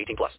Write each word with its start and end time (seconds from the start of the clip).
18 0.00 0.16
plus. 0.16 0.32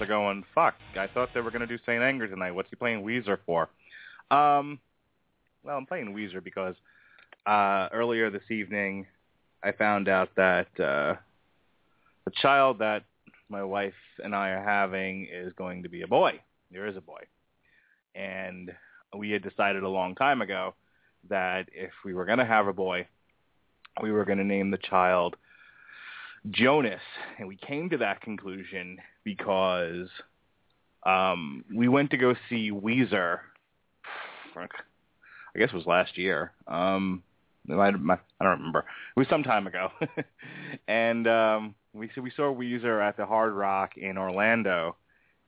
Are 0.00 0.06
going, 0.06 0.44
"Fuck! 0.54 0.74
I 0.96 1.06
thought 1.06 1.30
they 1.34 1.40
were 1.40 1.50
going 1.50 1.60
to 1.60 1.66
do 1.66 1.78
Saint 1.84 2.02
Anger 2.02 2.28
tonight. 2.28 2.52
What's 2.52 2.70
he 2.70 2.76
playing 2.76 3.02
Weezer 3.04 3.38
for?" 3.46 3.68
Um, 4.30 4.78
well, 5.62 5.76
I'm 5.76 5.86
playing 5.86 6.14
Weezer 6.14 6.42
because 6.42 6.74
uh, 7.46 7.88
earlier 7.92 8.30
this 8.30 8.50
evening 8.50 9.06
I 9.62 9.72
found 9.72 10.08
out 10.08 10.30
that 10.36 10.68
uh, 10.78 11.16
the 12.24 12.32
child 12.40 12.78
that 12.78 13.04
my 13.48 13.62
wife 13.62 13.94
and 14.22 14.34
I 14.34 14.50
are 14.50 14.64
having 14.64 15.26
is 15.32 15.52
going 15.54 15.82
to 15.82 15.88
be 15.88 16.02
a 16.02 16.06
boy. 16.06 16.40
There 16.70 16.86
is 16.86 16.96
a 16.96 17.00
boy, 17.00 17.22
and 18.14 18.70
we 19.16 19.30
had 19.30 19.42
decided 19.42 19.82
a 19.82 19.88
long 19.88 20.14
time 20.14 20.40
ago 20.40 20.74
that 21.28 21.68
if 21.72 21.90
we 22.04 22.14
were 22.14 22.24
going 22.24 22.38
to 22.38 22.44
have 22.44 22.66
a 22.66 22.72
boy, 22.72 23.06
we 24.02 24.12
were 24.12 24.24
going 24.24 24.38
to 24.38 24.44
name 24.44 24.70
the 24.70 24.78
child 24.78 25.36
Jonas, 26.48 27.00
and 27.38 27.46
we 27.46 27.56
came 27.56 27.90
to 27.90 27.98
that 27.98 28.22
conclusion 28.22 28.98
because 29.24 30.08
um, 31.04 31.64
we 31.74 31.88
went 31.88 32.10
to 32.10 32.16
go 32.16 32.34
see 32.48 32.70
Weezer. 32.70 33.40
I 34.56 35.58
guess 35.58 35.68
it 35.68 35.74
was 35.74 35.86
last 35.86 36.16
year. 36.16 36.52
Um, 36.66 37.22
I 37.68 37.90
don't 37.90 38.20
remember. 38.40 38.80
It 38.80 39.18
was 39.18 39.28
some 39.28 39.42
time 39.42 39.66
ago, 39.66 39.90
and 40.88 41.26
um, 41.28 41.74
we 41.92 42.10
we 42.20 42.30
saw 42.34 42.54
Weezer 42.54 43.06
at 43.06 43.16
the 43.16 43.26
Hard 43.26 43.52
Rock 43.52 43.96
in 43.96 44.16
Orlando, 44.18 44.96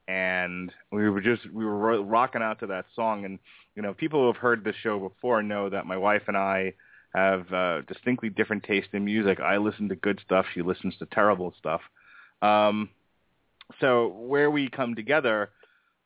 and 0.09 0.73
we 0.91 1.09
were 1.09 1.21
just 1.21 1.51
we 1.53 1.65
were 1.65 1.77
ro- 1.77 2.03
rocking 2.05 2.43
out 2.43 2.61
to 2.61 2.67
that 2.69 2.87
song. 2.95 3.25
And 3.25 3.39
you 3.75 3.83
know, 3.83 3.95
people 3.95 4.21
who 4.21 4.27
have 4.27 4.37
heard 4.37 4.65
the 4.65 4.75
show 4.83 4.99
before 4.99 5.43
know 5.43 5.71
that 5.71 5.87
my 5.87 5.97
wife 5.97 6.23
and 6.29 6.37
I 6.37 6.75
have 7.15 7.53
uh, 7.53 7.83
distinctly 7.83 8.31
different 8.31 8.63
taste 8.65 8.89
in 8.93 9.05
music. 9.05 9.41
I 9.41 9.59
listen 9.59 9.89
to 9.91 9.97
good 9.97 10.21
stuff. 10.25 10.47
She 10.55 10.63
listens 10.63 10.97
to 10.99 11.07
terrible 11.07 11.53
stuff. 11.59 11.83
Um, 12.41 12.91
so 13.81 14.09
where 14.09 14.51
we 14.51 14.69
come 14.69 14.95
together, 14.95 15.51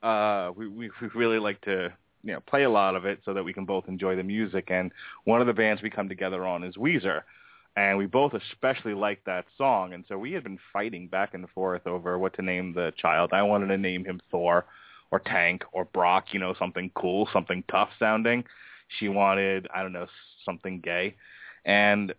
uh, 0.03 0.51
we, 0.57 0.69
we 0.69 0.91
we 1.01 1.09
really 1.15 1.39
like 1.39 1.61
to 1.63 1.93
you 2.23 2.33
know 2.33 2.41
play 2.41 2.65
a 2.65 2.71
lot 2.71 2.97
of 2.97 3.07
it 3.07 3.21
so 3.25 3.35
that 3.35 3.45
we 3.45 3.53
can 3.53 3.65
both 3.65 3.89
enjoy 3.89 4.17
the 4.17 4.23
music. 4.23 4.71
And 4.71 4.93
one 5.25 5.41
of 5.41 5.47
the 5.47 5.53
bands 5.53 5.83
we 5.83 5.91
come 5.91 6.09
together 6.09 6.45
on 6.47 6.65
is 6.65 6.77
Weezer, 6.77 7.23
and 7.77 7.99
we 7.99 8.07
both 8.07 8.35
especially 8.35 8.95
like 8.95 9.25
that 9.25 9.47
song. 9.57 9.93
And 9.95 10.05
so 10.09 10.19
we 10.19 10.33
had 10.33 10.45
been 10.45 10.59
fighting 10.73 11.09
back 11.09 11.35
and 11.35 11.49
forth 11.51 11.87
over 11.87 12.19
what 12.19 12.35
to 12.35 12.43
name 12.43 12.73
the 12.73 12.93
child. 12.97 13.31
I 13.33 13.43
wanted 13.43 13.69
to 13.69 13.79
name 13.79 14.05
him 14.05 14.21
Thor, 14.31 14.67
or 15.11 15.21
Tank, 15.21 15.65
or 15.73 15.85
Brock. 15.85 16.27
You 16.33 16.41
know, 16.41 16.55
something 16.59 16.91
cool, 16.95 17.29
something 17.33 17.63
tough 17.71 17.91
sounding. 17.99 18.45
She 18.99 19.09
wanted 19.09 19.69
I 19.75 19.83
don't 19.83 19.93
know 19.93 20.07
something 20.45 20.81
gay, 20.81 21.17
and 21.65 22.15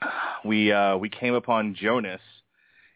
we 0.44 0.72
uh, 0.72 0.96
we 0.96 1.08
came 1.08 1.34
upon 1.34 1.74
Jonas. 1.74 2.20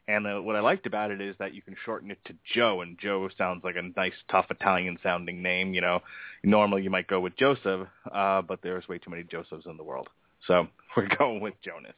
And 0.09 0.25
uh, 0.25 0.41
what 0.41 0.55
I 0.55 0.61
liked 0.61 0.87
about 0.87 1.11
it 1.11 1.21
is 1.21 1.35
that 1.41 1.53
you 1.53 1.63
can 1.63 1.75
shorten 1.85 2.13
it 2.13 2.19
to 2.27 2.35
Joe, 2.55 2.81
and 2.81 2.97
Joe 2.97 3.29
sounds 3.37 3.65
like 3.65 3.75
a 3.75 3.83
nice, 3.99 4.13
tough 4.31 4.47
Italian-sounding 4.51 5.43
name. 5.43 5.75
You 5.75 5.81
know, 5.81 6.01
normally 6.45 6.85
you 6.85 6.91
might 6.91 7.09
go 7.09 7.19
with 7.19 7.37
Joseph, 7.37 7.89
uh, 8.13 8.43
but 8.43 8.61
there's 8.63 8.87
way 8.87 8.99
too 8.99 9.11
many 9.11 9.25
Josephs 9.25 9.67
in 9.67 9.77
the 9.77 9.83
world, 9.83 10.09
so 10.47 10.69
we're 10.97 11.09
going 11.09 11.41
with 11.41 11.55
Jonas. 11.61 11.97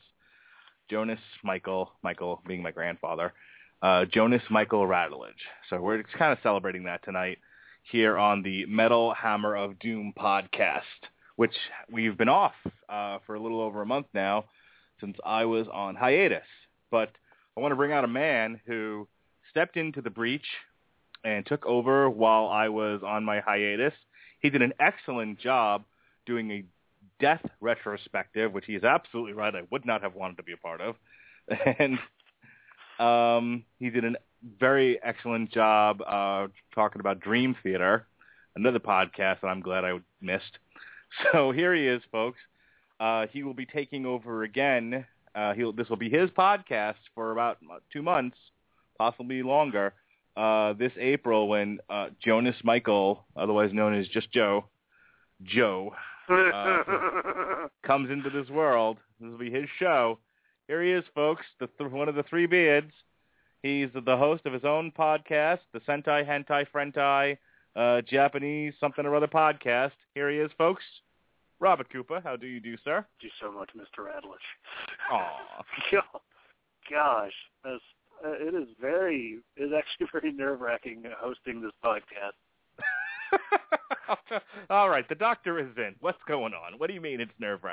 Jonas 0.88 1.20
Michael, 1.44 1.92
Michael 2.02 2.40
being 2.46 2.62
my 2.62 2.70
grandfather, 2.70 3.34
uh, 3.82 4.06
Jonas 4.06 4.42
Michael 4.50 4.86
Radulich. 4.86 5.34
So 5.68 5.80
we're 5.80 6.02
kind 6.16 6.32
of 6.32 6.38
celebrating 6.42 6.84
that 6.84 7.04
tonight 7.04 7.38
here 7.90 8.18
on 8.18 8.42
the 8.42 8.66
Metal 8.66 9.14
Hammer 9.14 9.56
of 9.56 9.78
Doom 9.78 10.12
podcast, 10.16 10.80
which 11.36 11.54
we've 11.90 12.18
been 12.18 12.28
off 12.28 12.52
uh, 12.88 13.18
for 13.26 13.34
a 13.34 13.40
little 13.40 13.60
over 13.60 13.80
a 13.82 13.86
month 13.86 14.06
now 14.12 14.44
since 15.00 15.16
I 15.24 15.44
was 15.46 15.66
on 15.72 15.94
hiatus, 15.94 16.46
but 16.90 17.10
I 17.56 17.60
want 17.60 17.72
to 17.72 17.76
bring 17.76 17.92
out 17.92 18.04
a 18.04 18.08
man 18.08 18.60
who 18.66 19.08
stepped 19.50 19.76
into 19.76 20.02
the 20.02 20.10
breach 20.10 20.46
and 21.24 21.46
took 21.46 21.64
over 21.66 22.10
while 22.10 22.48
I 22.48 22.68
was 22.68 23.00
on 23.04 23.24
my 23.24 23.40
hiatus. 23.40 23.94
He 24.40 24.50
did 24.50 24.62
an 24.62 24.74
excellent 24.78 25.38
job 25.38 25.84
doing 26.26 26.50
a 26.50 26.64
death 27.20 27.44
retrospective, 27.60 28.52
which 28.52 28.66
he 28.66 28.74
is 28.74 28.84
absolutely 28.84 29.32
right. 29.32 29.54
I 29.54 29.62
would 29.70 29.86
not 29.86 30.02
have 30.02 30.14
wanted 30.14 30.36
to 30.36 30.42
be 30.42 30.52
a 30.52 30.56
part 30.56 30.80
of. 30.80 30.96
And 31.78 31.98
um, 32.98 33.64
he 33.78 33.88
did 33.88 34.04
a 34.04 34.12
very 34.58 35.02
excellent 35.02 35.50
job 35.50 36.00
uh, 36.02 36.48
talking 36.74 37.00
about 37.00 37.20
Dream 37.20 37.56
Theater, 37.62 38.06
another 38.56 38.78
podcast 38.78 39.40
that 39.40 39.48
I'm 39.48 39.60
glad 39.60 39.84
I 39.84 39.98
missed. 40.20 40.58
So 41.32 41.52
here 41.52 41.74
he 41.74 41.86
is, 41.86 42.02
folks. 42.12 42.36
Uh, 43.00 43.28
he 43.32 43.42
will 43.42 43.54
be 43.54 43.64
taking 43.64 44.04
over 44.04 44.42
again 44.42 45.06
uh, 45.38 45.54
he'll, 45.54 45.72
this 45.72 45.88
will 45.88 45.96
be 45.96 46.10
his 46.10 46.30
podcast 46.30 46.96
for 47.14 47.30
about 47.30 47.58
two 47.92 48.02
months, 48.02 48.36
possibly 48.98 49.42
longer, 49.42 49.94
uh, 50.36 50.72
this 50.72 50.92
April 50.98 51.48
when 51.48 51.78
uh, 51.88 52.08
Jonas 52.24 52.56
Michael, 52.64 53.24
otherwise 53.36 53.72
known 53.72 53.94
as 53.94 54.08
just 54.08 54.32
Joe, 54.32 54.64
Joe, 55.44 55.94
uh, 56.28 57.68
comes 57.84 58.10
into 58.10 58.30
this 58.30 58.48
world. 58.50 58.98
This 59.20 59.30
will 59.30 59.38
be 59.38 59.50
his 59.50 59.68
show. 59.78 60.18
Here 60.66 60.82
he 60.82 60.90
is, 60.90 61.04
folks, 61.14 61.46
the 61.60 61.68
th- 61.78 61.90
one 61.90 62.08
of 62.08 62.14
the 62.14 62.24
three 62.24 62.46
beards. 62.46 62.92
He's 63.62 63.88
the 63.92 64.16
host 64.16 64.46
of 64.46 64.52
his 64.52 64.64
own 64.64 64.92
podcast, 64.96 65.60
the 65.72 65.80
Sentai 65.80 66.26
Hentai 66.26 66.66
Frentai 66.72 67.38
uh, 67.76 68.02
Japanese 68.02 68.74
something 68.80 69.06
or 69.06 69.14
other 69.14 69.26
podcast. 69.26 69.92
Here 70.14 70.30
he 70.30 70.38
is, 70.38 70.50
folks. 70.58 70.84
Robert 71.60 71.90
Cooper, 71.90 72.20
how 72.22 72.36
do 72.36 72.46
you 72.46 72.60
do, 72.60 72.76
sir? 72.84 73.04
Thank 73.20 73.22
you 73.22 73.30
so 73.40 73.52
much, 73.52 73.70
Mr. 73.76 74.04
Radulich. 74.04 74.38
Aw. 75.10 75.62
Gosh, 76.90 77.32
that's, 77.64 77.82
uh, 78.24 78.30
it 78.30 78.54
is 78.54 78.68
very, 78.80 79.38
it 79.56 79.62
is 79.64 79.72
actually 79.76 80.06
very 80.20 80.32
nerve-wracking 80.32 81.04
hosting 81.18 81.60
this 81.60 81.72
podcast. 81.84 82.34
All 84.70 84.88
right, 84.88 85.08
the 85.08 85.14
doctor 85.14 85.58
is 85.58 85.76
in. 85.76 85.94
What's 86.00 86.22
going 86.26 86.54
on? 86.54 86.78
What 86.78 86.86
do 86.86 86.94
you 86.94 87.00
mean 87.00 87.20
it's 87.20 87.32
nerve 87.38 87.64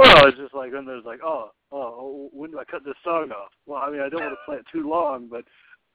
Oh, 0.00 0.28
it's 0.28 0.38
just 0.38 0.54
like 0.54 0.72
when 0.72 0.86
there's 0.86 1.04
like, 1.04 1.20
oh, 1.24 1.50
oh, 1.72 2.28
when 2.32 2.52
do 2.52 2.58
I 2.58 2.64
cut 2.64 2.84
this 2.84 2.94
song 3.02 3.32
off? 3.32 3.50
Well, 3.66 3.82
I 3.82 3.90
mean, 3.90 4.00
I 4.00 4.08
don't 4.08 4.20
want 4.22 4.32
to 4.32 4.44
play 4.46 4.56
it 4.56 4.64
too 4.72 4.88
long, 4.88 5.26
but 5.28 5.44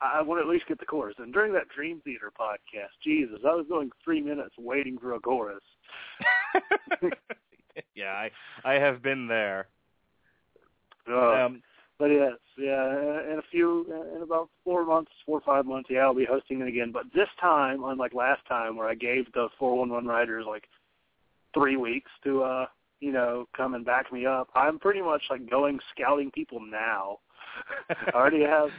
I 0.01 0.21
want 0.21 0.39
to 0.41 0.44
at 0.47 0.51
least 0.51 0.67
get 0.67 0.79
the 0.79 0.85
chorus. 0.85 1.15
And 1.19 1.31
during 1.33 1.53
that 1.53 1.69
Dream 1.69 2.01
Theater 2.03 2.31
podcast, 2.38 2.91
Jesus, 3.03 3.39
I 3.45 3.55
was 3.55 3.65
going 3.69 3.91
three 4.03 4.21
minutes 4.21 4.55
waiting 4.57 4.97
for 4.97 5.13
a 5.13 5.19
chorus. 5.19 5.63
yeah, 7.95 8.11
I 8.11 8.31
I 8.65 8.73
have 8.73 9.01
been 9.01 9.27
there. 9.27 9.67
Uh, 11.09 11.45
Um, 11.45 11.63
but 12.00 12.07
yes, 12.07 12.33
yeah, 12.57 13.31
in 13.31 13.39
a 13.39 13.50
few, 13.51 13.85
in 14.15 14.23
about 14.23 14.50
four 14.63 14.85
months, 14.85 15.11
four 15.25 15.38
or 15.38 15.41
five 15.41 15.65
months, 15.65 15.89
yeah, 15.89 16.01
I'll 16.01 16.13
be 16.13 16.25
hosting 16.25 16.59
it 16.61 16.67
again. 16.67 16.91
But 16.91 17.05
this 17.15 17.29
time, 17.39 17.83
unlike 17.83 18.13
last 18.13 18.41
time, 18.47 18.75
where 18.75 18.89
I 18.89 18.95
gave 18.95 19.31
the 19.33 19.47
411 19.57 20.09
riders 20.09 20.45
like 20.47 20.65
three 21.53 21.77
weeks 21.77 22.11
to, 22.23 22.44
uh, 22.44 22.65
you 23.03 23.11
know, 23.11 23.45
come 23.55 23.73
and 23.73 23.83
back 23.83 24.13
me 24.13 24.25
up, 24.25 24.47
I'm 24.55 24.79
pretty 24.79 25.01
much 25.01 25.21
like 25.29 25.50
going 25.50 25.77
scouting 25.94 26.31
people 26.31 26.61
now. 26.61 27.17
I 27.89 28.17
already 28.17 28.41
have, 28.44 28.69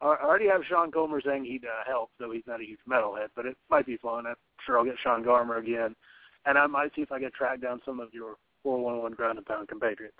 I 0.00 0.06
already 0.06 0.48
have 0.48 0.62
Sean 0.66 0.90
Comer 0.90 1.20
saying 1.24 1.44
he'd 1.44 1.66
uh, 1.66 1.84
help, 1.86 2.10
though 2.18 2.30
he's 2.32 2.42
not 2.46 2.62
a 2.62 2.64
huge 2.64 2.80
metalhead. 2.88 3.28
But 3.36 3.44
it 3.44 3.56
might 3.70 3.84
be 3.84 3.98
fun. 3.98 4.26
I'm 4.26 4.34
sure 4.64 4.78
I'll 4.78 4.84
get 4.84 4.94
Sean 5.02 5.22
Garmer 5.22 5.58
again, 5.58 5.94
and 6.46 6.56
I 6.56 6.66
might 6.66 6.94
see 6.96 7.02
if 7.02 7.12
I 7.12 7.20
can 7.20 7.30
track 7.32 7.60
down 7.60 7.82
some 7.84 8.00
of 8.00 8.14
your 8.14 8.36
411 8.62 9.14
ground 9.14 9.36
and 9.36 9.46
pound 9.46 9.68
compatriots. 9.68 10.16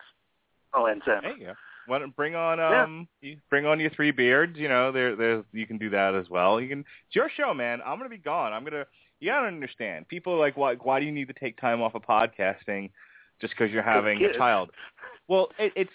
Oh, 0.75 0.87
and 0.87 1.01
Sam. 1.07 1.23
There 1.23 1.37
you 1.37 1.47
go. 1.47 1.53
Why 1.87 2.01
don't 2.01 2.15
bring 2.17 2.35
on 2.35 2.59
um 2.59 3.09
you 3.21 3.37
bring 3.49 3.65
on 3.65 3.79
your 3.79 3.91
three 3.91 4.11
beards, 4.11 4.59
you 4.59 4.69
know, 4.69 4.91
there 4.91 5.15
there's 5.15 5.45
you 5.53 5.67
can 5.67 5.79
do 5.79 5.89
that 5.91 6.17
as 6.17 6.29
well. 6.29 6.61
You 6.61 6.69
can 6.69 6.81
it's 6.81 7.15
your 7.15 7.31
show, 7.35 7.55
man. 7.55 7.81
I'm 7.87 7.97
gonna 7.97 8.11
be 8.11 8.19
gone. 8.19 8.53
I'm 8.53 8.65
gonna 8.65 8.85
you 9.21 9.31
gotta 9.31 9.47
understand. 9.47 10.09
People 10.09 10.35
are 10.35 10.39
like 10.39 10.57
why 10.57 10.75
why 10.75 10.99
do 10.99 11.07
you 11.07 11.13
need 11.13 11.29
to 11.29 11.35
take 11.35 11.61
time 11.61 11.81
off 11.81 11.95
of 11.95 12.03
podcasting 12.03 12.91
just 13.41 13.55
because 13.57 13.73
you're 13.73 13.83
having 13.83 14.23
a 14.25 14.37
child? 14.37 14.71
Well, 15.29 15.49
it, 15.59 15.73
it's 15.75 15.91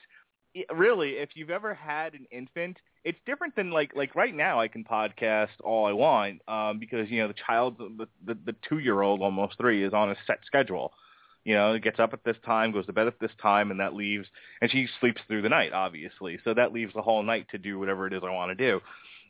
it- 0.53 0.67
really 0.75 1.11
if 1.11 1.29
you've 1.35 1.49
ever 1.51 1.73
had 1.73 2.13
an 2.15 2.25
infant, 2.31 2.77
it's 3.05 3.17
different 3.25 3.55
than 3.55 3.71
like 3.71 3.95
like 3.95 4.13
right 4.13 4.35
now 4.35 4.59
I 4.59 4.67
can 4.67 4.83
podcast 4.83 5.47
all 5.63 5.85
I 5.85 5.93
want 5.93 6.41
um 6.49 6.79
because 6.79 7.09
you 7.09 7.21
know 7.21 7.29
the 7.29 7.33
child 7.47 7.77
the 7.77 8.07
the, 8.25 8.37
the 8.45 8.55
2-year-old 8.69 9.21
almost 9.21 9.57
3 9.57 9.83
is 9.83 9.93
on 9.93 10.11
a 10.11 10.15
set 10.27 10.39
schedule. 10.45 10.91
You 11.45 11.55
know, 11.55 11.73
it 11.73 11.81
gets 11.83 11.99
up 11.99 12.13
at 12.13 12.23
this 12.23 12.35
time, 12.45 12.71
goes 12.71 12.85
to 12.85 12.93
bed 12.93 13.07
at 13.07 13.19
this 13.19 13.31
time, 13.41 13.71
and 13.71 13.79
that 13.79 13.95
leaves, 13.95 14.27
and 14.61 14.69
she 14.69 14.87
sleeps 14.99 15.21
through 15.27 15.41
the 15.41 15.49
night, 15.49 15.73
obviously. 15.73 16.37
So 16.43 16.53
that 16.53 16.71
leaves 16.71 16.93
the 16.93 17.01
whole 17.01 17.23
night 17.23 17.47
to 17.51 17.57
do 17.57 17.79
whatever 17.79 18.05
it 18.05 18.13
is 18.13 18.21
I 18.23 18.29
want 18.29 18.55
to 18.55 18.63
do. 18.71 18.79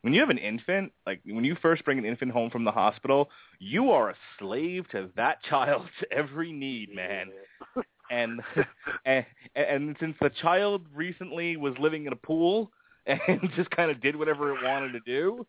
When 0.01 0.13
you 0.13 0.19
have 0.19 0.29
an 0.29 0.37
infant, 0.39 0.91
like 1.05 1.21
when 1.25 1.45
you 1.45 1.55
first 1.61 1.85
bring 1.85 1.99
an 1.99 2.05
infant 2.05 2.31
home 2.31 2.49
from 2.49 2.65
the 2.65 2.71
hospital, 2.71 3.29
you 3.59 3.91
are 3.91 4.09
a 4.09 4.15
slave 4.39 4.89
to 4.91 5.09
that 5.15 5.43
child's 5.49 5.89
every 6.11 6.51
need, 6.51 6.93
man. 6.93 7.27
And 8.11 8.41
and, 9.05 9.25
and 9.55 9.95
since 9.99 10.15
the 10.21 10.29
child 10.29 10.85
recently 10.93 11.57
was 11.57 11.73
living 11.79 12.05
in 12.05 12.13
a 12.13 12.17
pool 12.17 12.71
and 13.07 13.49
just 13.55 13.71
kind 13.71 13.89
of 13.89 13.99
did 14.01 14.15
whatever 14.15 14.55
it 14.55 14.63
wanted 14.63 14.91
to 14.91 14.99
do, 14.99 15.47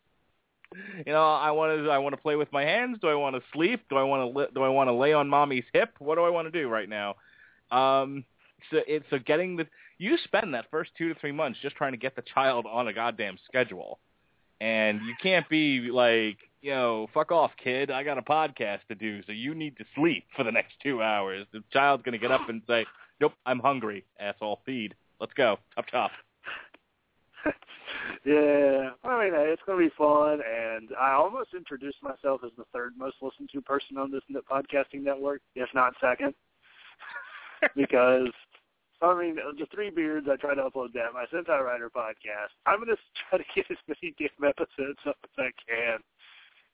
you 1.05 1.13
know, 1.13 1.23
I 1.23 1.51
want 1.51 1.83
to 1.83 1.89
I 1.91 1.99
want 1.99 2.15
to 2.15 2.21
play 2.21 2.35
with 2.35 2.51
my 2.51 2.63
hands. 2.63 2.97
Do 3.01 3.07
I 3.07 3.15
want 3.15 3.35
to 3.35 3.41
sleep? 3.53 3.81
Do 3.89 3.97
I 3.97 4.03
want 4.03 4.33
to 4.33 4.39
li- 4.39 4.47
do 4.55 4.63
I 4.63 4.69
want 4.69 4.87
to 4.87 4.93
lay 4.93 5.13
on 5.13 5.29
mommy's 5.29 5.65
hip? 5.73 5.93
What 5.99 6.15
do 6.15 6.23
I 6.23 6.29
want 6.29 6.51
to 6.51 6.51
do 6.51 6.67
right 6.67 6.89
now? 6.89 7.15
Um, 7.71 8.25
so 8.71 8.79
it's 8.87 9.05
so 9.09 9.19
getting 9.19 9.57
the 9.57 9.67
you 9.97 10.17
spend 10.23 10.53
that 10.53 10.65
first 10.71 10.91
two 10.97 11.13
to 11.13 11.19
three 11.19 11.31
months 11.31 11.59
just 11.61 11.75
trying 11.75 11.91
to 11.91 11.97
get 11.97 12.15
the 12.15 12.23
child 12.33 12.65
on 12.69 12.87
a 12.87 12.93
goddamn 12.93 13.37
schedule, 13.45 13.99
and 14.61 15.01
you 15.05 15.13
can't 15.21 15.47
be 15.49 15.89
like 15.91 16.37
know 16.71 17.07
fuck 17.13 17.31
off 17.31 17.51
kid 17.61 17.91
I 17.91 18.03
got 18.03 18.17
a 18.17 18.21
podcast 18.21 18.79
to 18.89 18.95
do 18.95 19.21
so 19.23 19.31
you 19.31 19.53
need 19.55 19.77
to 19.77 19.85
sleep 19.95 20.25
for 20.35 20.43
the 20.43 20.51
next 20.51 20.73
two 20.81 21.01
hours. 21.01 21.45
The 21.51 21.63
child's 21.71 22.03
gonna 22.03 22.17
get 22.17 22.31
up 22.31 22.47
and 22.49 22.61
say 22.67 22.85
nope 23.19 23.33
I'm 23.45 23.59
hungry 23.59 24.05
asshole 24.19 24.61
feed 24.65 24.95
let's 25.23 25.33
go 25.33 25.57
up 25.77 25.87
top. 25.87 26.11
yeah, 28.25 28.91
I 29.03 29.23
mean, 29.23 29.33
it's 29.33 29.61
going 29.65 29.79
to 29.79 29.85
be 29.85 29.93
fun, 29.97 30.41
and 30.41 30.89
I 30.99 31.13
almost 31.13 31.53
introduced 31.55 32.01
myself 32.01 32.41
as 32.43 32.51
the 32.57 32.65
third 32.73 32.93
most 32.97 33.15
listened 33.21 33.49
to 33.53 33.61
person 33.61 33.97
on 33.97 34.11
this 34.11 34.21
podcasting 34.51 35.03
network, 35.03 35.41
if 35.55 35.69
not 35.73 35.93
second, 36.01 36.33
because 37.75 38.29
I 39.01 39.19
mean, 39.19 39.35
the 39.35 39.65
Three 39.73 39.89
Beards. 39.89 40.27
I 40.31 40.37
try 40.37 40.55
to 40.55 40.61
upload 40.61 40.93
that. 40.93 41.13
My 41.13 41.25
Sentai 41.33 41.61
Rider 41.61 41.89
podcast. 41.89 42.55
I'm 42.65 42.79
gonna 42.79 42.95
try 43.29 43.39
to 43.39 43.45
get 43.55 43.65
as 43.69 43.77
many 43.87 44.15
damn 44.17 44.49
episodes 44.49 44.99
up 45.05 45.17
as 45.23 45.29
I 45.37 45.51
can 45.67 45.99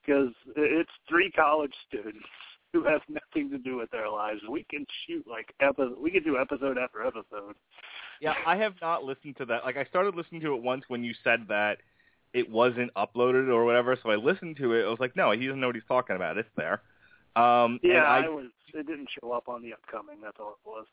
because 0.09 0.33
it's 0.55 0.89
three 1.07 1.31
college 1.31 1.73
students 1.87 2.25
who 2.73 2.83
have 2.83 3.01
nothing 3.07 3.49
to 3.51 3.57
do 3.57 3.77
with 3.77 3.89
their 3.91 4.09
lives. 4.09 4.41
We 4.49 4.65
can 4.69 4.85
shoot 5.07 5.25
like 5.27 5.53
episode. 5.61 5.97
We 5.99 6.11
can 6.11 6.23
do 6.23 6.37
episode 6.37 6.77
after 6.77 7.05
episode. 7.05 7.55
Yeah, 8.21 8.33
I 8.45 8.57
have 8.57 8.73
not 8.81 9.03
listened 9.03 9.37
to 9.37 9.45
that. 9.45 9.63
Like 9.63 9.77
I 9.77 9.85
started 9.85 10.15
listening 10.15 10.41
to 10.41 10.53
it 10.55 10.61
once 10.61 10.83
when 10.87 11.03
you 11.03 11.13
said 11.23 11.45
that 11.49 11.77
it 12.33 12.49
wasn't 12.49 12.93
uploaded 12.95 13.47
or 13.49 13.65
whatever. 13.65 13.97
So 14.03 14.11
I 14.11 14.15
listened 14.17 14.57
to 14.57 14.73
it. 14.73 14.85
I 14.85 14.89
was 14.89 14.99
like, 14.99 15.15
no, 15.15 15.31
he 15.31 15.45
doesn't 15.47 15.59
know 15.59 15.67
what 15.67 15.75
he's 15.75 15.83
talking 15.87 16.15
about. 16.15 16.37
It's 16.37 16.49
there. 16.57 16.81
Um, 17.35 17.79
Yeah, 17.81 17.97
and 17.97 18.05
I, 18.05 18.25
I 18.25 18.29
was. 18.29 18.47
It 18.73 18.85
didn't 18.85 19.07
show 19.19 19.31
up 19.31 19.47
on 19.49 19.63
the 19.63 19.73
upcoming. 19.73 20.17
That's 20.21 20.37
all 20.39 20.51
it 20.63 20.67
was. 20.67 20.85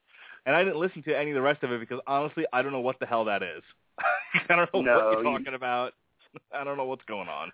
and 0.47 0.57
I 0.57 0.65
didn't 0.65 0.79
listen 0.79 1.03
to 1.03 1.19
any 1.19 1.31
of 1.33 1.35
the 1.35 1.43
rest 1.43 1.63
of 1.63 1.73
it 1.73 1.81
because 1.81 2.01
honestly, 2.07 2.47
I 2.53 2.63
don't 2.63 2.73
know 2.73 2.81
what 2.81 2.99
the 3.01 3.07
hell 3.07 3.25
that 3.27 3.43
is. 3.43 3.63
I 4.49 4.57
don't 4.57 4.73
know 4.73 4.81
No, 4.81 4.95
what 4.95 5.13
you're 5.13 5.25
you- 5.25 5.39
talking 5.39 5.55
about. 5.55 5.93
I 6.55 6.65
don't 6.65 6.77
know 6.79 6.85
what's 6.87 7.05
going 7.05 7.29
on. 7.29 7.53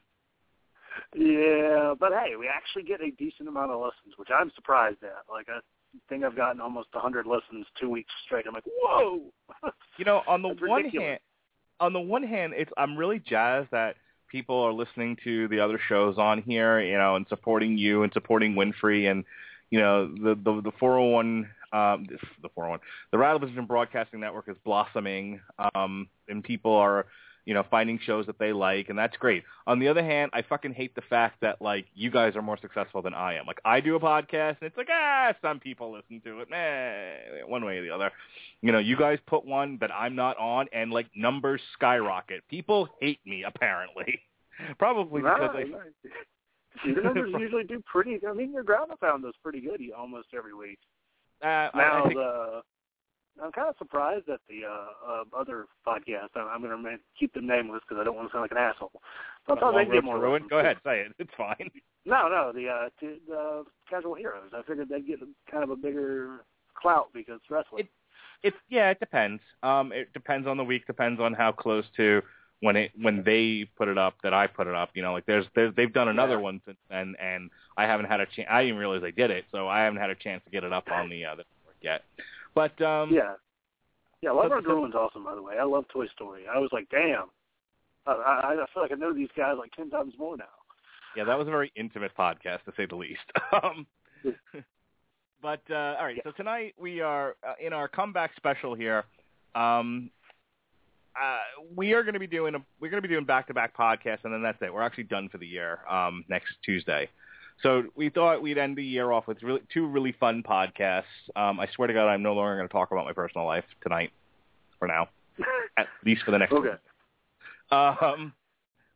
Yeah, 1.14 1.94
but 1.98 2.12
hey, 2.12 2.36
we 2.38 2.48
actually 2.48 2.82
get 2.82 3.00
a 3.00 3.10
decent 3.12 3.48
amount 3.48 3.70
of 3.70 3.80
listens, 3.80 4.16
which 4.16 4.28
I'm 4.34 4.50
surprised 4.54 5.02
at. 5.02 5.30
Like 5.30 5.48
I 5.48 5.60
think 6.08 6.24
I've 6.24 6.36
gotten 6.36 6.60
almost 6.60 6.88
a 6.94 6.98
100 6.98 7.26
listens 7.26 7.66
two 7.80 7.90
weeks 7.90 8.10
straight. 8.24 8.46
I'm 8.46 8.54
like, 8.54 8.64
whoa. 8.66 9.22
You 9.98 10.06
know, 10.06 10.22
on 10.26 10.40
the 10.40 10.48
one 10.48 10.88
hand, 10.88 11.20
on 11.78 11.92
the 11.92 12.00
one 12.00 12.22
hand, 12.22 12.54
it's 12.56 12.72
I'm 12.78 12.96
really 12.96 13.18
jazzed 13.18 13.68
that 13.72 13.96
people 14.26 14.58
are 14.62 14.72
listening 14.72 15.18
to 15.22 15.46
the 15.48 15.60
other 15.60 15.78
shows 15.88 16.16
on 16.16 16.40
here, 16.40 16.80
you 16.80 16.96
know, 16.96 17.16
and 17.16 17.26
supporting 17.28 17.76
you 17.76 18.02
and 18.02 18.12
supporting 18.14 18.54
Winfrey 18.54 19.10
and 19.10 19.24
you 19.72 19.80
know 19.80 20.06
the 20.06 20.34
the 20.34 20.62
the 20.62 20.72
401 20.78 21.48
um 21.72 22.06
the 22.42 22.48
401 22.54 22.78
the 23.10 23.16
Rattlevision 23.16 23.66
Broadcasting 23.66 24.20
Network 24.20 24.48
is 24.48 24.56
blossoming 24.64 25.40
um 25.74 26.08
and 26.28 26.44
people 26.44 26.74
are 26.74 27.06
you 27.44 27.54
know 27.54 27.64
finding 27.70 27.98
shows 28.04 28.26
that 28.26 28.38
they 28.38 28.52
like 28.52 28.88
and 28.88 28.98
that's 28.98 29.16
great. 29.16 29.42
On 29.66 29.78
the 29.78 29.88
other 29.88 30.02
hand, 30.02 30.30
I 30.32 30.42
fucking 30.42 30.74
hate 30.74 30.94
the 30.94 31.02
fact 31.02 31.40
that 31.42 31.60
like 31.60 31.86
you 31.94 32.10
guys 32.10 32.36
are 32.36 32.42
more 32.42 32.58
successful 32.60 33.02
than 33.02 33.14
I 33.14 33.34
am. 33.34 33.46
Like 33.46 33.60
I 33.64 33.80
do 33.80 33.96
a 33.96 34.00
podcast 34.00 34.56
and 34.60 34.62
it's 34.68 34.76
like 34.76 34.88
ah 34.90 35.32
some 35.42 35.58
people 35.60 35.92
listen 35.92 36.20
to 36.24 36.40
it, 36.40 36.48
meh, 36.50 37.44
one 37.46 37.64
way 37.64 37.78
or 37.78 37.82
the 37.82 37.90
other. 37.90 38.10
You 38.60 38.70
know, 38.72 38.78
you 38.78 38.96
guys 38.96 39.18
put 39.26 39.44
one 39.44 39.78
that 39.80 39.90
I'm 39.92 40.14
not 40.14 40.36
on 40.38 40.66
and 40.72 40.90
like 40.92 41.06
numbers 41.16 41.60
skyrocket. 41.74 42.42
People 42.48 42.88
hate 43.00 43.20
me 43.26 43.44
apparently. 43.44 44.20
Probably 44.78 45.22
because 45.22 45.40
Right, 45.54 45.66
I 45.66 45.76
right. 45.76 47.02
Numbers 47.04 47.32
usually 47.38 47.64
do 47.64 47.82
pretty. 47.90 48.20
I 48.28 48.32
mean, 48.32 48.52
your 48.52 48.62
ground 48.62 48.90
and 48.90 49.00
pound 49.00 49.22
does 49.24 49.34
pretty 49.42 49.60
good 49.60 49.80
almost 49.96 50.28
every 50.36 50.54
week. 50.54 50.78
uh, 51.42 51.46
I- 51.46 51.70
Now, 51.74 51.98
I 51.98 52.02
think, 52.02 52.14
the 52.14 52.62
I'm 53.42 53.52
kind 53.52 53.68
of 53.68 53.76
surprised 53.78 54.26
that 54.26 54.40
the 54.48 54.66
uh, 54.66 55.12
uh, 55.12 55.24
other 55.38 55.66
podcast. 55.86 56.28
I'm, 56.34 56.64
I'm 56.64 56.82
going 56.82 56.96
to 56.96 57.02
keep 57.18 57.32
them 57.34 57.46
nameless 57.46 57.82
because 57.88 58.00
I 58.00 58.04
don't 58.04 58.16
want 58.16 58.28
to 58.28 58.32
sound 58.32 58.42
like 58.42 58.50
an 58.50 58.58
asshole. 58.58 59.00
Sometimes 59.46 59.76
they 59.76 59.84
get 59.84 60.00
to 60.00 60.02
more 60.02 60.18
Ruin. 60.18 60.46
Go 60.48 60.58
ahead, 60.58 60.76
say 60.84 61.00
it. 61.00 61.12
It's 61.18 61.30
fine. 61.36 61.70
No, 62.04 62.28
no, 62.28 62.52
the 62.52 62.68
uh, 62.68 62.88
t- 63.00 63.20
the 63.28 63.64
Casual 63.88 64.14
Heroes. 64.14 64.50
I 64.52 64.62
figured 64.62 64.88
they'd 64.88 65.06
get 65.06 65.20
kind 65.50 65.62
of 65.62 65.70
a 65.70 65.76
bigger 65.76 66.44
clout 66.74 67.08
because 67.14 67.40
wrestling. 67.48 67.88
It's 68.42 68.56
yeah, 68.68 68.90
it 68.90 68.98
depends. 68.98 69.40
Um, 69.62 69.92
it 69.92 70.12
depends 70.12 70.48
on 70.48 70.56
the 70.56 70.64
week. 70.64 70.86
Depends 70.86 71.20
on 71.20 71.32
how 71.32 71.52
close 71.52 71.84
to 71.96 72.22
when 72.60 72.76
it 72.76 72.90
when 73.00 73.22
they 73.24 73.68
put 73.76 73.88
it 73.88 73.98
up 73.98 74.14
that 74.22 74.34
I 74.34 74.46
put 74.46 74.66
it 74.66 74.74
up. 74.74 74.90
You 74.94 75.02
know, 75.02 75.12
like 75.12 75.26
there's, 75.26 75.46
there's 75.54 75.74
they've 75.76 75.92
done 75.92 76.08
another 76.08 76.34
Yeah. 76.34 76.40
one 76.40 76.60
since 76.66 76.78
then, 76.90 77.14
and 77.20 77.50
I 77.76 77.84
haven't 77.84 78.06
had 78.06 78.20
a 78.20 78.26
chance. 78.26 78.48
I 78.50 78.62
didn't 78.62 78.78
realize 78.78 79.00
they 79.02 79.12
did 79.12 79.30
it, 79.30 79.44
so 79.52 79.68
I 79.68 79.82
haven't 79.82 80.00
had 80.00 80.10
a 80.10 80.16
chance 80.16 80.42
to 80.44 80.50
get 80.50 80.64
it 80.64 80.72
up 80.72 80.90
on 80.90 81.08
the 81.08 81.24
uh, 81.24 81.34
the 81.36 81.44
network 81.44 81.76
yet. 81.82 82.02
But 82.54 82.80
um, 82.82 83.10
yeah, 83.12 83.34
yeah. 84.20 84.30
Love 84.32 84.46
so- 84.48 84.54
Road 84.54 84.64
to 84.64 84.68
Ruin's 84.68 84.94
awesome, 84.94 85.24
by 85.24 85.34
the 85.34 85.42
way. 85.42 85.54
I 85.58 85.64
love 85.64 85.84
Toy 85.92 86.06
Story. 86.08 86.42
I 86.52 86.58
was 86.58 86.70
like, 86.72 86.88
damn. 86.90 87.30
I, 88.06 88.12
I, 88.12 88.52
I 88.54 88.66
feel 88.74 88.82
like 88.82 88.92
I 88.92 88.96
know 88.96 89.14
these 89.14 89.28
guys 89.36 89.54
like 89.58 89.72
ten 89.72 89.88
times 89.90 90.14
more 90.18 90.36
now. 90.36 90.44
Yeah, 91.16 91.24
that 91.24 91.38
was 91.38 91.46
a 91.46 91.50
very 91.50 91.72
intimate 91.76 92.12
podcast 92.18 92.64
to 92.64 92.72
say 92.76 92.86
the 92.86 92.96
least. 92.96 93.20
um, 93.62 93.86
but 95.42 95.60
uh, 95.70 95.96
all 95.98 96.04
right, 96.04 96.20
so 96.24 96.32
tonight 96.32 96.74
we 96.78 97.00
are 97.00 97.36
uh, 97.46 97.54
in 97.64 97.72
our 97.72 97.88
comeback 97.88 98.34
special 98.36 98.74
here. 98.74 99.04
Um, 99.54 100.10
uh, 101.14 101.38
we 101.76 101.92
are 101.92 102.02
going 102.02 102.14
to 102.14 102.20
be 102.20 102.26
doing 102.26 102.54
a 102.54 102.58
we're 102.80 102.90
going 102.90 103.02
to 103.02 103.06
be 103.06 103.12
doing 103.12 103.26
back 103.26 103.46
to 103.48 103.54
back 103.54 103.76
podcasts, 103.76 104.24
and 104.24 104.32
then 104.32 104.42
that's 104.42 104.58
it. 104.62 104.72
We're 104.72 104.82
actually 104.82 105.04
done 105.04 105.28
for 105.28 105.38
the 105.38 105.46
year 105.46 105.80
um, 105.88 106.24
next 106.28 106.54
Tuesday. 106.64 107.08
So 107.62 107.84
we 107.94 108.08
thought 108.10 108.42
we'd 108.42 108.58
end 108.58 108.76
the 108.76 108.84
year 108.84 109.12
off 109.12 109.26
with 109.28 109.42
really, 109.42 109.60
two 109.72 109.86
really 109.86 110.12
fun 110.18 110.42
podcasts. 110.42 111.04
Um, 111.36 111.60
I 111.60 111.68
swear 111.74 111.86
to 111.86 111.94
God, 111.94 112.08
I'm 112.08 112.22
no 112.22 112.34
longer 112.34 112.56
going 112.56 112.68
to 112.68 112.72
talk 112.72 112.90
about 112.90 113.04
my 113.04 113.12
personal 113.12 113.46
life 113.46 113.64
tonight, 113.82 114.10
for 114.78 114.88
now, 114.88 115.08
at 115.78 115.86
least 116.04 116.22
for 116.24 116.32
the 116.32 116.38
next. 116.38 116.52
Okay. 116.52 116.74
Um, 117.70 118.32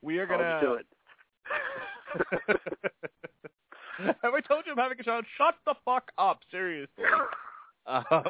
we 0.02 0.18
are 0.18 0.26
going 0.26 0.40
I'll 0.40 0.60
do 0.60 0.74
it. 0.74 0.86
Have 3.98 4.34
I 4.34 4.40
told 4.40 4.64
you 4.66 4.72
I'm 4.72 4.78
having 4.78 5.00
a 5.00 5.02
child? 5.02 5.24
Shut 5.38 5.54
the 5.64 5.74
fuck 5.84 6.10
up, 6.18 6.40
seriously. 6.50 7.04
Um, 7.88 8.24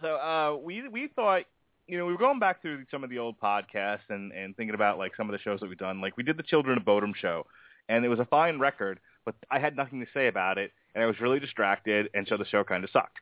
so 0.00 0.14
uh, 0.14 0.56
we 0.62 0.86
we 0.86 1.08
thought, 1.16 1.42
you 1.88 1.98
know, 1.98 2.06
we 2.06 2.12
were 2.12 2.18
going 2.18 2.38
back 2.38 2.62
through 2.62 2.84
some 2.92 3.02
of 3.02 3.10
the 3.10 3.18
old 3.18 3.40
podcasts 3.40 4.08
and 4.08 4.30
and 4.30 4.56
thinking 4.56 4.76
about 4.76 4.98
like 4.98 5.16
some 5.16 5.28
of 5.28 5.32
the 5.32 5.40
shows 5.40 5.58
that 5.58 5.68
we've 5.68 5.76
done. 5.76 6.00
Like 6.00 6.16
we 6.16 6.22
did 6.22 6.36
the 6.36 6.44
Children 6.44 6.78
of 6.78 6.84
Bodom 6.84 7.12
show, 7.12 7.44
and 7.88 8.04
it 8.04 8.08
was 8.08 8.18
a 8.18 8.24
fine 8.24 8.58
record, 8.58 9.00
but 9.24 9.34
I 9.50 9.58
had 9.58 9.76
nothing 9.76 10.00
to 10.00 10.06
say 10.14 10.28
about 10.28 10.58
it, 10.58 10.72
and 10.94 11.02
I 11.02 11.06
was 11.06 11.20
really 11.20 11.40
distracted, 11.40 12.08
and 12.14 12.26
so 12.28 12.36
the 12.36 12.44
show 12.44 12.64
kind 12.64 12.84
of 12.84 12.90
sucked. 12.90 13.18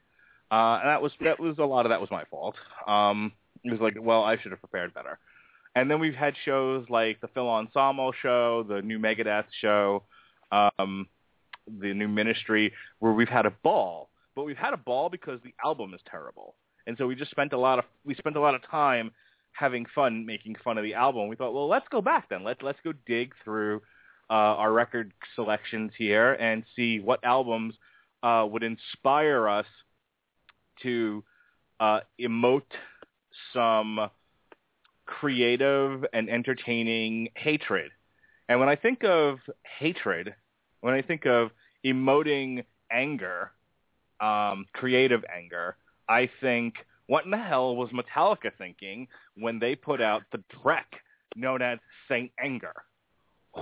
Uh, 0.50 0.79
and 0.81 0.88
that 0.88 1.02
was 1.02 1.12
that 1.21 1.38
was 1.38 1.59
a 1.59 1.64
lot 1.64 1.87
of 1.87 1.90
that 1.90 2.00
was 2.00 2.11
my 2.11 2.25
fault. 2.25 2.57
Um, 2.87 3.33
it 3.64 3.71
was 3.71 3.81
like, 3.81 3.97
well, 4.00 4.25
I 4.25 4.37
should 4.37 4.50
have 4.50 4.61
prepared 4.61 4.93
better. 4.95 5.19
And 5.76 5.88
then 5.88 6.00
we've 6.00 6.14
had 6.14 6.35
shows 6.45 6.87
like 6.88 7.21
the 7.21 7.29
Phil 7.29 7.49
Anselmo 7.49 8.12
show, 8.21 8.64
the 8.69 8.83
new 8.83 8.99
Megadeth 8.99 9.45
show, 9.61 10.02
um, 10.50 11.07
the 11.69 11.95
new 11.95 12.09
Ministry, 12.09 12.73
where 12.99 13.12
we've 13.12 13.29
had 13.29 13.47
a 13.47 13.52
ball. 13.62 14.09
But 14.35 14.45
we've 14.45 14.57
had 14.57 14.73
a 14.73 14.76
ball 14.76 15.09
because 15.09 15.40
the 15.45 15.55
album 15.64 15.95
is 15.95 16.00
terrible, 16.11 16.55
and 16.87 16.97
so 16.99 17.07
we 17.07 17.14
just 17.14 17.31
spent 17.31 17.52
a 17.52 17.59
lot 17.59 17.79
of 17.79 17.85
we 18.05 18.14
spent 18.14 18.37
a 18.37 18.40
lot 18.40 18.55
of 18.55 18.62
time 18.69 19.12
having 19.52 19.87
fun 19.95 20.25
making 20.26 20.57
fun 20.64 20.79
of 20.79 20.85
the 20.85 20.95
album. 20.95 21.29
We 21.29 21.37
thought, 21.37 21.52
well, 21.52 21.69
let's 21.69 21.87
go 21.90 22.00
back 22.00 22.29
then. 22.29 22.43
Let's 22.43 22.62
let's 22.62 22.79
go 22.83 22.93
dig 23.07 23.35
through 23.45 23.83
uh, 24.30 24.54
our 24.62 24.72
record 24.72 25.12
selections 25.34 25.90
here 25.99 26.34
and 26.34 26.62
see 26.76 27.00
what 27.00 27.25
albums 27.25 27.75
uh, 28.22 28.46
would 28.49 28.62
inspire 28.62 29.49
us 29.49 29.66
to 30.82 31.25
uh, 31.80 32.00
emote 32.20 32.62
some 33.52 34.08
creative 35.06 36.04
and 36.12 36.30
entertaining 36.30 37.28
hatred. 37.34 37.90
And 38.49 38.60
when 38.60 38.68
I 38.68 38.76
think 38.76 39.04
of 39.04 39.38
hatred, 39.78 40.34
when 40.80 40.94
I 40.94 41.02
think 41.02 41.26
of 41.26 41.50
emoting 41.84 42.64
anger, 42.90 43.50
um, 44.20 44.66
creative 44.72 45.25
anger, 45.34 45.76
I 46.08 46.30
think, 46.40 46.75
what 47.06 47.25
in 47.25 47.30
the 47.30 47.38
hell 47.38 47.75
was 47.75 47.90
Metallica 47.90 48.50
thinking 48.56 49.08
when 49.37 49.58
they 49.58 49.75
put 49.75 50.00
out 50.00 50.22
the 50.30 50.42
Trek 50.62 50.87
known 51.34 51.62
as 51.62 51.78
Saint 52.08 52.30
Anger? 52.42 52.75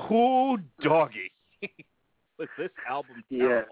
Who 0.09 0.59
doggy 0.83 1.33
was 2.39 2.49
this 2.59 2.71
album 2.89 3.25
Yeah. 3.31 3.63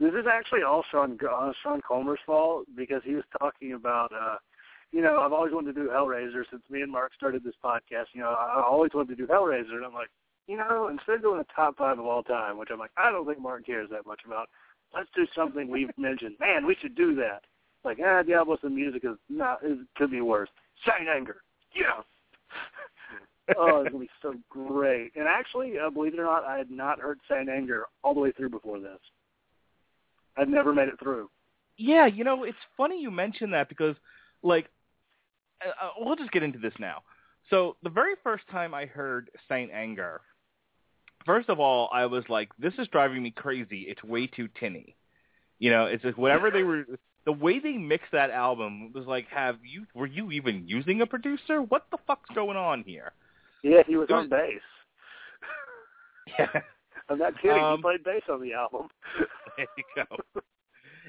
This 0.00 0.14
is 0.14 0.26
actually 0.30 0.62
all 0.62 0.84
Sean 0.90 1.18
uh, 1.30 1.52
Sean 1.62 1.80
Comer's 1.86 2.18
fault 2.26 2.66
because 2.74 3.02
he 3.04 3.14
was 3.14 3.24
talking 3.38 3.74
about, 3.74 4.10
uh, 4.12 4.36
you 4.90 5.00
know, 5.00 5.20
I've 5.20 5.32
always 5.32 5.52
wanted 5.52 5.74
to 5.74 5.82
do 5.82 5.90
Hellraiser 5.90 6.42
since 6.50 6.62
me 6.70 6.82
and 6.82 6.90
Mark 6.90 7.14
started 7.14 7.44
this 7.44 7.54
podcast. 7.64 8.06
You 8.12 8.22
know, 8.22 8.30
I 8.30 8.62
always 8.66 8.90
wanted 8.94 9.16
to 9.16 9.26
do 9.26 9.32
Hellraiser, 9.32 9.74
and 9.74 9.84
I'm 9.84 9.94
like, 9.94 10.08
you 10.48 10.56
know, 10.56 10.88
instead 10.88 11.16
of 11.16 11.22
doing 11.22 11.40
a 11.40 11.54
top 11.54 11.76
five 11.76 11.98
of 11.98 12.06
all 12.06 12.22
time, 12.24 12.58
which 12.58 12.70
I'm 12.72 12.80
like, 12.80 12.90
I 12.96 13.12
don't 13.12 13.26
think 13.26 13.38
Mark 13.38 13.64
cares 13.64 13.90
that 13.90 14.06
much 14.06 14.22
about. 14.26 14.48
Let's 14.92 15.08
do 15.14 15.26
something 15.36 15.68
we've 15.68 15.90
mentioned. 15.96 16.34
Man, 16.40 16.66
we 16.66 16.76
should 16.80 16.96
do 16.96 17.14
that. 17.16 17.42
Like, 17.84 17.98
ah, 18.04 18.22
Diablos 18.22 18.58
and 18.62 18.74
music 18.74 19.04
is 19.04 19.16
not 19.28 19.64
is 19.64 19.78
could 19.96 20.10
be 20.10 20.20
worse. 20.20 20.50
Saint 20.86 21.08
Anger, 21.08 21.42
yeah. 21.74 22.02
Oh, 23.56 23.80
it's 23.80 23.90
gonna 23.90 24.04
be 24.04 24.10
so 24.20 24.34
great. 24.48 25.12
And 25.16 25.26
actually, 25.26 25.78
uh, 25.78 25.90
believe 25.90 26.14
it 26.14 26.20
or 26.20 26.24
not, 26.24 26.44
I 26.44 26.58
had 26.58 26.70
not 26.70 27.00
heard 27.00 27.20
Saint 27.28 27.48
Anger 27.48 27.86
all 28.02 28.14
the 28.14 28.20
way 28.20 28.32
through 28.32 28.50
before 28.50 28.78
this. 28.80 28.98
I'd 30.36 30.48
never 30.48 30.72
made 30.72 30.88
it 30.88 30.98
through. 30.98 31.28
Yeah, 31.76 32.06
you 32.06 32.24
know, 32.24 32.44
it's 32.44 32.58
funny 32.76 33.00
you 33.00 33.10
mention 33.10 33.50
that 33.52 33.68
because, 33.68 33.96
like, 34.42 34.68
uh, 35.64 35.70
uh, 35.70 35.90
we'll 35.98 36.16
just 36.16 36.32
get 36.32 36.42
into 36.42 36.58
this 36.58 36.74
now. 36.78 37.02
So 37.50 37.76
the 37.82 37.90
very 37.90 38.14
first 38.22 38.44
time 38.50 38.72
I 38.74 38.86
heard 38.86 39.30
Saint 39.48 39.70
Anger, 39.72 40.20
first 41.26 41.48
of 41.48 41.60
all, 41.60 41.90
I 41.92 42.06
was 42.06 42.24
like, 42.28 42.50
"This 42.58 42.74
is 42.78 42.88
driving 42.88 43.22
me 43.22 43.30
crazy. 43.30 43.82
It's 43.82 44.02
way 44.04 44.26
too 44.26 44.48
tinny." 44.48 44.96
You 45.58 45.70
know, 45.70 45.86
it's 45.86 46.04
like 46.04 46.18
whatever 46.18 46.50
they 46.50 46.62
were, 46.62 46.84
the 47.24 47.32
way 47.32 47.58
they 47.58 47.72
mixed 47.72 48.12
that 48.12 48.30
album 48.30 48.92
was 48.92 49.06
like, 49.06 49.28
"Have 49.28 49.58
you? 49.64 49.86
Were 49.94 50.06
you 50.06 50.30
even 50.30 50.68
using 50.68 51.00
a 51.00 51.06
producer? 51.06 51.60
What 51.60 51.86
the 51.90 51.98
fuck's 52.06 52.30
going 52.34 52.56
on 52.56 52.84
here?" 52.84 53.12
Yeah, 53.62 53.82
he 53.86 53.96
was 53.96 54.08
on 54.10 54.28
bass. 54.28 54.60
Yeah. 56.38 56.60
I'm 57.08 57.18
not 57.18 57.34
kidding. 57.42 57.62
Um, 57.62 57.78
he 57.78 57.82
played 57.82 58.04
bass 58.04 58.22
on 58.30 58.40
the 58.40 58.54
album. 58.54 58.88
There 59.56 59.66
you 59.76 59.84
go. 59.94 60.40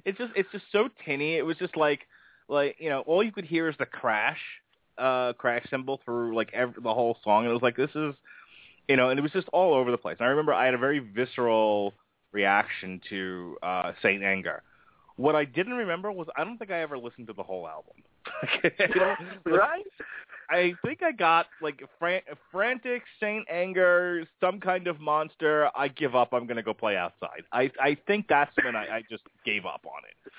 it's 0.03 0.17
just 0.17 0.33
it's 0.35 0.51
just 0.51 0.65
so 0.71 0.89
tinny. 1.05 1.37
It 1.37 1.45
was 1.45 1.55
just 1.57 1.77
like 1.77 2.01
like 2.49 2.75
you 2.77 2.89
know 2.89 3.01
all 3.01 3.23
you 3.23 3.31
could 3.31 3.45
hear 3.45 3.69
is 3.69 3.75
the 3.79 3.85
crash 3.85 4.39
uh 4.97 5.31
crash 5.33 5.65
cymbal 5.69 6.01
through 6.03 6.35
like 6.35 6.49
every, 6.53 6.73
the 6.81 6.93
whole 6.93 7.17
song. 7.23 7.43
And 7.43 7.51
it 7.51 7.53
was 7.53 7.61
like 7.61 7.77
this 7.77 7.91
is 7.95 8.15
you 8.89 8.97
know, 8.97 9.09
and 9.09 9.17
it 9.17 9.21
was 9.21 9.31
just 9.31 9.47
all 9.53 9.73
over 9.73 9.91
the 9.91 9.97
place. 9.97 10.17
And 10.19 10.25
I 10.25 10.29
remember 10.31 10.53
I 10.53 10.65
had 10.65 10.73
a 10.73 10.77
very 10.77 10.99
visceral 10.99 11.93
reaction 12.33 12.99
to 13.09 13.57
uh 13.63 13.93
Saint 14.01 14.23
Anger. 14.23 14.61
What 15.15 15.35
I 15.35 15.45
didn't 15.45 15.73
remember 15.75 16.11
was 16.11 16.27
I 16.35 16.43
don't 16.43 16.57
think 16.57 16.71
I 16.71 16.81
ever 16.81 16.97
listened 16.97 17.27
to 17.27 17.33
the 17.33 17.43
whole 17.43 17.67
album. 17.67 17.93
You 18.63 18.95
know, 18.95 19.15
right? 19.45 19.85
I 20.53 20.75
think 20.85 21.01
I 21.01 21.11
got 21.11 21.47
like 21.61 21.81
fran- 21.97 22.21
frantic 22.51 23.01
Saint 23.19 23.45
Anger, 23.49 24.27
some 24.39 24.59
kind 24.59 24.87
of 24.87 24.99
monster. 24.99 25.69
I 25.75 25.87
give 25.87 26.15
up. 26.15 26.33
I'm 26.33 26.45
gonna 26.45 26.63
go 26.63 26.73
play 26.73 26.95
outside. 26.95 27.43
I 27.51 27.71
I 27.81 27.97
think 28.07 28.27
that's 28.27 28.55
when 28.63 28.75
I, 28.75 28.97
I 28.97 29.03
just 29.09 29.23
gave 29.45 29.65
up 29.65 29.85
on 29.85 30.03
it. 30.09 30.31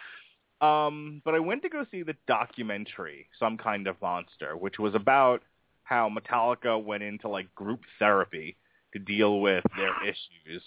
Um, 0.64 1.20
but 1.24 1.34
I 1.34 1.40
went 1.40 1.62
to 1.62 1.68
go 1.68 1.84
see 1.90 2.02
the 2.02 2.14
documentary, 2.28 3.26
some 3.38 3.58
kind 3.58 3.86
of 3.88 4.00
monster, 4.00 4.56
which 4.56 4.78
was 4.78 4.94
about 4.94 5.42
how 5.82 6.08
Metallica 6.08 6.82
went 6.82 7.02
into 7.02 7.28
like 7.28 7.52
group 7.54 7.80
therapy 7.98 8.56
to 8.92 9.00
deal 9.00 9.40
with 9.40 9.64
their 9.76 9.92
issues, 10.08 10.62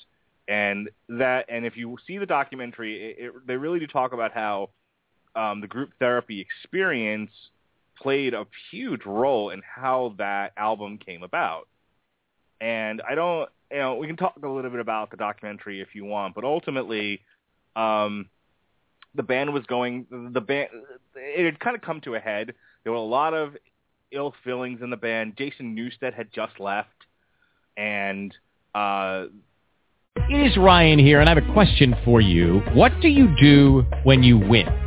and 0.50 0.90
that 1.08 1.46
and 1.48 1.66
if 1.66 1.78
you 1.78 1.98
see 2.06 2.18
the 2.18 2.26
documentary, 2.26 3.12
it, 3.12 3.26
it, 3.26 3.48
they 3.48 3.56
really 3.56 3.80
do 3.80 3.88
talk 3.88 4.12
about 4.12 4.34
how 4.34 4.70
um, 5.38 5.62
the 5.62 5.68
group 5.68 5.92
therapy 6.00 6.42
experience 6.42 7.32
played 8.02 8.34
a 8.34 8.46
huge 8.72 9.06
role 9.06 9.50
in 9.50 9.62
how 9.64 10.16
that 10.18 10.54
album 10.58 10.98
came 10.98 11.24
about. 11.24 11.68
And 12.60 13.02
I 13.08 13.16
don't, 13.16 13.50
you 13.72 13.78
know, 13.78 13.96
we 13.96 14.08
can 14.08 14.18
talk 14.18 14.40
a 14.42 14.48
little 14.48 14.72
bit 14.72 14.80
about 14.80 15.12
the 15.12 15.18
documentary 15.18 15.82
if 15.82 15.90
you 15.94 16.06
want, 16.06 16.36
but 16.36 16.44
ultimately, 16.44 17.22
um, 17.76 18.30
the 19.16 19.24
band 19.24 19.54
was 19.54 19.66
going, 19.66 20.06
the 20.34 20.42
band, 20.42 20.70
it 21.16 21.46
had 21.46 21.60
kind 21.60 21.76
of 21.76 21.82
come 21.82 22.02
to 22.02 22.16
a 22.16 22.20
head. 22.20 22.54
There 22.84 22.92
were 22.92 22.98
a 22.98 23.02
lot 23.02 23.34
of 23.34 23.56
ill 24.12 24.34
feelings 24.44 24.82
in 24.82 24.90
the 24.90 24.98
band. 24.98 25.36
Jason 25.38 25.76
Newsted 25.76 26.14
had 26.14 26.32
just 26.32 26.60
left, 26.60 26.90
and 27.76 28.34
uh, 28.74 29.26
It 30.30 30.52
is 30.52 30.58
Ryan 30.58 31.00
here, 31.00 31.20
and 31.20 31.30
I 31.30 31.34
have 31.36 31.44
a 31.44 31.54
question 31.54 31.96
for 32.06 32.22
you. 32.22 32.62
What 32.74 32.92
do 33.02 33.08
you 33.08 33.36
do 33.40 33.86
when 34.04 34.24
you 34.24 34.38
win? 34.38 34.87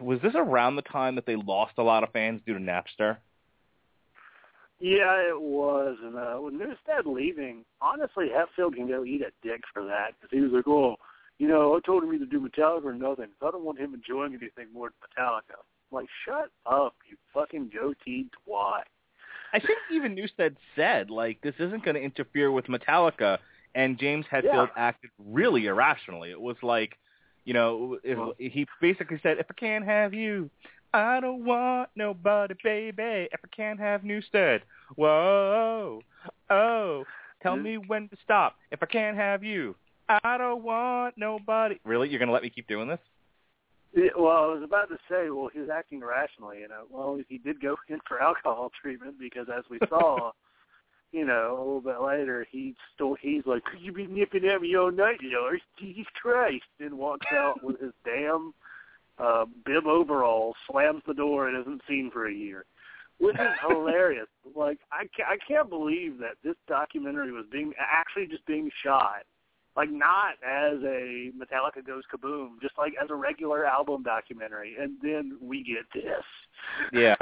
was 0.00 0.20
this 0.22 0.34
around 0.34 0.76
the 0.76 0.82
time 0.82 1.14
that 1.16 1.26
they 1.26 1.36
lost 1.36 1.74
a 1.78 1.82
lot 1.82 2.02
of 2.02 2.12
fans 2.12 2.40
due 2.46 2.54
to 2.54 2.60
Napster? 2.60 3.18
Yeah, 4.80 5.16
it 5.28 5.40
was. 5.40 5.96
And 6.02 6.16
uh, 6.16 6.40
with 6.40 6.54
Newsted 6.54 7.04
leaving, 7.06 7.64
honestly, 7.80 8.28
Hetfield 8.28 8.74
can 8.74 8.86
go 8.86 9.04
eat 9.04 9.22
a 9.22 9.32
dick 9.46 9.62
for 9.72 9.84
that 9.84 10.12
because 10.20 10.30
he 10.30 10.40
was 10.40 10.52
like, 10.52 10.68
oh, 10.68 10.96
you 11.38 11.48
know, 11.48 11.76
I 11.76 11.80
told 11.84 12.04
him 12.04 12.12
either 12.12 12.26
do 12.26 12.40
Metallica 12.40 12.84
or 12.84 12.94
nothing. 12.94 13.28
I 13.42 13.50
don't 13.50 13.64
want 13.64 13.78
him 13.78 13.94
enjoying 13.94 14.34
anything 14.34 14.72
more 14.72 14.90
than 14.90 15.24
Metallica. 15.24 15.58
I'm 15.58 15.96
like, 15.96 16.08
shut 16.24 16.50
up, 16.66 16.94
you 17.08 17.16
fucking 17.34 17.70
goatee 17.74 18.26
twat. 18.48 18.82
I 19.52 19.58
think 19.58 19.78
even 19.92 20.14
Newsted 20.14 20.56
said, 20.76 21.10
like, 21.10 21.40
this 21.40 21.54
isn't 21.58 21.84
going 21.84 21.94
to 21.94 22.02
interfere 22.02 22.52
with 22.52 22.66
Metallica, 22.66 23.38
and 23.74 23.98
James 23.98 24.26
Hetfield 24.30 24.44
Yeah. 24.44 24.66
acted 24.76 25.10
really 25.18 25.66
irrationally. 25.66 26.30
It 26.30 26.40
was 26.40 26.56
like, 26.62 26.98
you 27.48 27.54
know, 27.54 27.98
if, 28.04 28.18
Well- 28.18 28.34
he 28.38 28.66
basically 28.78 29.18
said, 29.22 29.38
if 29.38 29.46
I 29.50 29.54
can't 29.54 29.84
have 29.86 30.12
you, 30.12 30.50
I 30.92 31.18
don't 31.18 31.46
want 31.46 31.88
nobody, 31.96 32.54
baby. 32.62 33.28
If 33.32 33.40
I 33.42 33.48
can't 33.56 33.80
have 33.80 34.02
Newsted, 34.02 34.60
whoa, 34.96 36.02
oh, 36.50 37.04
tell 37.42 37.56
me 37.56 37.78
when 37.78 38.10
to 38.10 38.16
stop. 38.22 38.56
If 38.70 38.82
I 38.82 38.86
can't 38.86 39.16
have 39.16 39.42
you, 39.42 39.76
I 40.10 40.36
don't 40.36 40.62
want 40.62 41.14
nobody. 41.16 41.80
Really? 41.84 42.10
You're 42.10 42.18
going 42.18 42.28
to 42.28 42.34
let 42.34 42.42
me 42.42 42.50
keep 42.50 42.68
doing 42.68 42.86
this? 42.86 43.00
Yeah, 43.94 44.10
well, 44.18 44.36
I 44.36 44.46
was 44.46 44.62
about 44.62 44.90
to 44.90 44.98
say, 45.10 45.30
well, 45.30 45.48
he 45.50 45.60
was 45.60 45.70
acting 45.70 46.02
irrationally, 46.02 46.60
you 46.60 46.68
know. 46.68 46.84
Well, 46.90 47.18
he 47.30 47.38
did 47.38 47.62
go 47.62 47.76
in 47.88 47.98
for 48.06 48.20
alcohol 48.20 48.70
treatment 48.78 49.18
because, 49.18 49.46
as 49.48 49.64
we 49.70 49.78
saw, 49.88 50.32
you 51.12 51.24
know, 51.24 51.56
a 51.56 51.58
little 51.58 51.80
bit 51.80 52.00
later, 52.00 52.46
he 52.50 52.74
still 52.94 53.14
he's 53.20 53.42
like, 53.46 53.64
"Could 53.64 53.80
you 53.80 53.92
be 53.92 54.06
nipping 54.06 54.44
at 54.46 54.60
me 54.60 54.76
all 54.76 54.90
night, 54.90 55.18
Lars? 55.22 55.60
Jesus 55.78 56.06
Christ!" 56.20 56.64
And 56.80 56.98
walks 56.98 57.26
out 57.32 57.62
with 57.62 57.80
his 57.80 57.92
damn 58.04 58.52
uh, 59.18 59.46
bib 59.64 59.86
overalls, 59.86 60.56
slams 60.70 61.02
the 61.06 61.14
door, 61.14 61.48
and 61.48 61.58
isn't 61.60 61.82
seen 61.88 62.10
for 62.12 62.28
a 62.28 62.34
year. 62.34 62.64
Which 63.18 63.36
is 63.36 63.48
hilarious. 63.68 64.26
Like, 64.56 64.78
I 64.90 65.04
can't, 65.14 65.28
I 65.28 65.36
can't 65.46 65.68
believe 65.68 66.18
that 66.18 66.36
this 66.42 66.56
documentary 66.66 67.30
was 67.32 67.44
being 67.52 67.72
actually 67.78 68.26
just 68.26 68.44
being 68.46 68.70
shot 68.82 69.24
like 69.78 69.90
not 69.92 70.32
as 70.44 70.78
a 70.82 71.30
Metallica 71.38 71.86
goes 71.86 72.02
kaboom, 72.12 72.60
just 72.60 72.76
like 72.76 72.94
as 73.00 73.10
a 73.10 73.14
regular 73.14 73.64
album 73.64 74.02
documentary, 74.02 74.74
and 74.78 74.96
then 75.00 75.38
we 75.40 75.62
get 75.62 75.84
this. 75.94 76.24
Yeah, 76.92 77.14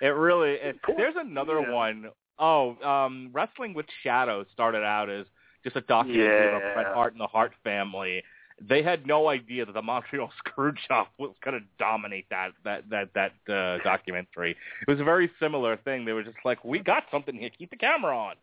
it 0.00 0.14
really. 0.14 0.52
It, 0.52 0.76
there's 0.96 1.16
another 1.18 1.60
Yeah. 1.60 1.70
one 1.70 2.08
oh 2.38 2.76
um, 2.82 3.30
Wrestling 3.32 3.74
with 3.74 3.86
Shadows 4.02 4.46
started 4.52 4.82
out 4.84 5.10
as 5.10 5.26
just 5.64 5.76
a 5.76 5.80
documentary 5.82 6.48
about 6.48 6.62
Yeah. 6.62 6.74
Bret 6.74 6.86
Hart 6.94 7.12
and 7.12 7.20
the 7.20 7.26
Hart 7.26 7.52
family. 7.64 8.22
They 8.60 8.82
had 8.82 9.06
no 9.06 9.28
idea 9.28 9.64
that 9.66 9.72
the 9.72 9.82
Montreal 9.82 10.30
Screwjob 10.46 11.06
was 11.18 11.34
going 11.44 11.60
to 11.60 11.66
dominate 11.78 12.26
that 12.30 12.50
that 12.64 12.88
that 12.90 13.10
that 13.14 13.52
uh, 13.52 13.78
documentary. 13.84 14.56
It 14.86 14.90
was 14.90 15.00
a 15.00 15.04
very 15.04 15.30
similar 15.40 15.76
thing. 15.76 16.04
They 16.04 16.12
were 16.12 16.24
just 16.24 16.38
like, 16.44 16.64
"We 16.64 16.80
got 16.80 17.04
something 17.10 17.34
here. 17.34 17.50
Keep 17.56 17.70
the 17.70 17.76
camera 17.76 18.16
on." 18.16 18.34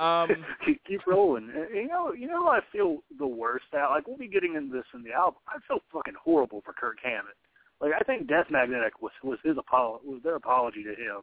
Um, 0.00 0.44
keep, 0.66 0.82
keep 0.84 1.06
rolling. 1.06 1.50
You 1.74 1.88
know, 1.88 2.12
you 2.12 2.26
know, 2.26 2.46
I 2.46 2.60
feel 2.72 2.98
the 3.18 3.26
worst 3.26 3.66
at. 3.74 3.88
Like 3.88 4.06
we'll 4.06 4.16
be 4.16 4.28
getting 4.28 4.54
into 4.54 4.72
this 4.72 4.86
in 4.94 5.02
the 5.02 5.12
album. 5.12 5.40
I 5.48 5.58
feel 5.66 5.80
fucking 5.92 6.14
horrible 6.22 6.62
for 6.64 6.72
Kirk 6.72 6.98
Hammett. 7.02 7.36
Like 7.80 7.92
I 7.98 8.04
think 8.04 8.28
Death 8.28 8.46
Magnetic 8.50 9.02
was 9.02 9.12
was 9.22 9.38
his 9.42 9.56
apolo- 9.56 10.04
was 10.04 10.20
their 10.22 10.36
apology 10.36 10.84
to 10.84 10.90
him. 10.90 11.22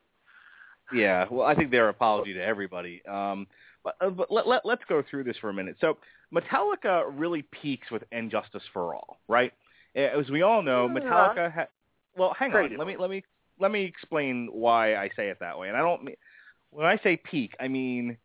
Yeah, 0.93 1.25
well, 1.29 1.45
I 1.45 1.55
think 1.55 1.71
their 1.71 1.89
apology 1.89 2.33
to 2.33 2.43
everybody. 2.43 3.01
Um, 3.05 3.47
but 3.83 3.95
uh, 4.01 4.09
but 4.09 4.31
let, 4.31 4.47
let, 4.47 4.65
let's 4.65 4.83
go 4.87 5.03
through 5.09 5.25
this 5.25 5.37
for 5.39 5.49
a 5.49 5.53
minute. 5.53 5.77
So 5.81 5.97
Metallica 6.33 7.05
really 7.13 7.43
peaks 7.43 7.91
with 7.91 8.03
"And 8.11 8.31
Justice 8.31 8.63
for 8.73 8.95
All," 8.95 9.19
right? 9.27 9.53
As 9.95 10.29
we 10.29 10.41
all 10.41 10.61
know, 10.61 10.87
Metallica. 10.87 11.53
Ha- 11.53 11.67
well, 12.15 12.35
hang 12.37 12.53
on. 12.53 12.77
Let 12.77 12.87
me 12.87 12.97
let 12.97 13.09
me 13.09 13.23
let 13.59 13.71
me 13.71 13.83
explain 13.83 14.49
why 14.51 14.95
I 14.95 15.09
say 15.15 15.29
it 15.29 15.37
that 15.39 15.57
way. 15.57 15.67
And 15.67 15.77
I 15.77 15.81
don't 15.81 16.03
mean 16.03 16.15
when 16.69 16.85
I 16.85 16.97
say 17.03 17.17
peak, 17.17 17.55
I 17.59 17.67
mean 17.67 18.17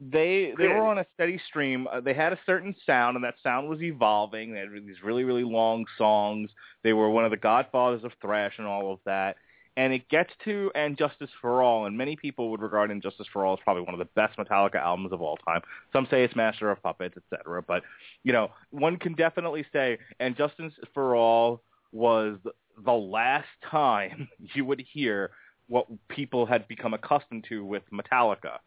they 0.00 0.54
they 0.56 0.68
were 0.68 0.86
on 0.86 0.98
a 0.98 1.06
steady 1.14 1.40
stream. 1.48 1.86
Uh, 1.86 2.00
they 2.00 2.14
had 2.14 2.32
a 2.32 2.38
certain 2.46 2.74
sound, 2.86 3.16
and 3.16 3.24
that 3.24 3.34
sound 3.42 3.68
was 3.68 3.82
evolving. 3.82 4.52
They 4.52 4.60
had 4.60 4.70
these 4.72 5.02
really 5.04 5.24
really 5.24 5.44
long 5.44 5.84
songs. 5.98 6.50
They 6.82 6.92
were 6.92 7.10
one 7.10 7.24
of 7.24 7.30
the 7.30 7.36
godfathers 7.36 8.04
of 8.04 8.12
thrash 8.20 8.54
and 8.58 8.66
all 8.66 8.92
of 8.92 9.00
that 9.04 9.36
and 9.80 9.94
it 9.94 10.06
gets 10.10 10.30
to 10.44 10.70
And 10.74 10.98
Justice 10.98 11.30
for 11.40 11.62
All, 11.62 11.86
and 11.86 11.96
many 11.96 12.14
people 12.14 12.50
would 12.50 12.60
regard 12.60 12.90
And 12.90 13.00
Justice 13.02 13.26
for 13.32 13.46
All 13.46 13.54
as 13.54 13.60
probably 13.64 13.82
one 13.82 13.94
of 13.94 13.98
the 13.98 14.08
best 14.14 14.36
Metallica 14.36 14.74
albums 14.74 15.10
of 15.10 15.22
all 15.22 15.38
time. 15.38 15.62
Some 15.90 16.06
say 16.10 16.22
it's 16.22 16.36
Master 16.36 16.70
of 16.70 16.82
Puppets, 16.82 17.16
etc. 17.16 17.62
But 17.66 17.82
you 18.22 18.34
know, 18.34 18.50
one 18.68 18.98
can 18.98 19.14
definitely 19.14 19.64
say 19.72 19.96
And 20.20 20.36
Justice 20.36 20.74
for 20.92 21.16
All 21.16 21.62
was 21.92 22.36
the 22.84 22.92
last 22.92 23.48
time 23.70 24.28
you 24.54 24.66
would 24.66 24.84
hear 24.92 25.30
what 25.68 25.86
people 26.08 26.44
had 26.44 26.68
become 26.68 26.92
accustomed 26.92 27.46
to 27.48 27.64
with 27.64 27.84
Metallica. 27.90 28.58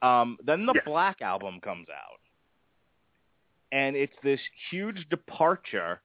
Um, 0.00 0.38
then 0.42 0.64
the. 0.64 0.80
Black 0.86 1.20
album 1.20 1.60
comes 1.62 1.88
out. 1.90 2.20
and 3.72 3.94
it's 3.94 4.16
this 4.22 4.40
huge 4.70 5.06
departure 5.10 6.00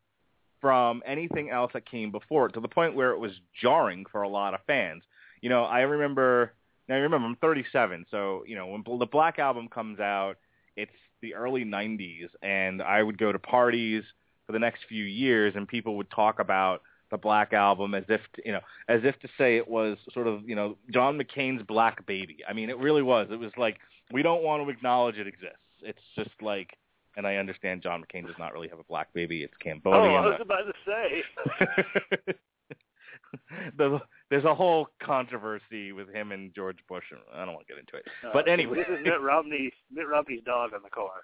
from 0.65 1.03
anything 1.05 1.51
else 1.51 1.69
that 1.75 1.87
came 1.87 2.09
before 2.09 2.47
it 2.47 2.53
to 2.53 2.59
the 2.59 2.67
point 2.67 2.95
where 2.95 3.11
it 3.11 3.19
was 3.19 3.33
jarring 3.61 4.03
for 4.11 4.23
a 4.23 4.27
lot 4.27 4.55
of 4.55 4.61
fans. 4.65 5.03
You 5.39 5.49
know, 5.49 5.63
I 5.63 5.81
remember. 5.81 6.53
Now, 6.89 6.95
remember, 6.95 7.27
I'm 7.27 7.35
37, 7.35 8.07
so 8.09 8.43
you 8.47 8.55
know 8.55 8.65
when 8.65 8.83
the 8.97 9.05
Black 9.05 9.37
Album 9.37 9.67
comes 9.67 9.99
out, 9.99 10.37
it's 10.75 10.91
the 11.21 11.35
early 11.35 11.65
90s, 11.65 12.29
and 12.41 12.81
I 12.81 13.03
would 13.03 13.19
go 13.19 13.31
to 13.31 13.37
parties 13.37 14.03
for 14.47 14.53
the 14.53 14.59
next 14.59 14.85
few 14.89 15.03
years, 15.03 15.53
and 15.55 15.67
people 15.67 15.97
would 15.97 16.09
talk 16.09 16.39
about 16.39 16.81
the 17.11 17.17
Black 17.17 17.53
Album 17.53 17.93
as 17.93 18.05
if 18.09 18.21
you 18.43 18.51
know, 18.51 18.61
as 18.89 19.01
if 19.03 19.19
to 19.19 19.27
say 19.37 19.57
it 19.57 19.67
was 19.67 19.99
sort 20.15 20.25
of 20.25 20.49
you 20.49 20.55
know 20.55 20.77
John 20.91 21.19
McCain's 21.19 21.61
Black 21.61 22.07
Baby. 22.07 22.37
I 22.49 22.53
mean, 22.53 22.71
it 22.71 22.79
really 22.79 23.03
was. 23.03 23.27
It 23.29 23.37
was 23.37 23.51
like 23.55 23.77
we 24.11 24.23
don't 24.23 24.41
want 24.41 24.63
to 24.63 24.69
acknowledge 24.71 25.17
it 25.17 25.27
exists. 25.27 25.59
It's 25.83 26.01
just 26.15 26.41
like, 26.41 26.75
and 27.17 27.25
I 27.27 27.35
understand 27.35 27.81
John 27.81 28.03
McCain 28.03 28.25
does 28.25 28.35
not 28.37 28.53
really 28.53 28.67
have 28.69 28.79
a 28.79 28.83
black 28.83 29.13
baby. 29.13 29.43
It's 29.43 29.53
Cambodian. 29.59 30.11
Oh, 30.11 30.15
I 30.15 30.25
was 30.25 30.39
about 30.41 30.63
to 30.65 30.73
say. 30.85 32.33
the, 33.77 33.99
there's 34.29 34.45
a 34.45 34.55
whole 34.55 34.87
controversy 35.01 35.91
with 35.91 36.09
him 36.13 36.31
and 36.31 36.53
George 36.53 36.79
Bush. 36.87 37.05
and 37.11 37.19
I 37.33 37.45
don't 37.45 37.53
want 37.53 37.67
to 37.67 37.73
get 37.73 37.79
into 37.79 37.97
it. 37.97 38.05
Uh, 38.25 38.31
but 38.33 38.47
anyway, 38.47 38.77
this 38.77 38.87
is 38.87 39.03
Mitt 39.03 39.21
Romney. 39.21 39.71
Mitt 39.91 40.07
Romney's 40.07 40.43
dog 40.45 40.71
in 40.73 40.81
the 40.83 40.89
car. 40.89 41.23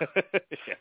yeah. 0.16 0.74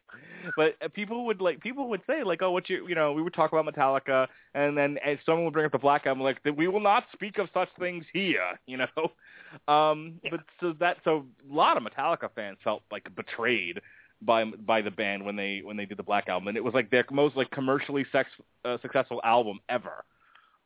But 0.55 0.75
uh, 0.83 0.87
people 0.89 1.25
would 1.25 1.41
like 1.41 1.59
people 1.59 1.89
would 1.89 2.01
say 2.07 2.23
like, 2.23 2.41
oh, 2.41 2.51
what 2.51 2.69
you 2.69 2.87
you 2.87 2.95
know, 2.95 3.13
we 3.13 3.21
would 3.21 3.33
talk 3.33 3.51
about 3.51 3.65
Metallica, 3.65 4.27
and 4.53 4.77
then 4.77 4.97
as 5.05 5.17
someone 5.25 5.45
would 5.45 5.53
bring 5.53 5.65
up 5.65 5.71
the 5.71 5.77
Black 5.77 6.05
Album, 6.05 6.23
like 6.23 6.39
we 6.55 6.67
will 6.67 6.79
not 6.79 7.05
speak 7.13 7.37
of 7.37 7.47
such 7.53 7.69
things 7.79 8.05
here, 8.13 8.59
you 8.67 8.77
know. 8.77 9.73
Um, 9.73 10.19
but 10.29 10.41
so 10.59 10.73
that 10.79 10.97
so 11.03 11.25
a 11.49 11.53
lot 11.53 11.77
of 11.77 11.83
Metallica 11.83 12.29
fans 12.35 12.57
felt 12.63 12.83
like 12.91 13.07
betrayed 13.15 13.79
by 14.21 14.45
by 14.45 14.81
the 14.81 14.91
band 14.91 15.23
when 15.23 15.35
they 15.35 15.61
when 15.63 15.77
they 15.77 15.85
did 15.85 15.97
the 15.97 16.03
Black 16.03 16.27
Album, 16.27 16.47
and 16.47 16.57
it 16.57 16.63
was 16.63 16.73
like 16.73 16.89
their 16.89 17.05
most 17.11 17.35
like 17.35 17.51
commercially 17.51 18.05
sex, 18.11 18.29
uh, 18.65 18.77
successful 18.81 19.21
album 19.23 19.59
ever. 19.69 20.03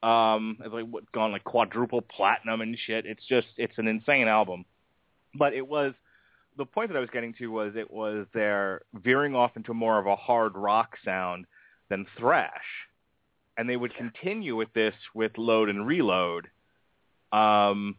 Um, 0.04 0.58
it's 0.62 0.74
like 0.74 0.86
what, 0.86 1.12
gone 1.12 1.32
like 1.32 1.44
quadruple 1.44 2.02
platinum 2.02 2.62
and 2.62 2.78
shit. 2.86 3.06
It's 3.06 3.26
just 3.28 3.48
it's 3.58 3.78
an 3.78 3.88
insane 3.88 4.28
album, 4.28 4.66
but 5.36 5.54
it 5.54 5.68
was 5.68 5.94
the 6.58 6.66
point 6.66 6.90
that 6.90 6.98
I 6.98 7.02
was 7.02 7.10
getting 7.12 7.34
to 7.36 7.48
was 7.48 7.74
it 7.76 7.92
was 7.92 8.26
their 8.34 8.82
veering 8.94 9.36
off 9.36 9.56
into 9.56 9.74
more 9.74 10.00
of 10.00 10.08
a 10.08 10.16
hard 10.16 10.56
rock 10.56 10.98
sound 11.04 11.46
than 11.90 12.06
thrash, 12.18 12.52
and 13.58 13.70
they 13.70 13.76
would 13.76 13.94
continue 13.96 14.56
with 14.56 14.72
this 14.74 14.96
with 15.14 15.38
Load 15.38 15.70
and 15.70 15.86
Reload. 15.86 16.48
Um, 17.32 17.96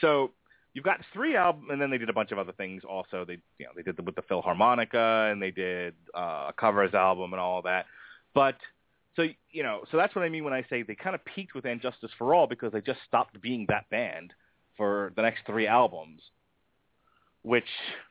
so 0.00 0.32
you've 0.76 0.84
got 0.84 1.00
three 1.14 1.34
albums, 1.36 1.68
and 1.70 1.80
then 1.80 1.90
they 1.90 1.96
did 1.96 2.10
a 2.10 2.12
bunch 2.12 2.32
of 2.32 2.38
other 2.38 2.52
things. 2.52 2.82
Also, 2.84 3.24
they 3.24 3.38
you 3.58 3.64
know 3.64 3.70
they 3.74 3.82
did 3.82 3.96
the, 3.96 4.02
with 4.02 4.14
the 4.14 4.22
Philharmonica, 4.22 5.32
and 5.32 5.40
they 5.40 5.50
did 5.50 5.94
uh, 6.14 6.48
a 6.50 6.54
covers 6.54 6.92
album 6.92 7.32
and 7.32 7.40
all 7.40 7.62
that. 7.62 7.86
But 8.34 8.56
so 9.16 9.24
you 9.50 9.62
know, 9.62 9.80
so 9.90 9.96
that's 9.96 10.14
what 10.14 10.22
I 10.22 10.28
mean 10.28 10.44
when 10.44 10.52
I 10.52 10.64
say 10.68 10.82
they 10.82 10.94
kind 10.94 11.14
of 11.14 11.24
peaked 11.24 11.54
with 11.54 11.64
And 11.64 11.80
Justice 11.80 12.10
for 12.18 12.34
All 12.34 12.46
because 12.46 12.72
they 12.72 12.82
just 12.82 13.00
stopped 13.08 13.40
being 13.40 13.64
that 13.70 13.88
band 13.88 14.34
for 14.76 15.12
the 15.16 15.22
next 15.22 15.46
three 15.46 15.66
albums 15.66 16.20
which 17.46 17.64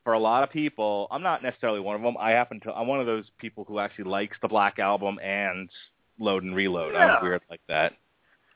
for 0.06 0.14
a 0.14 0.20
lot 0.20 0.44
of 0.44 0.50
people, 0.50 1.10
I'm 1.12 1.22
not 1.22 1.44
necessarily 1.44 1.82
one 1.82 1.98
of 1.98 2.02
them. 2.02 2.16
I 2.18 2.32
happen 2.32 2.62
to, 2.62 2.74
I'm 2.74 2.88
one 2.88 3.02
of 3.02 3.06
those 3.06 3.26
people 3.38 3.66
who 3.68 3.80
actually 3.80 4.06
likes 4.06 4.38
the 4.42 4.48
Black 4.48 4.80
Album 4.80 5.20
and 5.22 5.70
Load 6.18 6.44
and 6.44 6.56
Reload. 6.56 6.96
I'm 6.96 7.22
weird 7.22 7.42
like 7.50 7.60
that. 7.68 7.98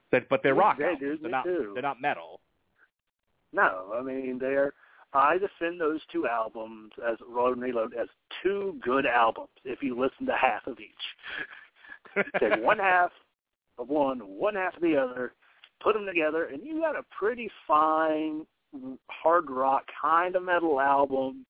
But, 0.10 0.30
but 0.30 0.41
they're 0.41 0.56
rock 0.56 0.78
Yeah, 0.80 0.91
albums. 0.91 1.02
dude, 1.02 1.22
they're 1.22 1.32
not. 1.32 1.43
too. 1.43 1.72
They're 1.74 1.84
not 1.84 2.02
metal. 2.02 2.39
No, 3.53 3.93
I 3.95 4.01
mean 4.01 4.38
they're. 4.39 4.73
I 5.12 5.39
defend 5.39 5.81
those 5.81 6.01
two 6.12 6.27
albums 6.27 6.91
as 7.09 7.17
Road 7.27 7.53
and 7.53 7.63
Reload 7.63 7.95
as 7.99 8.07
two 8.43 8.79
good 8.83 9.07
albums. 9.07 9.49
If 9.65 9.81
you 9.81 9.99
listen 9.99 10.27
to 10.27 10.35
half 10.39 10.67
of 10.67 10.77
each, 10.79 12.25
take 12.39 12.53
one 12.63 12.77
half 12.77 13.09
of 13.79 13.89
one, 13.89 14.19
one 14.19 14.53
half 14.53 14.75
of 14.75 14.83
the 14.83 14.95
other, 14.95 15.33
put 15.81 15.95
them 15.95 16.05
together, 16.05 16.45
and 16.45 16.63
you 16.63 16.79
got 16.79 16.95
a 16.95 17.03
pretty 17.17 17.49
fine 17.67 18.45
hard 19.09 19.49
rock 19.49 19.83
kind 20.01 20.35
of 20.35 20.43
metal 20.43 20.79
album. 20.79 21.45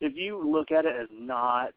If 0.00 0.14
you 0.16 0.42
look 0.50 0.70
at 0.70 0.86
it 0.86 0.94
as 1.00 1.08
not, 1.12 1.72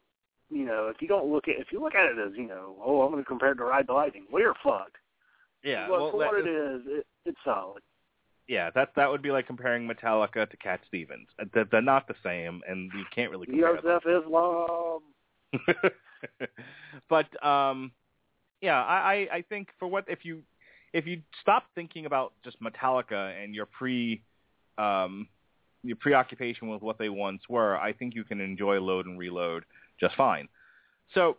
you 0.49 0.65
know, 0.65 0.87
if 0.93 1.01
you 1.01 1.07
don't 1.07 1.31
look 1.31 1.47
at, 1.47 1.59
if 1.59 1.67
you 1.71 1.81
look 1.81 1.95
at 1.95 2.05
it 2.05 2.17
as, 2.19 2.33
you 2.37 2.47
know, 2.47 2.75
oh, 2.83 3.01
I'm 3.01 3.11
going 3.11 3.23
to 3.23 3.27
compare 3.27 3.51
it 3.51 3.55
to 3.55 3.63
Ride 3.63 3.87
the 3.87 3.93
Lightning, 3.93 4.25
well, 4.31 4.41
you're 4.41 4.55
fucked. 4.63 4.97
Yeah. 5.63 5.87
But 5.89 5.99
well, 5.99 6.11
for 6.11 6.17
what 6.17 6.39
it 6.39 6.47
is, 6.47 6.81
it, 6.85 7.07
it's 7.25 7.37
solid. 7.43 7.81
Yeah, 8.47 8.69
that 8.75 8.89
that 8.95 9.09
would 9.09 9.21
be 9.21 9.31
like 9.31 9.47
comparing 9.47 9.87
Metallica 9.87 10.49
to 10.49 10.57
Cat 10.57 10.81
Stevens. 10.87 11.27
Uh, 11.39 11.45
They're, 11.53 11.65
they're 11.65 11.81
not 11.81 12.07
the 12.07 12.15
same, 12.23 12.61
and 12.67 12.91
you 12.93 13.05
can't 13.13 13.31
really 13.31 13.47
compare 13.47 13.81
them. 13.81 13.99
Islam. 14.05 15.01
but 17.09 17.45
um, 17.45 17.91
yeah, 18.61 18.81
I, 18.83 18.95
I 18.95 19.27
I 19.37 19.41
think 19.47 19.69
for 19.79 19.87
what 19.87 20.05
if 20.07 20.23
you 20.23 20.43
if 20.93 21.07
you 21.07 21.21
stop 21.41 21.65
thinking 21.75 22.05
about 22.05 22.33
just 22.43 22.57
Metallica 22.61 23.43
and 23.43 23.55
your 23.55 23.65
pre 23.65 24.21
um, 24.77 25.27
your 25.83 25.97
preoccupation 25.97 26.67
with 26.67 26.81
what 26.81 26.97
they 26.97 27.09
once 27.09 27.41
were, 27.49 27.77
I 27.77 27.93
think 27.93 28.15
you 28.15 28.23
can 28.23 28.41
enjoy 28.41 28.79
Load 28.79 29.05
and 29.07 29.17
Reload 29.17 29.65
just 29.99 30.15
fine. 30.15 30.47
So 31.13 31.37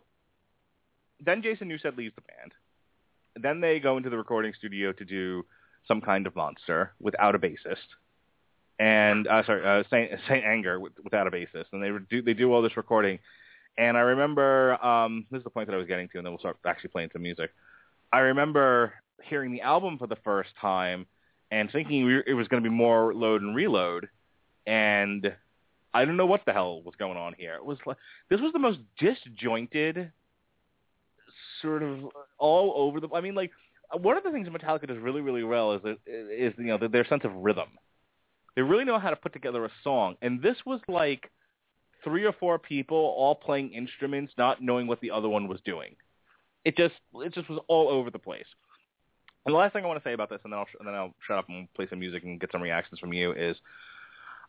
then 1.23 1.41
Jason 1.41 1.69
Newsted 1.69 1.97
leaves 1.97 2.15
the 2.15 2.21
band. 2.21 2.53
Then 3.41 3.61
they 3.61 3.79
go 3.79 3.97
into 3.97 4.09
the 4.09 4.17
recording 4.17 4.53
studio 4.57 4.91
to 4.93 5.05
do 5.05 5.45
some 5.87 6.01
kind 6.01 6.27
of 6.27 6.35
monster 6.35 6.91
without 6.99 7.35
a 7.35 7.39
bassist. 7.39 7.87
And 8.79 9.27
uh, 9.27 9.43
sorry, 9.45 9.65
uh, 9.65 9.83
Saint, 9.89 10.11
Saint 10.27 10.45
Anger 10.45 10.79
with, 10.79 10.93
without 11.03 11.27
a 11.27 11.31
bassist, 11.31 11.65
and 11.71 11.81
they 11.81 11.91
do 12.09 12.21
they 12.21 12.33
do 12.33 12.53
all 12.53 12.61
this 12.61 12.77
recording. 12.77 13.19
And 13.77 13.97
I 13.97 14.01
remember 14.01 14.83
um, 14.83 15.25
this 15.31 15.39
is 15.39 15.43
the 15.43 15.49
point 15.49 15.67
that 15.67 15.73
I 15.73 15.77
was 15.77 15.87
getting 15.87 16.09
to, 16.09 16.17
and 16.17 16.25
then 16.25 16.31
we'll 16.31 16.39
start 16.39 16.57
actually 16.65 16.89
playing 16.89 17.09
some 17.13 17.21
music. 17.21 17.51
I 18.11 18.19
remember 18.19 18.93
hearing 19.23 19.51
the 19.51 19.61
album 19.61 19.97
for 19.97 20.07
the 20.07 20.15
first 20.23 20.49
time 20.59 21.05
and 21.51 21.71
thinking 21.71 22.21
it 22.25 22.33
was 22.33 22.47
going 22.47 22.61
to 22.61 22.69
be 22.69 22.75
more 22.75 23.13
load 23.13 23.41
and 23.41 23.55
reload, 23.55 24.09
and 24.65 25.33
I 25.93 26.05
don't 26.05 26.17
know 26.17 26.25
what 26.25 26.41
the 26.45 26.53
hell 26.53 26.81
was 26.83 26.95
going 26.99 27.17
on 27.17 27.33
here. 27.37 27.55
It 27.55 27.65
was 27.65 27.77
like, 27.85 27.97
this 28.29 28.41
was 28.41 28.53
the 28.53 28.59
most 28.59 28.79
disjointed, 28.99 30.11
sort 31.61 31.81
of 31.81 31.99
all 32.37 32.73
over 32.75 32.99
the. 32.99 33.07
I 33.13 33.21
mean, 33.21 33.35
like 33.35 33.51
one 33.93 34.17
of 34.17 34.23
the 34.23 34.31
things 34.31 34.47
Metallica 34.47 34.87
does 34.87 34.97
really, 34.97 35.21
really 35.21 35.43
well 35.43 35.73
is 35.73 35.81
is 36.05 36.53
you 36.57 36.65
know 36.65 36.77
their 36.77 37.05
sense 37.05 37.23
of 37.23 37.33
rhythm. 37.33 37.69
They 38.55 38.61
really 38.61 38.85
know 38.85 38.99
how 38.99 39.11
to 39.11 39.15
put 39.15 39.33
together 39.33 39.65
a 39.65 39.71
song, 39.83 40.15
and 40.21 40.41
this 40.41 40.57
was 40.65 40.81
like 40.87 41.31
three 42.03 42.25
or 42.25 42.33
four 42.33 42.59
people 42.59 42.97
all 42.97 43.35
playing 43.35 43.71
instruments, 43.71 44.33
not 44.37 44.61
knowing 44.61 44.87
what 44.87 44.99
the 45.01 45.11
other 45.11 45.29
one 45.29 45.47
was 45.47 45.59
doing. 45.63 45.95
It 46.65 46.75
just 46.75 46.95
it 47.15 47.33
just 47.33 47.49
was 47.49 47.59
all 47.67 47.89
over 47.89 48.09
the 48.11 48.19
place. 48.19 48.47
And 49.45 49.53
the 49.53 49.57
last 49.57 49.73
thing 49.73 49.85
I 49.85 49.87
want 49.87 50.03
to 50.03 50.07
say 50.07 50.13
about 50.13 50.29
this, 50.29 50.41
and 50.43 50.51
then 50.51 50.59
I'll 50.59 50.67
and 50.79 50.87
then 50.87 50.95
I'll 50.95 51.13
shut 51.25 51.37
up 51.37 51.47
and 51.49 51.71
play 51.73 51.87
some 51.89 51.99
music 51.99 52.23
and 52.23 52.39
get 52.39 52.51
some 52.51 52.61
reactions 52.61 52.99
from 52.99 53.13
you, 53.13 53.31
is 53.31 53.55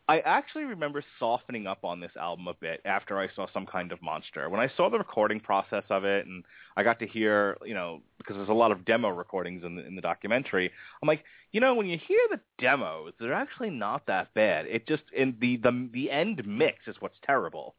I 0.08 0.20
actually 0.20 0.64
remember 0.64 1.04
softening 1.18 1.66
up 1.66 1.84
on 1.84 2.00
this 2.00 2.12
album 2.18 2.48
a 2.48 2.54
bit 2.54 2.80
after 2.86 3.18
I 3.18 3.28
saw 3.36 3.46
some 3.52 3.66
kind 3.66 3.92
of 3.92 4.00
monster. 4.00 4.48
When 4.48 4.58
I 4.58 4.70
saw 4.74 4.88
the 4.88 4.96
recording 4.96 5.38
process 5.38 5.84
of 5.90 6.04
it, 6.04 6.26
and 6.26 6.44
I 6.78 6.82
got 6.82 6.98
to 7.00 7.06
hear, 7.06 7.58
you 7.62 7.74
know, 7.74 8.00
because 8.16 8.36
there's 8.36 8.48
a 8.48 8.54
lot 8.54 8.72
of 8.72 8.86
demo 8.86 9.10
recordings 9.10 9.64
in 9.64 9.76
the, 9.76 9.86
in 9.86 9.96
the 9.96 10.00
documentary. 10.00 10.70
I'm 11.02 11.06
like, 11.06 11.24
you 11.52 11.60
know, 11.60 11.74
when 11.74 11.86
you 11.86 11.98
hear 11.98 12.20
the 12.30 12.40
demos, 12.58 13.12
they're 13.20 13.34
actually 13.34 13.68
not 13.68 14.06
that 14.06 14.32
bad. 14.32 14.64
It 14.66 14.88
just 14.88 15.02
in 15.14 15.36
the 15.40 15.58
the 15.58 15.90
the 15.92 16.10
end 16.10 16.42
mix 16.46 16.78
is 16.86 16.96
what's 17.00 17.18
terrible. 17.22 17.74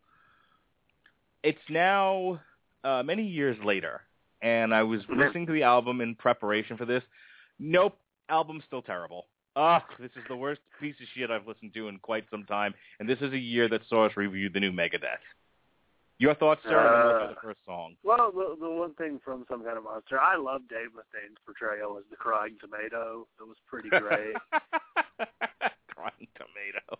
It's 1.41 1.57
now 1.67 2.39
uh, 2.83 3.01
many 3.03 3.25
years 3.25 3.57
later, 3.65 4.01
and 4.43 4.71
I 4.73 4.83
was 4.83 5.01
listening 5.09 5.47
to 5.47 5.53
the 5.53 5.63
album 5.63 5.99
in 5.99 6.13
preparation 6.13 6.77
for 6.77 6.85
this. 6.85 7.03
Nope, 7.57 7.97
album's 8.29 8.63
still 8.67 8.83
terrible. 8.83 9.25
Ugh, 9.59 9.81
this 9.99 10.11
is 10.15 10.23
the 10.29 10.35
worst 10.37 10.61
piece 10.79 10.95
of 11.01 11.07
shit 11.13 11.29
I've 11.29 11.45
listened 11.45 11.73
to 11.73 11.89
in 11.89 11.97
quite 11.99 12.23
some 12.31 12.45
time, 12.45 12.73
and 13.01 13.09
this 13.09 13.17
is 13.19 13.33
a 13.33 13.37
year 13.37 13.67
that 13.67 13.81
saw 13.89 14.05
us 14.05 14.13
review 14.15 14.47
the 14.49 14.59
new 14.61 14.71
Megadeth. 14.71 15.19
Your 16.17 16.33
thoughts, 16.33 16.61
sir? 16.63 16.79
and 16.79 17.09
then 17.19 17.27
uh, 17.27 17.33
the 17.33 17.35
first 17.43 17.59
song. 17.65 17.95
Well, 18.03 18.31
the, 18.31 18.55
the 18.59 18.69
one 18.69 18.93
thing 18.93 19.19
from 19.23 19.45
some 19.49 19.63
kind 19.65 19.77
of 19.77 19.83
monster, 19.83 20.17
I 20.17 20.37
love 20.37 20.61
Dave 20.69 20.93
Mustaine's 20.95 21.37
portrayal 21.45 21.97
as 21.97 22.05
the 22.09 22.15
crying 22.15 22.55
tomato. 22.61 23.27
It 23.39 23.47
was 23.47 23.57
pretty 23.67 23.89
great. 23.89 24.35
Crying 25.93 26.27
tomato. 26.35 26.99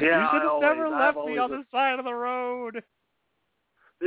Yeah, 0.00 0.22
you 0.22 0.28
should 0.32 0.42
have 0.42 0.50
always- 0.50 0.62
never 0.62 0.88
left 0.88 1.16
always- 1.16 1.36
the 1.36 1.42
other 1.42 1.62
side 1.70 1.98
of 2.00 2.04
the 2.04 2.14
road. 2.14 2.82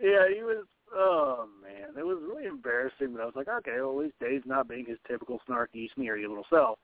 yeah, 0.00 0.28
he 0.32 0.42
was. 0.44 0.64
Oh 0.92 1.48
man, 1.62 1.96
it 1.96 2.04
was 2.04 2.18
really 2.22 2.46
embarrassing. 2.46 3.12
But 3.12 3.22
I 3.22 3.26
was 3.26 3.34
like, 3.36 3.48
okay, 3.48 3.76
well 3.80 3.92
at 3.92 4.04
least 4.04 4.20
Dave's 4.20 4.46
not 4.46 4.68
being 4.68 4.86
his 4.86 4.98
typical 5.06 5.40
snarky, 5.48 5.88
sneery 5.94 6.26
little 6.26 6.46
self. 6.50 6.78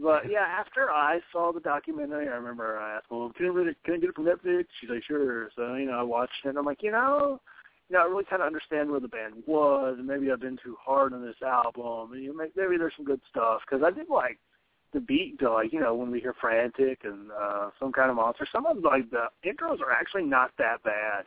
But 0.00 0.22
yeah, 0.30 0.46
after 0.46 0.90
I 0.90 1.20
saw 1.32 1.52
the 1.52 1.60
documentary, 1.60 2.28
I 2.28 2.36
remember 2.36 2.78
I 2.78 2.96
asked, 2.96 3.06
"Well, 3.10 3.32
can 3.36 3.46
I, 3.46 3.48
really, 3.48 3.76
can 3.84 3.94
I 3.94 3.98
get 3.98 4.10
it 4.10 4.14
from 4.14 4.26
Netflix?" 4.26 4.66
She's 4.80 4.90
like, 4.90 5.04
"Sure." 5.04 5.50
So 5.56 5.74
you 5.74 5.86
know, 5.86 5.98
I 5.98 6.02
watched 6.02 6.32
it. 6.44 6.48
and 6.50 6.58
I'm 6.58 6.66
like, 6.66 6.82
you 6.82 6.92
know, 6.92 7.40
you 7.88 7.96
know, 7.96 8.02
I 8.02 8.06
really 8.06 8.24
kind 8.24 8.42
of 8.42 8.46
understand 8.46 8.90
where 8.90 9.00
the 9.00 9.08
band 9.08 9.34
was, 9.46 9.96
and 9.98 10.06
maybe 10.06 10.30
I've 10.30 10.40
been 10.40 10.58
too 10.62 10.76
hard 10.80 11.12
on 11.12 11.22
this 11.22 11.40
album, 11.44 12.12
and 12.12 12.22
you 12.22 12.32
know, 12.32 12.46
maybe 12.56 12.76
there's 12.76 12.92
some 12.96 13.06
good 13.06 13.20
stuff 13.30 13.62
because 13.68 13.82
I 13.84 13.90
did 13.90 14.08
like 14.08 14.38
the 14.92 15.00
beat 15.00 15.38
to 15.38 15.50
like 15.50 15.72
you 15.72 15.80
know 15.80 15.94
when 15.94 16.10
we 16.10 16.20
hear 16.20 16.34
frantic 16.40 17.00
and 17.04 17.30
uh 17.32 17.70
some 17.78 17.92
kind 17.92 18.10
of 18.10 18.16
monster. 18.16 18.46
Some 18.50 18.66
of 18.66 18.76
them, 18.76 18.84
like 18.84 19.10
the 19.10 19.26
intros 19.44 19.80
are 19.80 19.92
actually 19.92 20.24
not 20.24 20.52
that 20.58 20.82
bad. 20.82 21.24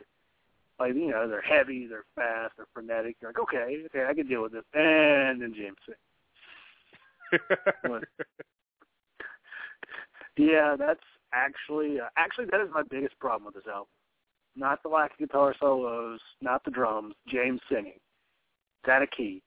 Like 0.80 0.94
you 0.94 1.10
know 1.10 1.28
they're 1.28 1.40
heavy, 1.42 1.86
they're 1.86 2.04
fast, 2.14 2.54
they're 2.56 2.66
frenetic. 2.74 3.16
You're 3.20 3.30
like 3.30 3.38
okay, 3.40 3.82
okay, 3.86 4.06
I 4.08 4.14
can 4.14 4.26
deal 4.26 4.42
with 4.42 4.52
this. 4.52 4.64
And 4.74 5.40
then 5.42 5.54
James. 5.54 5.76
Yeah, 10.36 10.76
that's 10.78 11.00
actually 11.34 12.00
uh, 12.00 12.08
actually 12.16 12.46
that 12.50 12.60
is 12.60 12.68
my 12.72 12.82
biggest 12.90 13.18
problem 13.18 13.44
with 13.46 13.54
this 13.54 13.70
album. 13.70 13.88
Not 14.56 14.82
the 14.82 14.88
lack 14.88 15.12
of 15.12 15.18
guitar 15.18 15.54
solos, 15.58 16.20
not 16.40 16.64
the 16.64 16.70
drums, 16.70 17.14
James 17.28 17.60
singing. 17.70 17.98
It's 18.82 18.88
out 18.90 19.02
of 19.02 19.10
key, 19.16 19.42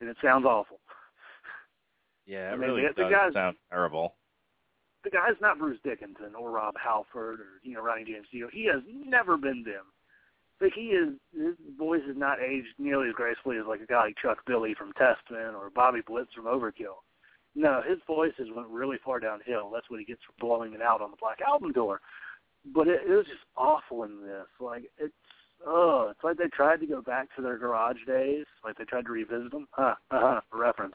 and 0.00 0.08
it 0.08 0.16
sounds 0.22 0.44
awful. 0.44 0.80
Yeah, 2.26 2.50
I 2.50 2.54
it 2.54 2.58
mean, 2.58 2.70
really 2.70 2.82
the- 2.82 2.94
the 2.94 3.02
does 3.04 3.12
guys- 3.12 3.32
sound 3.34 3.56
terrible. 3.70 4.16
The 5.04 5.10
guy's 5.10 5.40
not 5.40 5.58
Bruce 5.58 5.80
Dickinson 5.82 6.34
or 6.36 6.50
Rob 6.50 6.76
Halford 6.78 7.40
or 7.40 7.58
you 7.62 7.74
know 7.74 7.80
Ronnie 7.82 8.04
James 8.04 8.28
Dio. 8.30 8.48
He 8.48 8.66
has 8.66 8.82
never 8.86 9.36
been 9.36 9.64
them. 9.64 9.86
Like 10.62 10.74
he 10.74 10.94
is, 10.94 11.14
his 11.34 11.56
voice 11.76 12.02
has 12.06 12.16
not 12.16 12.40
aged 12.40 12.68
nearly 12.78 13.08
as 13.08 13.14
gracefully 13.14 13.58
as 13.58 13.66
like 13.66 13.80
a 13.80 13.86
guy 13.86 14.04
like 14.04 14.16
Chuck 14.22 14.38
Billy 14.46 14.74
from 14.78 14.92
Testament 14.92 15.56
or 15.56 15.70
Bobby 15.74 16.02
Blitz 16.06 16.32
from 16.32 16.44
Overkill. 16.44 17.02
No, 17.56 17.82
his 17.86 17.98
voice 18.06 18.32
has 18.38 18.46
went 18.54 18.68
really 18.68 18.96
far 19.04 19.18
downhill. 19.18 19.70
That's 19.74 19.90
what 19.90 19.98
he 19.98 20.06
gets 20.06 20.20
for 20.24 20.32
blowing 20.38 20.72
it 20.72 20.80
out 20.80 21.02
on 21.02 21.10
the 21.10 21.16
Black 21.20 21.40
Album 21.46 21.74
tour. 21.74 22.00
But 22.72 22.86
it, 22.86 23.00
it 23.04 23.10
was 23.10 23.26
just 23.26 23.44
awful 23.56 24.04
in 24.04 24.22
this. 24.22 24.46
Like 24.60 24.84
it's 24.98 25.12
oh, 25.66 26.08
it's 26.12 26.22
like 26.22 26.36
they 26.36 26.46
tried 26.46 26.78
to 26.80 26.86
go 26.86 27.02
back 27.02 27.34
to 27.34 27.42
their 27.42 27.58
garage 27.58 27.98
days. 28.06 28.46
Like 28.64 28.78
they 28.78 28.84
tried 28.84 29.06
to 29.06 29.12
revisit 29.12 29.50
them. 29.50 29.66
Huh, 29.72 29.96
uh-huh, 30.12 30.42
reference. 30.52 30.94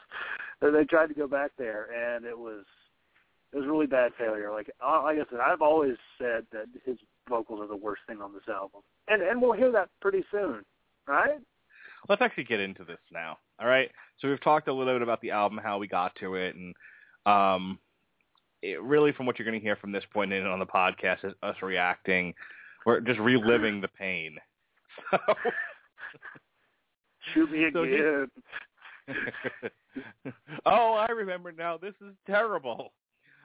They 0.62 0.86
tried 0.86 1.08
to 1.08 1.14
go 1.14 1.28
back 1.28 1.52
there, 1.58 1.88
and 1.92 2.26
it 2.26 2.40
was 2.40 2.64
it 3.52 3.58
was 3.58 3.68
really 3.68 3.86
bad 3.86 4.14
failure. 4.18 4.50
Like 4.50 4.72
like 4.82 5.18
I 5.18 5.30
said, 5.30 5.42
I've 5.42 5.62
always 5.62 5.98
said 6.18 6.46
that 6.54 6.68
his 6.86 6.98
vocals 7.28 7.62
are 7.62 7.68
the 7.68 7.76
worst 7.76 8.02
thing 8.08 8.22
on 8.22 8.34
this 8.34 8.48
album, 8.50 8.82
and 9.08 9.22
and 9.22 9.42
we'll 9.42 9.54
hear 9.54 9.72
that 9.72 9.90
pretty 10.02 10.24
soon, 10.32 10.64
right? 11.08 11.40
Let's 12.10 12.22
actually 12.22 12.46
get 12.46 12.60
into 12.60 12.84
this 12.84 13.00
now. 13.12 13.38
All 13.60 13.68
right. 13.68 13.92
So 14.20 14.30
we've 14.30 14.42
talked 14.42 14.68
a 14.68 14.74
little 14.74 14.94
bit 14.94 15.02
about 15.02 15.22
the 15.22 15.32
album, 15.32 15.60
how 15.62 15.78
we 15.78 15.88
got 15.88 16.16
to 16.18 16.36
it, 16.36 16.56
and 16.56 16.74
um, 17.26 17.80
it 18.62 18.82
really, 18.82 19.12
from 19.12 19.26
what 19.26 19.38
you're 19.38 19.46
going 19.46 19.60
to 19.60 19.64
hear 19.64 19.76
from 19.76 19.92
this 19.92 20.04
point 20.14 20.34
in 20.34 20.46
on 20.46 20.60
the 20.60 20.66
podcast, 20.66 21.26
is 21.26 21.34
us 21.44 21.56
reacting. 21.62 22.34
We're 22.86 23.02
just 23.02 23.20
reliving 23.20 23.82
the 23.82 23.90
pain. 23.90 24.38
So, 25.12 25.20
Shoot 27.34 27.52
me 27.52 27.68
So 27.72 27.84
again. 27.84 28.28
oh, 30.66 30.94
I 30.94 31.12
remember 31.12 31.52
now. 31.52 31.78
This 31.78 31.94
is 32.02 32.14
terrible. 32.26 32.94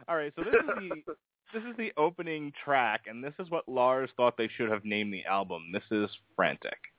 All 0.08 0.16
right, 0.16 0.32
so 0.36 0.44
this 0.44 0.54
is 0.54 0.90
the 1.06 1.14
this 1.52 1.62
is 1.64 1.76
the 1.76 1.92
opening 1.96 2.52
track, 2.64 3.02
and 3.06 3.22
this 3.22 3.34
is 3.38 3.50
what 3.50 3.68
Lars 3.68 4.10
thought 4.16 4.36
they 4.36 4.48
should 4.56 4.70
have 4.70 4.84
named 4.84 5.12
the 5.12 5.24
album. 5.24 5.70
This 5.72 5.82
is 5.90 6.10
Frantic. 6.36 6.91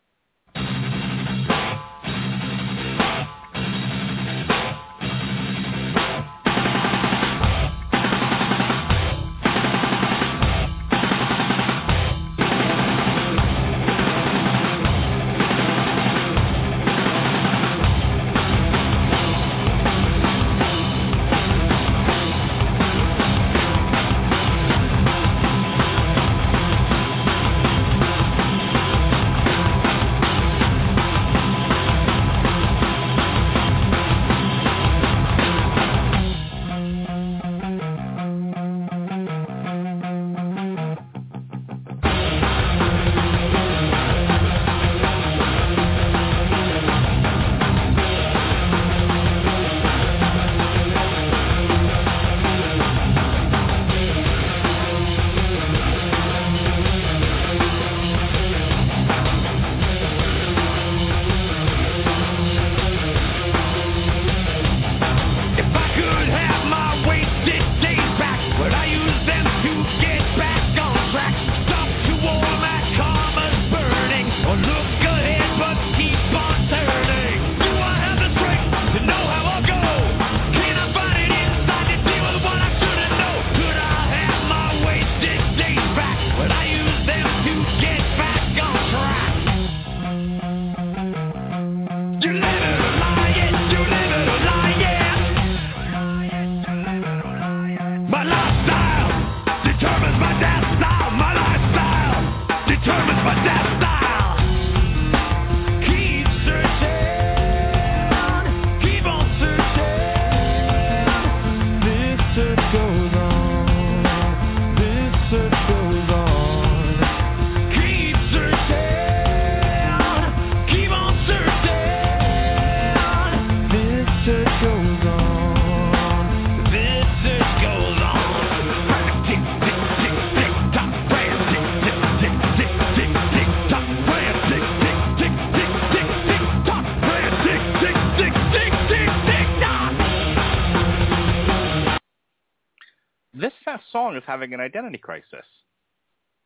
Is 144.24 144.28
having 144.28 144.54
an 144.54 144.60
identity 144.60 144.98
crisis. 144.98 145.46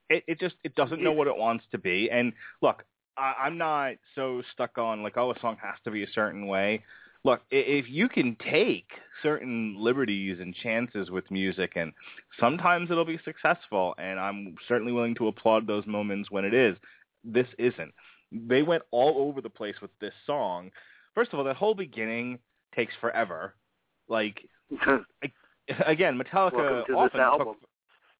It 0.09 0.23
it 0.27 0.39
just 0.39 0.55
it 0.63 0.75
doesn't 0.75 1.03
know 1.03 1.11
what 1.11 1.27
it 1.27 1.35
wants 1.35 1.65
to 1.71 1.77
be. 1.77 2.09
And 2.11 2.33
look, 2.61 2.83
I, 3.17 3.33
I'm 3.43 3.57
not 3.57 3.93
so 4.15 4.41
stuck 4.53 4.77
on 4.77 5.03
like 5.03 5.17
oh 5.17 5.31
a 5.31 5.39
song 5.39 5.57
has 5.61 5.75
to 5.83 5.91
be 5.91 6.03
a 6.03 6.11
certain 6.13 6.47
way. 6.47 6.83
Look, 7.23 7.41
if 7.51 7.89
you 7.89 8.07
can 8.07 8.37
take 8.51 8.87
certain 9.21 9.75
liberties 9.77 10.37
and 10.39 10.55
chances 10.55 11.09
with 11.09 11.29
music, 11.29 11.73
and 11.75 11.91
sometimes 12.39 12.89
it'll 12.89 13.05
be 13.05 13.19
successful, 13.25 13.95
and 13.97 14.19
I'm 14.19 14.55
certainly 14.67 14.93
willing 14.93 15.15
to 15.15 15.27
applaud 15.27 15.67
those 15.67 15.85
moments 15.85 16.31
when 16.31 16.45
it 16.45 16.53
is. 16.53 16.77
This 17.25 17.47
isn't. 17.57 17.93
They 18.31 18.61
went 18.61 18.83
all 18.91 19.27
over 19.27 19.41
the 19.41 19.49
place 19.49 19.75
with 19.81 19.91
this 19.99 20.13
song. 20.25 20.71
First 21.15 21.33
of 21.33 21.39
all, 21.39 21.45
that 21.45 21.57
whole 21.57 21.75
beginning 21.75 22.39
takes 22.73 22.93
forever. 23.01 23.55
Like 24.07 24.47
again, 25.85 26.17
Metallica 26.17 26.53
Welcome 26.53 26.67
to 26.67 26.83
this 26.87 26.95
often 26.95 27.39
took 27.39 27.57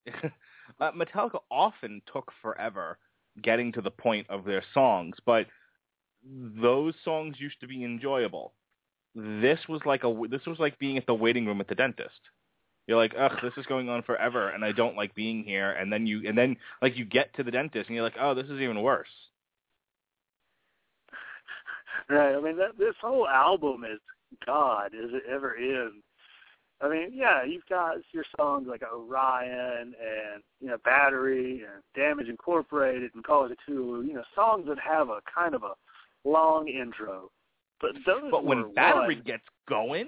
uh, 0.80 0.92
Metallica 0.92 1.40
often 1.50 2.02
took 2.12 2.32
forever 2.42 2.98
getting 3.42 3.72
to 3.74 3.82
the 3.82 3.92
point 3.92 4.28
of 4.30 4.46
their 4.46 4.64
songs, 4.74 5.16
but 5.26 5.46
those 6.24 6.94
songs 7.04 7.36
used 7.40 7.60
to 7.62 7.68
be 7.68 7.84
enjoyable. 7.84 8.54
This 9.16 9.60
was 9.68 9.82
like 9.86 10.04
a 10.04 10.28
this 10.30 10.46
was 10.46 10.60
like 10.60 10.78
being 10.80 10.98
at 10.98 11.06
the 11.06 11.14
waiting 11.14 11.46
room 11.46 11.62
at 11.62 11.68
the 11.68 11.76
dentist. 11.76 12.20
You're 12.88 12.98
like, 12.98 13.14
ugh, 13.20 13.34
this 13.44 13.54
is 13.58 13.66
going 13.66 13.90
on 13.90 14.02
forever, 14.04 14.50
and 14.50 14.64
I 14.64 14.72
don't 14.72 14.96
like 14.96 15.14
being 15.14 15.44
here. 15.44 15.72
And 15.72 15.92
then 15.92 16.08
you 16.08 16.28
and 16.28 16.38
then 16.38 16.58
like 16.82 16.98
you 16.98 17.06
get 17.06 17.36
to 17.36 17.44
the 17.44 17.52
dentist, 17.52 17.88
and 17.88 17.96
you're 17.96 18.04
like, 18.04 18.18
oh, 18.20 18.34
this 18.34 18.46
is 18.46 18.62
even 18.62 18.82
worse. 18.82 19.10
Right. 22.10 22.36
I 22.36 22.40
mean, 22.40 22.58
that, 22.58 22.78
this 22.78 22.96
whole 23.02 23.28
album 23.28 23.84
is 23.84 24.00
God 24.46 24.94
Is 24.94 25.12
it 25.14 25.24
ever 25.30 25.56
is. 25.56 25.92
I 26.80 26.90
mean, 26.90 27.10
yeah, 27.14 27.44
you've 27.44 27.66
got 27.68 27.98
your 28.12 28.24
songs 28.38 28.68
like 28.70 28.84
Orion 28.84 29.94
and 30.00 30.44
you 30.62 30.68
know 30.68 30.78
Battery 30.86 31.64
and 31.64 31.82
Damage 31.96 32.28
Incorporated 32.28 33.12
and 33.16 33.24
Call 33.24 33.46
of 33.46 33.52
Cthulhu. 33.52 34.06
You 34.08 34.14
know, 34.14 34.24
songs 34.36 34.66
that 34.68 34.78
have 34.80 35.10
a 35.10 35.20
kind 35.34 35.56
of 35.56 35.64
a 35.64 35.74
long 36.24 36.68
intro. 36.68 37.32
But 37.82 37.92
those 38.06 38.30
But 38.32 38.44
when 38.46 38.74
battery 38.74 39.16
one- 39.16 39.24
gets 39.24 39.44
going, 39.70 40.08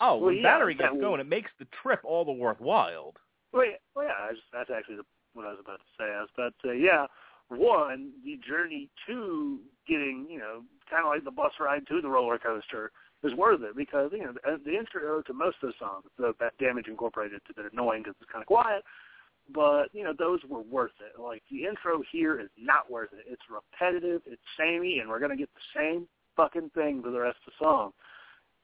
oh, 0.00 0.16
Well, 0.16 0.26
when 0.26 0.36
yeah, 0.36 0.42
battery 0.42 0.74
gets 0.74 0.94
going, 1.00 1.20
it 1.20 1.28
makes 1.28 1.50
the 1.58 1.66
trip 1.82 2.00
all 2.04 2.24
the 2.24 2.32
worthwhile. 2.32 3.14
Well, 3.52 3.66
yeah, 3.66 3.72
well, 3.94 4.06
yeah 4.06 4.14
I 4.20 4.30
just, 4.32 4.42
that's 4.52 4.70
actually 4.70 4.96
the, 4.96 5.04
what 5.34 5.46
I 5.46 5.50
was 5.50 5.60
about 5.60 5.78
to 5.78 5.84
say. 5.98 6.04
I 6.04 6.20
was 6.20 6.30
about 6.36 6.54
to 6.62 6.68
say, 6.68 6.78
yeah, 6.80 7.06
one, 7.48 8.10
the 8.24 8.38
journey 8.48 8.88
to 9.06 9.58
getting, 9.86 10.26
you 10.28 10.38
know, 10.38 10.62
kind 10.90 11.04
of 11.04 11.10
like 11.10 11.24
the 11.24 11.30
bus 11.30 11.52
ride 11.60 11.86
to 11.88 12.00
the 12.00 12.08
roller 12.08 12.38
coaster 12.38 12.90
is 13.22 13.34
worth 13.34 13.62
it 13.62 13.76
because, 13.76 14.10
you 14.12 14.24
know, 14.24 14.34
the, 14.64 14.76
intro 14.76 15.22
to 15.22 15.32
most 15.32 15.56
of 15.62 15.68
the 15.70 15.74
songs, 15.78 16.04
the 16.18 16.34
Damage 16.58 16.88
Incorporated, 16.88 17.36
it's 17.36 17.56
a 17.56 17.62
bit 17.62 17.72
annoying 17.72 18.02
because 18.02 18.16
it's 18.20 18.30
kind 18.30 18.42
of 18.42 18.46
quiet, 18.46 18.82
but, 19.54 19.86
you 19.92 20.04
know, 20.04 20.12
those 20.18 20.40
were 20.48 20.62
worth 20.62 20.92
it. 21.00 21.20
Like, 21.20 21.42
the 21.50 21.64
intro 21.64 22.02
here 22.10 22.40
is 22.40 22.48
not 22.58 22.90
worth 22.90 23.10
it. 23.12 23.24
It's 23.28 23.42
repetitive, 23.50 24.22
it's 24.26 24.42
samey, 24.58 24.98
and 24.98 25.08
we're 25.08 25.20
to 25.30 25.36
get 25.36 25.50
the 25.54 25.80
same 25.80 26.08
fucking 26.36 26.70
thing 26.74 27.02
for 27.02 27.10
the 27.10 27.20
rest 27.20 27.38
of 27.46 27.52
the 27.52 27.64
song 27.64 27.92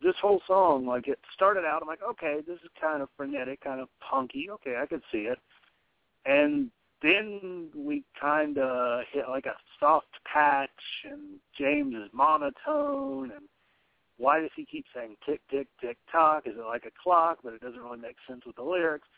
this 0.03 0.15
whole 0.21 0.41
song, 0.47 0.87
like 0.87 1.09
it 1.09 1.19
started 1.35 1.65
out, 1.65 1.83
I'm 1.83 1.89
like, 1.89 2.03
okay, 2.09 2.39
this 2.47 2.59
is 2.63 2.71
kind 2.81 3.03
of 3.03 3.09
frenetic, 3.17 3.61
kind 3.63 3.81
of 3.81 3.89
punky. 4.01 4.49
Okay, 4.51 4.77
I 4.81 4.87
could 4.87 5.03
see 5.11 5.23
it. 5.23 5.39
And 6.25 6.71
then 7.03 7.69
we 7.75 8.05
kind 8.21 8.59
of 8.59 9.03
hit 9.13 9.25
like 9.29 9.47
a 9.47 9.55
soft 9.81 10.07
patch, 10.31 10.71
and 11.05 11.39
James 11.59 11.95
is 11.95 12.11
monotone, 12.13 13.33
and 13.33 13.45
why 14.19 14.41
does 14.41 14.51
he 14.57 14.65
keep 14.65 14.85
saying 14.95 15.17
tick, 15.25 15.41
tick, 15.51 15.69
tick, 15.81 15.97
tock? 16.11 16.43
Is 16.47 16.55
it 16.57 16.65
like 16.65 16.85
a 16.85 16.91
clock? 17.03 17.39
But 17.43 17.55
it 17.55 17.61
doesn't 17.61 17.81
really 17.81 17.99
make 17.99 18.17
sense 18.29 18.43
with 18.45 18.57
the 18.57 18.63
lyrics. 18.63 19.09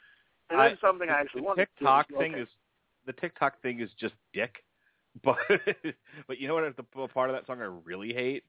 And 0.50 0.60
then 0.60 0.78
something 0.80 1.08
I 1.08 1.20
actually 1.20 1.40
the 1.42 1.46
wanted 1.46 1.68
TikTok 1.78 2.08
to 2.08 2.18
thing 2.18 2.34
okay. 2.34 2.42
is 2.42 2.48
the 3.06 3.12
TikTok 3.14 3.60
thing 3.62 3.80
is 3.80 3.90
just 3.98 4.14
dick. 4.32 4.54
But 5.24 5.38
but 6.28 6.38
you 6.38 6.46
know 6.46 6.54
what? 6.54 6.76
The 6.76 7.08
part 7.08 7.30
of 7.30 7.34
that 7.34 7.44
song 7.44 7.60
I 7.60 7.64
really 7.64 8.14
hate. 8.14 8.44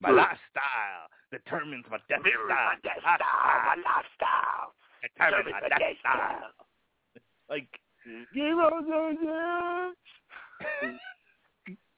My 0.00 0.08
Hmm. 0.08 0.16
lifestyle 0.16 1.10
determines 1.30 1.84
my 1.90 1.98
death 2.08 2.20
style. 2.22 2.46
my 2.48 2.76
death 2.82 3.02
style, 3.02 3.18
my 3.20 3.76
lifestyle. 3.84 4.72
Determines 5.02 5.56
my 5.60 5.68
death 5.68 5.98
style. 6.00 6.52
Like 7.50 7.68
Give 8.32 8.58
us 8.58 8.72
a 8.88 9.92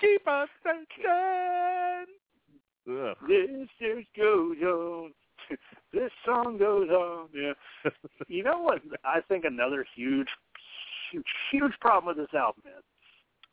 keep 0.01 0.27
us 0.27 0.49
searching. 0.65 1.05
Ugh. 3.11 3.17
This 3.29 3.69
just 3.79 4.09
goes 4.17 4.57
on. 4.63 5.13
this 5.93 6.11
song 6.25 6.59
goes 6.59 6.89
on. 6.91 7.29
Yeah. 7.35 7.53
you 8.29 8.43
know 8.43 8.61
what? 8.61 8.83
I 9.05 9.21
think 9.29 9.45
another 9.45 9.85
huge, 9.95 10.29
huge, 11.11 11.27
huge 11.51 11.73
problem 11.81 12.17
with 12.17 12.25
this 12.25 12.35
album 12.39 12.63
is. 12.67 12.85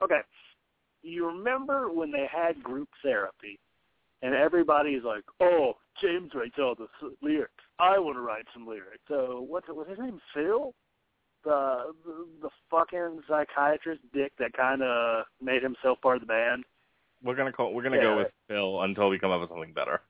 Okay, 0.02 0.22
you 1.02 1.26
remember 1.26 1.92
when 1.92 2.12
they 2.12 2.28
had 2.32 2.62
group 2.62 2.90
therapy, 3.02 3.60
and 4.22 4.36
everybody's 4.36 5.04
like, 5.04 5.24
"Oh, 5.40 5.78
James 6.00 6.32
writes 6.36 6.56
all 6.60 6.76
the 6.76 6.88
lyrics. 7.22 7.64
I 7.80 7.98
want 7.98 8.18
to 8.18 8.22
write 8.22 8.46
some 8.54 8.68
lyrics." 8.68 9.04
So 9.08 9.44
what's? 9.48 9.68
What's 9.70 9.90
his 9.90 10.00
name? 10.00 10.20
Phil. 10.34 10.74
The, 11.44 11.94
the 12.04 12.28
the 12.42 12.50
fucking 12.70 13.22
psychiatrist 13.28 14.02
dick 14.14 14.34
that 14.38 14.54
kind 14.54 14.82
of 14.82 15.26
made 15.42 15.64
himself 15.64 16.02
part 16.02 16.18
of 16.18 16.22
the 16.22 16.28
band. 16.28 16.66
We're 17.24 17.36
gonna 17.36 17.52
call. 17.52 17.74
We're 17.74 17.84
gonna 17.84 17.98
Yeah. 17.98 18.04
go 18.04 18.18
with 18.18 18.32
Phil 18.48 18.82
until 18.82 19.10
we 19.10 19.20
come 19.20 19.32
up 19.32 19.42
with 19.42 19.50
something 19.50 19.74
better. 19.74 20.02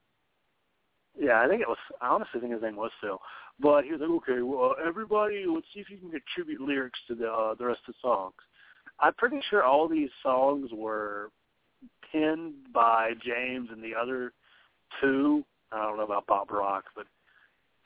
Yeah, 1.19 1.41
I 1.41 1.47
think 1.47 1.61
it 1.61 1.67
was. 1.67 1.77
I 2.01 2.07
honestly 2.09 2.39
think 2.39 2.53
his 2.53 2.61
name 2.61 2.75
was 2.75 2.91
Phil. 3.01 3.19
But 3.59 3.85
he 3.85 3.91
was 3.91 4.01
like, 4.01 4.09
okay, 4.09 4.41
well, 4.41 4.75
everybody, 4.85 5.45
let's 5.47 5.65
see 5.73 5.79
if 5.79 5.89
you 5.89 5.97
can 5.97 6.11
contribute 6.11 6.61
lyrics 6.61 6.99
to 7.07 7.15
the 7.15 7.31
uh, 7.31 7.55
the 7.55 7.65
rest 7.65 7.81
of 7.87 7.95
the 7.95 7.99
songs. 8.01 8.35
I'm 8.99 9.13
pretty 9.15 9.41
sure 9.49 9.63
all 9.63 9.87
these 9.87 10.09
songs 10.21 10.69
were 10.71 11.31
penned 12.11 12.71
by 12.73 13.13
James 13.23 13.69
and 13.71 13.83
the 13.83 13.95
other 13.95 14.33
two. 15.01 15.43
I 15.71 15.83
don't 15.83 15.97
know 15.97 16.03
about 16.03 16.27
Bob 16.27 16.51
Rock, 16.51 16.85
but 16.95 17.05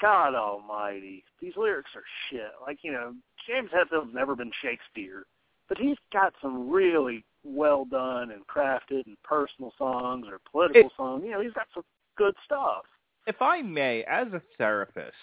God 0.02 0.36
Almighty, 0.36 1.24
these 1.40 1.54
lyrics 1.56 1.92
are 1.96 2.04
shit. 2.30 2.52
Like 2.62 2.80
you 2.84 2.92
know, 2.92 3.14
James 3.48 3.70
Hetfield's 3.72 4.14
never 4.14 4.36
been 4.36 4.52
Shakespeare, 4.62 5.26
but 5.70 5.78
he's 5.78 5.98
got 6.12 6.34
some 6.42 6.70
really 6.70 7.24
well 7.44 7.86
done 7.86 8.32
and 8.32 8.46
crafted 8.48 9.06
and 9.06 9.18
personal 9.24 9.74
songs 9.78 10.28
or 10.30 10.40
political 10.52 10.92
songs. 10.96 11.24
You 11.26 11.32
know, 11.32 11.42
he's 11.42 11.54
got 11.54 11.68
some 11.74 11.84
good 12.18 12.36
stuff. 12.46 12.84
If 13.28 13.42
I 13.42 13.62
may, 13.62 14.04
as 14.04 14.28
a 14.34 14.42
therapist, 14.58 15.14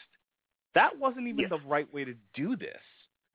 that 0.74 0.96
wasn't 0.98 1.26
even 1.28 1.48
the 1.48 1.60
right 1.66 1.92
way 1.92 2.04
to 2.04 2.14
do 2.34 2.56
this. 2.56 2.76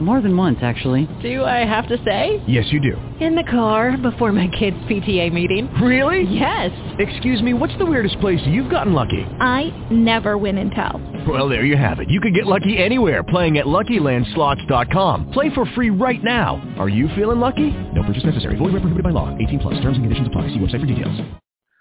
More 0.00 0.20
than 0.20 0.36
once, 0.36 0.58
actually. 0.62 1.08
Do 1.22 1.44
I 1.44 1.64
have 1.64 1.88
to 1.88 2.02
say? 2.04 2.42
Yes, 2.46 2.66
you 2.70 2.80
do. 2.80 2.96
In 3.18 3.34
the 3.34 3.42
car 3.42 3.96
before 3.96 4.30
my 4.32 4.46
kids' 4.46 4.76
PTA 4.84 5.32
meeting. 5.32 5.68
Really? 5.82 6.22
Yes. 6.22 6.70
Excuse 7.00 7.42
me, 7.42 7.52
what's 7.52 7.76
the 7.78 7.86
weirdest 7.86 8.20
place 8.20 8.40
you've 8.46 8.70
gotten 8.70 8.92
lucky? 8.92 9.22
I 9.40 9.72
never 9.90 10.38
win 10.38 10.58
and 10.58 10.70
tell. 10.70 11.00
Well, 11.28 11.48
there 11.48 11.64
you 11.64 11.76
have 11.76 11.98
it. 11.98 12.08
You 12.08 12.20
can 12.20 12.32
get 12.32 12.46
lucky 12.46 12.78
anywhere 12.78 13.24
playing 13.24 13.58
at 13.58 13.66
LuckyLandSlots.com. 13.66 15.32
Play 15.32 15.52
for 15.52 15.66
free 15.74 15.90
right 15.90 16.22
now. 16.22 16.62
Are 16.78 16.88
you 16.88 17.08
feeling 17.16 17.40
lucky? 17.40 17.70
No 17.92 18.04
purchase 18.04 18.24
necessary. 18.24 18.56
Void 18.56 18.72
where 18.72 18.80
prohibited 18.80 19.02
by 19.02 19.10
law. 19.10 19.36
18 19.36 19.58
plus. 19.58 19.74
Terms 19.74 19.96
and 19.98 20.04
conditions 20.04 20.28
apply. 20.28 20.48
See 20.48 20.58
website 20.58 20.80
for 20.80 20.86
details. 20.86 21.20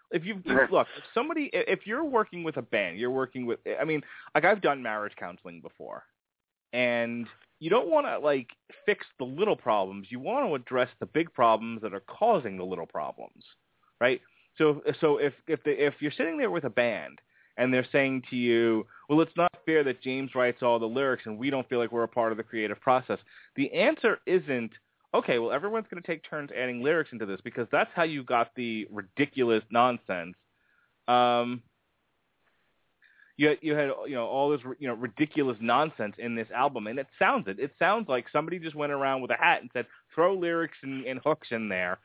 If 0.10 0.26
you 0.26 0.42
look, 0.72 0.88
if 0.98 1.04
somebody, 1.14 1.50
if 1.54 1.86
you're 1.86 2.06
working 2.06 2.44
with 2.44 2.58
a 2.58 2.62
band, 2.62 2.98
you're 2.98 3.12
working 3.12 3.46
with. 3.46 3.60
I 3.80 3.84
mean, 3.84 4.02
like 4.34 4.46
I've 4.46 4.62
done 4.62 4.82
marriage 4.82 5.12
counseling 5.20 5.60
before, 5.60 6.04
and 6.72 7.28
you 7.60 7.70
don't 7.70 7.90
want 7.90 8.06
to 8.06 8.20
like 8.20 8.50
fix 8.86 9.06
the 9.20 9.26
little 9.26 9.56
problems. 9.56 10.08
You 10.10 10.20
want 10.20 10.48
to 10.48 10.56
address 10.56 10.90
the 11.00 11.06
big 11.06 11.34
problems 11.34 11.82
that 11.82 11.94
are 11.94 12.02
causing 12.02 12.58
the 12.58 12.64
little 12.64 12.86
problems, 12.86 13.44
right? 14.00 14.22
So, 14.58 14.82
so 15.02 15.18
if 15.18 15.34
if 15.48 15.64
the, 15.64 15.72
if 15.72 15.96
you're 16.00 16.12
sitting 16.12 16.38
there 16.38 16.52
with 16.52 16.64
a 16.66 16.70
band 16.70 17.20
and 17.58 17.74
they're 17.74 17.88
saying 17.92 18.24
to 18.30 18.36
you, 18.36 18.86
well, 19.10 19.22
it's 19.22 19.36
not 19.36 19.52
fair 19.66 19.84
that 19.84 20.02
James 20.02 20.36
writes 20.36 20.62
all 20.62 20.80
the 20.80 20.86
lyrics 20.86 21.24
and 21.26 21.38
we 21.38 21.50
don't 21.50 21.68
feel 21.70 21.80
like 21.80 21.92
we're 21.92 22.04
a 22.04 22.08
part 22.08 22.32
of 22.32 22.38
the 22.38 22.44
creative 22.44 22.80
process. 22.80 23.20
The 23.56 23.72
answer 23.74 24.20
isn't 24.26 24.72
okay, 25.14 25.40
well, 25.40 25.52
everyone's 25.52 25.88
going 25.90 26.02
to 26.02 26.08
take 26.08 26.30
turns 26.30 26.52
adding 26.56 26.84
lyrics 26.84 27.12
into 27.12 27.26
this 27.26 27.40
because 27.44 27.68
that's 27.72 27.90
how 27.96 28.04
you 28.04 28.24
got 28.24 28.52
the 28.56 28.88
ridiculous 28.92 29.64
nonsense. 29.72 30.36
Um, 31.08 31.64
you 33.38 33.50
had, 33.50 33.58
you 33.62 33.76
had 33.76 33.92
you 34.08 34.16
know 34.16 34.26
all 34.26 34.50
this 34.50 34.62
you 34.80 34.88
know 34.88 34.96
ridiculous 34.96 35.58
nonsense 35.62 36.16
in 36.18 36.36
this 36.36 36.48
album, 36.54 36.88
and 36.88 37.00
it 37.00 37.08
sounds 37.20 37.48
it. 37.48 37.60
It 37.60 37.72
sounds 37.78 38.10
like 38.10 38.26
somebody 38.32 38.60
just 38.60 38.76
went 38.76 38.92
around 38.92 39.22
with 39.22 39.32
a 39.32 39.38
hat 39.38 39.62
and 39.62 39.70
said 39.74 39.86
throw 40.14 40.34
lyrics 40.34 40.78
and, 40.82 41.06
and 41.06 41.20
hooks 41.24 41.48
in 41.52 41.70
there, 41.70 42.00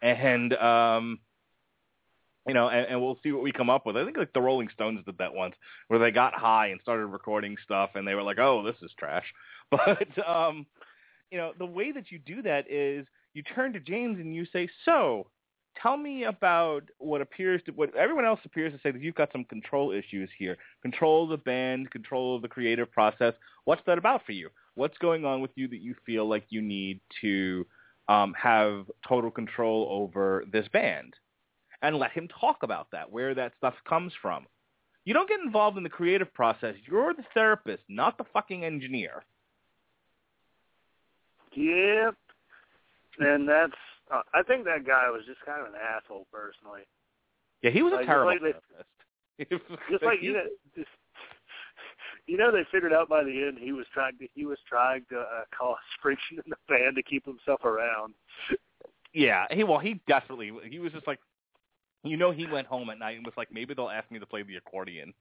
and 0.00 0.54
um, 0.54 1.18
you 2.46 2.54
know, 2.54 2.68
and, 2.68 2.86
and 2.86 3.02
we'll 3.02 3.18
see 3.22 3.30
what 3.30 3.42
we 3.42 3.52
come 3.52 3.68
up 3.68 3.84
with. 3.84 3.98
I 3.98 4.04
think 4.04 4.16
like 4.16 4.32
the 4.32 4.40
Rolling 4.40 4.70
Stones 4.72 5.04
did 5.04 5.18
that 5.18 5.34
once, 5.34 5.54
where 5.88 6.00
they 6.00 6.10
got 6.10 6.32
high 6.32 6.68
and 6.68 6.80
started 6.80 7.06
recording 7.06 7.56
stuff, 7.62 7.90
and 7.94 8.08
they 8.08 8.14
were 8.14 8.22
like, 8.22 8.38
oh, 8.38 8.64
this 8.64 8.76
is 8.82 8.90
trash. 8.98 9.26
But 9.70 10.26
um, 10.26 10.64
you 11.30 11.36
know, 11.36 11.52
the 11.58 11.66
way 11.66 11.92
that 11.92 12.10
you 12.10 12.18
do 12.18 12.40
that 12.40 12.70
is 12.70 13.06
you 13.34 13.42
turn 13.42 13.74
to 13.74 13.80
James 13.80 14.18
and 14.18 14.34
you 14.34 14.46
say, 14.50 14.66
so 14.86 15.26
tell 15.82 15.96
me 15.96 16.24
about 16.24 16.82
what 16.98 17.20
appears 17.20 17.62
to 17.66 17.72
what 17.72 17.94
everyone 17.94 18.24
else 18.24 18.40
appears 18.44 18.72
to 18.72 18.80
say 18.82 18.90
that 18.90 19.02
you've 19.02 19.14
got 19.14 19.30
some 19.32 19.44
control 19.44 19.92
issues 19.92 20.28
here. 20.38 20.56
Control 20.82 21.24
of 21.24 21.30
the 21.30 21.36
band, 21.36 21.90
control 21.90 22.36
of 22.36 22.42
the 22.42 22.48
creative 22.48 22.90
process. 22.90 23.34
What's 23.64 23.82
that 23.86 23.98
about 23.98 24.24
for 24.24 24.32
you? 24.32 24.50
What's 24.74 24.98
going 24.98 25.24
on 25.24 25.40
with 25.40 25.50
you 25.54 25.68
that 25.68 25.80
you 25.80 25.94
feel 26.06 26.28
like 26.28 26.44
you 26.48 26.60
need 26.62 27.00
to 27.20 27.66
um, 28.08 28.34
have 28.34 28.86
total 29.06 29.30
control 29.30 29.86
over 29.90 30.44
this 30.52 30.66
band? 30.68 31.14
And 31.80 31.96
let 31.96 32.10
him 32.10 32.28
talk 32.40 32.58
about 32.62 32.88
that, 32.90 33.10
where 33.10 33.34
that 33.34 33.52
stuff 33.58 33.74
comes 33.88 34.12
from. 34.20 34.46
You 35.04 35.14
don't 35.14 35.28
get 35.28 35.40
involved 35.40 35.76
in 35.78 35.84
the 35.84 35.88
creative 35.88 36.32
process. 36.34 36.74
You're 36.84 37.14
the 37.14 37.22
therapist, 37.34 37.84
not 37.88 38.18
the 38.18 38.24
fucking 38.32 38.64
engineer. 38.64 39.24
Yep. 41.54 42.14
and 43.20 43.48
that's 43.48 43.72
uh, 44.12 44.22
I 44.34 44.42
think 44.42 44.64
that 44.64 44.86
guy 44.86 45.10
was 45.10 45.22
just 45.26 45.40
kind 45.44 45.60
of 45.60 45.68
an 45.68 45.78
asshole 45.80 46.26
personally. 46.32 46.82
Yeah, 47.62 47.70
he 47.70 47.82
was 47.82 47.92
a 47.92 47.96
Like, 47.96 48.06
terrible 48.06 48.32
like 48.32 48.42
they- 48.42 48.54
Just 49.90 50.02
like 50.02 50.20
you 50.20 50.32
know, 50.32 50.42
just, 50.74 50.88
you 52.26 52.36
know, 52.36 52.50
they 52.50 52.62
figured 52.72 52.92
out 52.92 53.08
by 53.08 53.22
the 53.22 53.30
end 53.46 53.56
he 53.60 53.70
was 53.72 53.86
trying 53.94 54.18
to 54.18 54.26
he 54.34 54.44
was 54.46 54.58
trying 54.68 55.04
to 55.10 55.18
uh, 55.20 55.44
cause 55.56 55.76
friction 56.02 56.38
in 56.44 56.50
the 56.50 56.56
band 56.68 56.96
to 56.96 57.02
keep 57.04 57.24
himself 57.24 57.64
around. 57.64 58.14
Yeah, 59.14 59.46
he 59.50 59.62
well, 59.64 59.78
he 59.78 60.00
desperately 60.08 60.50
he 60.68 60.78
was 60.80 60.92
just 60.92 61.06
like, 61.06 61.20
you 62.02 62.16
know, 62.16 62.30
he 62.32 62.46
went 62.46 62.66
home 62.66 62.90
at 62.90 62.98
night 62.98 63.16
and 63.16 63.24
was 63.24 63.34
like, 63.36 63.52
maybe 63.52 63.74
they'll 63.74 63.88
ask 63.88 64.10
me 64.10 64.18
to 64.18 64.26
play 64.26 64.42
the 64.42 64.56
accordion. 64.56 65.12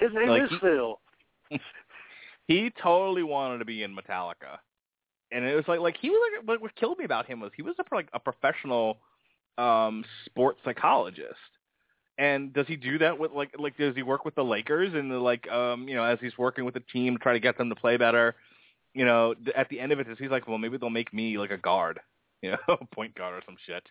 His 0.00 0.10
name 0.14 0.28
Like, 0.28 0.42
is 0.44 0.50
he- 0.50 0.58
Phil. 0.58 1.00
He 2.48 2.70
totally 2.82 3.22
wanted 3.22 3.58
to 3.58 3.64
be 3.64 3.82
in 3.84 3.94
Metallica, 3.94 4.58
and 5.32 5.44
it 5.44 5.54
was 5.54 5.64
like 5.66 5.80
like 5.80 5.96
he 6.00 6.10
was 6.10 6.20
like 6.36 6.46
what, 6.46 6.60
what 6.60 6.76
killed 6.76 6.98
me 6.98 7.04
about 7.04 7.26
him 7.26 7.40
was 7.40 7.50
he 7.56 7.62
was 7.62 7.74
a, 7.78 7.94
like 7.94 8.08
a 8.12 8.20
professional 8.20 8.98
um 9.58 10.04
sports 10.26 10.60
psychologist. 10.64 11.34
And 12.18 12.52
does 12.52 12.66
he 12.66 12.76
do 12.76 12.98
that 12.98 13.18
with 13.18 13.32
like 13.32 13.54
like 13.58 13.76
does 13.76 13.96
he 13.96 14.02
work 14.02 14.24
with 14.24 14.34
the 14.34 14.44
Lakers 14.44 14.92
and 14.94 15.10
the, 15.10 15.18
like 15.18 15.50
um 15.50 15.88
you 15.88 15.94
know 15.94 16.04
as 16.04 16.18
he's 16.20 16.36
working 16.36 16.64
with 16.64 16.74
the 16.74 16.82
team 16.92 17.16
to 17.16 17.22
try 17.22 17.32
to 17.32 17.40
get 17.40 17.58
them 17.58 17.70
to 17.70 17.74
play 17.74 17.96
better? 17.96 18.36
You 18.94 19.06
know, 19.06 19.34
at 19.56 19.70
the 19.70 19.80
end 19.80 19.90
of 19.92 20.00
it, 20.00 20.06
he's 20.18 20.30
like, 20.30 20.46
well, 20.46 20.58
maybe 20.58 20.76
they'll 20.76 20.90
make 20.90 21.14
me 21.14 21.38
like 21.38 21.50
a 21.50 21.56
guard, 21.56 21.98
you 22.42 22.50
know, 22.50 22.76
point 22.94 23.14
guard 23.14 23.34
or 23.34 23.42
some 23.46 23.56
shit. 23.66 23.82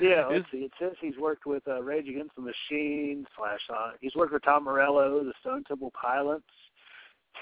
Yeah, 0.00 0.28
let's 0.30 0.44
see. 0.52 0.58
It 0.58 0.70
says 0.78 0.92
he's 1.00 1.16
worked 1.16 1.44
with 1.44 1.66
uh, 1.66 1.82
Rage 1.82 2.08
Against 2.08 2.36
the 2.36 2.42
Machine 2.42 3.26
slash. 3.36 3.60
Uh, 3.68 3.92
he's 4.00 4.14
worked 4.14 4.32
with 4.32 4.44
Tom 4.44 4.64
Morello, 4.64 5.24
the 5.24 5.32
Stone 5.40 5.64
Temple 5.64 5.92
Pilots, 6.00 6.44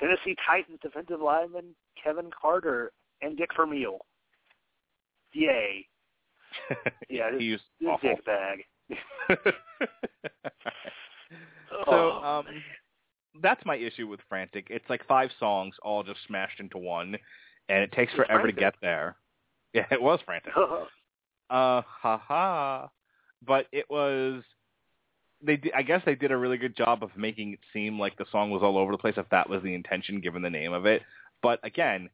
Tennessee 0.00 0.36
Titans 0.46 0.78
defensive 0.80 1.20
lineman 1.20 1.74
Kevin 2.02 2.30
Carter, 2.40 2.92
and 3.22 3.36
Dick 3.36 3.50
Vermeil. 3.56 3.98
Yay! 5.32 5.86
Yeah, 7.10 7.30
he 7.38 7.52
was 7.52 7.60
this 7.80 7.88
awful. 7.90 8.08
dick 8.10 8.24
bag. 8.24 8.64
so 11.84 11.92
Oh, 12.22 12.22
um 12.24 12.46
that's 13.42 13.64
my 13.66 13.76
issue 13.76 14.06
with 14.08 14.20
Frantic. 14.30 14.68
It's 14.70 14.88
like 14.88 15.06
five 15.06 15.28
songs 15.38 15.74
all 15.82 16.02
just 16.02 16.20
smashed 16.26 16.58
into 16.60 16.78
one 16.78 17.16
and 17.68 17.82
it 17.82 17.92
takes 17.92 18.12
It's 18.12 18.16
forever 18.16 18.40
Frantic. 18.44 18.54
to 18.56 18.60
get 18.60 18.74
there. 18.80 19.16
Yeah, 19.74 19.84
it 19.90 20.00
was 20.00 20.20
Frantic. 20.24 20.52
uh 20.56 21.82
ha 21.82 22.16
ha. 22.16 22.88
But 23.46 23.66
it 23.72 23.84
was 23.90 24.42
they 25.42 25.56
di- 25.58 25.72
I 25.74 25.82
guess 25.82 26.00
they 26.06 26.14
did 26.14 26.32
a 26.32 26.36
really 26.36 26.56
good 26.56 26.74
job 26.76 27.02
of 27.02 27.10
making 27.14 27.52
it 27.52 27.58
seem 27.74 27.98
like 28.00 28.16
the 28.16 28.24
song 28.32 28.50
was 28.50 28.62
all 28.62 28.78
over 28.78 28.90
the 28.92 28.96
place 28.98 29.14
if 29.18 29.28
that 29.30 29.50
was 29.50 29.62
the 29.62 29.74
intention 29.74 30.20
given 30.22 30.40
the 30.40 30.48
name 30.48 30.72
of 30.72 30.86
it. 30.86 31.02
But 31.42 31.60
again, 31.64 32.10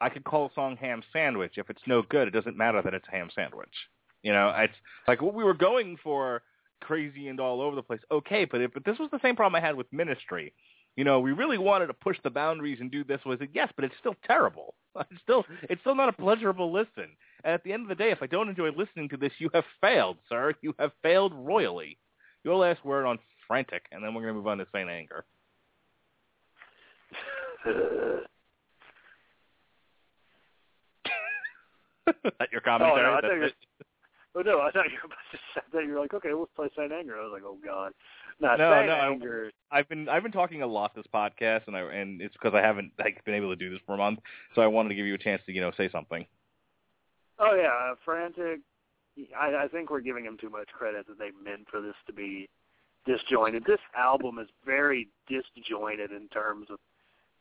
I 0.00 0.08
could 0.08 0.24
call 0.24 0.46
a 0.46 0.54
song 0.54 0.76
ham 0.76 1.02
sandwich. 1.12 1.54
If 1.56 1.70
it's 1.70 1.82
no 1.86 2.02
good, 2.02 2.28
it 2.28 2.32
doesn't 2.32 2.56
matter 2.56 2.82
that 2.82 2.94
it's 2.94 3.06
a 3.08 3.10
ham 3.12 3.30
sandwich. 3.34 3.74
You 4.22 4.32
know, 4.32 4.52
it's 4.56 4.74
like 5.06 5.22
what 5.22 5.34
we 5.34 5.44
were 5.44 5.54
going 5.54 5.96
for 6.02 6.42
crazy 6.80 7.28
and 7.28 7.40
all 7.40 7.60
over 7.60 7.76
the 7.76 7.82
place. 7.82 8.00
Okay, 8.10 8.44
but 8.44 8.60
but 8.72 8.84
this 8.84 8.98
was 8.98 9.10
the 9.10 9.20
same 9.22 9.36
problem 9.36 9.60
I 9.60 9.66
had 9.66 9.76
with 9.76 9.92
Ministry. 9.92 10.52
You 10.96 11.04
know, 11.04 11.20
we 11.20 11.32
really 11.32 11.56
wanted 11.56 11.86
to 11.86 11.94
push 11.94 12.18
the 12.22 12.30
boundaries 12.30 12.78
and 12.80 12.90
do 12.90 13.02
this. 13.04 13.20
Was 13.24 13.40
it 13.40 13.50
yes, 13.54 13.72
but 13.76 13.84
it's 13.84 13.94
still 13.98 14.16
terrible. 14.26 14.74
It's 15.10 15.22
still 15.22 15.44
it's 15.70 15.80
still 15.80 15.94
not 15.94 16.10
a 16.10 16.12
pleasurable 16.12 16.70
listen. 16.70 17.16
And 17.44 17.54
at 17.54 17.64
the 17.64 17.72
end 17.72 17.84
of 17.84 17.88
the 17.88 17.94
day, 17.94 18.10
if 18.10 18.22
I 18.22 18.26
don't 18.26 18.50
enjoy 18.50 18.68
listening 18.76 19.08
to 19.08 19.16
this, 19.16 19.32
you 19.38 19.48
have 19.54 19.64
failed, 19.80 20.18
sir. 20.28 20.52
You 20.60 20.74
have 20.78 20.92
failed 21.02 21.32
royally. 21.34 21.96
Your 22.44 22.56
last 22.56 22.84
word 22.84 23.06
on 23.06 23.18
frantic, 23.48 23.86
and 23.90 24.04
then 24.04 24.12
we're 24.12 24.26
to 24.26 24.34
move 24.34 24.46
on 24.46 24.58
to 24.58 24.66
Saint 24.70 24.90
Anger. 24.90 25.24
That 32.38 32.50
your 32.52 32.60
Oh, 32.60 32.64
commentary? 32.64 33.02
no, 33.02 33.14
I 33.14 33.20
thought 33.20 33.34
you 33.34 33.40
were, 33.40 33.50
oh 34.36 34.40
no, 34.42 34.60
I 34.60 34.70
thought 34.70 34.90
you 34.90 34.98
were 35.02 35.06
about 35.06 35.30
to 35.32 35.38
say 35.54 35.60
that. 35.72 35.84
You 35.84 35.92
were 35.92 36.00
like, 36.00 36.14
okay, 36.14 36.32
let's 36.32 36.50
play 36.56 36.68
Saint 36.76 36.92
Anger. 36.92 37.16
I 37.18 37.22
was 37.24 37.32
like, 37.32 37.42
oh 37.44 37.58
god, 37.64 37.92
not 38.40 38.58
No, 38.58 38.72
Saint 38.72 38.86
no, 38.88 38.94
Anger. 38.94 39.50
I've 39.70 39.88
been 39.88 40.08
I've 40.08 40.22
been 40.22 40.32
talking 40.32 40.62
a 40.62 40.66
lot 40.66 40.94
this 40.94 41.06
podcast, 41.14 41.62
and 41.66 41.76
I 41.76 41.80
and 41.80 42.20
it's 42.20 42.34
because 42.34 42.54
I 42.54 42.60
haven't 42.60 42.92
like 42.98 43.24
been 43.24 43.34
able 43.34 43.50
to 43.50 43.56
do 43.56 43.70
this 43.70 43.80
for 43.86 43.94
a 43.94 43.98
month, 43.98 44.20
so 44.54 44.62
I 44.62 44.66
wanted 44.66 44.90
to 44.90 44.94
give 44.94 45.06
you 45.06 45.14
a 45.14 45.18
chance 45.18 45.42
to 45.46 45.52
you 45.52 45.60
know 45.60 45.72
say 45.76 45.88
something. 45.90 46.26
Oh 47.38 47.54
yeah, 47.54 47.92
uh, 47.92 47.94
frantic. 48.04 48.60
I, 49.38 49.64
I 49.64 49.68
think 49.68 49.90
we're 49.90 50.00
giving 50.00 50.24
him 50.24 50.38
too 50.40 50.48
much 50.48 50.68
credit 50.68 51.06
that 51.06 51.18
they 51.18 51.30
meant 51.44 51.66
for 51.70 51.82
this 51.82 51.94
to 52.06 52.12
be 52.14 52.48
disjointed. 53.06 53.64
This 53.66 53.80
album 53.96 54.38
is 54.38 54.48
very 54.64 55.08
disjointed 55.28 56.12
in 56.12 56.28
terms 56.28 56.68
of 56.70 56.78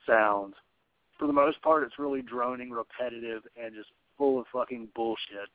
sounds. 0.06 0.56
For 1.18 1.28
the 1.28 1.34
most 1.34 1.62
part, 1.62 1.84
it's 1.84 2.00
really 2.00 2.22
droning, 2.22 2.72
repetitive, 2.72 3.44
and 3.62 3.74
just 3.76 3.90
full 4.22 4.40
of 4.40 4.46
fucking 4.54 4.88
bullshit. 4.96 5.50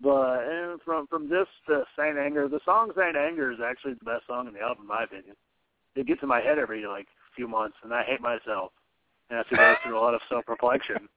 But 0.00 0.44
and 0.48 0.80
from 0.82 1.06
from 1.08 1.28
this 1.28 1.46
to 1.68 1.84
Saint 1.96 2.16
Anger, 2.16 2.48
the 2.48 2.60
song 2.64 2.90
Saint 2.96 3.16
Anger 3.16 3.52
is 3.52 3.58
actually 3.62 3.92
the 3.94 4.04
best 4.06 4.26
song 4.26 4.48
in 4.48 4.54
the 4.54 4.60
album, 4.60 4.84
in 4.84 4.88
my 4.88 5.04
opinion. 5.04 5.36
It 5.94 6.06
gets 6.06 6.22
in 6.22 6.28
my 6.28 6.40
head 6.40 6.58
every 6.58 6.86
like 6.86 7.06
few 7.36 7.46
months, 7.46 7.76
and 7.84 7.92
I 7.92 8.02
hate 8.02 8.22
myself. 8.22 8.72
And 9.28 9.36
I 9.38 9.42
have 9.42 9.48
to 9.50 9.56
go 9.56 9.74
through 9.84 9.98
a 9.98 10.00
lot 10.00 10.14
of 10.14 10.22
self 10.30 10.44
reflection. 10.48 11.08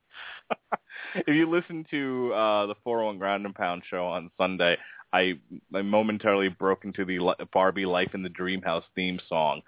if 1.14 1.34
you 1.34 1.50
listen 1.50 1.84
to 1.90 2.32
uh 2.34 2.66
the 2.66 2.74
401 2.84 3.18
Ground 3.18 3.46
and 3.46 3.54
Pound 3.54 3.82
show 3.88 4.04
on 4.04 4.30
Sunday, 4.36 4.76
I 5.14 5.38
I 5.74 5.80
momentarily 5.80 6.50
broke 6.50 6.84
into 6.84 7.06
the 7.06 7.18
Barbie 7.54 7.86
Life 7.86 8.10
in 8.14 8.22
the 8.22 8.28
Dream 8.28 8.60
House 8.60 8.84
theme 8.94 9.18
song. 9.30 9.62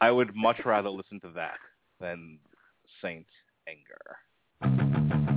I 0.00 0.12
would 0.12 0.36
much 0.36 0.60
rather 0.64 0.90
listen 0.90 1.18
to 1.20 1.30
that 1.34 1.58
than 2.00 2.38
Saint 3.02 3.26
Anger. 3.68 5.35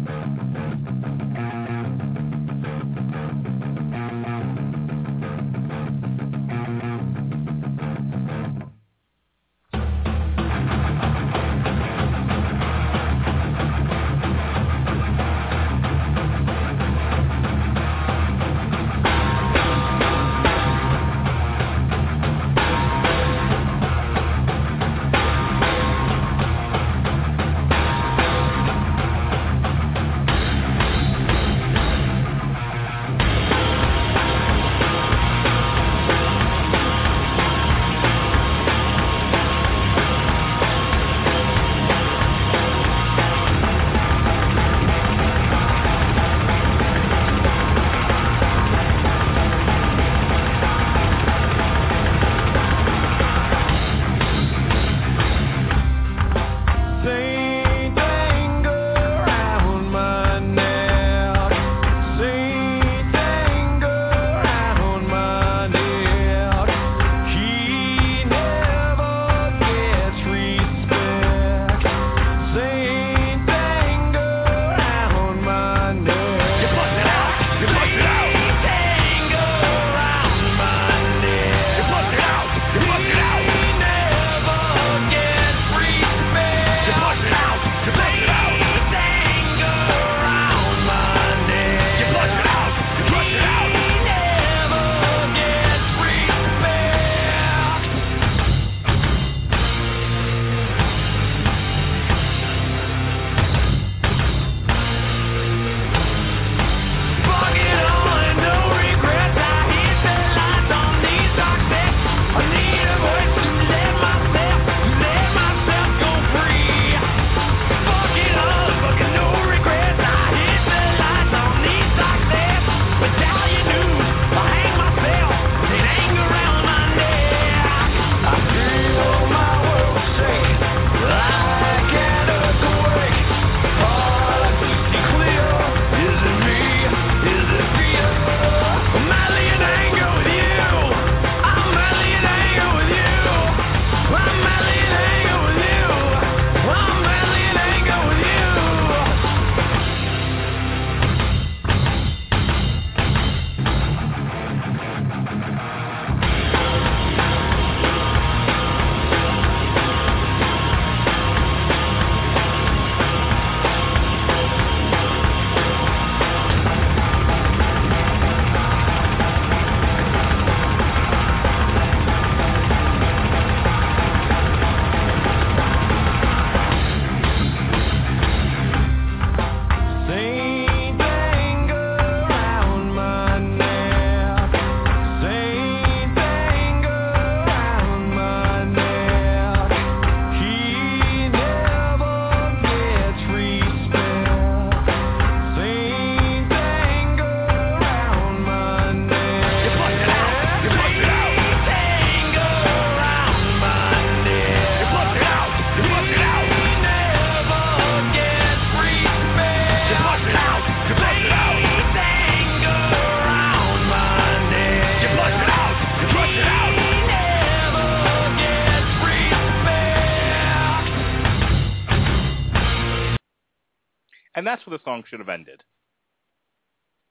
That's 224.50 224.66
where 224.66 224.76
the 224.78 224.84
song 224.84 225.04
should 225.08 225.20
have 225.20 225.30
ended. 225.30 225.62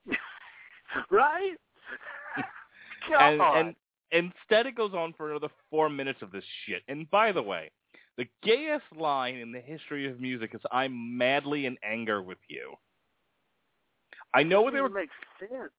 right? 1.10 1.56
and, 3.20 3.40
and 3.40 3.76
instead 4.10 4.66
it 4.66 4.74
goes 4.76 4.92
on 4.92 5.14
for 5.16 5.30
another 5.30 5.48
four 5.70 5.88
minutes 5.88 6.20
of 6.20 6.32
this 6.32 6.44
shit. 6.66 6.82
And 6.88 7.08
by 7.10 7.30
the 7.30 7.42
way, 7.42 7.70
the 8.16 8.26
gayest 8.42 8.84
line 8.96 9.36
in 9.36 9.52
the 9.52 9.60
history 9.60 10.10
of 10.10 10.20
music 10.20 10.50
is 10.54 10.60
"I'm 10.72 11.16
madly 11.16 11.66
in 11.66 11.76
anger 11.84 12.20
with 12.20 12.38
you." 12.48 12.74
I 14.34 14.42
know 14.42 14.62
what 14.62 14.72
they 14.72 14.80
were. 14.80 14.88
Makes 14.88 15.14
sense. 15.38 15.70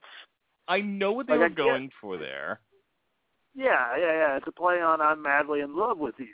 I 0.68 0.80
know 0.80 1.12
what 1.12 1.28
they 1.28 1.34
Like, 1.34 1.49
were 1.49 1.55
going 1.55 1.89
for 1.99 2.18
there. 2.18 2.62
Yeah, 3.53 3.97
yeah, 3.97 4.14
yeah. 4.14 4.38
It's 4.38 4.47
a 4.47 4.51
play 4.51 4.80
on 4.80 5.01
"I'm 5.01 5.22
madly 5.22 5.60
in 5.60 5.76
love 5.76 5.97
with 5.97 6.16
you." 6.18 6.28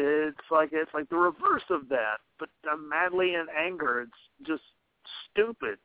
It's 0.00 0.38
like 0.50 0.70
it's 0.72 0.90
like 0.94 1.08
the 1.08 1.16
reverse 1.16 1.64
of 1.70 1.88
that, 1.88 2.18
but 2.38 2.48
I'm 2.70 2.88
madly 2.88 3.34
in 3.34 3.46
anger. 3.56 4.02
It's 4.02 4.46
just 4.46 4.62
stupid. 5.30 5.78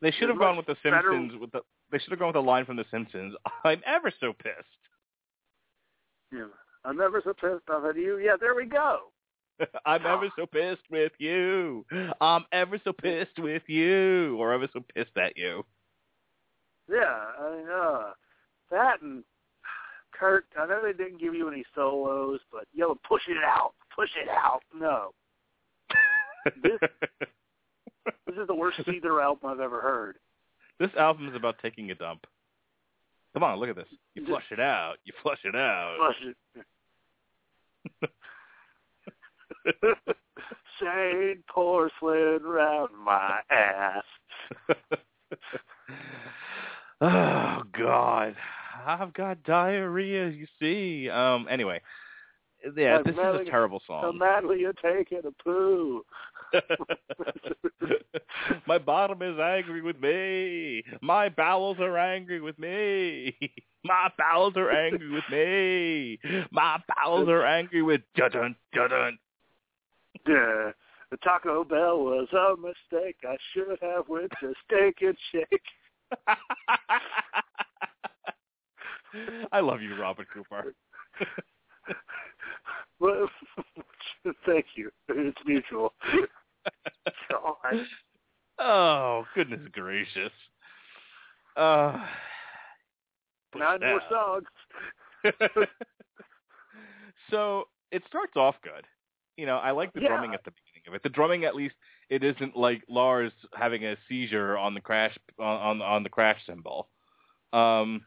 They 0.00 0.12
should 0.12 0.28
have 0.28 0.38
gone 0.38 0.56
with 0.56 0.66
the 0.66 0.76
better- 0.84 1.10
Simpsons. 1.12 1.40
With 1.40 1.50
the 1.50 1.62
they 1.90 1.98
should 1.98 2.10
have 2.10 2.20
gone 2.20 2.28
with 2.28 2.34
the 2.34 2.42
line 2.42 2.64
from 2.64 2.76
the 2.76 2.84
Simpsons. 2.90 3.34
I'm 3.64 3.82
ever 3.84 4.12
so 4.20 4.32
pissed. 4.32 4.56
Yeah. 6.32 6.46
I'm 6.84 7.00
ever 7.00 7.20
so 7.24 7.32
pissed 7.32 7.68
off 7.68 7.84
at 7.84 7.96
you. 7.96 8.18
Yeah, 8.18 8.36
there 8.40 8.54
we 8.54 8.64
go. 8.64 9.10
I'm 9.84 10.06
ever 10.06 10.28
so 10.36 10.46
pissed 10.46 10.88
with 10.88 11.12
you. 11.18 11.84
I'm 12.20 12.44
ever 12.52 12.80
so 12.84 12.92
pissed 12.92 13.38
with 13.38 13.62
you, 13.66 14.36
or 14.38 14.52
ever 14.52 14.68
so 14.72 14.84
pissed 14.94 15.16
at 15.16 15.36
you. 15.36 15.64
Yeah, 16.88 17.24
I 17.38 17.56
mean, 17.56 17.66
uh, 17.68 18.12
that 18.70 19.02
and 19.02 19.24
Kurt. 20.20 20.44
I 20.58 20.66
know 20.66 20.80
they 20.82 20.92
didn't 20.92 21.18
give 21.18 21.34
you 21.34 21.48
any 21.48 21.64
solos, 21.74 22.40
but 22.52 22.64
yo, 22.74 22.94
push 23.08 23.22
it 23.26 23.38
out, 23.42 23.72
push 23.96 24.10
it 24.22 24.28
out. 24.28 24.60
No, 24.78 25.12
this 26.62 26.78
is 28.28 28.46
the 28.46 28.54
worst 28.54 28.78
Seether 28.86 29.22
album 29.22 29.50
I've 29.50 29.60
ever 29.60 29.80
heard. 29.80 30.16
This 30.78 30.90
album 30.98 31.28
is 31.28 31.34
about 31.34 31.56
taking 31.60 31.90
a 31.90 31.94
dump. 31.94 32.26
Come 33.34 33.42
on, 33.42 33.58
look 33.58 33.68
at 33.68 33.76
this. 33.76 33.86
You 34.14 34.24
flush 34.26 34.44
it 34.50 34.60
out. 34.60 34.94
You 35.04 35.12
flush 35.22 35.38
it 35.44 35.54
out. 35.54 35.96
Flush 35.98 36.34
it. 38.02 38.10
Shade 40.80 41.46
porcelain 41.46 42.42
round 42.42 42.90
my 43.04 43.40
ass. 43.50 44.04
oh 47.00 47.62
God, 47.78 48.34
I've 48.86 49.12
got 49.12 49.42
diarrhea. 49.44 50.28
You 50.28 50.46
see. 50.60 51.08
Um. 51.10 51.46
Anyway, 51.50 51.80
yeah, 52.76 52.98
I'm 52.98 53.04
this 53.04 53.14
is 53.14 53.48
a 53.48 53.50
terrible 53.50 53.80
song. 53.86 54.18
madly 54.18 54.64
a 54.64 54.72
taking 54.74 55.22
a 55.24 55.42
poo. 55.42 56.04
My 58.66 58.78
bottom 58.78 59.22
is 59.22 59.38
angry 59.38 59.82
with 59.82 60.00
me. 60.00 60.82
My 61.00 61.28
bowels 61.28 61.78
are 61.80 61.96
angry 61.96 62.40
with 62.40 62.58
me. 62.58 63.36
My 63.84 64.10
bowels 64.18 64.54
are 64.56 64.70
angry 64.70 65.10
with 65.10 65.24
me. 65.30 66.18
My 66.50 66.78
bowels 66.88 67.28
are 67.28 67.44
angry 67.44 67.82
with 67.82 68.02
dun 68.16 68.30
dun 68.32 68.56
dun. 68.74 69.18
Yeah. 70.26 70.72
The 71.10 71.16
Taco 71.24 71.64
Bell 71.64 71.98
was 71.98 72.28
a 72.32 72.56
mistake. 72.56 73.16
I 73.24 73.36
should 73.52 73.78
have 73.82 74.08
went 74.08 74.30
to 74.40 74.54
Steak 74.64 74.98
and 75.00 75.16
Shake. 75.32 75.62
I 79.52 79.60
love 79.60 79.82
you, 79.82 79.96
Robert 80.00 80.26
Cooper. 80.32 80.74
Well, 83.00 83.30
thank 84.46 84.66
you. 84.76 84.90
It's 85.08 85.38
mutual. 85.46 85.94
God. 87.30 87.86
Oh, 88.58 89.24
goodness 89.34 89.66
gracious. 89.72 90.30
Uh, 91.56 91.98
Nine 93.56 93.80
more 93.80 94.02
songs. 94.10 94.44
so 97.30 97.64
it 97.90 98.02
starts 98.06 98.34
off 98.36 98.56
good. 98.62 98.84
You 99.36 99.46
know, 99.46 99.56
I 99.56 99.70
like 99.70 99.92
the 99.94 100.00
Yeah. 100.02 100.08
drumming 100.08 100.34
at 100.34 100.44
the 100.44 100.50
beginning 100.52 100.88
of 100.88 100.94
it. 100.94 101.02
The 101.02 101.08
drumming, 101.08 101.44
at 101.44 101.54
least, 101.56 101.74
it 102.10 102.22
isn't 102.22 102.54
like 102.56 102.82
Lars 102.88 103.32
having 103.54 103.86
a 103.86 103.96
seizure 104.08 104.58
on 104.58 104.74
the 104.74 104.80
crash 104.82 105.16
on 105.38 105.80
on, 105.80 105.82
on 105.82 106.02
the 106.02 106.10
crash 106.10 106.44
cymbal. 106.46 106.88
um, 107.52 108.04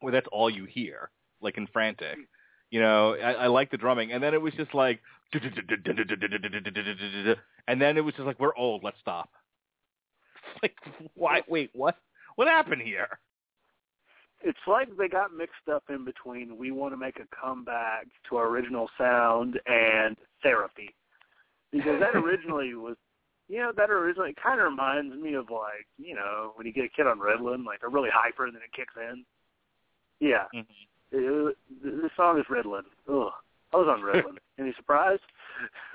where 0.00 0.12
that's 0.12 0.26
all 0.32 0.50
you 0.50 0.64
hear, 0.64 1.10
like 1.40 1.56
in 1.56 1.66
Frantic. 1.68 2.18
You 2.70 2.80
know, 2.80 3.14
I, 3.14 3.32
I 3.32 3.46
like 3.48 3.70
the 3.70 3.76
drumming, 3.76 4.12
and 4.12 4.22
then 4.22 4.34
it 4.34 4.40
was 4.40 4.54
just 4.54 4.74
like, 4.74 5.00
and 5.32 7.80
then 7.80 7.96
it 7.96 8.04
was 8.04 8.14
just 8.14 8.26
like, 8.26 8.38
we're 8.38 8.56
old, 8.56 8.84
let's 8.84 8.98
stop. 9.00 9.30
Like, 10.62 10.74
why? 11.14 11.42
Wait, 11.48 11.70
what? 11.74 11.96
What 12.34 12.48
happened 12.48 12.82
here? 12.82 13.20
It's 14.42 14.58
like 14.66 14.88
they 14.98 15.08
got 15.08 15.32
mixed 15.32 15.68
up 15.72 15.84
in 15.88 16.04
between 16.04 16.58
we 16.58 16.70
want 16.70 16.92
to 16.92 16.96
make 16.96 17.20
a 17.20 17.26
comeback 17.34 18.06
to 18.28 18.36
our 18.36 18.48
original 18.48 18.90
sound 18.98 19.60
and 19.66 20.16
therapy. 20.42 20.90
Because 21.70 22.00
that 22.00 22.16
originally 22.16 22.74
was 22.74 22.96
you 23.50 23.58
know, 23.58 23.72
that 23.76 23.90
originally 23.90 24.32
kind 24.40 24.60
of 24.60 24.70
reminds 24.70 25.12
me 25.16 25.34
of 25.34 25.50
like, 25.50 25.84
you 25.98 26.14
know, 26.14 26.52
when 26.54 26.68
you 26.68 26.72
get 26.72 26.84
a 26.84 26.88
kid 26.88 27.08
on 27.08 27.18
Ritalin, 27.18 27.66
like 27.66 27.80
they're 27.80 27.90
really 27.90 28.08
hyper 28.12 28.46
and 28.46 28.54
then 28.54 28.62
it 28.62 28.72
kicks 28.72 28.94
in. 28.96 29.24
Yeah. 30.20 30.44
It, 30.52 30.66
it, 31.12 31.56
this 31.82 32.10
song 32.16 32.38
is 32.38 32.46
Ritalin. 32.50 32.82
Ugh. 33.08 33.32
I 33.72 33.76
was 33.76 33.88
on 33.88 34.00
Ritalin. 34.00 34.36
Any 34.58 34.72
surprise? 34.76 35.18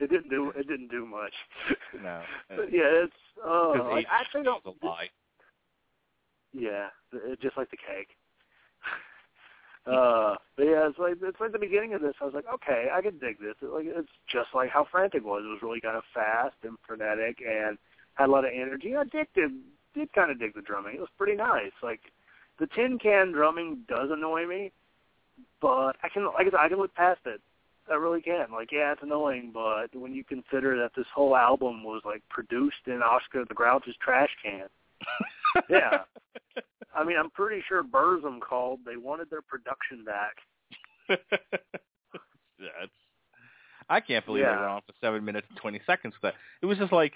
it 0.00 0.10
didn't 0.10 0.30
do 0.30 0.52
it 0.56 0.68
didn't 0.68 0.88
do 0.90 1.06
much. 1.06 1.32
No. 2.02 2.22
But 2.48 2.72
yeah, 2.72 3.04
it's 3.04 3.12
uh 3.46 3.84
like, 3.90 4.06
I 4.10 4.20
actually 4.20 4.42
don't 4.42 4.64
a 4.64 4.86
lie. 4.86 5.08
yeah, 6.52 6.88
just 7.40 7.56
like 7.56 7.70
the 7.70 7.76
cake. 7.76 8.08
Uh, 9.86 10.36
but 10.56 10.64
yeah, 10.64 10.86
it's 10.88 10.98
like 10.98 11.14
it's 11.22 11.40
like 11.40 11.52
the 11.52 11.58
beginning 11.58 11.94
of 11.94 12.02
this. 12.02 12.14
I 12.20 12.24
was 12.24 12.34
like, 12.34 12.44
okay, 12.52 12.88
I 12.92 13.00
can 13.00 13.18
dig 13.18 13.40
this. 13.40 13.54
It, 13.62 13.72
like 13.72 13.86
it's 13.86 14.10
just 14.30 14.48
like 14.54 14.68
how 14.68 14.86
Frantic 14.90 15.24
was. 15.24 15.42
It 15.44 15.48
was 15.48 15.62
really 15.62 15.80
kind 15.80 15.96
of 15.96 16.04
fast 16.12 16.56
and 16.62 16.76
frenetic 16.86 17.38
and 17.40 17.78
had 18.14 18.28
a 18.28 18.32
lot 18.32 18.44
of 18.44 18.52
energy. 18.54 18.94
I 18.94 19.04
did 19.04 19.26
did, 19.34 19.50
did 19.94 20.12
kind 20.12 20.30
of 20.30 20.38
dig 20.38 20.54
the 20.54 20.60
drumming. 20.60 20.96
It 20.96 21.00
was 21.00 21.08
pretty 21.16 21.34
nice. 21.34 21.72
Like 21.82 22.00
the 22.60 22.68
tin 22.68 22.98
can 22.98 23.32
drumming 23.32 23.78
does 23.88 24.10
annoy 24.12 24.46
me, 24.46 24.70
but 25.60 25.96
I 26.02 26.08
can 26.12 26.26
like 26.26 26.46
I 26.46 26.50
said, 26.50 26.60
I 26.60 26.68
can 26.68 26.78
look 26.78 26.94
past 26.94 27.20
it. 27.26 27.40
I 27.90 27.94
really 27.94 28.20
can. 28.22 28.46
Like 28.52 28.70
yeah, 28.70 28.92
it's 28.92 29.02
annoying, 29.02 29.50
but 29.52 29.88
when 29.94 30.14
you 30.14 30.22
consider 30.22 30.76
that 30.78 30.92
this 30.96 31.06
whole 31.12 31.36
album 31.36 31.82
was 31.82 32.02
like 32.04 32.22
produced 32.28 32.86
in 32.86 33.02
Oscar 33.02 33.44
the 33.48 33.54
Grouch's 33.54 33.96
trash 34.00 34.30
can. 34.44 34.68
yeah. 35.68 36.02
I 36.94 37.04
mean, 37.04 37.16
I'm 37.18 37.30
pretty 37.30 37.62
sure 37.66 37.82
Burzum 37.82 38.40
called. 38.40 38.80
They 38.84 38.96
wanted 38.96 39.30
their 39.30 39.42
production 39.42 40.04
back. 40.04 40.36
That's. 42.58 42.90
I 43.88 44.00
can't 44.00 44.24
believe 44.24 44.42
Yeah. 44.44 44.50
they 44.54 44.60
went 44.60 44.70
on 44.70 44.80
for 44.86 44.92
seven 45.00 45.24
minutes 45.24 45.46
and 45.50 45.58
twenty 45.58 45.80
seconds. 45.86 46.14
But 46.22 46.34
it 46.62 46.66
was 46.66 46.78
just 46.78 46.92
like 46.92 47.12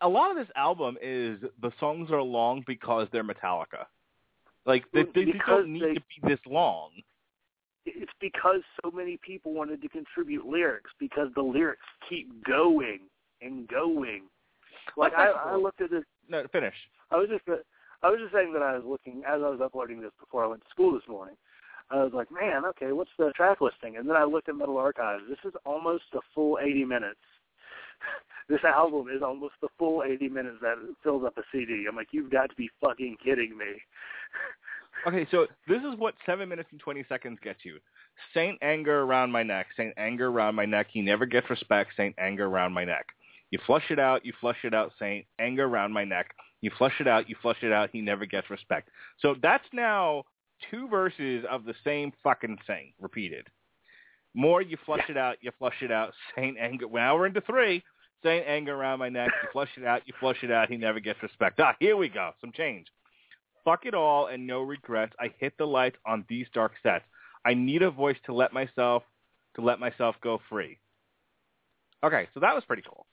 a 0.00 0.08
lot 0.08 0.30
of 0.30 0.36
this 0.36 0.48
album 0.56 0.96
is 1.00 1.38
the 1.60 1.70
songs 1.78 2.10
are 2.10 2.22
long 2.22 2.64
because 2.66 3.06
they're 3.12 3.22
Metallica. 3.24 3.86
Like 4.66 4.84
they, 4.92 5.04
they, 5.14 5.24
they 5.24 5.32
don't 5.46 5.72
need 5.72 5.82
they- 5.82 5.94
to 5.94 6.00
be 6.00 6.28
this 6.28 6.40
long. 6.46 6.90
It's 7.86 8.12
because 8.20 8.60
so 8.84 8.90
many 8.90 9.18
people 9.26 9.54
wanted 9.54 9.80
to 9.80 9.88
contribute 9.88 10.44
lyrics 10.46 10.90
because 11.00 11.28
the 11.34 11.42
lyrics 11.42 11.86
keep 12.08 12.44
going 12.44 13.00
and 13.40 13.66
going. 13.68 14.24
Like 14.98 15.14
I, 15.14 15.30
I 15.30 15.56
looked 15.56 15.80
at 15.80 15.90
this. 15.90 16.04
No, 16.28 16.44
finish. 16.52 16.74
I 17.10 17.16
was 17.16 17.28
just 17.30 17.42
I 18.02 18.10
was 18.10 18.18
just 18.20 18.32
saying 18.34 18.52
that 18.52 18.62
I 18.62 18.74
was 18.74 18.84
looking 18.86 19.22
as 19.26 19.40
I 19.42 19.48
was 19.48 19.60
uploading 19.62 20.00
this 20.00 20.12
before 20.20 20.44
I 20.44 20.46
went 20.48 20.62
to 20.62 20.70
school 20.70 20.92
this 20.92 21.08
morning. 21.08 21.36
I 21.90 22.04
was 22.04 22.12
like, 22.14 22.28
man, 22.30 22.64
okay, 22.66 22.92
what's 22.92 23.10
the 23.18 23.32
track 23.34 23.60
listing? 23.60 23.96
And 23.96 24.08
then 24.08 24.16
I 24.16 24.24
looked 24.24 24.48
at 24.48 24.56
Metal 24.56 24.76
Archives. 24.76 25.24
This 25.28 25.38
is 25.44 25.52
almost 25.66 26.04
a 26.14 26.20
full 26.34 26.58
80 26.62 26.84
minutes. 26.84 27.18
This 28.50 28.60
album 28.64 29.06
is 29.14 29.22
almost 29.22 29.54
the 29.62 29.68
full 29.78 30.02
80 30.02 30.28
minutes 30.28 30.56
that 30.60 30.74
fills 31.02 31.24
up 31.24 31.38
a 31.38 31.42
CD. 31.52 31.86
I'm 31.88 31.96
like, 31.96 32.08
you've 32.10 32.30
got 32.30 32.50
to 32.50 32.56
be 32.56 32.68
fucking 32.80 33.16
kidding 33.24 33.56
me. 33.56 33.66
Okay, 35.06 35.26
so 35.30 35.46
this 35.66 35.78
is 35.78 35.98
what 35.98 36.14
seven 36.26 36.46
minutes 36.50 36.68
and 36.72 36.80
twenty 36.80 37.06
seconds 37.08 37.38
gets 37.42 37.60
you. 37.64 37.78
Saint 38.34 38.58
anger 38.60 39.00
around 39.00 39.30
my 39.30 39.42
neck. 39.42 39.68
Saint 39.74 39.94
anger 39.96 40.28
around 40.28 40.54
my 40.54 40.66
neck. 40.66 40.88
He 40.92 41.00
never 41.00 41.24
gets 41.24 41.48
respect. 41.48 41.92
Saint 41.96 42.14
anger 42.18 42.44
around 42.44 42.74
my 42.74 42.84
neck. 42.84 43.06
You 43.50 43.58
flush 43.66 43.84
it 43.88 43.98
out. 43.98 44.26
You 44.26 44.34
flush 44.42 44.58
it 44.62 44.74
out. 44.74 44.92
Saint 44.98 45.24
anger 45.38 45.64
around 45.64 45.92
my 45.92 46.04
neck. 46.04 46.34
You 46.60 46.70
flush 46.76 46.92
it 47.00 47.08
out. 47.08 47.30
You 47.30 47.36
flush 47.40 47.56
it 47.62 47.72
out. 47.72 47.88
He 47.92 48.02
never 48.02 48.26
gets 48.26 48.50
respect. 48.50 48.90
So 49.20 49.36
that's 49.40 49.64
now 49.72 50.24
two 50.70 50.86
verses 50.88 51.46
of 51.50 51.64
the 51.64 51.74
same 51.82 52.12
fucking 52.22 52.58
thing 52.66 52.92
repeated. 53.00 53.46
More 54.34 54.60
you 54.60 54.76
flush 54.84 55.08
it 55.08 55.16
out. 55.16 55.36
You 55.40 55.50
flush 55.58 55.80
it 55.80 55.90
out. 55.90 56.12
Saint 56.36 56.58
anger. 56.58 56.86
Now 56.92 57.16
we're 57.16 57.26
into 57.26 57.40
three. 57.40 57.82
Saint 58.22 58.46
anger 58.46 58.74
around 58.74 58.98
my 58.98 59.08
neck. 59.08 59.30
You 59.42 59.48
flush 59.52 59.70
it 59.76 59.84
out. 59.84 60.02
You 60.06 60.14
flush 60.20 60.36
it 60.42 60.50
out. 60.50 60.68
He 60.68 60.76
never 60.76 61.00
gets 61.00 61.22
respect. 61.22 61.58
Ah, 61.60 61.74
here 61.80 61.96
we 61.96 62.08
go. 62.08 62.32
Some 62.40 62.52
change. 62.52 62.86
Fuck 63.64 63.86
it 63.86 63.94
all 63.94 64.26
and 64.26 64.46
no 64.46 64.62
regrets. 64.62 65.12
I 65.18 65.32
hit 65.38 65.56
the 65.58 65.66
lights 65.66 65.96
on 66.06 66.24
these 66.28 66.46
dark 66.52 66.72
sets. 66.82 67.04
I 67.44 67.54
need 67.54 67.82
a 67.82 67.90
voice 67.90 68.16
to 68.26 68.34
let 68.34 68.52
myself 68.52 69.02
to 69.56 69.62
let 69.62 69.80
myself 69.80 70.14
go 70.22 70.40
free. 70.48 70.78
Okay, 72.04 72.28
so 72.32 72.40
that 72.40 72.54
was 72.54 72.64
pretty 72.64 72.82
cool. 72.86 73.06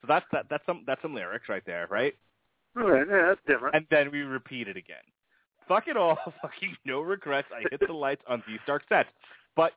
So 0.00 0.06
that's 0.08 0.26
that 0.32 0.46
that's 0.50 0.64
some 0.66 0.84
that's 0.86 1.00
some 1.02 1.14
lyrics 1.14 1.48
right 1.48 1.62
there, 1.66 1.86
right? 1.90 2.14
Right, 2.74 3.06
yeah, 3.08 3.28
that's 3.28 3.40
different. 3.46 3.74
And 3.74 3.86
then 3.90 4.10
we 4.10 4.20
repeat 4.20 4.68
it 4.68 4.76
again. 4.76 4.96
Fuck 5.68 5.88
it 5.88 5.96
all, 5.96 6.18
fucking 6.42 6.76
no 6.84 7.00
regrets. 7.00 7.48
I 7.54 7.64
hit 7.70 7.80
the 7.86 7.92
lights 7.92 8.22
on 8.28 8.42
these 8.46 8.58
dark 8.66 8.82
sets, 8.88 9.08
but 9.56 9.72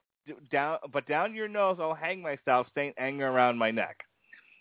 down 0.52 0.80
but 0.92 1.08
down 1.08 1.34
your 1.34 1.48
nose 1.48 1.78
I'll 1.80 1.94
hang 1.94 2.22
myself, 2.22 2.68
Saint 2.76 2.96
anger 2.98 3.28
around 3.28 3.58
my 3.58 3.72
neck. 3.72 3.98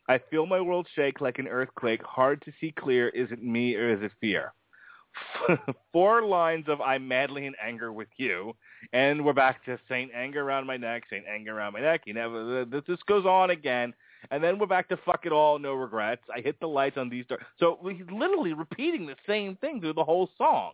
I 0.08 0.20
feel 0.30 0.46
my 0.46 0.60
world 0.60 0.86
shake 0.94 1.20
like 1.20 1.38
an 1.38 1.48
earthquake. 1.48 2.02
Hard 2.02 2.42
to 2.42 2.52
see 2.60 2.72
clear. 2.78 3.08
Is 3.08 3.30
it 3.32 3.42
me 3.42 3.74
or 3.74 3.92
is 3.92 4.02
it 4.02 4.12
fear? 4.20 4.52
Four 5.92 6.22
lines 6.22 6.66
of 6.68 6.80
I'm 6.80 7.06
madly 7.08 7.46
in 7.46 7.54
anger 7.62 7.92
with 7.92 8.08
you, 8.16 8.54
and 8.92 9.24
we're 9.24 9.32
back 9.32 9.64
to 9.64 9.78
Saint 9.88 10.10
anger 10.14 10.42
around 10.42 10.66
my 10.66 10.76
neck, 10.76 11.04
Saint 11.10 11.24
anger 11.26 11.56
around 11.56 11.72
my 11.72 11.80
neck. 11.80 12.02
You 12.04 12.14
never. 12.14 12.64
This 12.64 12.98
goes 13.06 13.24
on 13.24 13.50
again, 13.50 13.94
and 14.30 14.42
then 14.42 14.58
we're 14.58 14.66
back 14.66 14.88
to 14.90 14.96
fuck 14.98 15.24
it 15.24 15.32
all, 15.32 15.58
no 15.58 15.74
regrets. 15.74 16.22
I 16.34 16.40
hit 16.40 16.60
the 16.60 16.68
lights 16.68 16.96
on 16.98 17.08
these. 17.08 17.24
Dark. 17.26 17.42
So 17.58 17.78
he's 17.82 18.06
literally 18.12 18.52
repeating 18.52 19.06
the 19.06 19.16
same 19.26 19.56
thing 19.56 19.80
through 19.80 19.94
the 19.94 20.04
whole 20.04 20.28
song, 20.36 20.72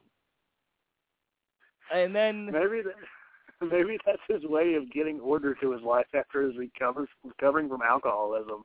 and 1.95 2.15
then 2.15 2.47
Maybe 2.47 2.83
that, 2.83 3.71
maybe 3.71 3.99
that's 4.05 4.23
his 4.29 4.43
way 4.45 4.75
of 4.75 4.91
getting 4.91 5.21
order 5.21 5.55
to 5.61 5.71
his 5.71 5.83
life 5.83 6.07
after 6.15 6.43
his 6.43 6.57
recovers 6.57 7.09
recovering 7.25 7.69
from 7.69 7.83
alcoholism. 7.83 8.65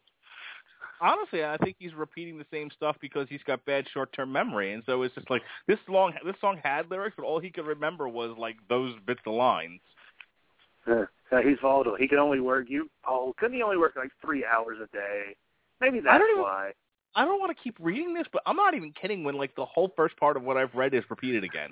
Honestly, 1.01 1.43
I 1.43 1.57
think 1.57 1.75
he's 1.79 1.93
repeating 1.93 2.37
the 2.37 2.45
same 2.51 2.69
stuff 2.75 2.95
because 3.01 3.27
he's 3.29 3.43
got 3.45 3.63
bad 3.65 3.85
short-term 3.93 4.31
memory, 4.31 4.73
and 4.73 4.83
so 4.85 5.01
it's 5.03 5.15
just 5.15 5.29
like 5.29 5.41
this 5.67 5.79
long. 5.87 6.13
This 6.25 6.35
song 6.41 6.59
had 6.63 6.89
lyrics, 6.89 7.15
but 7.17 7.25
all 7.25 7.39
he 7.39 7.49
could 7.49 7.65
remember 7.65 8.07
was 8.07 8.35
like 8.37 8.55
those 8.69 8.93
bits 9.05 9.21
of 9.25 9.33
lines. 9.33 9.79
Yeah, 10.87 11.05
yeah, 11.31 11.41
he's 11.43 11.57
volatile. 11.61 11.95
He 11.95 12.07
can 12.07 12.17
only 12.17 12.39
work 12.39 12.65
you. 12.69 12.89
Oh, 13.05 13.33
couldn't 13.37 13.55
he 13.57 13.63
only 13.63 13.77
work 13.77 13.93
like 13.97 14.11
three 14.21 14.45
hours 14.45 14.77
a 14.81 14.87
day? 14.95 15.35
Maybe 15.81 15.99
that's 15.99 16.13
I 16.15 16.17
don't 16.17 16.31
even- 16.31 16.41
why. 16.43 16.71
I 17.15 17.25
don't 17.25 17.39
want 17.39 17.55
to 17.55 17.63
keep 17.63 17.75
reading 17.79 18.13
this, 18.13 18.27
but 18.31 18.43
I'm 18.45 18.55
not 18.55 18.75
even 18.75 18.91
kidding 18.93 19.23
when 19.23 19.35
like 19.35 19.55
the 19.55 19.65
whole 19.65 19.91
first 19.95 20.15
part 20.17 20.37
of 20.37 20.43
what 20.43 20.55
I've 20.55 20.73
read 20.75 20.93
is 20.93 21.03
repeated 21.09 21.43
again, 21.43 21.71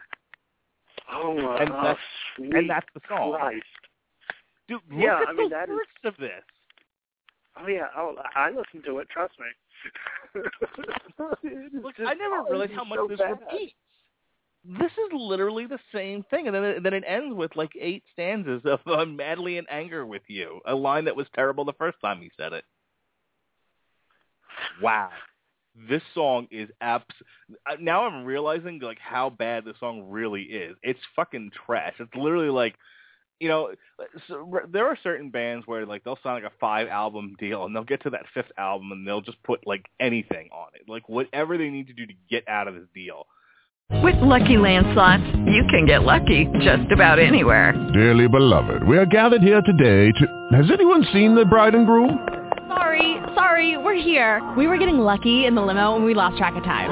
Oh 1.11 1.35
my 1.39 1.59
and 1.61 1.71
that's 1.71 1.99
sweet 2.35 2.55
and 2.55 2.69
that's 2.69 2.87
the 2.95 3.01
song. 3.07 3.33
Christ. 3.37 3.63
Dude, 4.67 4.81
look 4.89 5.03
Yeah, 5.03 5.19
at 5.21 5.27
I 5.29 5.33
mean, 5.33 5.49
the 5.49 5.55
that 5.55 5.63
is- 5.65 5.69
lyrics 5.69 5.91
of 6.03 6.17
this. 6.17 6.43
Oh 7.57 7.67
yeah, 7.67 7.87
oh, 7.95 8.15
I 8.35 8.49
listen 8.49 8.81
to 8.85 8.99
it. 8.99 9.07
Trust 9.09 9.33
me. 9.39 10.41
Look, 11.83 11.95
I 11.99 12.13
never 12.13 12.43
realized 12.49 12.73
how 12.73 12.83
much 12.83 12.99
so 12.99 13.07
this 13.07 13.19
bad. 13.19 13.39
repeats. 13.39 13.73
This 14.67 14.91
is 14.91 15.13
literally 15.13 15.67
the 15.67 15.79
same 15.93 16.23
thing, 16.23 16.47
and 16.47 16.55
then 16.55 16.63
it, 16.63 16.83
then 16.83 16.93
it 16.93 17.03
ends 17.07 17.35
with 17.35 17.55
like 17.55 17.71
eight 17.79 18.03
stanzas 18.13 18.61
of 18.65 18.79
"I'm 18.87 19.15
madly 19.15 19.57
in 19.57 19.65
anger 19.69 20.05
with 20.05 20.23
you," 20.27 20.59
a 20.65 20.75
line 20.75 21.05
that 21.05 21.15
was 21.15 21.27
terrible 21.35 21.65
the 21.65 21.73
first 21.73 21.97
time 22.01 22.19
he 22.19 22.31
said 22.35 22.51
it. 22.53 22.65
Wow, 24.81 25.11
this 25.89 26.01
song 26.13 26.47
is 26.51 26.69
abs. 26.81 27.05
Now 27.79 28.05
I'm 28.05 28.25
realizing 28.25 28.79
like 28.79 28.99
how 28.99 29.29
bad 29.29 29.65
this 29.65 29.79
song 29.79 30.09
really 30.09 30.43
is. 30.43 30.75
It's 30.81 30.99
fucking 31.15 31.51
trash. 31.65 31.93
It's 31.99 32.15
literally 32.15 32.49
like, 32.49 32.75
you 33.39 33.49
know, 33.49 33.71
so, 34.27 34.61
there 34.71 34.87
are 34.87 34.97
certain 35.03 35.29
bands 35.29 35.67
where 35.67 35.85
like 35.85 36.03
they'll 36.03 36.19
sign 36.23 36.41
like 36.41 36.51
a 36.51 36.55
five 36.59 36.87
album 36.87 37.35
deal, 37.39 37.65
and 37.65 37.75
they'll 37.75 37.83
get 37.83 38.03
to 38.03 38.09
that 38.11 38.25
fifth 38.33 38.51
album, 38.57 38.91
and 38.91 39.07
they'll 39.07 39.21
just 39.21 39.41
put 39.43 39.65
like 39.65 39.85
anything 39.99 40.49
on 40.53 40.67
it, 40.73 40.89
like 40.89 41.07
whatever 41.09 41.57
they 41.57 41.69
need 41.69 41.87
to 41.87 41.93
do 41.93 42.05
to 42.05 42.13
get 42.29 42.47
out 42.47 42.67
of 42.67 42.75
this 42.75 42.87
deal. 42.93 43.25
With 43.91 44.15
Lucky 44.15 44.57
Land 44.57 44.87
Slots, 44.93 45.23
you 45.45 45.63
can 45.69 45.85
get 45.85 46.03
lucky 46.03 46.47
just 46.59 46.91
about 46.91 47.19
anywhere. 47.19 47.71
Dearly 47.93 48.27
beloved, 48.27 48.87
we 48.87 48.97
are 48.97 49.05
gathered 49.05 49.43
here 49.43 49.61
today 49.61 50.11
to... 50.11 50.57
Has 50.57 50.71
anyone 50.71 51.05
seen 51.13 51.35
the 51.35 51.45
bride 51.45 51.75
and 51.75 51.85
groom? 51.85 52.27
Sorry, 52.67 53.17
sorry, 53.35 53.77
we're 53.77 53.93
here. 53.93 54.41
We 54.57 54.65
were 54.65 54.79
getting 54.79 54.97
lucky 54.97 55.45
in 55.45 55.53
the 55.53 55.61
limo 55.61 55.95
and 55.95 56.03
we 56.03 56.15
lost 56.15 56.37
track 56.37 56.55
of 56.55 56.63
time. 56.63 56.89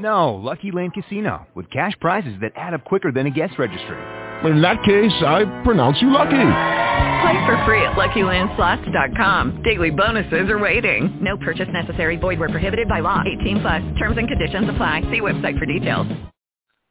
No, 0.00 0.34
Lucky 0.34 0.70
Land 0.70 0.94
Casino, 0.94 1.46
with 1.54 1.68
cash 1.70 1.94
prizes 2.00 2.34
that 2.40 2.52
add 2.54 2.72
up 2.72 2.84
quicker 2.84 3.10
than 3.10 3.26
a 3.26 3.30
guest 3.30 3.54
registry. 3.58 4.21
In 4.44 4.60
that 4.62 4.82
case, 4.82 5.12
I 5.24 5.44
pronounce 5.62 6.02
you 6.02 6.10
lucky. 6.10 6.30
Play 6.30 7.46
for 7.46 7.64
free 7.64 7.84
at 7.84 7.94
LuckyLandSlots.com. 7.94 9.62
Daily 9.62 9.90
bonuses 9.90 10.50
are 10.50 10.58
waiting. 10.58 11.16
No 11.22 11.36
purchase 11.36 11.68
necessary. 11.72 12.16
Void 12.16 12.40
where 12.40 12.48
prohibited 12.48 12.88
by 12.88 13.00
law. 13.00 13.22
18 13.40 13.60
plus. 13.60 13.82
Terms 13.98 14.18
and 14.18 14.26
conditions 14.26 14.68
apply. 14.68 15.02
See 15.02 15.20
website 15.20 15.58
for 15.58 15.66
details. 15.66 16.08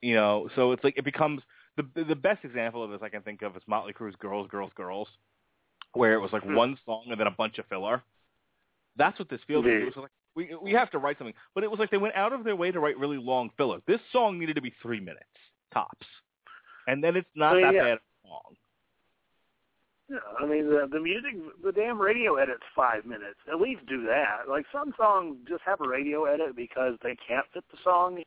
You 0.01 0.15
know, 0.15 0.49
so 0.55 0.71
it's 0.71 0.83
like 0.83 0.97
it 0.97 1.03
becomes 1.03 1.41
the 1.77 2.03
the 2.03 2.15
best 2.15 2.43
example 2.43 2.83
of 2.83 2.91
this 2.91 3.01
I 3.03 3.09
can 3.09 3.21
think 3.21 3.41
of 3.41 3.55
is 3.55 3.61
Motley 3.67 3.93
Crue's 3.93 4.15
"Girls, 4.19 4.47
Girls, 4.49 4.71
Girls," 4.75 5.07
where 5.93 6.13
it 6.13 6.19
was 6.19 6.31
like 6.33 6.43
hmm. 6.43 6.55
one 6.55 6.77
song 6.85 7.03
and 7.09 7.19
then 7.19 7.27
a 7.27 7.31
bunch 7.31 7.59
of 7.59 7.65
filler. 7.67 8.01
That's 8.95 9.19
what 9.19 9.29
this 9.29 9.41
feels 9.47 9.65
like. 9.65 9.73
Hmm. 9.73 9.81
It 9.81 9.85
was 9.85 9.97
like 9.97 10.11
we 10.35 10.55
we 10.61 10.71
have 10.71 10.89
to 10.91 10.97
write 10.97 11.17
something, 11.17 11.35
but 11.53 11.63
it 11.63 11.69
was 11.69 11.79
like 11.79 11.91
they 11.91 11.97
went 11.97 12.15
out 12.15 12.33
of 12.33 12.43
their 12.43 12.55
way 12.55 12.71
to 12.71 12.79
write 12.79 12.97
really 12.97 13.17
long 13.17 13.49
filler. 13.57 13.79
This 13.87 13.99
song 14.11 14.39
needed 14.39 14.55
to 14.55 14.61
be 14.61 14.73
three 14.81 14.99
minutes 14.99 15.25
tops, 15.73 16.07
and 16.87 17.03
then 17.03 17.15
it's 17.15 17.29
not 17.35 17.53
Well, 17.55 17.61
that 17.63 17.73
yeah. 17.73 17.83
bad 17.83 17.97
a 17.97 18.27
song. 18.27 18.55
Yeah, 20.09 20.17
I 20.39 20.45
mean 20.45 20.65
the 20.69 20.87
the 20.91 20.99
music, 20.99 21.35
the 21.63 21.71
damn 21.71 21.99
radio 22.01 22.35
edit's 22.35 22.63
five 22.75 23.05
minutes. 23.05 23.39
At 23.51 23.61
least 23.61 23.85
do 23.87 24.05
that. 24.07 24.49
Like 24.49 24.65
some 24.71 24.93
songs 24.97 25.37
just 25.47 25.61
have 25.65 25.79
a 25.81 25.87
radio 25.87 26.25
edit 26.25 26.55
because 26.55 26.95
they 27.01 27.15
can't 27.27 27.45
fit 27.53 27.63
the 27.71 27.77
song 27.83 28.21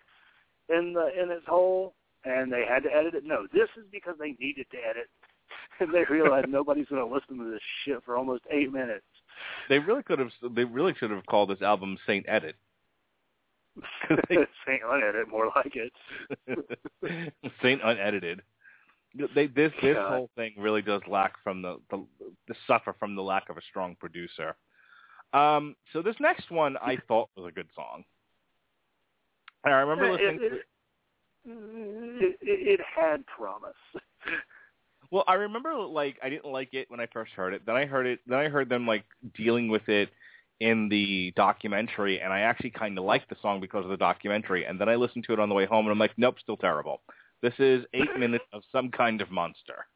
in 0.71 0.95
the 0.95 1.11
in 1.21 1.31
its 1.31 1.47
whole, 1.47 1.95
and 2.25 2.51
they 2.51 2.65
had 2.67 2.85
to 2.85 2.95
edit 2.95 3.15
it. 3.15 3.25
No, 3.25 3.47
this 3.53 3.69
is 3.77 3.85
because 3.93 4.15
they 4.19 4.35
needed 4.41 4.67
to 4.71 4.79
edit, 4.79 5.11
and 5.81 5.93
they 5.93 6.05
realized 6.09 6.49
nobody's 6.49 6.87
going 6.87 7.07
to 7.07 7.15
listen 7.15 7.37
to 7.39 7.51
this 7.51 7.61
shit 7.85 8.03
for 8.05 8.17
almost 8.17 8.45
eight 8.51 8.73
minutes. 8.73 9.05
They 9.69 9.79
really 9.79 10.03
could 10.03 10.21
have. 10.21 10.31
They 10.55 10.65
really 10.65 10.95
should 10.99 11.11
have 11.11 11.27
called 11.27 11.51
this 11.51 11.61
album 11.61 11.99
Saint 12.07 12.25
Edit. 12.29 12.57
Saint 14.67 14.83
unedited, 14.89 15.29
more 15.29 15.51
like 15.57 15.75
it. 15.75 15.93
Saint 17.63 17.81
unedited. 17.83 18.43
They, 19.35 19.47
this 19.47 19.73
this 19.81 19.95
God. 19.95 20.11
whole 20.13 20.31
thing 20.35 20.55
really 20.59 20.83
does 20.83 21.03
lack 21.09 21.35
from 21.45 21.63
the, 21.63 21.77
the 21.91 22.05
the 22.49 22.55
suffer 22.67 22.95
from 22.99 23.15
the 23.15 23.23
lack 23.23 23.49
of 23.49 23.57
a 23.57 23.63
strong 23.71 23.97
producer. 23.99 24.57
Um, 25.33 25.77
so 25.93 26.03
this 26.03 26.17
next 26.21 26.51
one 26.51 26.77
I 26.79 26.97
thought 27.09 27.31
was 27.37 27.47
a 27.49 27.53
good 27.53 27.69
song. 27.75 28.05
And 29.65 29.73
I 29.75 29.79
remember 29.79 30.07
It- 30.07 30.13
listening. 30.13 30.39
it, 30.43 30.53
it, 31.47 32.39
it, 32.43 32.81
it 32.81 32.81
had 32.97 33.25
promise. 33.27 33.73
Well, 35.11 35.25
I 35.29 35.35
remember 35.35 35.75
like 35.77 36.17
I 36.23 36.29
didn't 36.29 36.51
like 36.51 36.75
it 36.75 36.91
when 36.91 36.99
I 37.01 37.07
first 37.13 37.33
heard 37.33 37.55
it. 37.55 37.65
Then 37.67 37.77
I 37.77 37.85
heard 37.87 38.07
it. 38.07 38.21
Then 38.27 38.39
I 38.39 38.49
heard 38.49 38.69
them 38.69 38.87
like 38.87 39.05
dealing 39.37 39.69
with 39.69 39.89
it 39.89 40.11
in 40.61 40.89
the 40.89 41.33
documentary, 41.37 42.21
and 42.21 42.33
I 42.33 42.41
actually 42.41 42.71
kind 42.71 42.97
of 42.99 43.05
liked 43.05 43.29
the 43.29 43.37
song 43.43 43.61
because 43.61 43.85
of 43.85 43.91
the 43.91 43.97
documentary. 43.97 44.65
And 44.65 44.81
then 44.81 44.89
I 44.89 44.95
listened 44.95 45.25
to 45.25 45.33
it 45.33 45.41
on 45.41 45.49
the 45.49 45.55
way 45.55 45.67
home, 45.67 45.87
and 45.87 45.93
I'm 45.93 45.99
like, 45.99 46.13
nope, 46.17 46.37
still 46.41 46.57
terrible. 46.57 47.03
This 47.43 47.55
is 47.59 47.85
eight 47.93 48.09
minutes 48.19 48.45
of 48.53 48.63
some 48.73 48.91
kind 48.91 49.21
of 49.21 49.31
monster. 49.31 49.87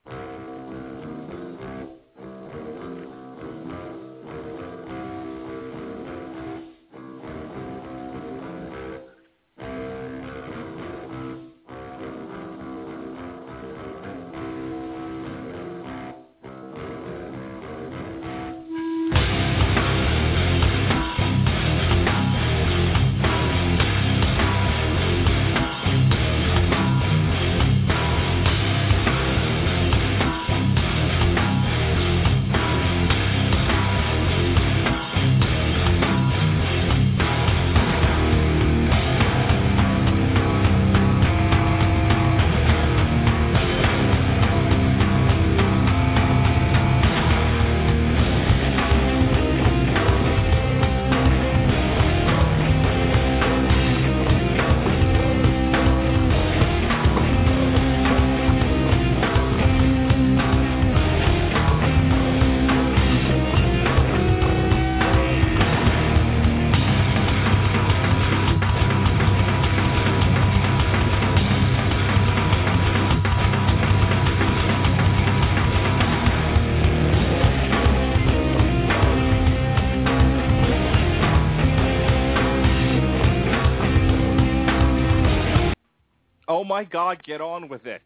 My 86.69 86.85
God, 86.85 87.25
get 87.25 87.41
on 87.41 87.69
with 87.69 87.87
it. 87.87 88.03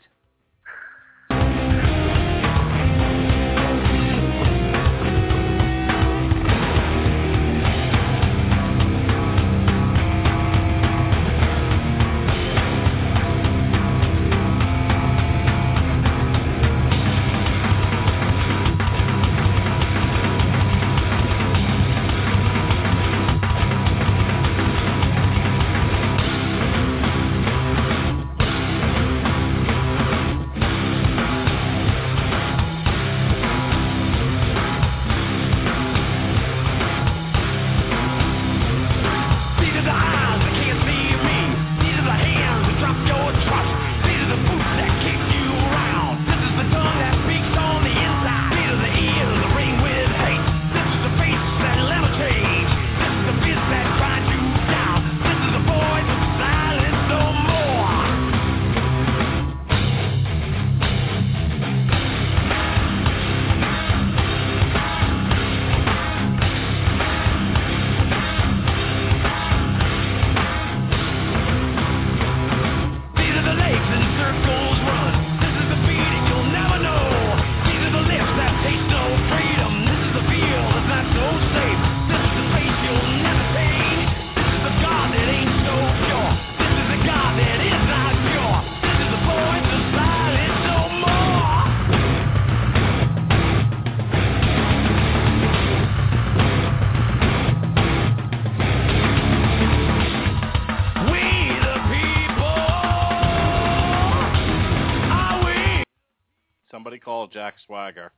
Jack 107.43 107.59
Swagger. 107.67 108.12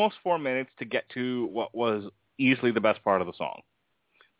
Almost 0.00 0.16
four 0.22 0.38
minutes 0.38 0.70
to 0.78 0.84
get 0.84 1.08
to 1.10 1.46
what 1.52 1.74
was 1.74 2.04
easily 2.38 2.70
the 2.70 2.80
best 2.80 3.02
part 3.04 3.20
of 3.20 3.26
the 3.26 3.32
song. 3.36 3.60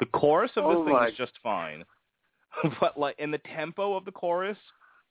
The 0.01 0.07
chorus 0.07 0.51
of 0.57 0.65
this 0.65 0.77
Oh 0.79 0.85
thing 0.85 0.95
my- 0.95 1.09
is 1.09 1.15
just 1.17 1.33
fine, 1.43 1.85
but 2.81 2.99
like 2.99 3.17
in 3.19 3.31
the 3.31 3.39
tempo 3.55 3.95
of 3.95 4.05
the 4.05 4.13
chorus, 4.13 4.57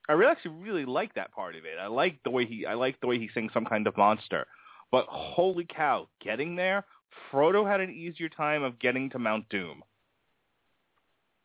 I 0.08 0.14
really 0.14 0.32
actually 0.32 0.56
really 0.56 0.86
like 0.86 1.14
that 1.14 1.32
part 1.32 1.56
of 1.56 1.66
it. 1.66 1.78
I 1.80 1.86
like 1.88 2.20
the 2.24 2.32
way 2.32 2.46
he 2.46 2.66
I 2.66 2.74
like 2.74 3.00
the 3.00 3.08
way 3.08 3.20
he 3.20 3.30
sings 3.34 3.54
some 3.54 3.66
kind 3.66 3.86
of 3.86 3.96
monster. 3.96 4.48
But 4.92 5.06
holy 5.08 5.68
cow, 5.70 6.08
getting 6.20 6.56
there, 6.56 6.84
Frodo 7.32 7.70
had 7.70 7.80
an 7.80 7.92
easier 7.92 8.28
time 8.28 8.64
of 8.64 8.80
getting 8.80 9.12
to 9.12 9.20
Mount 9.20 9.48
Doom. 9.50 9.84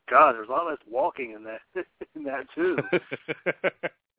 God, 0.09 0.33
there's 0.33 0.49
a 0.49 0.51
lot 0.51 0.65
less 0.65 0.77
walking 0.89 1.33
in 1.33 1.43
that 1.43 1.61
in 2.15 2.23
that 2.23 2.47
too. 2.55 2.77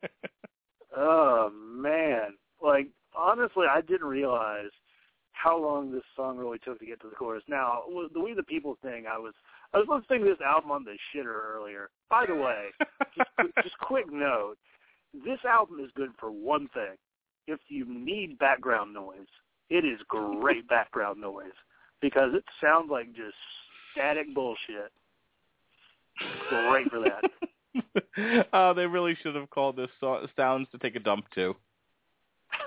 oh 0.96 1.50
man, 1.52 2.34
like 2.62 2.86
honestly, 3.16 3.66
I 3.70 3.80
didn't 3.80 4.06
realize 4.06 4.70
how 5.32 5.60
long 5.60 5.92
this 5.92 6.02
song 6.16 6.38
really 6.38 6.58
took 6.58 6.78
to 6.80 6.86
get 6.86 7.00
to 7.02 7.08
the 7.08 7.14
chorus. 7.14 7.42
Now, 7.48 7.82
the 8.12 8.20
We 8.20 8.34
the 8.34 8.42
People 8.42 8.78
thing, 8.82 9.04
I 9.10 9.18
was 9.18 9.34
I 9.74 9.78
was 9.78 9.86
listening 9.88 10.24
to 10.24 10.30
this 10.30 10.40
album 10.44 10.70
on 10.70 10.84
the 10.84 10.96
shitter 11.14 11.34
earlier. 11.34 11.90
By 12.08 12.24
the 12.26 12.34
way, 12.34 12.66
just 13.16 13.30
just 13.62 13.78
quick 13.78 14.10
note, 14.10 14.56
this 15.12 15.38
album 15.48 15.80
is 15.80 15.90
good 15.94 16.10
for 16.18 16.30
one 16.30 16.68
thing. 16.74 16.96
If 17.46 17.60
you 17.68 17.84
need 17.86 18.38
background 18.38 18.92
noise, 18.94 19.28
it 19.70 19.84
is 19.84 20.00
great 20.08 20.66
background 20.68 21.20
noise 21.20 21.56
because 22.00 22.30
it 22.34 22.44
sounds 22.60 22.90
like 22.90 23.08
just 23.14 23.36
static 23.92 24.34
bullshit. 24.34 24.90
Great 26.48 26.88
for 26.90 27.00
that. 27.00 28.48
oh, 28.52 28.72
they 28.74 28.86
really 28.86 29.16
should 29.22 29.34
have 29.34 29.50
called 29.50 29.76
this 29.76 29.90
so- 30.00 30.26
"Sounds 30.34 30.66
to 30.72 30.78
Take 30.78 30.96
a 30.96 31.00
Dump" 31.00 31.26
too. 31.34 31.54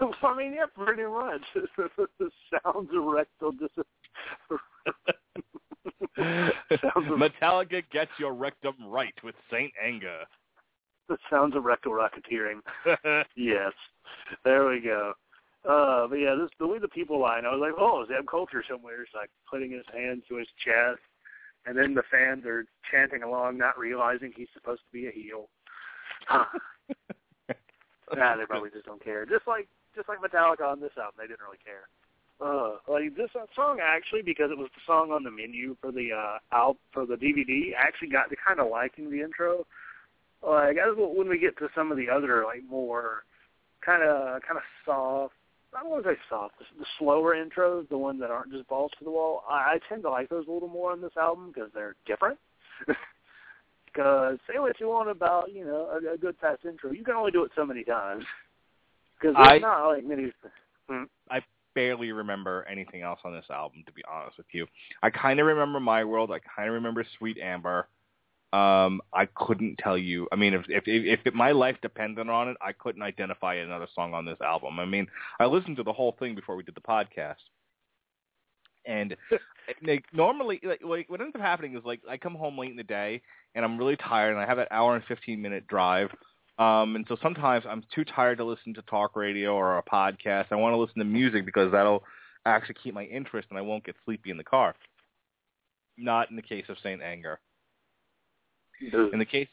I 0.23 0.37
mean, 0.37 0.53
yeah, 0.53 0.65
pretty 0.75 1.03
much. 1.03 1.41
the 1.55 2.29
sounds 2.63 2.89
of 2.93 3.03
rectal 3.03 3.51
dis- 3.51 3.69
Metallica 6.17 7.83
gets 7.91 8.11
your 8.19 8.33
rectum 8.33 8.75
right 8.87 9.13
with 9.23 9.35
Saint 9.51 9.71
Anger. 9.83 10.23
the 11.07 11.17
sounds 11.29 11.55
of 11.55 11.63
rectal 11.63 11.93
racketeering. 11.93 12.61
yes, 13.35 13.73
there 14.43 14.67
we 14.67 14.79
go. 14.81 15.13
Uh, 15.67 16.07
but 16.07 16.15
yeah, 16.15 16.35
this 16.35 16.49
the 16.59 16.67
way 16.67 16.79
the 16.79 16.87
people 16.87 17.19
line. 17.19 17.45
I 17.45 17.51
was 17.51 17.59
like, 17.59 17.73
oh, 17.77 18.05
Zeb 18.07 18.25
Colter 18.27 18.63
somewhere. 18.69 19.01
It's 19.01 19.11
like 19.13 19.29
putting 19.49 19.71
his 19.71 19.85
hands 19.93 20.23
to 20.29 20.37
his 20.37 20.47
chest, 20.63 21.01
and 21.65 21.77
then 21.77 21.93
the 21.93 22.03
fans 22.09 22.45
are 22.45 22.65
chanting 22.89 23.23
along, 23.23 23.57
not 23.57 23.77
realizing 23.77 24.31
he's 24.35 24.47
supposed 24.53 24.81
to 24.81 24.91
be 24.93 25.07
a 25.07 25.11
heel. 25.11 25.49
nah, 28.15 28.35
they 28.37 28.45
probably 28.45 28.69
just 28.69 28.85
don't 28.85 29.03
care. 29.03 29.25
Just 29.25 29.47
like 29.47 29.67
just 29.95 30.09
like 30.09 30.19
Metallica 30.19 30.65
on 30.65 30.79
this 30.79 30.91
album, 30.97 31.15
they 31.17 31.27
didn't 31.27 31.41
really 31.45 31.61
care. 31.63 31.87
Uh, 32.41 32.77
like 32.87 33.15
this 33.17 33.29
song 33.53 33.79
actually, 33.83 34.21
because 34.21 34.49
it 34.49 34.57
was 34.57 34.69
the 34.73 34.81
song 34.87 35.11
on 35.11 35.23
the 35.23 35.31
menu 35.31 35.75
for 35.81 35.91
the 35.91 36.09
uh 36.13 36.37
out 36.55 36.77
for 36.93 37.05
the 37.05 37.15
DVD, 37.15 37.75
I 37.77 37.85
actually 37.85 38.09
got 38.09 38.29
to 38.29 38.35
kind 38.35 38.61
of 38.61 38.71
liking 38.71 39.11
the 39.11 39.21
intro. 39.21 39.65
Like 40.41 40.77
as 40.77 40.95
when 40.95 41.27
we 41.27 41.37
get 41.37 41.57
to 41.57 41.67
some 41.75 41.91
of 41.91 41.97
the 41.97 42.09
other 42.09 42.45
like 42.45 42.63
more 42.69 43.23
kind 43.85 44.03
of 44.03 44.41
kind 44.43 44.57
of 44.57 44.63
soft. 44.85 45.33
I 45.75 45.81
don't 45.81 45.91
want 45.91 46.03
to 46.05 46.11
say 46.11 46.17
soft. 46.29 46.55
The, 46.59 46.65
the 46.79 46.85
slower 46.97 47.35
intros, 47.35 47.89
the 47.89 47.97
ones 47.97 48.21
that 48.21 48.31
aren't 48.31 48.51
just 48.51 48.67
balls 48.69 48.91
to 48.97 49.03
the 49.03 49.11
wall, 49.11 49.43
I, 49.47 49.75
I 49.75 49.79
tend 49.87 50.03
to 50.03 50.09
like 50.09 50.29
those 50.29 50.47
a 50.47 50.51
little 50.51 50.69
more 50.69 50.91
on 50.91 51.01
this 51.01 51.15
album 51.17 51.51
because 51.53 51.69
they're 51.73 51.95
different. 52.05 52.39
Because 53.85 54.37
say 54.47 54.59
what 54.59 54.79
you 54.79 54.87
want 54.87 55.09
about 55.09 55.51
you 55.51 55.65
know 55.65 55.89
a, 55.91 56.13
a 56.13 56.17
good 56.17 56.35
fast 56.39 56.63
intro, 56.63 56.91
you 56.91 57.03
can 57.03 57.15
only 57.15 57.31
do 57.31 57.43
it 57.43 57.51
so 57.55 57.65
many 57.65 57.83
times. 57.83 58.23
Because 59.19 59.35
I- 59.37 59.55
it's 59.55 59.61
not 59.61 59.87
like 59.87 60.05
many. 60.05 60.31
Hmm. 60.89 61.03
I 61.29 61.41
barely 61.75 62.11
remember 62.11 62.65
anything 62.69 63.01
else 63.01 63.19
on 63.23 63.33
this 63.33 63.45
album, 63.49 63.83
to 63.85 63.91
be 63.91 64.01
honest 64.11 64.37
with 64.37 64.47
you. 64.51 64.65
I 65.03 65.09
kind 65.09 65.39
of 65.39 65.45
remember 65.45 65.79
My 65.79 66.03
World. 66.03 66.31
I 66.31 66.39
kind 66.39 66.67
of 66.67 66.73
remember 66.73 67.05
Sweet 67.17 67.37
Amber. 67.37 67.87
Um, 68.51 69.01
I 69.13 69.27
couldn't 69.35 69.77
tell 69.77 69.97
you. 69.97 70.27
I 70.31 70.35
mean, 70.35 70.55
if 70.55 70.63
if 70.69 70.83
if 70.87 71.19
it, 71.25 71.35
my 71.35 71.51
life 71.51 71.77
depended 71.83 72.27
on 72.29 72.49
it, 72.49 72.57
I 72.61 72.71
couldn't 72.71 73.03
identify 73.03 73.55
another 73.55 73.87
song 73.93 74.15
on 74.15 74.25
this 74.25 74.41
album. 74.41 74.79
I 74.79 74.85
mean, 74.85 75.05
I 75.39 75.45
listened 75.45 75.77
to 75.77 75.83
the 75.83 75.93
whole 75.93 76.15
thing 76.17 76.33
before 76.33 76.55
we 76.55 76.63
did 76.63 76.73
the 76.73 76.81
podcast, 76.81 77.35
and 78.85 79.15
like 79.83 80.03
normally, 80.13 80.59
like, 80.63 80.81
like 80.83 81.09
what 81.09 81.21
ends 81.21 81.35
up 81.35 81.41
happening 81.41 81.77
is 81.77 81.85
like 81.85 82.01
I 82.09 82.17
come 82.17 82.33
home 82.33 82.57
late 82.57 82.71
in 82.71 82.77
the 82.77 82.83
day 82.83 83.21
and 83.53 83.63
I'm 83.63 83.77
really 83.77 83.97
tired 83.97 84.31
and 84.31 84.39
I 84.39 84.47
have 84.47 84.57
that 84.57 84.71
hour 84.71 84.95
and 84.95 85.03
fifteen 85.05 85.41
minute 85.41 85.67
drive 85.67 86.09
Um, 86.59 86.97
and 86.97 87.05
so 87.07 87.15
sometimes 87.23 87.65
I'm 87.67 87.83
too 87.95 88.03
tired 88.03 88.37
to 88.39 88.43
listen 88.43 88.73
to 88.73 88.81
talk 88.83 89.15
radio 89.15 89.55
or 89.55 89.77
a 89.77 89.83
podcast. 89.83 90.47
I 90.51 90.55
want 90.55 90.73
to 90.73 90.77
listen 90.77 90.99
to 90.99 91.05
music 91.05 91.45
because 91.45 91.71
that'll 91.71 92.03
actually 92.45 92.75
keep 92.83 92.93
my 92.93 93.05
interest 93.05 93.47
and 93.49 93.57
I 93.57 93.61
won't 93.61 93.85
get 93.85 93.95
sleepy 94.03 94.29
in 94.29 94.37
the 94.37 94.43
car. 94.43 94.75
Not 95.97 96.29
in 96.29 96.35
the 96.35 96.41
case 96.41 96.65
of 96.67 96.75
Saint 96.83 97.01
Anger. 97.01 97.39
In 98.81 99.19
the 99.19 99.25
case 99.25 99.47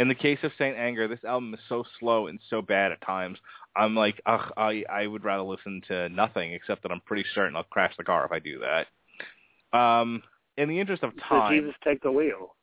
in 0.00 0.06
the 0.06 0.14
case 0.14 0.38
of 0.44 0.52
Saint 0.58 0.76
Anger, 0.76 1.08
this 1.08 1.24
album 1.24 1.52
is 1.54 1.60
so 1.68 1.84
slow 1.98 2.28
and 2.28 2.38
so 2.48 2.62
bad 2.62 2.92
at 2.92 3.00
times. 3.00 3.38
I'm 3.76 3.96
like, 3.96 4.20
ugh, 4.26 4.52
I 4.56 4.84
I 4.90 5.06
would 5.06 5.24
rather 5.24 5.42
listen 5.42 5.82
to 5.88 6.08
nothing 6.08 6.52
except 6.52 6.82
that 6.82 6.92
I'm 6.92 7.00
pretty 7.00 7.24
certain 7.34 7.56
I'll 7.56 7.64
crash 7.64 7.94
the 7.96 8.04
car 8.04 8.24
if 8.24 8.32
I 8.32 8.38
do 8.40 8.60
that. 8.60 9.78
Um, 9.78 10.22
in 10.56 10.68
the 10.68 10.78
interest 10.78 11.02
of 11.02 11.12
So 11.16 11.20
time, 11.28 11.60
Jesus 11.60 11.74
take 11.84 12.02
the 12.02 12.12
wheel. 12.12 12.54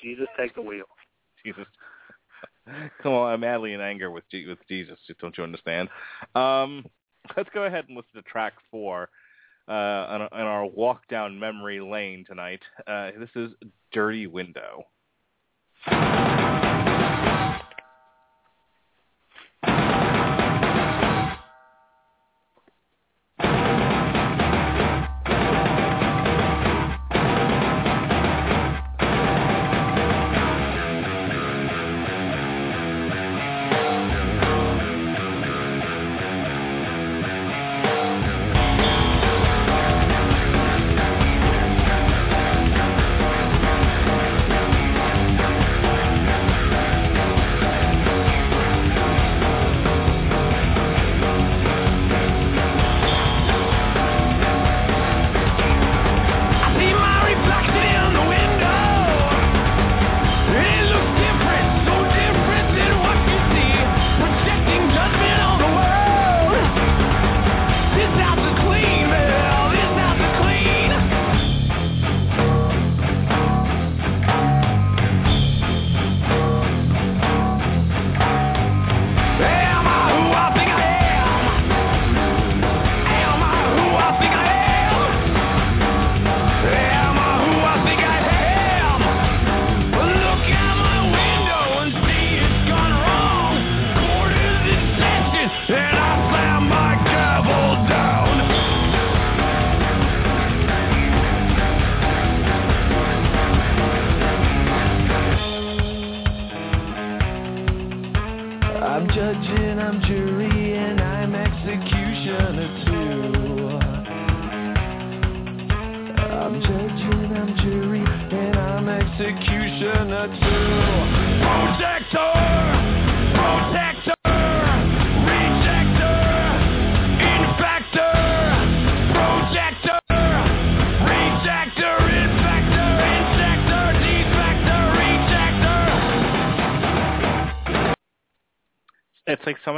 Jesus 0.00 0.26
take 0.38 0.54
the 0.54 0.62
wheel. 0.62 0.84
Jesus. 1.44 1.66
Come 3.02 3.12
on, 3.12 3.32
I'm 3.32 3.40
madly 3.40 3.72
in 3.72 3.80
anger 3.80 4.10
with 4.10 4.24
Je- 4.30 4.46
with 4.46 4.58
Jesus. 4.68 4.98
Don't 5.20 5.36
you 5.36 5.44
understand? 5.44 5.88
Um, 6.34 6.84
let's 7.36 7.50
go 7.54 7.64
ahead 7.64 7.84
and 7.88 7.96
listen 7.96 8.14
to 8.14 8.22
track 8.22 8.54
four 8.70 9.08
uh, 9.68 9.72
on, 9.72 10.22
on 10.22 10.28
our 10.32 10.66
walk 10.66 11.06
down 11.08 11.38
memory 11.38 11.80
lane 11.80 12.24
tonight. 12.26 12.60
Uh, 12.86 13.10
this 13.18 13.30
is 13.34 13.50
"Dirty 13.92 14.26
Window." 14.26 14.84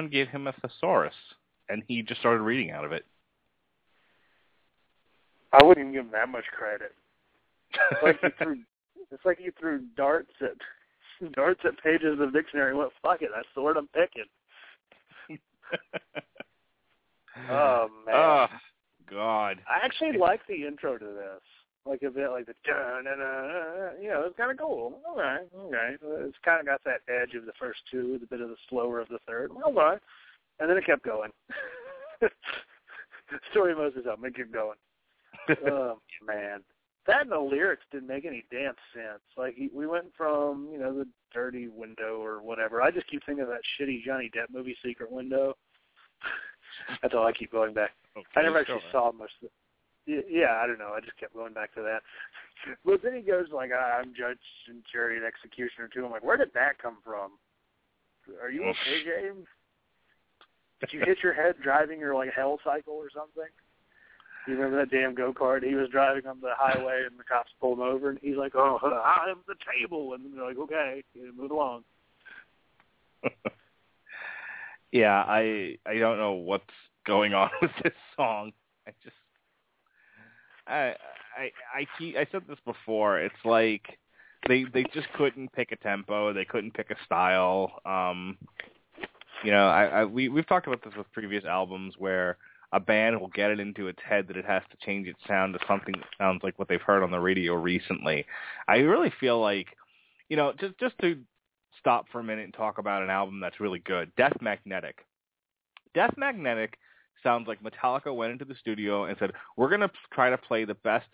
Someone 0.05 0.13
gave 0.13 0.29
him 0.29 0.47
a 0.47 0.53
thesaurus, 0.53 1.15
and 1.69 1.83
he 1.89 2.03
just 2.03 2.21
started 2.21 2.43
reading 2.43 2.71
out 2.71 2.85
of 2.85 2.93
it. 2.93 3.05
I 5.53 5.63
wouldn't 5.63 5.85
even 5.85 5.93
give 5.93 6.05
him 6.07 6.13
that 6.13 6.29
much 6.29 6.45
credit. 6.57 6.93
It's 7.93 8.03
like 8.03 8.21
he 8.21 8.29
threw 8.45 8.59
it's 9.11 9.25
like 9.25 9.39
he 9.39 9.51
threw 9.59 9.83
darts 9.97 10.33
at 10.41 11.33
darts 11.33 11.61
at 11.65 11.83
pages 11.83 12.13
of 12.13 12.19
the 12.19 12.31
dictionary 12.31 12.71
and 12.71 12.79
went, 12.79 12.91
Fuck 13.03 13.23
it, 13.23 13.31
that's 13.35 13.49
the 13.55 13.63
word 13.63 13.77
I'm 13.77 13.89
picking. 13.89 14.25
Oh 17.51 17.89
man. 18.07 18.15
Oh, 18.15 18.47
God. 19.11 19.59
I 19.69 19.85
actually 19.85 20.17
like 20.17 20.39
the 20.47 20.65
intro 20.69 20.97
to 20.97 21.05
this. 21.05 21.43
Like 21.87 22.03
a 22.03 22.11
bit 22.11 22.31
like 22.31 22.47
the 22.47 22.55
dun 22.65 23.05
dun 23.05 23.19
dun, 23.19 24.03
you 24.03 24.09
know, 24.09 24.25
it's 24.27 24.37
kinda 24.37 24.55
cool. 24.55 25.01
Okay, 25.13 25.45
okay. 25.55 25.97
It's 26.01 26.39
kinda 26.43 26.65
got 26.65 26.83
that 26.85 27.03
edge 27.09 27.35
of 27.35 27.45
the 27.45 27.53
first 27.59 27.81
two, 27.91 28.13
with 28.13 28.23
a 28.23 28.27
bit 28.27 28.41
of 28.41 28.49
the 28.49 28.57
slower 28.69 29.01
of 29.01 29.09
the 29.09 29.19
third. 29.27 29.51
Okay. 29.51 29.99
And 30.61 30.71
then 30.71 30.79
it 30.79 30.87
kept 30.87 31.05
going. 31.05 31.31
Story 33.51 33.75
Moses 33.75 34.07
up, 34.11 34.19
it 34.25 34.35
kept 34.35 34.53
going. 34.53 34.79
oh 35.67 35.99
man, 36.27 36.63
that 37.07 37.23
and 37.23 37.31
the 37.31 37.39
lyrics 37.39 37.85
didn't 37.93 38.09
make 38.09 38.25
any 38.25 38.45
damn 38.51 38.75
sense. 38.95 39.21
Like 39.37 39.55
he, 39.55 39.69
we 39.75 39.87
went 39.87 40.07
from 40.17 40.69
you 40.73 40.79
know 40.79 40.97
the 40.97 41.07
dirty 41.33 41.69
window 41.69 42.23
or 42.23 42.43
whatever. 42.43 42.81
I 42.81 42.91
just 42.91 43.09
keep 43.09 43.25
thinking 43.27 43.43
of 43.43 43.49
that 43.49 43.61
shitty 43.79 44.03
Johnny 44.05 44.31
Depp 44.35 44.53
movie, 44.53 44.77
Secret 44.83 45.11
Window. 45.11 45.55
That's 47.03 47.15
all 47.15 47.27
I 47.27 47.33
keep 47.33 47.53
going 47.53 47.75
back. 47.75 47.91
I 48.37 48.43
never 48.43 48.59
actually 48.59 48.81
sure. 48.81 48.91
saw 48.93 49.13
much. 49.13 49.31
Of 49.43 49.49
the, 49.49 49.64
yeah, 50.07 50.61
I 50.63 50.67
don't 50.67 50.79
know. 50.79 50.93
I 50.97 51.01
just 51.01 51.19
kept 51.19 51.35
going 51.35 51.53
back 51.53 51.75
to 51.75 51.83
that. 51.83 52.03
But 52.85 53.03
then 53.03 53.15
he 53.15 53.21
goes 53.21 53.47
like, 53.53 53.71
"I'm 53.73 54.15
judge 54.17 54.39
and 54.69 54.83
jury 54.91 55.17
and 55.17 55.27
executioner 55.27 55.89
too." 55.93 56.07
I'm 56.07 56.11
like, 56.11 56.25
where 56.25 56.39
did 56.39 56.49
that 56.55 56.79
come 56.81 56.97
from? 57.05 57.33
Are 58.41 58.51
you 58.51 58.63
okay, 58.63 59.05
James? 59.05 59.47
Did 60.81 60.93
you 60.93 61.01
hit 61.05 61.19
your 61.23 61.35
head 61.35 61.57
driving 61.63 62.01
your 62.01 62.15
like 62.15 62.31
hell 62.35 62.59
cycle 62.65 62.95
or 62.95 63.11
something? 63.15 63.51
You 64.47 64.55
remember 64.55 64.79
that 64.79 64.91
damn 64.91 65.15
go 65.15 65.33
kart? 65.33 65.63
He 65.63 65.75
was 65.75 65.89
driving 65.91 66.27
on 66.27 66.41
the 66.41 66.53
highway 66.57 67.03
and 67.07 67.19
the 67.19 67.25
cops 67.25 67.51
pulled 67.61 67.79
him 67.79 67.85
over 67.85 68.11
and 68.11 68.19
he's 68.23 68.37
like, 68.37 68.55
"Oh, 68.55 68.79
I'm 68.83 69.39
the 69.47 69.57
table," 69.79 70.15
and 70.15 70.25
they're 70.35 70.45
like, 70.45 70.59
"Okay, 70.59 71.03
move 71.37 71.51
along." 71.51 71.85
yeah, 74.93 75.23
I 75.27 75.77
I 75.87 75.99
don't 75.99 76.19
know 76.19 76.33
what's 76.33 76.65
going 77.07 77.35
on 77.35 77.51
with 77.63 77.71
this 77.83 77.95
song. 78.17 78.53
I 78.87 78.93
just 79.03 79.17
I 80.67 80.95
I 81.37 81.51
I 81.75 81.87
I 82.19 82.27
said 82.31 82.43
this 82.49 82.59
before. 82.65 83.19
It's 83.21 83.35
like 83.45 83.99
they 84.49 84.65
they 84.73 84.85
just 84.95 85.07
couldn't 85.17 85.53
pick 85.53 85.73
a 85.73 85.77
tempo. 85.77 86.33
They 86.33 86.45
couldn't 86.45 86.75
pick 86.75 86.91
a 86.91 86.97
style. 87.05 87.81
Um, 87.85 88.39
you 89.43 89.51
know, 89.51 89.69
I, 89.69 89.85
I 89.85 90.05
we 90.05 90.29
we've 90.29 90.47
talked 90.47 90.67
about 90.67 90.83
this 90.85 90.95
with 90.97 91.11
previous 91.13 91.45
albums 91.45 91.95
where 91.99 92.37
a 92.73 92.81
band 92.81 93.21
will 93.21 93.29
get 93.29 93.51
it 93.51 93.61
into 93.61 93.87
its 93.87 94.01
head 94.09 94.27
that 94.27 94.37
it 94.37 94.45
has 94.45 94.63
to 94.71 94.77
change 94.85 95.07
its 95.07 95.21
sound 95.29 95.55
to 95.55 95.61
something 95.67 95.95
that 95.97 96.09
sounds 96.19 96.41
like 96.43 96.59
what 96.59 96.69
they've 96.69 96.81
heard 96.81 97.05
on 97.05 97.11
the 97.11 97.21
radio 97.21 97.55
recently. 97.55 98.27
I 98.67 98.79
really 98.79 99.13
feel 99.21 99.41
like, 99.41 99.69
you 100.29 100.37
know, 100.37 100.53
just 100.59 100.79
just 100.79 100.99
to 101.01 101.19
stop 101.79 102.07
for 102.11 102.21
a 102.21 102.25
minute 102.25 102.45
and 102.45 102.55
talk 102.55 102.79
about 102.79 103.03
an 103.03 103.11
album 103.11 103.41
that's 103.41 103.61
really 103.61 103.79
good, 103.81 104.11
Death 104.17 104.37
Magnetic. 104.41 105.05
Death 105.95 106.15
Magnetic 106.17 106.79
sounds 107.25 107.49
like 107.49 107.59
Metallica 107.61 108.15
went 108.15 108.31
into 108.31 108.45
the 108.45 108.55
studio 108.55 109.07
and 109.07 109.19
said, 109.19 109.33
"We're 109.57 109.69
going 109.69 109.81
to 109.81 109.91
try 110.13 110.31
to 110.31 110.39
play 110.39 110.65
the 110.65 110.75
best 110.75 111.09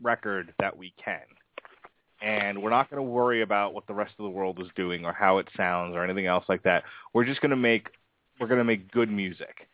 record 0.00 0.54
that 0.58 0.74
we 0.74 0.94
can." 1.02 1.20
And 2.22 2.62
we're 2.62 2.70
not 2.70 2.90
going 2.90 2.98
to 2.98 3.10
worry 3.10 3.42
about 3.42 3.74
what 3.74 3.86
the 3.86 3.94
rest 3.94 4.12
of 4.18 4.24
the 4.24 4.30
world 4.30 4.60
is 4.60 4.68
doing 4.76 5.04
or 5.04 5.12
how 5.12 5.38
it 5.38 5.48
sounds 5.56 5.94
or 5.94 6.04
anything 6.04 6.26
else 6.26 6.44
like 6.48 6.62
that. 6.62 6.84
We're 7.12 7.24
just 7.24 7.40
going 7.42 7.50
to 7.50 7.56
make 7.56 7.88
we're 8.40 8.46
going 8.46 8.58
to 8.58 8.64
make 8.64 8.90
good 8.90 9.10
music. 9.10 9.68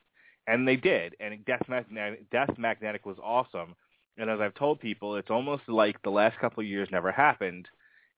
And 0.48 0.66
they 0.66 0.76
did. 0.76 1.14
And 1.20 1.44
Death 1.44 1.62
Magnetic, 1.68 2.28
Death 2.30 2.56
Magnetic 2.58 3.06
was 3.06 3.16
awesome. 3.22 3.74
And 4.18 4.30
as 4.30 4.40
I've 4.40 4.54
told 4.54 4.80
people, 4.80 5.16
it's 5.16 5.30
almost 5.30 5.62
like 5.68 6.02
the 6.02 6.10
last 6.10 6.38
couple 6.38 6.62
of 6.62 6.68
years 6.68 6.88
never 6.90 7.12
happened. 7.12 7.68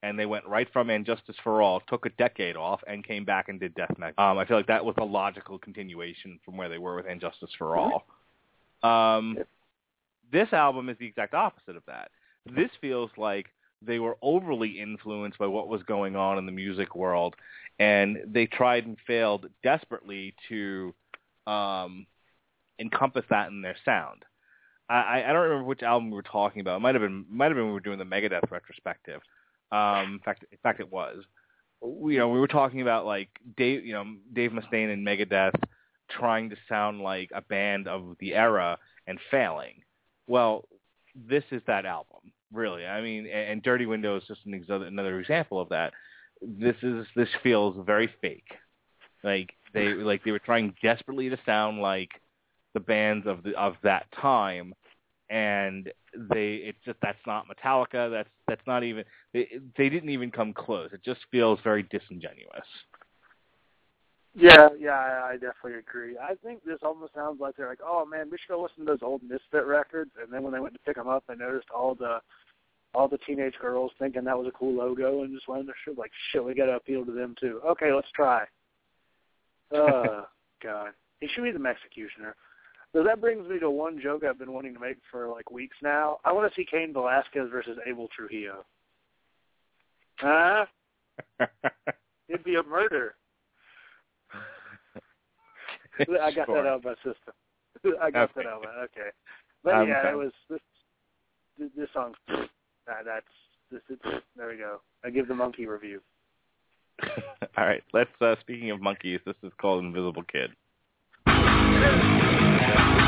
And 0.03 0.19
they 0.19 0.27
went 0.27 0.47
right 0.47 0.69
from 0.73 0.91
And 0.91 1.05
Justice 1.05 1.37
for 1.43 1.61
All, 1.63 1.81
took 1.89 2.07
a 2.07 2.11
decade 2.11 2.57
off, 2.57 2.81
and 2.87 3.05
came 3.05 3.25
back 3.25 3.49
and 3.49 3.59
did 3.59 3.75
Death 3.75 3.97
Metal. 3.99 4.15
Um, 4.19 4.39
I 4.39 4.45
feel 4.45 4.57
like 4.57 4.67
that 4.69 4.85
was 4.85 4.95
a 4.99 5.05
logical 5.05 5.59
continuation 5.59 6.39
from 6.45 6.57
where 6.57 6.69
they 6.69 6.79
were 6.79 6.97
with 6.97 7.07
And 7.09 7.21
Justice 7.21 7.51
for 7.59 7.77
All. 7.77 8.07
Um, 8.83 9.39
this 10.31 10.53
album 10.53 10.89
is 10.89 10.97
the 10.99 11.07
exact 11.07 11.35
opposite 11.35 11.77
of 11.77 11.83
that. 11.87 12.11
This 12.55 12.71
feels 12.81 13.11
like 13.17 13.47
they 13.83 13.99
were 13.99 14.17
overly 14.23 14.81
influenced 14.81 15.39
by 15.39 15.47
what 15.47 15.69
was 15.69 15.83
going 15.85 16.17
on 16.17 16.39
in 16.39 16.47
the 16.47 16.53
music 16.53 16.95
world, 16.95 17.35
and 17.79 18.19
they 18.27 18.47
tried 18.47 18.87
and 18.87 18.97
failed 19.07 19.47
desperately 19.63 20.35
to 20.49 20.95
um, 21.47 22.07
encompass 22.79 23.25
that 23.31 23.49
in 23.49 23.63
their 23.63 23.77
sound. 23.85 24.25
I, 24.91 25.23
I 25.23 25.33
don't 25.33 25.43
remember 25.43 25.65
which 25.65 25.83
album 25.83 26.11
we 26.11 26.17
were 26.17 26.23
talking 26.23 26.61
about. 26.61 26.77
It 26.77 26.81
might 26.81 26.95
have 26.95 27.03
been 27.03 27.27
might 27.31 27.47
have 27.47 27.57
been 27.57 27.65
when 27.65 27.73
we 27.73 27.75
were 27.75 27.81
doing 27.81 27.99
the 27.99 28.05
Megadeth 28.05 28.51
retrospective. 28.51 29.21
Um, 29.73 30.15
in 30.15 30.21
fact, 30.25 30.45
in 30.51 30.59
fact, 30.63 30.81
it 30.81 30.91
was. 30.91 31.23
We, 31.81 32.15
you 32.15 32.19
know, 32.19 32.29
we 32.29 32.41
were 32.41 32.49
talking 32.49 32.81
about 32.81 33.07
like 33.07 33.29
Dave, 33.57 33.85
you 33.85 33.93
know, 33.93 34.05
Dave 34.33 34.51
Mustaine 34.51 34.93
and 34.93 35.07
Megadeth 35.07 35.55
trying 36.11 36.51
to 36.51 36.57
sound 36.69 37.01
like 37.01 37.31
a 37.35 37.43
band 37.43 37.87
of 37.87 38.17
the 38.19 38.35
era 38.35 38.79
and 39.07 39.19
failing. 39.31 39.83
Well, 40.27 40.67
this 41.15 41.45
is 41.51 41.63
that 41.67 41.87
album, 41.87 42.33
really. 42.53 42.85
I 42.85 43.01
mean, 43.01 43.27
and, 43.27 43.51
and 43.51 43.63
Dirty 43.63 43.87
Window 43.87 44.17
is 44.17 44.25
just 44.27 44.41
an 44.47 44.55
ex- 44.55 44.67
another 44.69 45.21
example 45.21 45.61
of 45.61 45.69
that. 45.69 45.93
This 46.41 46.77
is 46.83 47.07
this 47.15 47.29
feels 47.43 47.77
very 47.85 48.11
fake. 48.21 48.49
Like 49.23 49.51
they 49.75 49.89
like 49.89 50.25
they 50.25 50.31
were 50.31 50.39
trying 50.39 50.75
desperately 50.83 51.29
to 51.29 51.39
sound 51.45 51.81
like 51.81 52.11
the 52.75 52.81
bands 52.81 53.27
of 53.27 53.43
the 53.43 53.55
of 53.59 53.75
that 53.83 54.07
time 54.21 54.75
and 55.31 55.93
they 56.31 56.55
it's 56.65 56.79
just 56.85 56.99
that's 57.03 57.19
not 57.27 57.47
Metallica 57.47 58.11
that's 58.11 58.31
that's 58.47 58.67
not 58.67 58.83
even 58.83 59.05
they, 59.33 59.49
they 59.77 59.89
didn't 59.89 60.11
even 60.11 60.31
come 60.31 60.53
close 60.53 60.91
it 60.93 61.03
just 61.05 61.21
feels 61.31 61.59
very 61.63 61.83
disingenuous 61.85 62.67
Yeah, 64.35 64.69
yeah, 64.79 64.91
I, 64.93 65.31
I 65.31 65.33
definitely 65.33 65.81
agree. 65.81 66.17
I 66.17 66.35
think 66.45 66.63
this 66.65 66.79
almost 66.83 67.15
sounds 67.15 67.41
like 67.41 67.57
they're 67.57 67.69
like, 67.69 67.81
oh 67.85 68.07
man, 68.07 68.29
we 68.31 68.39
should 68.39 68.55
go 68.55 68.63
listen 68.63 68.85
to 68.85 68.93
those 68.93 69.03
old 69.03 69.23
Misfit 69.23 69.67
records, 69.67 70.13
and 70.23 70.33
then 70.33 70.43
when 70.43 70.53
they 70.53 70.61
went 70.61 70.75
to 70.75 70.81
pick 70.81 70.97
them 70.97 71.09
up, 71.09 71.25
they 71.27 71.35
noticed 71.35 71.69
all 71.75 71.95
the 71.95 72.21
all 72.95 73.09
the 73.09 73.19
teenage 73.27 73.55
girls 73.61 73.93
thinking 73.99 74.25
that 74.25 74.39
was 74.39 74.47
a 74.47 74.59
cool 74.59 74.75
logo, 74.75 75.23
and 75.23 75.35
just 75.35 75.49
went 75.49 75.67
to 75.67 75.73
shit 75.85 75.99
like, 75.99 76.11
shit, 76.31 76.45
we 76.45 76.55
got 76.55 76.67
to 76.67 76.77
appeal 76.77 77.05
to 77.05 77.13
them 77.13 77.35
too. 77.41 77.61
Okay, 77.67 77.93
let's 77.93 78.11
try. 78.15 78.45
Oh 79.73 80.27
God, 80.63 80.91
he 81.21 81.29
should 81.29 81.45
be 81.45 81.51
the 81.51 81.69
Executioner. 81.69 82.37
So 82.93 83.05
that 83.05 83.21
brings 83.21 83.49
me 83.49 83.59
to 83.59 83.71
one 83.71 84.01
joke 84.03 84.25
I've 84.25 84.39
been 84.39 84.53
wanting 84.53 84.75
to 84.75 84.81
make 84.81 84.97
for 85.11 85.29
like 85.29 85.51
weeks 85.51 85.77
now. 85.83 86.19
I 86.25 86.33
want 86.33 86.51
to 86.51 86.61
see 86.61 86.67
Cain 86.69 86.93
Velasquez 86.93 87.49
versus 87.51 87.79
Abel 87.87 88.09
Trujillo. 88.17 88.65
Huh? 90.17 90.65
It'd 92.29 92.45
be 92.45 92.57
a 92.57 92.63
murder. 92.63 93.15
I 96.01 96.33
got 96.33 96.47
Sure. 96.47 96.63
that 96.63 96.69
out 96.69 96.77
of 96.79 96.85
my 96.85 96.95
system. 96.97 97.35
I 98.01 98.11
got 98.11 98.31
Okay. 98.31 98.33
that 98.37 98.47
out. 98.47 98.59
Of 98.59 98.63
my, 98.65 98.83
okay, 98.85 99.11
but 99.63 99.75
Um, 99.75 99.89
yeah, 99.89 99.99
okay. 99.99 100.11
it 100.11 100.17
was 100.17 100.33
this. 100.49 100.61
This, 101.75 101.89
song. 101.93 102.15
That, 102.29 103.05
that's 103.05 103.27
this. 103.71 103.83
Is, 103.91 103.99
there 104.37 104.49
we 104.49 104.57
go. 104.57 104.81
I 105.05 105.11
give 105.11 105.27
the 105.27 105.35
monkey 105.35 105.67
review. 105.67 106.01
all 107.57 107.65
right 107.65 107.85
let's 107.93 108.11
uh 108.21 108.35
speaking 108.41 108.73
of 108.73 108.81
monkeys 108.81 109.21
this 109.25 109.37
is 109.45 109.53
called 109.61 109.85
Invisible 109.85 110.25
Kid 110.25 110.51
yeah. 112.61 113.08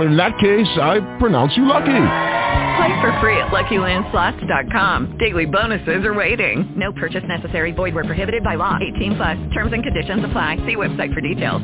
In 0.00 0.16
that 0.16 0.38
case, 0.38 0.66
I 0.80 1.00
pronounce 1.18 1.56
you 1.56 1.64
lucky. 1.66 1.92
Play 2.76 3.00
for 3.00 3.16
free 3.20 3.36
at 3.36 3.50
LuckyLandSlots.com. 3.52 5.18
Daily 5.18 5.46
bonuses 5.46 6.04
are 6.04 6.14
waiting. 6.14 6.72
No 6.76 6.92
purchase 6.92 7.22
necessary. 7.28 7.70
Void 7.70 7.94
where 7.94 8.04
prohibited 8.04 8.42
by 8.42 8.56
law. 8.56 8.76
18 8.96 9.16
plus. 9.16 9.38
Terms 9.54 9.72
and 9.72 9.84
conditions 9.84 10.24
apply. 10.24 10.56
See 10.66 10.74
website 10.76 11.14
for 11.14 11.20
details. 11.20 11.62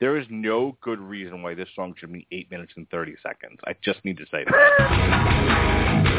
there 0.00 0.16
is 0.18 0.26
no 0.28 0.76
good 0.82 0.98
reason 0.98 1.40
why 1.42 1.54
this 1.54 1.68
song 1.76 1.94
should 1.96 2.12
be 2.12 2.26
8 2.32 2.50
minutes 2.50 2.72
and 2.76 2.88
30 2.90 3.14
seconds 3.22 3.58
I 3.64 3.74
just 3.82 4.04
need 4.04 4.16
to 4.18 4.24
say 4.24 4.44
that 4.44 6.10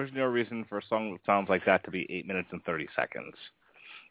there's 0.00 0.14
no 0.14 0.24
reason 0.24 0.64
for 0.68 0.78
a 0.78 0.82
song 0.88 1.12
that 1.12 1.20
sounds 1.26 1.50
like 1.50 1.64
that 1.66 1.84
to 1.84 1.90
be 1.90 2.06
eight 2.08 2.26
minutes 2.26 2.48
and 2.52 2.64
thirty 2.64 2.88
seconds. 2.96 3.34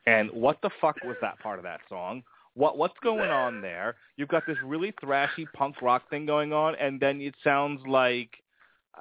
And 0.05 0.29
what 0.31 0.61
the 0.61 0.69
fuck 0.79 0.95
was 1.03 1.15
that 1.21 1.39
part 1.39 1.57
of 1.57 1.63
that 1.63 1.81
song? 1.89 2.23
What 2.53 2.77
what's 2.77 2.97
going 3.01 3.31
on 3.31 3.61
there? 3.61 3.95
You've 4.15 4.29
got 4.29 4.45
this 4.45 4.57
really 4.63 4.93
thrashy 5.03 5.45
punk 5.53 5.81
rock 5.81 6.07
thing 6.09 6.25
going 6.27 6.53
on, 6.53 6.75
and 6.75 6.99
then 6.99 7.21
it 7.21 7.33
sounds 7.43 7.81
like 7.87 8.29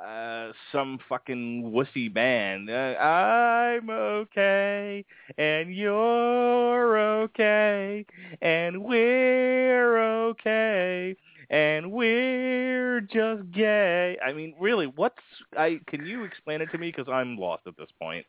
uh 0.02 0.52
some 0.72 0.98
fucking 1.08 1.72
wussy 1.74 2.12
band. 2.12 2.70
Uh, 2.70 2.94
I'm 2.98 3.90
okay, 3.90 5.04
and 5.36 5.74
you're 5.74 6.98
okay, 6.98 8.06
and 8.40 8.82
we're 8.82 9.98
okay, 10.28 11.16
and 11.50 11.90
we're 11.90 13.00
just 13.00 13.50
gay. 13.52 14.18
I 14.24 14.32
mean, 14.32 14.54
really, 14.60 14.86
what's 14.86 15.16
I? 15.56 15.80
Can 15.88 16.04
you 16.04 16.24
explain 16.24 16.60
it 16.60 16.70
to 16.72 16.78
me? 16.78 16.92
Because 16.94 17.10
I'm 17.10 17.36
lost 17.36 17.62
at 17.66 17.76
this 17.76 17.88
point. 18.00 18.26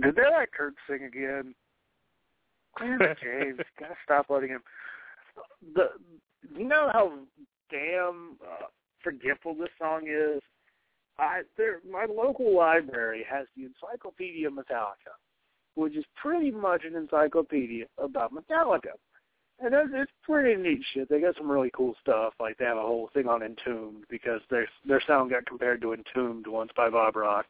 Did 0.00 0.14
they 0.14 0.22
let 0.22 0.52
Kirk 0.52 0.74
sing 0.88 1.04
again? 1.04 1.54
James, 2.78 3.58
gotta 3.80 3.94
stop 4.04 4.26
letting 4.28 4.50
him. 4.50 4.62
The 5.74 5.88
you 6.56 6.66
know 6.66 6.90
how 6.92 7.12
damn 7.70 8.36
uh, 8.42 8.66
forgetful 9.02 9.54
this 9.54 9.68
song 9.78 10.06
is. 10.08 10.42
I 11.18 11.42
there 11.56 11.80
my 11.90 12.06
local 12.06 12.56
library 12.56 13.24
has 13.30 13.46
the 13.56 13.64
Encyclopedia 13.64 14.48
Metallica, 14.48 15.16
which 15.74 15.96
is 15.96 16.04
pretty 16.20 16.50
much 16.50 16.82
an 16.84 16.94
encyclopedia 16.94 17.86
about 17.98 18.32
Metallica. 18.32 18.92
And 19.62 19.74
it's, 19.74 19.90
it's 19.92 20.12
pretty 20.22 20.60
neat 20.60 20.80
shit. 20.92 21.08
They 21.08 21.20
got 21.20 21.36
some 21.36 21.50
really 21.50 21.70
cool 21.74 21.94
stuff. 22.00 22.32
Like 22.40 22.56
they 22.56 22.64
have 22.64 22.78
a 22.78 22.82
whole 22.82 23.10
thing 23.12 23.28
on 23.28 23.42
Entombed 23.42 24.04
because 24.08 24.40
their 24.50 24.66
their 24.86 25.02
sound 25.06 25.30
got 25.30 25.46
compared 25.46 25.82
to 25.82 25.92
Entombed 25.92 26.46
once 26.46 26.70
by 26.76 26.88
Bob 26.88 27.16
Rock. 27.16 27.46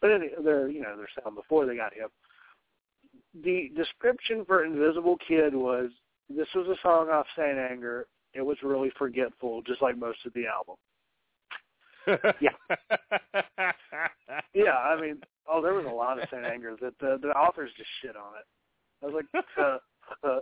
But 0.00 0.12
any, 0.12 0.28
their 0.42 0.68
you 0.68 0.82
know 0.82 0.96
their 0.96 1.08
sound 1.22 1.34
before 1.34 1.66
they 1.66 1.76
got 1.76 1.92
him. 1.92 2.08
The 3.42 3.70
description 3.76 4.44
for 4.46 4.64
Invisible 4.64 5.18
Kid 5.26 5.54
was 5.54 5.90
this 6.30 6.48
was 6.54 6.68
a 6.68 6.80
song 6.82 7.08
off 7.10 7.26
Saint 7.36 7.58
Anger. 7.58 8.06
It 8.34 8.42
was 8.42 8.58
really 8.62 8.92
forgetful, 8.96 9.62
just 9.62 9.82
like 9.82 9.98
most 9.98 10.18
of 10.26 10.32
the 10.34 10.44
album. 10.46 10.76
yeah. 12.40 12.50
yeah, 14.54 14.76
I 14.76 15.00
mean, 15.00 15.20
oh, 15.50 15.60
there 15.60 15.74
was 15.74 15.86
a 15.86 15.94
lot 15.94 16.22
of 16.22 16.28
Saint 16.30 16.44
Anger 16.44 16.76
that 16.80 16.98
the 17.00 17.18
the 17.20 17.28
authors 17.30 17.70
just 17.76 17.90
shit 18.00 18.14
on 18.16 18.32
it. 18.38 18.46
I 19.02 19.06
was 19.06 19.14
like, 19.14 19.44
uh, 19.58 19.78
uh, 20.26 20.38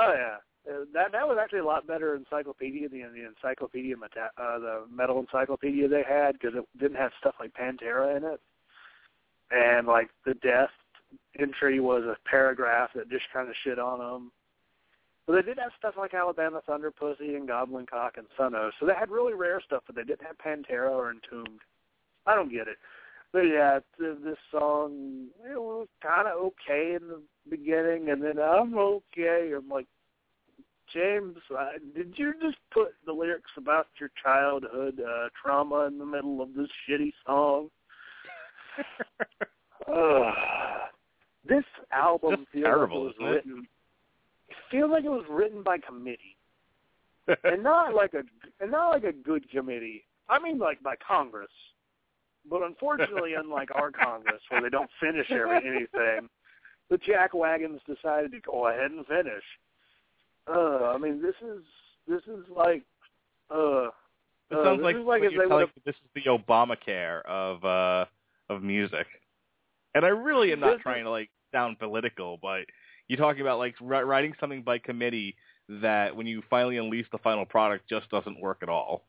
oh 0.00 0.14
yeah, 0.14 0.72
uh, 0.72 0.84
that 0.92 1.12
that 1.12 1.26
was 1.28 1.38
actually 1.40 1.60
a 1.60 1.64
lot 1.64 1.86
better 1.86 2.14
encyclopedia 2.14 2.88
than 2.88 3.12
the 3.12 3.26
encyclopedia 3.26 3.94
uh, 3.96 4.58
the 4.58 4.84
metal 4.92 5.20
encyclopedia 5.20 5.88
they 5.88 6.04
had 6.08 6.32
because 6.32 6.54
it 6.54 6.64
didn't 6.78 6.96
have 6.96 7.12
stuff 7.20 7.34
like 7.38 7.52
Pantera 7.54 8.16
in 8.16 8.24
it, 8.24 8.40
and 9.50 9.86
like 9.86 10.08
the 10.24 10.34
death 10.34 10.70
entry 11.38 11.80
was 11.80 12.04
a 12.04 12.16
paragraph 12.28 12.90
that 12.94 13.10
just 13.10 13.24
kind 13.32 13.48
of 13.48 13.54
shit 13.62 13.78
on 13.78 13.98
them. 13.98 14.32
But 15.26 15.34
they 15.36 15.42
did 15.42 15.58
have 15.58 15.72
stuff 15.78 15.94
like 15.96 16.14
Alabama 16.14 16.60
Thunder 16.66 16.90
Pussy 16.90 17.36
and 17.36 17.46
Goblin 17.46 17.86
Cock 17.86 18.14
and 18.16 18.26
Suno, 18.38 18.70
so 18.78 18.86
they 18.86 18.94
had 18.98 19.10
really 19.10 19.34
rare 19.34 19.60
stuff, 19.64 19.82
but 19.86 19.94
they 19.94 20.02
didn't 20.02 20.26
have 20.26 20.38
Pantera 20.38 20.90
or 20.90 21.10
Entombed. 21.12 21.60
I 22.26 22.34
don't 22.34 22.50
get 22.50 22.68
it. 22.68 22.76
But 23.32 23.42
yeah, 23.42 23.78
th- 23.98 24.18
this 24.24 24.38
song 24.50 25.28
it 25.44 25.60
was 25.60 25.86
kind 26.02 26.26
of 26.26 26.36
okay 26.38 26.96
in 27.00 27.06
the 27.08 27.22
beginning, 27.48 28.10
and 28.10 28.22
then 28.22 28.38
I'm 28.40 28.76
okay. 28.76 29.52
I'm 29.56 29.68
like, 29.68 29.86
James, 30.92 31.36
uh, 31.56 31.68
did 31.94 32.14
you 32.16 32.32
just 32.42 32.56
put 32.72 32.88
the 33.06 33.12
lyrics 33.12 33.50
about 33.56 33.86
your 34.00 34.10
childhood 34.22 35.00
uh, 35.00 35.28
trauma 35.40 35.86
in 35.86 35.98
the 35.98 36.06
middle 36.06 36.42
of 36.42 36.54
this 36.54 36.68
shitty 36.88 37.12
song? 37.24 37.68
Ugh. 39.88 40.34
this 41.48 41.64
album 41.92 42.36
Just 42.40 42.50
feels 42.52 42.64
terrible, 42.64 43.04
like 43.06 43.14
it 43.14 43.16
isn't 43.16 43.26
was 43.26 43.32
it? 43.36 43.48
written. 43.48 43.66
It 44.48 44.56
feels 44.70 44.90
like 44.90 45.04
it 45.04 45.08
was 45.10 45.24
written 45.30 45.62
by 45.62 45.78
committee, 45.78 46.36
and 47.44 47.62
not 47.62 47.94
like 47.94 48.14
a 48.14 48.22
and 48.60 48.72
not 48.72 48.88
like 48.90 49.04
a 49.04 49.12
good 49.12 49.48
committee. 49.50 50.04
I 50.28 50.40
mean, 50.40 50.58
like 50.58 50.82
by 50.82 50.94
Congress. 51.06 51.48
But 52.48 52.62
unfortunately, 52.62 53.34
unlike 53.34 53.68
our 53.74 53.90
Congress, 53.90 54.40
where 54.48 54.62
they 54.62 54.70
don't 54.70 54.90
finish 55.00 55.30
every 55.30 55.56
anything, 55.56 56.28
the 56.88 56.98
jack 56.98 57.34
wagons 57.34 57.80
decided 57.86 58.32
to 58.32 58.40
go 58.40 58.68
ahead 58.68 58.90
and 58.90 59.06
finish. 59.06 59.44
Uh, 60.48 60.92
I 60.94 60.98
mean, 60.98 61.22
this 61.22 61.34
is 61.42 61.62
this 62.08 62.22
is 62.22 62.44
like, 62.54 62.82
uh, 63.50 63.88
It 64.50 64.58
uh, 64.58 64.64
sounds 64.64 64.82
like 64.82 64.96
is 64.96 65.04
like 65.04 65.22
you're 65.22 65.46
telling 65.46 65.66
me 65.66 65.82
this 65.84 65.94
is 65.94 66.10
the 66.14 66.30
Obamacare 66.30 67.22
of 67.26 67.64
uh 67.64 68.06
of 68.48 68.62
music. 68.62 69.06
And 69.94 70.04
I 70.04 70.08
really 70.08 70.52
am 70.52 70.60
not 70.60 70.80
trying 70.80 71.04
to 71.04 71.10
like 71.10 71.30
sound 71.52 71.78
political, 71.78 72.38
but 72.40 72.60
you're 73.08 73.18
talking 73.18 73.42
about 73.42 73.58
like 73.58 73.74
writing 73.80 74.34
something 74.40 74.62
by 74.62 74.78
committee 74.78 75.36
that 75.68 76.14
when 76.14 76.26
you 76.26 76.42
finally 76.50 76.78
unleash 76.78 77.06
the 77.12 77.18
final 77.18 77.44
product 77.44 77.88
just 77.88 78.08
doesn't 78.10 78.40
work 78.40 78.58
at 78.62 78.68
all. 78.68 79.04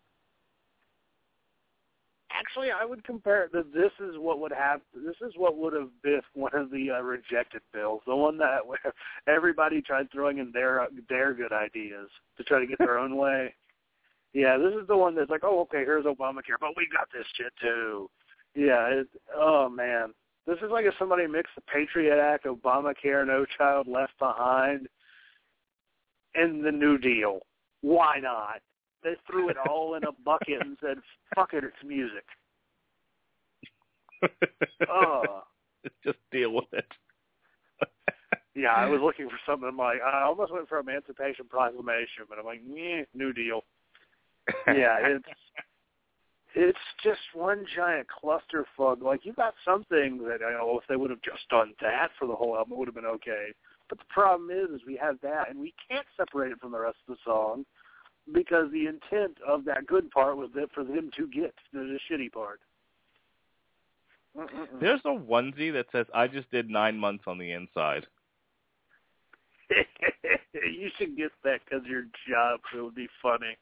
Actually, 2.42 2.72
I 2.72 2.86
would 2.86 3.04
compare 3.04 3.50
that 3.54 3.72
this 3.72 3.92
is 4.00 4.16
what 4.18 4.40
would 4.40 4.52
have. 4.52 4.82
This 4.96 5.16
is 5.22 5.34
what 5.38 5.58
would 5.58 5.74
have 5.74 5.90
been 6.02 6.22
one 6.34 6.56
of 6.56 6.72
the 6.72 6.92
uh, 6.92 7.02
rejected 7.02 7.62
bills, 7.72 8.02
the 8.08 8.16
one 8.16 8.38
that 8.40 8.66
where 8.66 8.80
everybody 9.28 9.82
tried 9.82 10.12
throwing 10.12 10.40
in 10.40 10.52
their 10.52 10.88
their 11.08 11.34
good 11.34 11.54
ideas 11.54 12.10
to 12.38 12.44
try 12.44 12.60
to 12.60 12.66
get 12.68 12.80
their 12.80 12.98
own 12.98 13.16
way. 13.16 13.54
Yeah, 14.34 14.58
this 14.58 14.74
is 14.82 14.88
the 14.88 14.96
one 14.96 15.14
that's 15.14 15.30
like, 15.30 15.44
oh, 15.44 15.60
okay, 15.64 15.80
here's 15.80 16.06
Obamacare, 16.06 16.56
but 16.58 16.70
we 16.78 16.88
got 16.90 17.10
this 17.14 17.28
shit 17.36 17.52
too. 17.62 18.10
Yeah, 18.56 18.88
it, 18.88 19.08
oh 19.36 19.68
man, 19.68 20.14
this 20.48 20.56
is 20.60 20.72
like 20.72 20.86
if 20.86 20.94
somebody 20.98 21.28
mixed 21.28 21.54
the 21.56 21.62
Patriot 21.64 22.18
Act, 22.18 22.46
Obamacare, 22.46 23.28
No 23.28 23.46
Child 23.58 23.90
Left 23.90 24.18
Behind, 24.20 24.88
and 26.34 26.64
the 26.64 26.72
New 26.72 26.98
Deal. 26.98 27.40
Why 27.82 28.20
not? 28.22 28.62
They 29.03 29.14
threw 29.30 29.49
it 29.49 29.57
all 29.68 29.95
in 29.95 30.03
a 30.03 30.11
bucket 30.11 30.61
and 30.61 30.78
said, 30.82 30.98
"Fuck 31.36 31.53
it, 31.53 31.64
it's 31.64 31.76
music." 31.84 32.26
Oh, 34.90 35.44
just 36.03 36.19
deal 36.32 36.53
with 36.53 36.72
it. 36.73 36.86
yeah. 38.56 38.73
I 38.73 38.88
was 38.88 39.02
looking 39.02 39.28
for 39.28 39.40
something 39.45 39.76
like 39.76 39.99
I 40.02 40.23
almost 40.23 40.52
went 40.52 40.69
for 40.69 40.80
Emancipation 40.80 41.45
Proclamation, 41.49 42.26
but 42.30 42.38
I'm 42.38 42.45
like, 42.45 42.61
yeah, 42.68 43.03
New 43.14 43.34
Deal. 43.34 43.64
Yeah, 44.68 44.98
it's 45.02 45.26
it's 46.53 46.80
just 47.03 47.19
one 47.34 47.65
giant 47.76 48.07
clusterfuck. 48.07 49.02
Like 49.02 49.26
you 49.26 49.34
got 49.34 49.53
something 49.64 50.19
that 50.28 50.40
I 50.45 50.52
know 50.52 50.80
if 50.82 50.88
they 50.88 50.95
would 50.95 51.10
have 51.10 51.22
just 51.22 51.48
done 51.49 51.73
that 51.82 52.10
for 52.19 52.28
the 52.28 52.36
whole 52.36 52.56
album, 52.56 52.73
it 52.73 52.80
would 52.80 52.88
have 52.88 52.95
been 52.95 53.06
okay. 53.06 53.48
But 53.90 53.99
the 53.99 54.06
problem 54.10 54.49
is, 54.52 54.69
is 54.76 54.82
we 54.86 54.95
have 54.98 55.18
that, 55.22 55.49
and 55.49 55.60
we 55.60 55.73
can't 55.90 56.06
separate 56.18 56.52
it 56.52 56.60
from 56.60 56.72
the 56.72 56.80
rest 56.80 56.98
of 57.07 57.15
the 57.15 57.19
song 57.26 57.65
because 58.34 58.72
the 58.72 58.88
intent 58.88 59.38
of 59.48 59.65
that 59.65 59.88
good 59.88 60.10
part 60.11 60.38
was 60.38 60.49
that 60.56 60.72
for 60.73 60.84
them 60.84 61.11
to 61.18 61.27
get 61.27 61.53
to 61.73 61.80
the 61.88 61.99
shitty 62.10 62.31
part. 62.31 62.60
Mm-mm-mm. 64.38 64.80
There's 64.80 65.02
a 65.06 65.10
onesie 65.10 65.73
that 65.73 65.88
says 65.91 66.06
I 66.14 66.27
just 66.27 66.49
did 66.52 66.69
nine 66.69 66.98
months 66.98 67.26
on 67.27 67.38
the 67.38 67.52
inside. 67.52 68.06
you 70.53 70.89
should 70.98 71.18
get 71.18 71.31
that 71.43 71.60
because 71.65 71.85
your 71.85 72.03
job. 72.30 72.61
It 72.76 72.81
would 72.81 72.95
be 72.95 73.07
funny. 73.22 73.57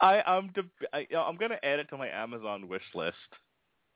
I 0.00 0.22
I'm 0.26 0.48
deb- 0.48 0.70
I, 0.92 1.06
I'm 1.16 1.36
gonna 1.36 1.58
add 1.62 1.80
it 1.80 1.88
to 1.90 1.96
my 1.96 2.08
Amazon 2.08 2.68
wish 2.68 2.82
list. 2.94 3.16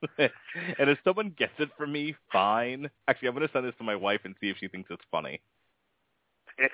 and 0.17 0.89
if 0.89 0.97
someone 1.03 1.33
gets 1.37 1.53
it 1.59 1.69
for 1.77 1.87
me, 1.87 2.15
fine. 2.31 2.89
Actually, 3.07 3.29
I'm 3.29 3.33
gonna 3.35 3.49
send 3.53 3.65
this 3.65 3.75
to 3.77 3.83
my 3.83 3.95
wife 3.95 4.21
and 4.25 4.35
see 4.41 4.49
if 4.49 4.57
she 4.57 4.67
thinks 4.67 4.89
it's 4.91 5.03
funny. 5.09 5.39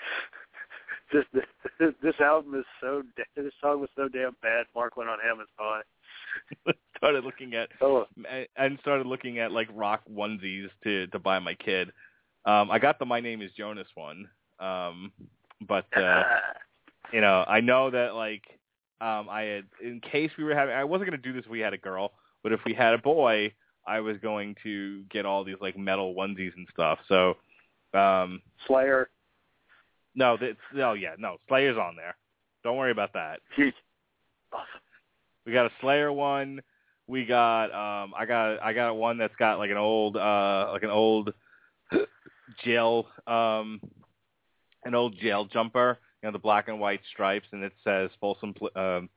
this, 1.12 1.26
this 1.34 1.94
this 2.02 2.16
album 2.20 2.56
is 2.56 2.66
so 2.80 3.04
this 3.36 3.54
song 3.62 3.82
was 3.82 3.90
so 3.96 4.08
damn 4.08 4.36
bad. 4.42 4.66
Mark 4.76 4.98
went 4.98 5.10
on 5.10 5.18
Amazon. 5.26 5.84
started 6.98 7.24
looking 7.24 7.56
at 7.56 7.70
Oh. 7.82 8.06
and 8.56 8.78
started 8.82 9.08
looking 9.08 9.40
at 9.40 9.52
like 9.52 9.68
rock 9.74 10.02
onesies 10.12 10.70
to 10.84 11.08
to 11.08 11.20
buy 11.20 11.40
my 11.40 11.54
kid. 11.56 11.92
Um, 12.46 12.72
I 12.72 12.80
got 12.80 13.00
the 13.00 13.06
My 13.06 13.20
Name 13.20 13.42
Is 13.42 13.52
Jonas 13.58 13.88
one, 13.96 14.28
um, 14.60 15.12
but 15.68 15.86
uh, 15.96 16.24
you 17.14 17.22
know 17.22 17.44
I 17.48 17.62
know 17.62 17.90
that 17.92 18.16
like 18.16 18.44
um, 19.02 19.28
I 19.30 19.42
had 19.42 19.64
in 19.84 20.00
case 20.00 20.32
we 20.38 20.44
were 20.44 20.56
having 20.56 20.76
I 20.76 20.84
wasn't 20.84 21.10
gonna 21.10 21.22
do 21.22 21.34
this 21.34 21.46
if 21.46 21.52
we 21.52 21.60
had 21.60 21.74
a 21.74 21.78
girl, 21.78 22.14
but 22.44 22.52
if 22.52 22.62
we 22.66 22.74
had 22.74 22.94
a 22.94 22.98
boy, 22.98 23.54
I 23.86 24.00
was 24.00 24.18
going 24.18 24.56
to 24.64 25.04
get 25.12 25.26
all 25.26 25.44
these 25.44 25.58
like 25.62 25.78
metal 25.78 26.16
onesies 26.16 26.56
and 26.56 26.68
stuff. 26.72 27.00
So 27.08 27.36
um, 27.94 28.42
Slayer. 28.68 29.10
No, 30.16 30.38
that's 30.40 30.58
no, 30.74 30.94
yeah, 30.94 31.16
no, 31.18 31.38
Slayer's 31.48 31.78
on 31.78 31.96
there. 31.96 32.16
Don't 32.64 32.78
worry 32.78 32.92
about 32.92 33.14
that. 33.14 33.40
We 35.46 35.54
got 35.54 35.66
a 35.66 35.72
Slayer 35.82 36.12
one. 36.12 36.62
We 37.08 37.26
got 37.26 37.66
um 37.66 38.14
I 38.18 38.26
got 38.26 38.62
I 38.62 38.74
got 38.74 38.94
one 38.94 39.18
that's 39.18 39.36
got 39.38 39.58
like 39.58 39.72
an 39.72 39.78
old 39.78 40.18
uh 40.18 40.70
like 40.72 40.84
an 40.84 40.90
old 40.90 41.34
jail 42.64 43.08
um 43.28 43.82
an 44.86 44.96
old 44.96 45.18
jail 45.20 45.46
jumper, 45.46 46.00
you 46.22 46.28
know, 46.28 46.32
the 46.32 46.40
black 46.40 46.68
and 46.68 46.80
white 46.80 47.02
stripes 47.12 47.48
and 47.52 47.64
it 47.64 47.74
says 47.84 48.10
Folsom 48.20 48.54
um 48.76 49.10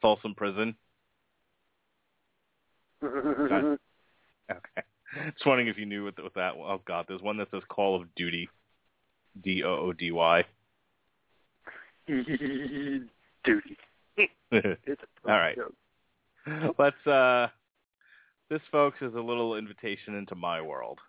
Folsom 0.00 0.34
Prison. 0.34 0.76
Okay. 4.48 4.82
Just 5.32 5.46
wondering 5.46 5.68
if 5.68 5.76
you 5.76 5.86
knew 5.86 6.04
what, 6.04 6.22
what 6.22 6.34
that. 6.34 6.54
Oh 6.56 6.80
God, 6.86 7.06
there's 7.08 7.22
one 7.22 7.36
that 7.38 7.48
says 7.50 7.62
Call 7.68 8.00
of 8.00 8.14
Duty, 8.14 8.48
D 9.42 9.62
O 9.64 9.76
O 9.76 9.92
D 9.92 10.10
Y. 10.12 10.44
Duty. 12.06 13.10
It's 14.52 15.02
a 15.02 15.30
All 15.30 15.38
right. 15.38 15.56
joke. 15.56 15.74
Let's. 16.78 17.06
uh 17.06 17.48
This, 18.48 18.62
folks, 18.70 18.98
is 19.02 19.14
a 19.14 19.20
little 19.20 19.56
invitation 19.56 20.14
into 20.14 20.34
my 20.34 20.60
world. 20.62 21.00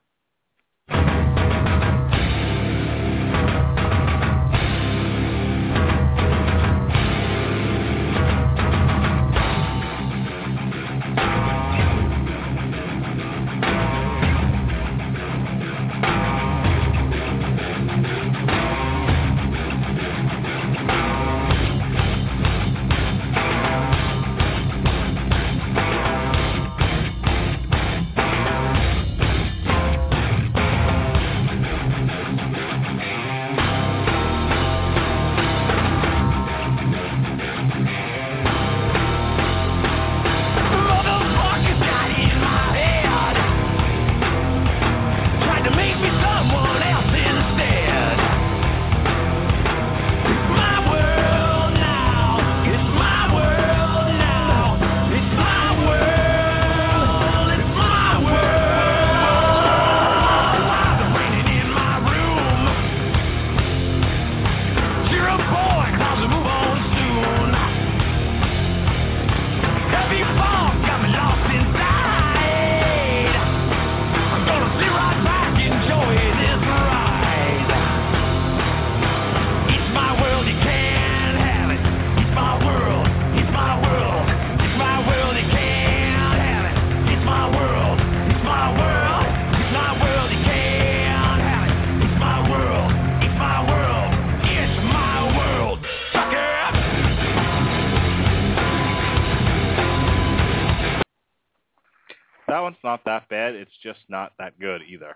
Not 102.87 103.03
that 103.05 103.27
bad. 103.29 103.55
It's 103.55 103.71
just 103.83 103.99
not 104.07 104.31
that 104.39 104.57
good 104.59 104.81
either. 104.89 105.15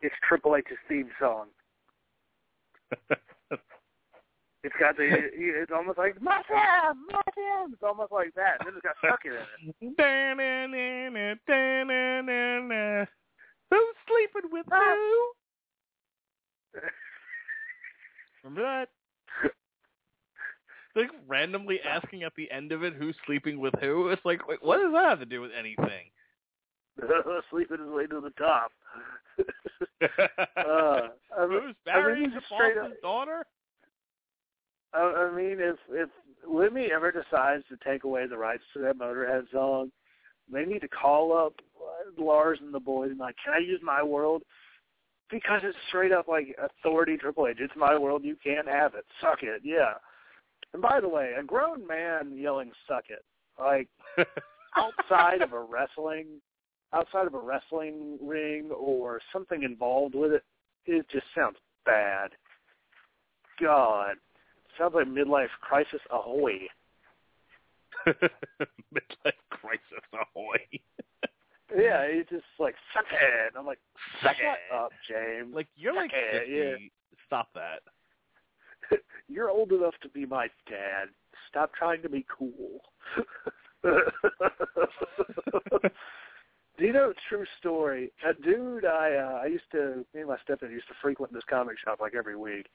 It's 0.00 0.14
Triple 0.28 0.56
H's 0.56 0.76
theme 0.88 1.10
song. 1.20 1.46
It's 4.64 4.74
got 4.80 4.96
the. 4.96 5.04
It's 5.04 5.70
almost 5.70 5.98
like 5.98 6.20
my 6.22 6.40
time. 6.48 7.04
It's 7.70 7.82
almost 7.82 8.10
like 8.10 8.34
that. 8.34 8.56
Then 8.64 8.72
it's 8.74 8.82
got 8.82 8.96
it 9.12 9.20
in 9.82 9.94
it. 12.72 13.08
Who's 13.70 13.94
sleeping 14.08 14.50
with 14.50 14.64
ah. 14.72 14.80
who? 14.80 15.28
Remember 18.44 18.62
that? 18.62 18.88
Like 20.96 21.10
randomly 21.28 21.80
asking 21.86 22.22
at 22.22 22.32
the 22.34 22.50
end 22.50 22.72
of 22.72 22.82
it 22.84 22.94
who's 22.94 23.16
sleeping 23.26 23.58
with 23.58 23.74
who. 23.80 24.08
It's 24.08 24.24
like, 24.24 24.48
wait, 24.48 24.62
what 24.62 24.80
does 24.80 24.92
that 24.92 25.04
have 25.04 25.18
to 25.18 25.26
do 25.26 25.40
with 25.40 25.50
anything? 25.58 26.06
Sleeping 27.50 27.78
his 27.78 27.88
way 27.90 28.06
to 28.06 28.20
the 28.20 28.30
top. 28.30 28.72
uh, 30.56 31.08
I 31.36 31.46
mean, 31.46 31.60
Who's 31.62 31.74
I 31.92 32.14
mean, 32.14 32.30
he's 32.30 32.42
straight 32.52 32.78
up- 32.78 33.00
daughter? 33.02 33.44
I, 34.92 35.28
I 35.30 35.36
mean, 35.36 35.56
if 35.58 35.76
if 35.90 36.08
Lemmy 36.48 36.90
ever 36.94 37.10
decides 37.10 37.64
to 37.68 37.76
take 37.84 38.04
away 38.04 38.26
the 38.26 38.38
rights 38.38 38.62
to 38.74 38.80
that 38.80 38.98
Motorhead 38.98 39.50
song, 39.52 39.90
they 40.52 40.64
need 40.64 40.80
to 40.80 40.88
call 40.88 41.36
up 41.36 41.54
Lars 42.18 42.58
and 42.62 42.72
the 42.72 42.80
boys 42.80 43.10
and 43.10 43.18
like, 43.18 43.36
can 43.44 43.54
I 43.54 43.58
use 43.58 43.80
my 43.82 44.02
world? 44.02 44.42
Because 45.30 45.62
it's 45.64 45.76
straight 45.88 46.12
up 46.12 46.28
like 46.28 46.56
authority 46.62 47.16
Triple 47.16 47.48
H. 47.48 47.56
It's 47.58 47.72
my 47.76 47.98
world. 47.98 48.22
You 48.24 48.36
can't 48.42 48.68
have 48.68 48.94
it. 48.94 49.04
Suck 49.20 49.42
it. 49.42 49.62
Yeah. 49.64 49.94
And 50.74 50.82
by 50.82 51.00
the 51.00 51.08
way, 51.08 51.32
a 51.38 51.42
grown 51.42 51.86
man 51.86 52.36
yelling 52.36 52.70
"suck 52.86 53.04
it" 53.08 53.24
like 53.58 53.88
outside 54.76 55.40
of 55.40 55.52
a 55.52 55.60
wrestling, 55.60 56.26
outside 56.94 57.26
of 57.26 57.34
a 57.34 57.38
wrestling 57.38 58.18
ring 58.22 58.70
or 58.70 59.20
something 59.32 59.62
involved 59.62 60.14
with 60.14 60.32
it, 60.32 60.44
it 60.86 61.06
just 61.10 61.26
sounds 61.34 61.56
bad. 61.84 62.30
God, 63.60 64.14
sounds 64.78 64.94
like 64.94 65.06
midlife 65.06 65.48
crisis 65.60 66.00
ahoy. 66.10 66.60
Midlife 68.06 69.42
crisis 69.50 70.04
ahoy. 70.12 70.58
Yeah, 71.76 72.02
it's 72.02 72.30
just 72.30 72.44
like 72.60 72.76
suck 72.92 73.06
it. 73.10 73.52
I'm 73.58 73.66
like, 73.66 73.80
Suck 74.22 74.36
shut 74.36 74.58
it. 74.70 74.74
up, 74.76 74.92
James. 75.08 75.52
Like 75.52 75.66
you're 75.74 75.94
Suck 75.94 76.02
like 76.02 76.12
it, 76.14 76.40
50. 76.46 76.52
yeah. 76.52 76.88
Stop 77.26 77.48
that. 77.54 77.80
You're 79.28 79.50
old 79.50 79.72
enough 79.72 79.94
to 80.02 80.08
be 80.10 80.24
my 80.24 80.48
dad. 80.68 81.08
Stop 81.48 81.72
trying 81.74 82.02
to 82.02 82.08
be 82.08 82.24
cool. 82.28 82.80
Do 86.76 86.84
you 86.84 86.92
know 86.92 87.12
true 87.28 87.44
story? 87.58 88.10
A 88.28 88.34
dude 88.34 88.84
I 88.84 89.14
uh, 89.14 89.40
I 89.44 89.46
used 89.46 89.70
to 89.72 90.04
me 90.14 90.20
and 90.20 90.28
my 90.28 90.36
stepdad 90.36 90.70
used 90.70 90.88
to 90.88 90.94
frequent 91.00 91.32
this 91.32 91.44
comic 91.48 91.76
shop 91.84 92.00
like 92.00 92.14
every 92.14 92.36
week, 92.36 92.66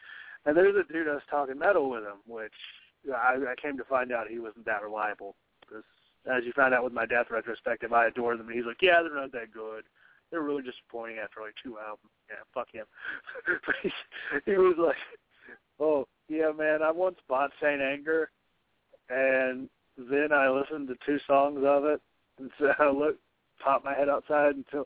and 0.45 0.55
there's 0.55 0.75
a 0.75 0.91
dude 0.91 1.07
I 1.07 1.15
was 1.15 1.23
talking 1.29 1.57
metal 1.57 1.89
with 1.89 2.03
him, 2.03 2.19
which 2.25 2.53
I, 3.13 3.35
I 3.35 3.55
came 3.61 3.77
to 3.77 3.83
find 3.83 4.11
out 4.11 4.27
he 4.29 4.39
wasn't 4.39 4.65
that 4.65 4.83
reliable. 4.83 5.35
Because 5.61 5.83
as 6.25 6.45
you 6.45 6.53
found 6.53 6.73
out 6.73 6.83
with 6.83 6.93
my 6.93 7.05
death 7.05 7.27
retrospective, 7.29 7.91
I 7.91 8.07
adore 8.07 8.37
them, 8.37 8.47
and 8.47 8.55
he's 8.55 8.65
like, 8.65 8.81
yeah, 8.81 9.01
they're 9.01 9.15
not 9.15 9.31
that 9.33 9.53
good. 9.53 9.83
They're 10.31 10.41
really 10.41 10.63
disappointing 10.63 11.17
after 11.17 11.41
like 11.41 11.55
two 11.61 11.77
albums. 11.79 12.11
Yeah, 12.29 12.43
fuck 12.53 12.67
him. 12.71 12.85
but 13.65 13.75
he, 13.81 13.89
he 14.45 14.57
was 14.57 14.75
like, 14.77 14.95
oh 15.79 16.07
yeah, 16.27 16.51
man, 16.57 16.81
I 16.83 16.91
once 16.91 17.17
bought 17.27 17.51
Saint 17.61 17.81
Anger, 17.81 18.29
and 19.09 19.69
then 19.97 20.31
I 20.31 20.49
listened 20.49 20.87
to 20.87 20.95
two 21.05 21.19
songs 21.27 21.61
of 21.65 21.85
it, 21.85 22.01
and 22.37 22.49
so 22.59 22.71
I 22.79 22.89
looked, 22.91 23.19
popped 23.59 23.85
my 23.85 23.93
head 23.93 24.09
outside 24.09 24.55
until, 24.55 24.85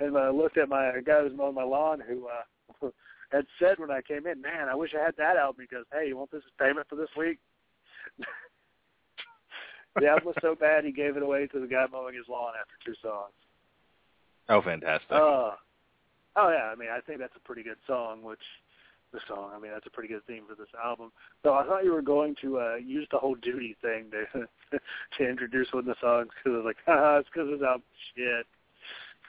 and 0.00 0.16
I 0.16 0.30
looked 0.30 0.58
at 0.58 0.68
my 0.68 0.92
guy 1.04 1.18
who 1.18 1.24
was 1.24 1.32
mowing 1.36 1.54
my 1.54 1.64
lawn 1.64 2.00
who 2.06 2.28
uh 2.28 2.90
had 3.32 3.46
said 3.58 3.78
when 3.78 3.90
I 3.90 4.02
came 4.02 4.26
in, 4.26 4.40
man, 4.40 4.68
I 4.68 4.74
wish 4.74 4.90
I 4.98 5.04
had 5.04 5.16
that 5.16 5.36
album 5.36 5.66
because 5.68 5.86
hey, 5.92 6.08
you 6.08 6.16
want 6.16 6.30
this 6.30 6.42
as 6.44 6.52
payment 6.58 6.86
for 6.88 6.96
this 6.96 7.08
week? 7.16 7.38
the 9.96 10.06
album 10.06 10.26
was 10.26 10.36
so 10.40 10.54
bad 10.54 10.84
he 10.84 10.92
gave 10.92 11.16
it 11.16 11.22
away 11.22 11.46
to 11.48 11.60
the 11.60 11.66
guy 11.66 11.86
mowing 11.90 12.14
his 12.14 12.28
lawn 12.28 12.52
after 12.60 12.74
two 12.84 12.94
songs. 13.02 13.32
Oh, 14.48 14.60
fantastic. 14.60 15.10
Uh, 15.10 15.56
oh 16.36 16.48
yeah, 16.50 16.70
I 16.70 16.74
mean 16.74 16.88
I 16.90 17.00
think 17.00 17.20
that's 17.20 17.36
a 17.36 17.46
pretty 17.46 17.62
good 17.62 17.78
song. 17.86 18.22
Which 18.22 18.42
the 19.12 19.20
song, 19.28 19.50
I 19.54 19.58
mean 19.58 19.70
that's 19.72 19.86
a 19.86 19.90
pretty 19.90 20.08
good 20.12 20.24
theme 20.26 20.44
for 20.48 20.54
this 20.54 20.68
album. 20.82 21.12
So 21.42 21.54
I 21.54 21.64
thought 21.64 21.84
you 21.84 21.92
were 21.92 22.02
going 22.02 22.34
to 22.42 22.58
uh 22.58 22.74
use 22.76 23.06
the 23.10 23.18
whole 23.18 23.34
duty 23.36 23.76
thing 23.82 24.10
to 24.10 24.48
to 25.18 25.28
introduce 25.28 25.72
one 25.72 25.80
of 25.80 25.86
the 25.86 25.94
songs 26.00 26.28
because 26.36 26.54
I 26.54 26.56
was 26.56 26.64
like, 26.64 26.76
haha, 26.86 27.18
it's 27.20 27.28
because 27.32 27.48
this 27.50 27.62
album 27.62 27.82
shit. 28.16 28.46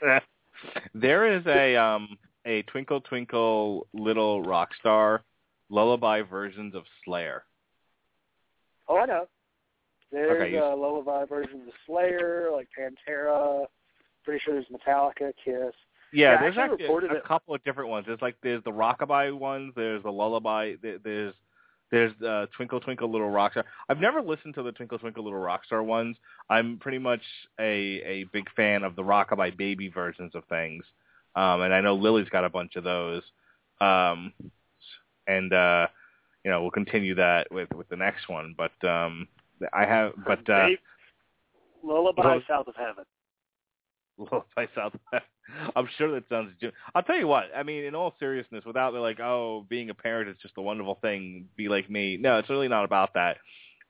there 0.94 1.32
is 1.38 1.46
a 1.48 1.76
um 1.76 2.18
a 2.46 2.62
Twinkle 2.64 3.02
Twinkle 3.02 3.88
Little 3.94 4.42
Rock 4.42 4.70
Star 4.80 5.24
lullaby 5.70 6.22
versions 6.22 6.76
of 6.76 6.84
Slayer. 7.06 7.44
Oh, 8.88 8.98
I 8.98 9.06
know. 9.06 9.28
There's 10.12 10.42
Okay, 10.42 10.52
you- 10.54 10.64
uh, 10.64 10.76
lullaby 10.76 11.26
versions 11.26 11.68
of 11.68 11.74
Slayer, 11.88 12.50
like 12.52 12.68
Pantera. 12.78 13.66
Pretty 14.24 14.40
sure 14.44 14.54
there's 14.54 14.66
Metallica, 14.68 15.34
Kiss. 15.44 15.74
Yeah, 16.14 16.40
there's 16.40 16.58
actually 16.58 16.64
actually 16.74 16.84
reported 16.84 17.12
a 17.12 17.28
couple 17.28 17.56
of 17.56 17.64
different 17.64 17.90
ones. 17.90 18.06
There's 18.08 18.22
like 18.22 18.36
there's 18.44 18.64
the 18.64 18.72
rockabye 18.72 19.38
ones, 19.38 19.74
there's 19.76 20.04
the 20.04 20.12
lullaby, 20.12 20.76
there- 20.82 21.00
there's 21.00 21.34
There's 21.92 22.14
uh, 22.24 22.48
Twinkle 22.58 22.80
Twinkle 22.80 23.12
Little 23.12 23.30
Rockstar. 23.30 23.66
I've 23.88 24.00
never 24.00 24.20
listened 24.20 24.56
to 24.56 24.64
the 24.64 24.72
Twinkle 24.72 24.98
Twinkle 24.98 25.24
Little 25.26 25.40
Rockstar 25.40 25.86
ones. 25.86 26.18
I'm 26.50 26.78
pretty 26.80 26.98
much 26.98 27.22
a 27.60 28.02
a 28.04 28.24
big 28.34 28.50
fan 28.56 28.84
of 28.84 28.96
the 28.96 29.04
Rockabye 29.04 29.56
Baby 29.58 29.90
versions 29.90 30.34
of 30.34 30.44
things, 30.46 30.84
um, 31.36 31.62
and 31.62 31.72
I 31.72 31.82
know 31.82 31.94
Lily's 31.94 32.30
got 32.30 32.46
a 32.46 32.50
bunch 32.50 32.78
of 32.78 32.84
those. 32.84 33.22
Um, 33.80 34.34
and 35.28 35.54
uh, 35.54 35.86
you 36.44 36.50
know 36.50 36.62
we'll 36.64 36.72
continue 36.72 37.14
that 37.16 37.52
with 37.52 37.72
with 37.76 37.88
the 37.90 37.96
next 37.96 38.28
one. 38.28 38.56
But 38.58 38.74
um, 38.88 39.28
I 39.72 39.86
have 39.86 40.14
but 40.26 40.50
uh, 40.50 40.66
Lullaby 41.84 42.22
South 42.48 42.68
of 42.68 42.76
Heaven. 42.76 43.04
Lullaby 44.18 44.66
South. 44.76 44.94
I'm 45.76 45.90
sure 45.98 46.12
that 46.12 46.24
sounds. 46.30 46.54
I'll 46.96 47.04
tell 47.04 47.18
you 47.18 47.28
what. 47.28 47.46
I 47.56 47.64
mean, 47.64 47.84
in 47.84 47.96
all 47.96 48.16
seriousness, 48.20 48.64
without 48.66 48.94
like, 48.94 49.20
oh, 49.20 49.66
being 49.70 49.90
a 49.90 49.94
parent 49.94 50.30
is 50.30 50.38
just 50.42 50.58
a 50.58 50.62
wonderful 50.62 50.98
thing. 51.02 51.48
Be 51.58 51.68
like 51.68 51.90
me. 51.90 52.18
No, 52.18 52.38
it's 52.38 52.50
really 52.50 52.68
not 52.68 52.86
about 52.86 53.14
that. 53.16 53.38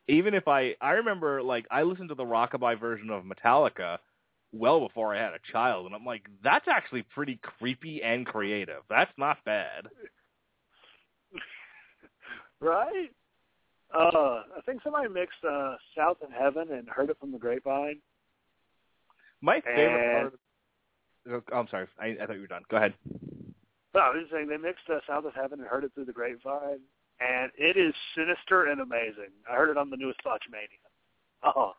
Even 0.08 0.34
if 0.34 0.48
I, 0.48 0.76
I 0.82 0.92
remember 0.92 1.42
like 1.42 1.66
I 1.72 1.84
listened 1.84 2.10
to 2.10 2.16
the 2.16 2.26
rockabye 2.26 2.80
version 2.80 3.10
of 3.10 3.24
Metallica 3.24 3.98
well 4.52 4.80
before 4.80 5.16
I 5.16 5.20
had 5.20 5.34
a 5.34 5.52
child, 5.52 5.86
and 5.86 5.96
I'm 5.96 6.06
like, 6.06 6.24
that's 6.44 6.68
actually 6.68 7.04
pretty 7.14 7.40
creepy 7.42 8.02
and 8.04 8.26
creative. 8.26 8.82
That's 8.90 9.14
not 9.18 9.38
bad. 9.46 9.88
Right? 12.62 13.10
Uh, 13.94 14.44
I 14.58 14.62
think 14.66 14.82
somebody 14.84 15.10
mixed 15.10 15.44
uh, 15.44 15.76
South 15.98 16.16
of 16.24 16.32
Heaven 16.32 16.72
and 16.72 16.88
Heard 16.88 17.10
It 17.10 17.18
from 17.20 17.34
the 17.34 17.38
Grapevine. 17.38 18.00
My 19.44 19.60
favorite 19.62 20.22
And- 20.22 20.32
part. 20.32 20.34
Of, 21.36 21.44
oh, 21.52 21.58
I'm 21.58 21.68
sorry. 21.68 21.88
I, 22.00 22.16
I 22.22 22.26
thought 22.26 22.36
you 22.36 22.42
were 22.42 22.48
done. 22.48 22.64
Go 22.72 22.78
ahead. 22.78 22.94
No, 23.94 24.00
I 24.00 24.10
was 24.10 24.22
just 24.22 24.32
saying 24.32 24.48
they 24.48 24.58
mixed 24.58 24.90
uh, 24.90 25.00
South 25.06 25.26
of 25.26 25.34
Heaven 25.36 25.60
and 25.60 25.68
Heard 25.68 25.84
It 25.84 25.92
through 25.94 26.06
the 26.06 26.14
Grapevine, 26.14 26.80
and 27.20 27.52
it 27.58 27.78
is 27.78 27.94
sinister 28.16 28.66
and 28.72 28.82
amazing. 28.82 29.30
I 29.50 29.56
heard 29.56 29.70
it 29.70 29.78
on 29.78 29.90
the 29.90 29.98
newest 29.98 30.20
Botchmania. 30.26 30.80
Oh, 31.44 31.74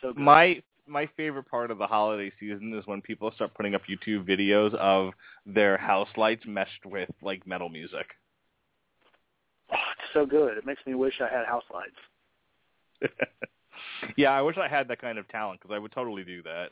so 0.00 0.12
good. 0.12 0.22
My 0.22 0.62
my 0.86 1.08
favorite 1.16 1.48
part 1.50 1.70
of 1.70 1.78
the 1.78 1.86
holiday 1.86 2.32
season 2.40 2.72
is 2.76 2.86
when 2.86 3.00
people 3.02 3.30
start 3.32 3.52
putting 3.54 3.74
up 3.74 3.82
YouTube 3.88 4.24
videos 4.26 4.74
of 4.76 5.12
their 5.46 5.76
house 5.76 6.08
lights 6.16 6.44
meshed 6.46 6.86
with 6.86 7.10
like 7.22 7.46
metal 7.46 7.68
music. 7.68 8.06
Oh, 9.72 9.76
it's 9.98 10.12
so 10.14 10.24
good. 10.26 10.56
It 10.56 10.64
makes 10.66 10.84
me 10.86 10.94
wish 10.94 11.20
I 11.20 11.28
had 11.28 11.46
house 11.46 11.64
lights. 11.72 13.12
yeah, 14.16 14.30
I 14.30 14.42
wish 14.42 14.56
I 14.58 14.68
had 14.68 14.88
that 14.88 15.00
kind 15.00 15.18
of 15.18 15.28
talent 15.28 15.60
because 15.60 15.74
I 15.74 15.78
would 15.78 15.92
totally 15.92 16.24
do 16.24 16.42
that. 16.42 16.70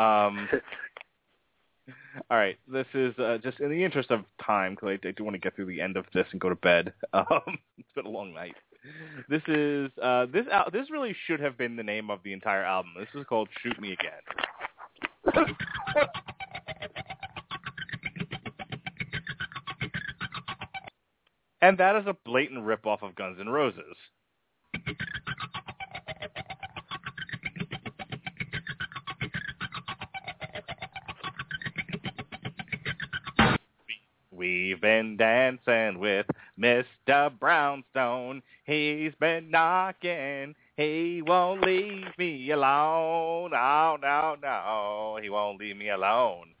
Um, 0.00 0.48
all 2.30 2.36
right, 2.36 2.58
this 2.70 2.86
is 2.94 3.18
uh, 3.18 3.38
just 3.42 3.60
in 3.60 3.70
the 3.70 3.84
interest 3.84 4.10
of 4.10 4.24
time 4.44 4.74
because 4.74 4.98
I, 5.04 5.08
I 5.08 5.12
do 5.12 5.24
want 5.24 5.34
to 5.34 5.40
get 5.40 5.54
through 5.54 5.66
the 5.66 5.80
end 5.80 5.96
of 5.96 6.06
this 6.14 6.26
and 6.32 6.40
go 6.40 6.48
to 6.48 6.56
bed. 6.56 6.92
Um, 7.14 7.58
it's 7.78 7.92
been 7.94 8.06
a 8.06 8.10
long 8.10 8.32
night. 8.32 8.54
This 9.28 9.42
is 9.46 9.90
uh, 10.02 10.26
this 10.32 10.46
al- 10.50 10.70
this 10.72 10.90
really 10.90 11.14
should 11.26 11.40
have 11.40 11.58
been 11.58 11.76
the 11.76 11.82
name 11.82 12.10
of 12.10 12.20
the 12.24 12.32
entire 12.32 12.64
album. 12.64 12.92
This 12.98 13.08
is 13.14 13.26
called 13.28 13.48
"Shoot 13.62 13.78
Me 13.80 13.92
Again." 13.92 15.54
And 21.62 21.78
that 21.78 21.94
is 21.94 22.02
a 22.06 22.16
blatant 22.24 22.64
ripoff 22.66 23.02
of 23.02 23.14
Guns 23.14 23.38
N' 23.40 23.48
Roses. 23.48 23.96
We've 34.42 34.80
been 34.80 35.16
dancing 35.16 36.00
with 36.00 36.26
Mr. 36.58 37.30
Brownstone. 37.38 38.42
He's 38.64 39.12
been 39.20 39.52
knocking. 39.52 40.56
He 40.76 41.22
won't 41.24 41.64
leave 41.64 42.08
me 42.18 42.50
alone. 42.50 43.52
No, 43.52 43.96
no, 44.02 44.36
no. 44.42 45.18
He 45.22 45.30
won't 45.30 45.60
leave 45.60 45.76
me 45.76 45.90
alone. 45.90 46.54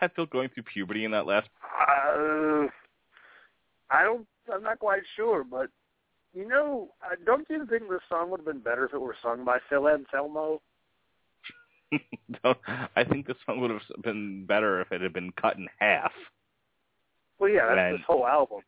Hetfield 0.00 0.30
going 0.30 0.48
through 0.50 0.64
puberty 0.64 1.04
in 1.04 1.10
that 1.12 1.26
last? 1.26 1.48
Uh, 1.62 2.66
I 3.90 4.02
don't. 4.04 4.26
I'm 4.52 4.62
not 4.62 4.78
quite 4.78 5.02
sure, 5.16 5.42
but 5.44 5.68
you 6.34 6.46
know, 6.48 6.90
don't 7.24 7.46
you 7.50 7.66
think 7.66 7.88
this 7.88 8.00
song 8.08 8.30
would 8.30 8.40
have 8.40 8.46
been 8.46 8.60
better 8.60 8.84
if 8.84 8.94
it 8.94 9.00
were 9.00 9.16
sung 9.22 9.44
by 9.44 9.58
Phil 9.68 9.88
Anselmo? 9.88 10.60
No, 12.44 12.54
I 12.96 13.04
think 13.04 13.28
this 13.28 13.36
song 13.46 13.60
would 13.60 13.70
have 13.70 13.80
been 14.02 14.44
better 14.44 14.80
if 14.80 14.90
it 14.90 15.00
had 15.00 15.12
been 15.12 15.30
cut 15.40 15.56
in 15.56 15.68
half. 15.78 16.10
Well, 17.38 17.48
yeah, 17.48 17.66
that's 17.68 17.78
And- 17.78 17.94
this 17.98 18.04
whole 18.06 18.26
album. 18.26 18.60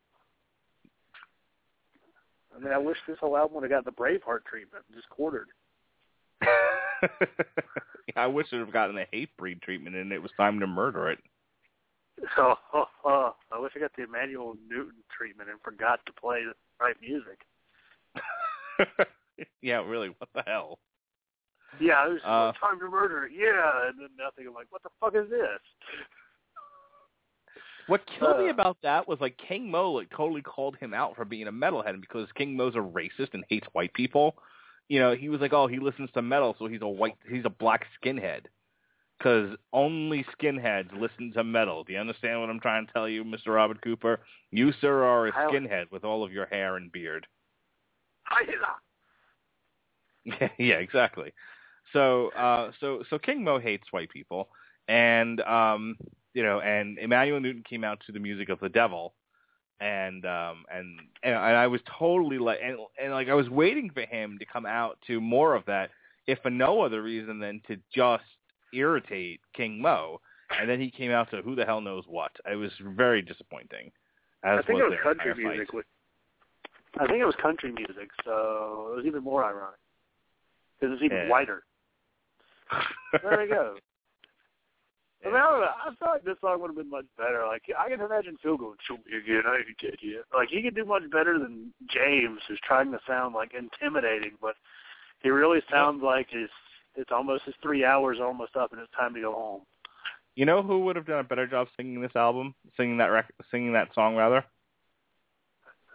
I 2.55 2.59
mean, 2.63 2.71
I 2.73 2.77
wish 2.77 2.97
this 3.07 3.17
whole 3.19 3.35
album 3.37 3.55
would 3.55 3.69
have 3.69 3.83
got 3.83 3.85
the 3.85 3.91
Braveheart 3.91 4.45
treatment, 4.45 4.85
just 4.95 5.09
quartered. 5.09 5.47
I 8.15 8.27
wish 8.27 8.47
it 8.51 8.55
would 8.57 8.65
have 8.65 8.73
gotten 8.73 8.95
the 8.95 9.05
Hatebreed 9.13 9.61
treatment 9.61 9.95
and 9.95 10.11
it 10.11 10.21
was 10.21 10.31
time 10.37 10.59
to 10.59 10.67
murder 10.67 11.09
it. 11.09 11.19
So 12.35 12.55
uh, 13.05 13.31
I 13.51 13.59
wish 13.59 13.71
I 13.75 13.79
got 13.79 13.91
the 13.95 14.03
Emmanuel 14.03 14.57
Newton 14.69 15.03
treatment 15.15 15.49
and 15.49 15.59
forgot 15.63 15.99
to 16.05 16.13
play 16.13 16.43
the 16.43 16.53
right 16.83 16.95
music. 17.01 17.39
yeah, 19.61 19.77
really, 19.85 20.09
what 20.17 20.29
the 20.33 20.43
hell? 20.45 20.79
Yeah, 21.79 22.07
it 22.07 22.13
was 22.13 22.21
Uh, 22.25 22.51
time 22.59 22.79
to 22.79 22.89
murder 22.89 23.25
it. 23.25 23.31
Yeah, 23.33 23.87
and 23.87 23.99
then 23.99 24.09
nothing. 24.17 24.47
I'm 24.47 24.53
like, 24.53 24.67
what 24.69 24.83
the 24.83 24.89
fuck 24.99 25.15
is 25.15 25.29
this? 25.29 25.59
What 27.87 28.01
killed 28.19 28.39
me 28.39 28.47
Uh. 28.47 28.53
about 28.53 28.77
that 28.83 29.07
was 29.07 29.19
like 29.21 29.37
King 29.37 29.69
Mo 29.71 29.91
like 29.91 30.09
totally 30.09 30.41
called 30.41 30.77
him 30.77 30.93
out 30.93 31.15
for 31.15 31.25
being 31.25 31.47
a 31.47 31.51
metalhead 31.51 31.89
and 31.89 32.01
because 32.01 32.27
King 32.33 32.55
Mo's 32.55 32.75
a 32.75 32.79
racist 32.79 33.33
and 33.33 33.43
hates 33.49 33.67
white 33.73 33.93
people. 33.93 34.35
You 34.89 34.99
know, 34.99 35.15
he 35.15 35.29
was 35.29 35.39
like, 35.39 35.53
"Oh, 35.53 35.67
he 35.67 35.79
listens 35.79 36.09
to 36.13 36.21
metal, 36.21 36.55
so 36.59 36.67
he's 36.67 36.81
a 36.81 36.87
white, 36.87 37.15
he's 37.29 37.45
a 37.45 37.49
black 37.49 37.85
skinhead." 38.01 38.45
Because 39.17 39.55
only 39.73 40.25
skinheads 40.37 40.97
listen 40.97 41.33
to 41.33 41.43
metal. 41.43 41.83
Do 41.83 41.93
you 41.93 41.99
understand 41.99 42.39
what 42.39 42.49
I'm 42.49 42.59
trying 42.59 42.87
to 42.87 42.93
tell 42.93 43.07
you, 43.07 43.23
Mr. 43.25 43.47
Robert 43.47 43.81
Cooper? 43.81 44.21
You, 44.49 44.71
sir, 44.79 45.03
are 45.03 45.27
a 45.27 45.31
skinhead 45.31 45.91
with 45.91 46.05
all 46.05 46.23
of 46.23 46.31
your 46.31 46.45
hair 46.45 46.75
and 46.75 46.91
beard. 46.91 47.27
Yeah, 50.25 50.49
yeah, 50.57 50.75
exactly. 50.75 51.33
So, 51.93 52.29
uh, 52.29 52.71
so, 52.79 53.03
so 53.09 53.17
King 53.17 53.43
Mo 53.43 53.59
hates 53.59 53.91
white 53.91 54.09
people, 54.09 54.49
and 54.87 55.41
um, 55.41 55.97
you 56.33 56.43
know, 56.43 56.59
and 56.61 56.97
Emmanuel 56.99 57.39
Newton 57.39 57.63
came 57.67 57.83
out 57.83 58.01
to 58.05 58.11
the 58.11 58.19
music 58.19 58.49
of 58.49 58.59
the 58.59 58.69
devil, 58.69 59.13
and 59.79 60.25
um, 60.25 60.65
and 60.73 60.99
and 61.23 61.35
I 61.35 61.67
was 61.67 61.81
totally 61.97 62.37
like, 62.37 62.59
and, 62.63 62.77
and 63.01 63.13
like 63.13 63.29
I 63.29 63.33
was 63.33 63.49
waiting 63.49 63.89
for 63.91 64.01
him 64.01 64.37
to 64.39 64.45
come 64.45 64.65
out 64.65 64.97
to 65.07 65.21
more 65.21 65.55
of 65.55 65.65
that, 65.65 65.89
if 66.27 66.39
for 66.39 66.49
no 66.49 66.81
other 66.81 67.01
reason 67.01 67.39
than 67.39 67.61
to 67.67 67.77
just 67.93 68.23
irritate 68.73 69.39
King 69.53 69.81
Mo, 69.81 70.19
and 70.59 70.69
then 70.69 70.79
he 70.79 70.91
came 70.91 71.11
out 71.11 71.31
to 71.31 71.41
who 71.41 71.55
the 71.55 71.65
hell 71.65 71.81
knows 71.81 72.03
what. 72.07 72.31
It 72.49 72.55
was 72.55 72.71
very 72.81 73.21
disappointing. 73.21 73.91
I 74.43 74.57
think 74.57 74.79
was 74.79 74.93
it 74.93 75.07
was 75.07 75.15
country 75.17 75.33
music. 75.43 75.73
With, 75.73 75.85
I 76.99 77.07
think 77.07 77.19
it 77.19 77.25
was 77.25 77.35
country 77.41 77.71
music, 77.71 78.09
so 78.25 78.89
it 78.91 78.95
was 78.97 79.05
even 79.05 79.23
more 79.23 79.43
ironic 79.43 79.79
because 80.79 80.93
it's 80.93 81.03
even 81.03 81.17
Yeah. 81.17 81.29
whiter. 81.29 81.63
There 83.23 83.43
you 83.43 83.53
go. 83.53 83.77
I 85.23 85.27
mean, 85.27 85.35
I, 85.35 85.39
don't 85.39 85.59
know, 85.59 85.67
I 85.67 85.89
feel 85.99 86.07
like 86.13 86.23
this 86.23 86.37
song 86.39 86.61
would 86.61 86.69
have 86.69 86.77
been 86.77 86.89
much 86.89 87.05
better. 87.17 87.43
Like 87.45 87.63
I 87.77 87.89
can 87.89 87.99
imagine 87.99 88.37
Phil 88.41 88.57
going, 88.57 88.77
"Shoot 88.87 88.99
me 89.05 89.17
again, 89.17 89.43
I 89.45 89.57
ain't 89.57 89.77
dead 89.81 89.97
yet." 90.01 90.23
Like 90.33 90.47
he 90.49 90.61
could 90.61 90.75
do 90.75 90.85
much 90.85 91.09
better 91.11 91.37
than 91.37 91.73
James, 91.89 92.39
who's 92.47 92.59
trying 92.63 92.91
to 92.91 92.99
sound 93.05 93.35
like 93.35 93.51
intimidating, 93.53 94.37
but 94.41 94.55
he 95.21 95.29
really 95.29 95.61
sounds 95.69 96.01
like 96.01 96.29
his. 96.29 96.49
It's 96.95 97.11
almost 97.11 97.43
his 97.43 97.55
three 97.61 97.85
hours 97.85 98.17
almost 98.21 98.55
up, 98.55 98.71
and 98.71 98.81
it's 98.81 98.91
time 98.97 99.13
to 99.13 99.21
go 99.21 99.33
home. 99.33 99.61
You 100.35 100.45
know 100.45 100.61
who 100.61 100.79
would 100.85 100.95
have 100.95 101.05
done 101.05 101.19
a 101.19 101.23
better 101.23 101.45
job 101.47 101.67
singing 101.75 102.01
this 102.01 102.15
album, 102.15 102.55
singing 102.77 102.97
that 102.97 103.07
rec- 103.07 103.33
singing 103.51 103.73
that 103.73 103.93
song 103.93 104.15
rather? 104.15 104.45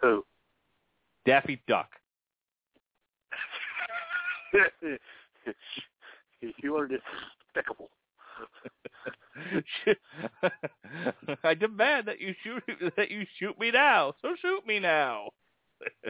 Who? 0.01 0.23
Daffy 1.25 1.61
Duck. 1.67 1.89
you 6.61 6.77
are 6.77 6.87
despicable. 6.87 7.89
I 11.43 11.53
demand 11.53 12.07
that 12.07 12.21
you 12.21 12.33
shoot 12.43 12.63
that 12.95 13.11
you 13.11 13.25
shoot 13.37 13.59
me 13.59 13.69
now. 13.71 14.13
So 14.21 14.29
shoot 14.41 14.65
me 14.65 14.79
now. 14.79 15.31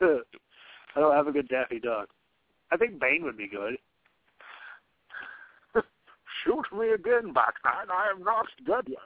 I 0.00 1.00
don't 1.00 1.14
have 1.14 1.26
a 1.26 1.32
good 1.32 1.48
Daffy 1.48 1.80
Duck. 1.80 2.08
I 2.70 2.76
think 2.76 3.00
Bane 3.00 3.24
would 3.24 3.36
be 3.36 3.48
good. 3.48 3.76
Shoot 6.44 6.64
me 6.76 6.90
again, 6.90 7.32
Batman. 7.32 7.90
I 7.92 8.10
am 8.14 8.22
not 8.22 8.46
dead 8.66 8.84
yet. 8.88 8.98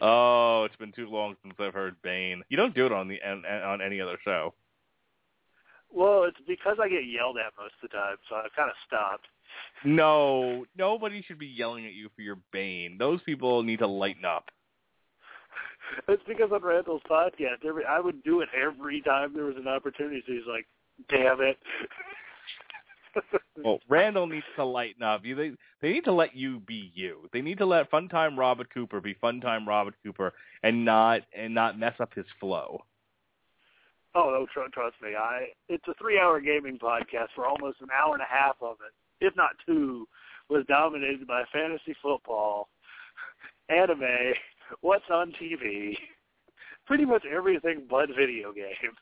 oh, 0.00 0.64
it's 0.64 0.76
been 0.76 0.92
too 0.92 1.08
long 1.08 1.36
since 1.42 1.54
I've 1.58 1.74
heard 1.74 1.96
Bane. 2.02 2.42
You 2.48 2.56
don't 2.56 2.74
do 2.74 2.86
it 2.86 2.92
on 2.92 3.08
the 3.08 3.20
on, 3.22 3.44
on 3.44 3.82
any 3.82 4.00
other 4.00 4.16
show. 4.24 4.54
Well, 5.92 6.24
it's 6.24 6.36
because 6.46 6.76
I 6.82 6.88
get 6.88 7.06
yelled 7.06 7.36
at 7.38 7.52
most 7.58 7.74
of 7.82 7.88
the 7.90 7.96
time, 7.96 8.16
so 8.28 8.36
I've 8.36 8.54
kind 8.56 8.70
of 8.70 8.76
stopped. 8.86 9.26
No, 9.84 10.66
nobody 10.76 11.22
should 11.22 11.38
be 11.38 11.46
yelling 11.46 11.86
at 11.86 11.92
you 11.92 12.08
for 12.14 12.22
your 12.22 12.38
Bane. 12.52 12.96
Those 12.98 13.22
people 13.22 13.62
need 13.62 13.78
to 13.78 13.86
lighten 13.86 14.24
up. 14.24 14.46
It's 16.08 16.22
because 16.26 16.50
on 16.52 16.62
Randall's 16.62 17.02
podcast, 17.08 17.64
every 17.66 17.84
I 17.84 18.00
would 18.00 18.22
do 18.24 18.40
it 18.40 18.48
every 18.54 19.00
time 19.02 19.32
there 19.34 19.44
was 19.44 19.56
an 19.56 19.68
opportunity. 19.68 20.22
So 20.26 20.32
he's 20.32 20.42
like, 20.48 20.66
"Damn 21.08 21.40
it." 21.40 21.58
Well, 23.64 23.80
Randall 23.88 24.26
needs 24.26 24.44
to 24.56 24.64
lighten 24.64 25.02
up. 25.02 25.24
You 25.24 25.34
they 25.34 25.52
they 25.80 25.92
need 25.92 26.04
to 26.04 26.12
let 26.12 26.36
you 26.36 26.60
be 26.60 26.92
you. 26.94 27.28
They 27.32 27.40
need 27.40 27.58
to 27.58 27.66
let 27.66 27.90
Funtime 27.90 28.36
Robert 28.36 28.72
Cooper 28.72 29.00
be 29.00 29.14
Funtime 29.14 29.66
Robert 29.66 29.94
Cooper 30.04 30.34
and 30.62 30.84
not 30.84 31.22
and 31.34 31.54
not 31.54 31.78
mess 31.78 31.94
up 32.00 32.12
his 32.14 32.26
flow. 32.40 32.84
Oh, 34.16 34.30
no, 34.30 34.46
tr- 34.52 34.70
trust 34.72 34.96
me. 35.02 35.10
I 35.14 35.48
it's 35.68 35.86
a 35.88 35.94
three-hour 36.00 36.40
gaming 36.40 36.78
podcast 36.78 37.28
for 37.34 37.44
almost 37.44 37.82
an 37.82 37.88
hour 37.92 38.14
and 38.14 38.22
a 38.22 38.34
half 38.34 38.56
of 38.62 38.76
it, 38.80 39.24
if 39.24 39.36
not 39.36 39.50
two, 39.66 40.08
was 40.48 40.64
dominated 40.68 41.26
by 41.26 41.42
fantasy 41.52 41.94
football, 42.00 42.68
anime, 43.68 44.32
what's 44.80 45.04
on 45.12 45.32
TV, 45.40 45.98
pretty 46.86 47.04
much 47.04 47.24
everything 47.26 47.82
but 47.90 48.08
video 48.08 48.52
games. 48.52 48.96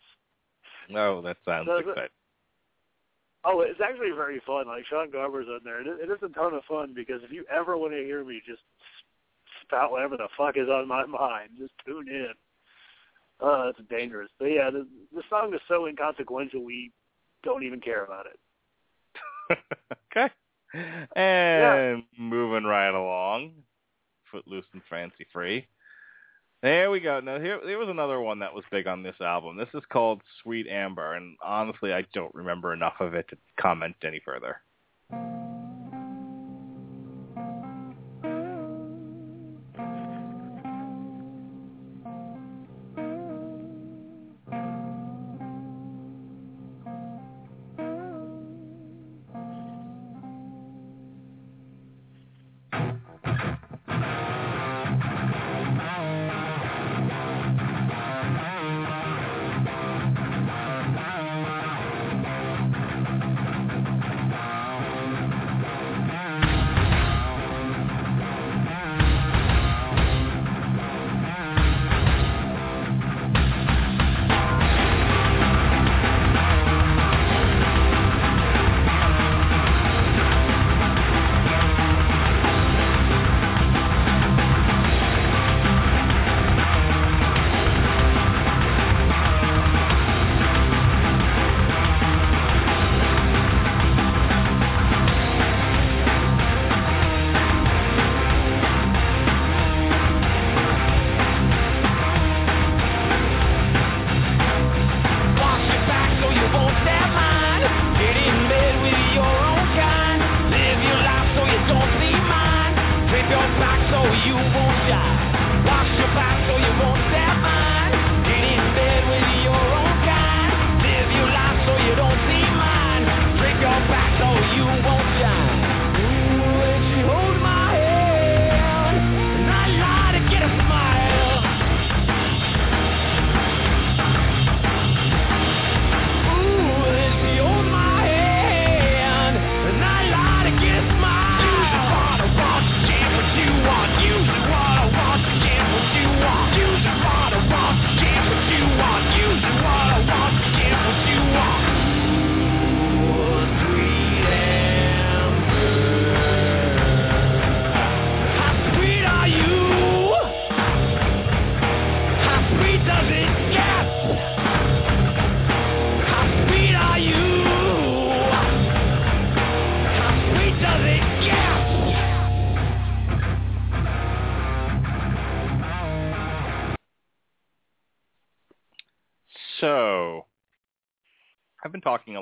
Oh, 0.96 1.22
that 1.22 1.36
sounds 1.44 1.68
it? 1.70 1.88
exciting. 1.88 2.08
Oh, 3.44 3.60
it's 3.60 3.80
actually 3.80 4.10
very 4.16 4.42
fun. 4.46 4.66
Like 4.66 4.84
Sean 4.88 5.10
Garber's 5.10 5.46
on 5.48 5.60
there. 5.64 5.80
It, 5.80 5.86
it 5.86 6.10
is 6.10 6.18
a 6.22 6.28
ton 6.34 6.54
of 6.54 6.64
fun 6.64 6.92
because 6.94 7.20
if 7.22 7.30
you 7.30 7.44
ever 7.54 7.76
want 7.76 7.92
to 7.92 7.98
hear 7.98 8.24
me 8.24 8.40
just 8.44 8.62
spout 9.62 9.92
whatever 9.92 10.16
the 10.16 10.28
fuck 10.36 10.56
is 10.56 10.68
on 10.68 10.88
my 10.88 11.06
mind, 11.06 11.50
just 11.58 11.72
tune 11.86 12.08
in. 12.08 12.32
Uh, 13.44 13.68
it's 13.68 13.88
dangerous. 13.90 14.30
But 14.38 14.46
yeah, 14.46 14.70
the, 14.70 14.86
the 15.14 15.22
song 15.28 15.52
is 15.52 15.60
so 15.68 15.86
inconsequential 15.86 16.64
we 16.64 16.92
don't 17.42 17.62
even 17.62 17.80
care 17.80 18.04
about 18.04 18.26
it. 18.26 19.58
okay. 20.16 20.32
And 21.14 22.04
moving 22.18 22.64
right 22.64 22.88
along, 22.88 23.52
Footloose 24.30 24.64
and 24.72 24.82
Fancy 24.88 25.26
Free. 25.32 25.66
There 26.62 26.90
we 26.90 27.00
go. 27.00 27.20
Now 27.20 27.38
here, 27.38 27.60
there 27.64 27.78
was 27.78 27.90
another 27.90 28.18
one 28.18 28.38
that 28.38 28.54
was 28.54 28.64
big 28.70 28.86
on 28.86 29.02
this 29.02 29.20
album. 29.20 29.58
This 29.58 29.68
is 29.74 29.82
called 29.92 30.22
Sweet 30.42 30.66
Amber, 30.66 31.12
and 31.12 31.36
honestly, 31.44 31.92
I 31.92 32.06
don't 32.14 32.34
remember 32.34 32.72
enough 32.72 32.94
of 33.00 33.12
it 33.12 33.28
to 33.28 33.36
comment 33.60 33.96
any 34.02 34.22
further. 34.24 34.62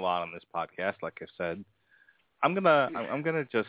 Lot 0.03 0.23
on 0.23 0.33
this 0.33 0.45
podcast, 0.55 0.97
like 1.03 1.19
I 1.20 1.27
said. 1.37 1.65
I'm 2.43 2.55
gonna 2.55 2.89
I'm, 2.95 3.23
gonna 3.23 3.45
just 3.53 3.69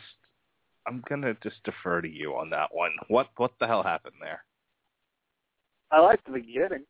I'm 0.86 1.02
gonna 1.08 1.34
just 1.42 1.62
defer 1.64 2.00
to 2.00 2.08
you 2.08 2.32
on 2.32 2.50
that 2.50 2.74
one. 2.74 2.90
What 3.08 3.28
what 3.36 3.52
the 3.60 3.66
hell 3.66 3.82
happened 3.82 4.16
there? 4.20 4.44
I 5.90 6.00
liked 6.00 6.26
the 6.26 6.32
beginning. 6.32 6.84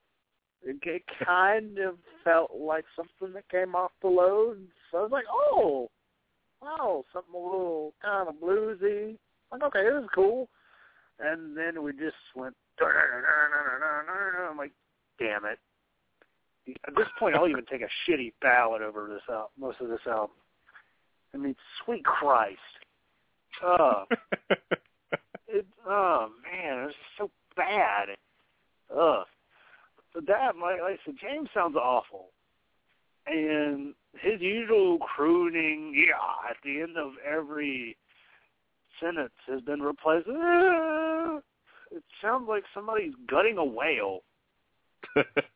It, 0.62 0.78
it 0.82 1.02
kind 1.24 1.78
of 1.78 1.96
felt 2.24 2.52
like 2.54 2.86
something 2.96 3.34
that 3.34 3.48
came 3.50 3.74
off 3.74 3.92
the 4.00 4.08
load. 4.08 4.66
So 4.90 4.98
I 4.98 5.02
was 5.02 5.12
like, 5.12 5.26
oh, 5.30 5.90
wow, 6.62 7.04
something 7.12 7.34
a 7.34 7.38
little 7.38 7.92
kind 8.02 8.28
of 8.28 8.36
bluesy. 8.36 9.18
Like, 9.52 9.62
okay, 9.62 9.84
this 9.84 10.02
is 10.02 10.08
cool. 10.14 10.48
And 11.20 11.56
then 11.56 11.82
we 11.82 11.92
just 11.92 12.16
went. 12.34 12.56
I'm 12.80 14.56
like, 14.56 14.72
damn 15.18 15.44
it. 15.44 15.58
At 16.86 16.94
this 16.96 17.08
point, 17.18 17.36
I'll 17.36 17.48
even 17.48 17.64
take 17.66 17.82
a 17.82 18.10
shitty 18.10 18.32
ballad 18.40 18.82
over 18.82 19.08
this 19.08 19.22
album, 19.28 19.50
most 19.58 19.80
of 19.80 19.88
this 19.88 20.00
album. 20.06 20.36
I 21.34 21.36
mean, 21.36 21.56
sweet 21.84 22.04
Christ. 22.04 22.58
Oh, 23.62 24.04
it, 25.48 25.66
oh 25.86 26.28
man, 26.42 26.88
it's 26.88 26.96
so 27.18 27.30
bad. 27.56 28.08
Ugh. 28.96 29.24
But 30.14 30.26
that, 30.26 30.56
like, 30.56 30.80
like 30.80 30.94
I 30.94 30.98
said, 31.04 31.16
James 31.20 31.48
sounds 31.52 31.76
awful. 31.76 32.28
And 33.26 33.94
his 34.20 34.40
usual 34.40 34.98
crooning, 34.98 35.92
yeah, 35.96 36.50
at 36.50 36.56
the 36.62 36.82
end 36.82 36.96
of 36.96 37.12
every 37.26 37.96
sentence 39.00 39.32
has 39.46 39.60
been 39.62 39.82
replaced. 39.82 40.28
"Ah." 40.30 41.40
It 41.90 42.02
sounds 42.20 42.48
like 42.48 42.64
somebody's 42.74 43.14
gutting 43.28 43.58
a 43.58 43.64
whale. 43.64 44.20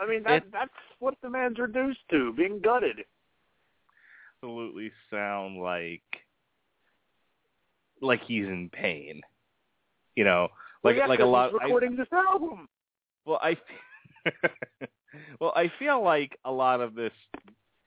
I 0.00 0.06
mean, 0.06 0.22
that 0.24 0.44
that's 0.52 0.70
what 0.98 1.14
the 1.22 1.30
man's 1.30 1.58
reduced 1.58 2.00
to, 2.10 2.32
being 2.32 2.60
gutted. 2.60 3.04
Absolutely 4.42 4.90
sound 5.10 5.60
like 5.60 6.02
like 8.00 8.20
he's 8.26 8.46
in 8.46 8.70
pain. 8.72 9.20
You 10.16 10.24
know, 10.24 10.48
like 10.82 10.96
well, 10.96 10.96
yeah, 10.96 11.06
like 11.06 11.20
a 11.20 11.24
lot. 11.24 11.50
He's 11.50 11.58
I- 11.60 11.64
recording 11.64 11.96
this 11.96 12.08
album. 12.12 12.68
Well, 13.26 13.40
I 13.42 13.56
well, 15.40 15.52
I 15.54 15.70
feel 15.78 16.02
like 16.02 16.38
a 16.44 16.50
lot 16.50 16.80
of 16.80 16.94
this. 16.94 17.12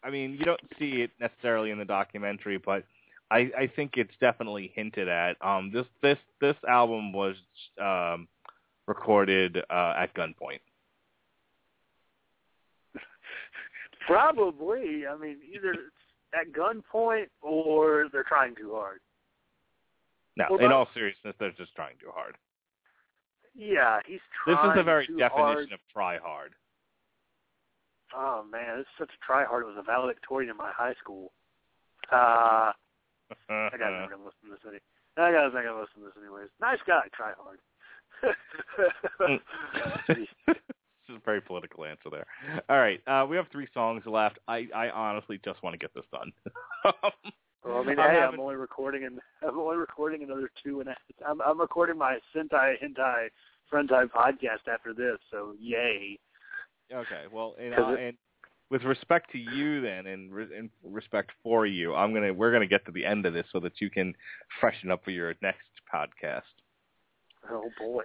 I 0.03 0.09
mean, 0.09 0.33
you 0.33 0.45
don't 0.45 0.61
see 0.77 1.01
it 1.01 1.11
necessarily 1.19 1.71
in 1.71 1.77
the 1.77 1.85
documentary, 1.85 2.57
but 2.57 2.83
I, 3.31 3.49
I 3.57 3.71
think 3.75 3.93
it's 3.95 4.13
definitely 4.19 4.71
hinted 4.75 5.07
at. 5.07 5.37
Um, 5.41 5.71
this 5.73 5.85
this 6.01 6.17
this 6.39 6.55
album 6.67 7.13
was 7.13 7.35
um, 7.81 8.27
recorded 8.87 9.57
uh, 9.69 9.93
at 9.97 10.13
gunpoint. 10.13 10.59
Probably. 14.07 15.07
I 15.07 15.17
mean, 15.17 15.37
either 15.53 15.71
it's 15.71 15.81
at 16.33 16.51
gunpoint 16.53 17.27
or 17.41 18.09
they're 18.11 18.23
trying 18.23 18.55
too 18.55 18.71
hard. 18.73 18.99
No, 20.35 20.45
Well, 20.49 20.59
in 20.65 20.71
all 20.71 20.87
seriousness, 20.93 21.35
they're 21.39 21.51
just 21.51 21.75
trying 21.75 21.95
too 21.99 22.09
hard. 22.13 22.35
Yeah, 23.55 23.99
he's 24.07 24.19
trying. 24.43 24.57
This 24.57 24.71
is 24.71 24.77
the 24.77 24.83
very 24.83 25.05
definition 25.05 25.29
hard. 25.31 25.71
of 25.71 25.79
try 25.93 26.17
hard. 26.17 26.53
Oh 28.15 28.43
man, 28.51 28.79
it's 28.79 28.89
such 28.97 29.09
a 29.09 29.25
try 29.25 29.45
hard. 29.45 29.63
It 29.63 29.67
was 29.67 29.77
a 29.77 29.83
valedictorian 29.83 30.49
in 30.49 30.57
my 30.57 30.71
high 30.71 30.95
school. 30.99 31.31
Uh, 32.11 32.73
I 33.49 33.77
gotta 33.77 34.01
never 34.01 34.17
listen 34.17 34.49
to 34.49 34.51
this 34.51 34.59
any. 34.67 34.79
I 35.17 35.31
gotta 35.31 35.51
think 35.51 35.65
I 35.65 35.79
listen 35.79 36.01
to 36.01 36.09
this 36.09 36.17
anyways. 36.17 36.49
Nice 36.59 36.81
guy, 36.87 37.05
try 37.13 37.33
hard. 37.37 37.59
this 40.07 40.17
is 40.47 41.15
a 41.15 41.19
very 41.25 41.41
political 41.41 41.85
answer 41.85 42.09
there. 42.11 42.25
All 42.69 42.77
right, 42.79 43.01
uh, 43.07 43.25
we 43.27 43.35
have 43.35 43.47
three 43.51 43.67
songs 43.73 44.03
left. 44.05 44.39
I, 44.47 44.67
I 44.75 44.89
honestly 44.89 45.39
just 45.43 45.61
want 45.63 45.73
to 45.73 45.77
get 45.77 45.93
this 45.93 46.05
done. 46.11 46.31
Well, 47.65 47.77
I 47.81 47.85
mean, 47.85 47.97
I'm 47.97 48.09
hey, 48.09 48.19
having- 48.19 48.33
I'm 48.33 48.39
only 48.41 48.55
recording 48.57 49.05
and 49.05 49.19
I'm 49.41 49.57
only 49.57 49.77
recording 49.77 50.21
another 50.21 50.51
two 50.61 50.81
and 50.81 50.89
I'm 51.25 51.39
I'm 51.41 51.61
recording 51.61 51.97
my 51.97 52.17
Sentai 52.35 52.73
Hentai 52.83 53.29
Frentai 53.71 54.09
podcast 54.09 54.67
after 54.69 54.93
this, 54.93 55.17
so 55.31 55.53
yay. 55.57 56.19
Okay, 56.93 57.21
well, 57.31 57.55
and, 57.57 57.73
uh, 57.73 57.91
it- 57.93 57.99
and 58.01 58.17
with 58.69 58.83
respect 58.83 59.31
to 59.31 59.37
you, 59.37 59.79
then, 59.79 60.07
and 60.07 60.29
re- 60.33 60.57
in 60.57 60.69
respect 60.83 61.31
for 61.41 61.65
you, 61.65 61.95
I'm 61.95 62.13
gonna 62.13 62.33
we're 62.33 62.51
gonna 62.51 62.67
get 62.67 62.85
to 62.87 62.91
the 62.91 63.05
end 63.05 63.25
of 63.25 63.33
this 63.33 63.45
so 63.53 63.61
that 63.61 63.79
you 63.79 63.89
can 63.89 64.13
freshen 64.59 64.91
up 64.91 65.01
for 65.05 65.11
your 65.11 65.33
next 65.41 65.61
podcast. 65.93 66.41
Oh 67.49 67.69
boy. 67.79 68.03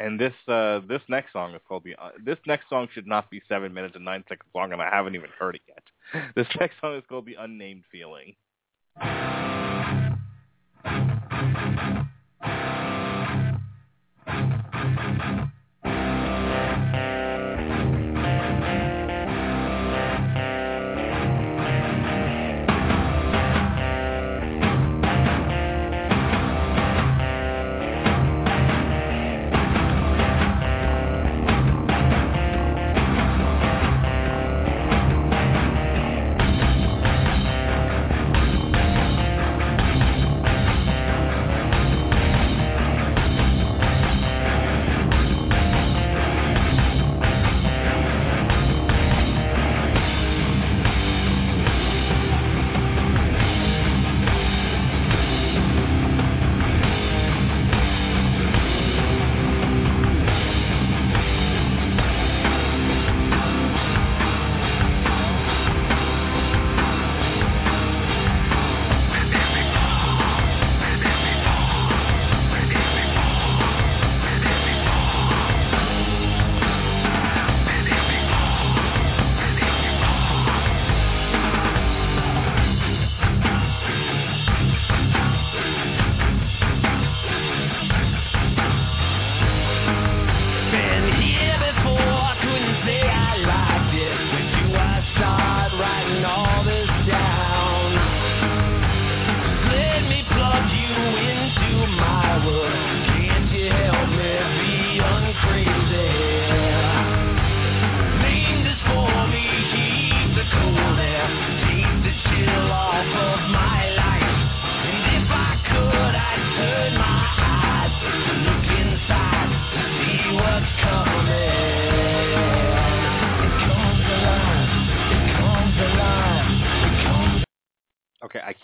And 0.00 0.18
this 0.18 0.32
uh 0.48 0.80
this 0.88 1.02
next 1.08 1.32
song 1.32 1.54
is 1.54 1.60
called 1.68 1.84
the 1.84 1.94
uh, 1.94 2.10
this 2.24 2.38
next 2.46 2.70
song 2.70 2.88
should 2.92 3.06
not 3.06 3.30
be 3.30 3.42
seven 3.48 3.72
minutes 3.74 3.94
and 3.96 4.04
nine 4.04 4.24
seconds 4.28 4.48
long, 4.54 4.72
and 4.72 4.80
I 4.80 4.88
haven't 4.88 5.14
even 5.14 5.28
heard 5.38 5.56
it 5.56 5.62
yet. 5.68 5.82
This 6.34 6.46
next 6.58 6.80
song 6.80 6.96
is 6.96 7.04
called 7.06 7.26
the 7.26 7.36
Unnamed 7.38 7.84
Feeling. 7.92 8.34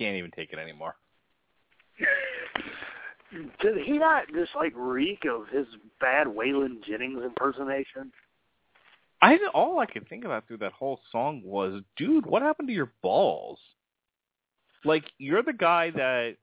Can't 0.07 0.19
even 0.19 0.31
take 0.31 0.53
it 0.53 0.59
anymore. 0.59 0.97
Did 3.61 3.79
he 3.85 3.99
not 3.99 4.25
just 4.33 4.53
like 4.55 4.73
reek 4.77 5.25
of 5.29 5.49
his 5.49 5.67
bad 6.01 6.27
Waylon 6.27 6.83
Jennings 6.85 7.23
impersonation? 7.23 8.13
I 9.21 9.39
all 9.53 9.79
I 9.81 9.87
could 9.87 10.09
think 10.09 10.25
about 10.25 10.47
through 10.47 10.59
that 10.59 10.73
whole 10.73 11.01
song 11.11 11.43
was, 11.45 11.83
dude, 11.97 12.27
what 12.27 12.43
happened 12.43 12.69
to 12.69 12.75
your 12.75 12.93
balls? 13.03 13.59
Like 14.85 15.05
you're 15.19 15.43
the 15.43 15.53
guy 15.53 15.91
that 15.91 16.37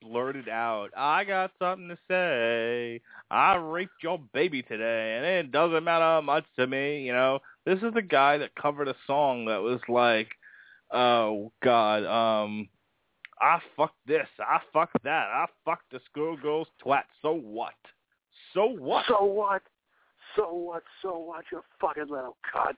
blurted 0.00 0.48
out, 0.48 0.90
"I 0.96 1.24
got 1.24 1.52
something 1.58 1.88
to 1.88 1.98
say. 2.08 3.00
I 3.30 3.54
raped 3.56 4.02
your 4.02 4.18
baby 4.32 4.62
today, 4.62 5.16
and 5.16 5.24
it 5.24 5.52
doesn't 5.52 5.84
matter 5.84 6.20
much 6.22 6.44
to 6.56 6.66
me." 6.66 7.02
You 7.02 7.12
know, 7.12 7.38
this 7.64 7.78
is 7.82 7.94
the 7.94 8.02
guy 8.02 8.38
that 8.38 8.56
covered 8.56 8.88
a 8.88 8.96
song 9.06 9.44
that 9.44 9.62
was 9.62 9.80
like, 9.88 10.28
"Oh 10.90 11.52
God, 11.62 12.04
um, 12.04 12.68
I 13.40 13.60
fucked 13.76 14.06
this, 14.06 14.26
I 14.38 14.58
fucked 14.72 15.02
that, 15.04 15.28
I 15.28 15.46
fucked 15.64 15.90
the 15.90 16.00
schoolgirl's 16.10 16.68
twat. 16.84 17.02
So 17.22 17.32
what? 17.32 17.74
So 18.54 18.64
what? 18.64 19.04
So 19.06 19.24
what? 19.24 19.62
So 20.36 20.52
what? 20.52 20.82
So 21.02 21.18
what? 21.18 21.44
You 21.52 21.62
fucking 21.80 22.08
little 22.08 22.36
cunt. 22.54 22.74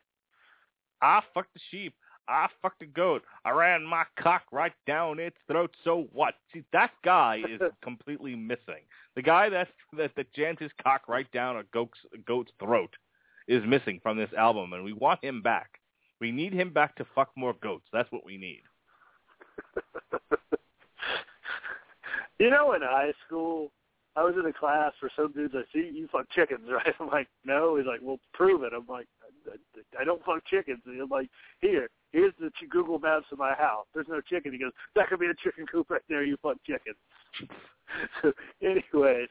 I 1.02 1.20
fucked 1.34 1.54
the 1.54 1.60
sheep. 1.70 1.94
I 2.28 2.46
fucked 2.62 2.82
a 2.82 2.86
goat. 2.86 3.22
I 3.44 3.50
ran 3.50 3.84
my 3.84 4.04
cock 4.18 4.42
right 4.52 4.72
down 4.86 5.18
its 5.18 5.36
throat. 5.48 5.74
So 5.82 6.08
what? 6.12 6.34
See, 6.52 6.62
that 6.72 6.92
guy 7.04 7.42
is 7.48 7.60
completely 7.82 8.36
missing. 8.36 8.84
The 9.16 9.22
guy 9.22 9.48
that 9.48 9.68
that, 9.96 10.12
that 10.16 10.32
jams 10.32 10.58
his 10.60 10.70
cock 10.82 11.08
right 11.08 11.30
down 11.32 11.56
a 11.56 11.64
goat's, 11.72 11.98
a 12.14 12.18
goat's 12.18 12.52
throat 12.60 12.94
is 13.48 13.64
missing 13.66 13.98
from 14.02 14.16
this 14.16 14.30
album, 14.38 14.72
and 14.74 14.84
we 14.84 14.92
want 14.92 15.24
him 15.24 15.42
back. 15.42 15.80
We 16.20 16.30
need 16.30 16.52
him 16.52 16.72
back 16.72 16.94
to 16.96 17.06
fuck 17.14 17.30
more 17.36 17.54
goats. 17.62 17.86
That's 17.92 18.10
what 18.12 18.24
we 18.24 18.36
need. 18.36 18.62
You 22.40 22.48
know, 22.48 22.72
in 22.72 22.80
high 22.80 23.12
school, 23.26 23.70
I 24.16 24.24
was 24.24 24.34
in 24.40 24.46
a 24.46 24.52
class 24.52 24.92
where 25.00 25.12
some 25.14 25.30
dude's 25.32 25.52
like, 25.52 25.66
"See, 25.74 25.90
you 25.92 26.08
fuck 26.10 26.26
chickens, 26.30 26.68
right?" 26.72 26.94
I'm 26.98 27.08
like, 27.08 27.28
"No." 27.44 27.76
He's 27.76 27.86
like, 27.86 28.00
"Well, 28.02 28.18
prove 28.32 28.62
it." 28.62 28.72
I'm 28.74 28.86
like, 28.88 29.06
"I, 29.46 30.00
I 30.00 30.04
don't 30.04 30.24
fuck 30.24 30.42
chickens." 30.46 30.80
And 30.86 31.00
I'm 31.02 31.10
like, 31.10 31.28
"Here, 31.60 31.90
here's 32.12 32.32
the 32.40 32.50
Google 32.70 32.98
Maps 32.98 33.26
of 33.30 33.38
my 33.38 33.52
house. 33.52 33.86
There's 33.92 34.08
no 34.08 34.22
chicken." 34.22 34.52
He 34.52 34.58
goes, 34.58 34.72
"That 34.96 35.08
could 35.08 35.20
be 35.20 35.26
a 35.26 35.34
chicken 35.34 35.66
coop 35.66 35.90
right 35.90 36.00
there. 36.08 36.24
You 36.24 36.38
fuck 36.42 36.56
chickens." 36.66 36.96
so, 38.22 38.32
anyways, 38.62 39.28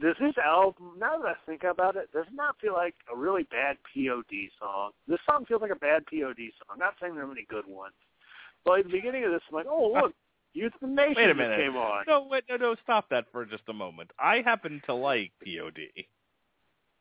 does 0.00 0.16
this 0.18 0.34
album? 0.42 0.92
Now 0.98 1.18
that 1.18 1.28
I 1.28 1.34
think 1.44 1.64
about 1.64 1.96
it, 1.96 2.10
does 2.10 2.24
it 2.26 2.34
not 2.34 2.58
feel 2.58 2.72
like 2.72 2.94
a 3.12 3.16
really 3.16 3.42
bad 3.44 3.76
POD 3.92 4.48
song? 4.58 4.92
This 5.06 5.20
song 5.30 5.44
feels 5.44 5.60
like 5.60 5.72
a 5.72 5.76
bad 5.76 6.04
POD 6.06 6.40
song. 6.56 6.72
I'm 6.72 6.78
not 6.78 6.94
saying 7.02 7.14
there 7.14 7.24
are 7.24 7.28
many 7.28 7.46
good 7.50 7.66
ones, 7.68 7.94
but 8.66 8.80
at 8.80 8.84
the 8.84 8.90
beginning 8.90 9.24
of 9.24 9.30
this, 9.30 9.40
I'm 9.48 9.56
like, 9.56 9.66
"Oh, 9.70 9.92
look." 10.02 10.12
Youth 10.52 10.72
of 10.80 10.88
the 10.88 10.94
Nation 10.94 11.14
Wait 11.16 11.28
a 11.28 11.34
minute. 11.34 11.58
came 11.58 11.76
on. 11.76 12.04
No, 12.08 12.26
wait, 12.30 12.44
no, 12.48 12.56
no. 12.56 12.74
Stop 12.82 13.10
that 13.10 13.26
for 13.30 13.44
just 13.44 13.64
a 13.68 13.74
moment. 13.74 14.10
I 14.18 14.40
happen 14.42 14.80
to 14.86 14.94
like 14.94 15.32
POD. 15.44 15.78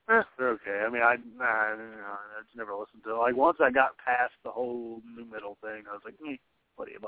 Eh, 0.09 0.21
they're 0.37 0.49
okay. 0.49 0.83
I 0.85 0.89
mean, 0.89 1.01
I 1.01 1.15
nah, 1.37 1.45
I, 1.45 1.75
know, 1.77 2.17
I 2.37 2.43
just 2.43 2.57
never 2.57 2.73
listened 2.75 3.03
to 3.05 3.11
it. 3.11 3.17
Like 3.17 3.35
once 3.35 3.57
I 3.61 3.71
got 3.71 3.97
past 3.97 4.33
the 4.43 4.51
whole 4.51 5.01
nu 5.15 5.25
metal 5.25 5.57
thing, 5.61 5.83
I 5.89 5.93
was 5.93 6.01
like, 6.03 6.15
eh, 6.27 6.35
whatever. 6.75 7.07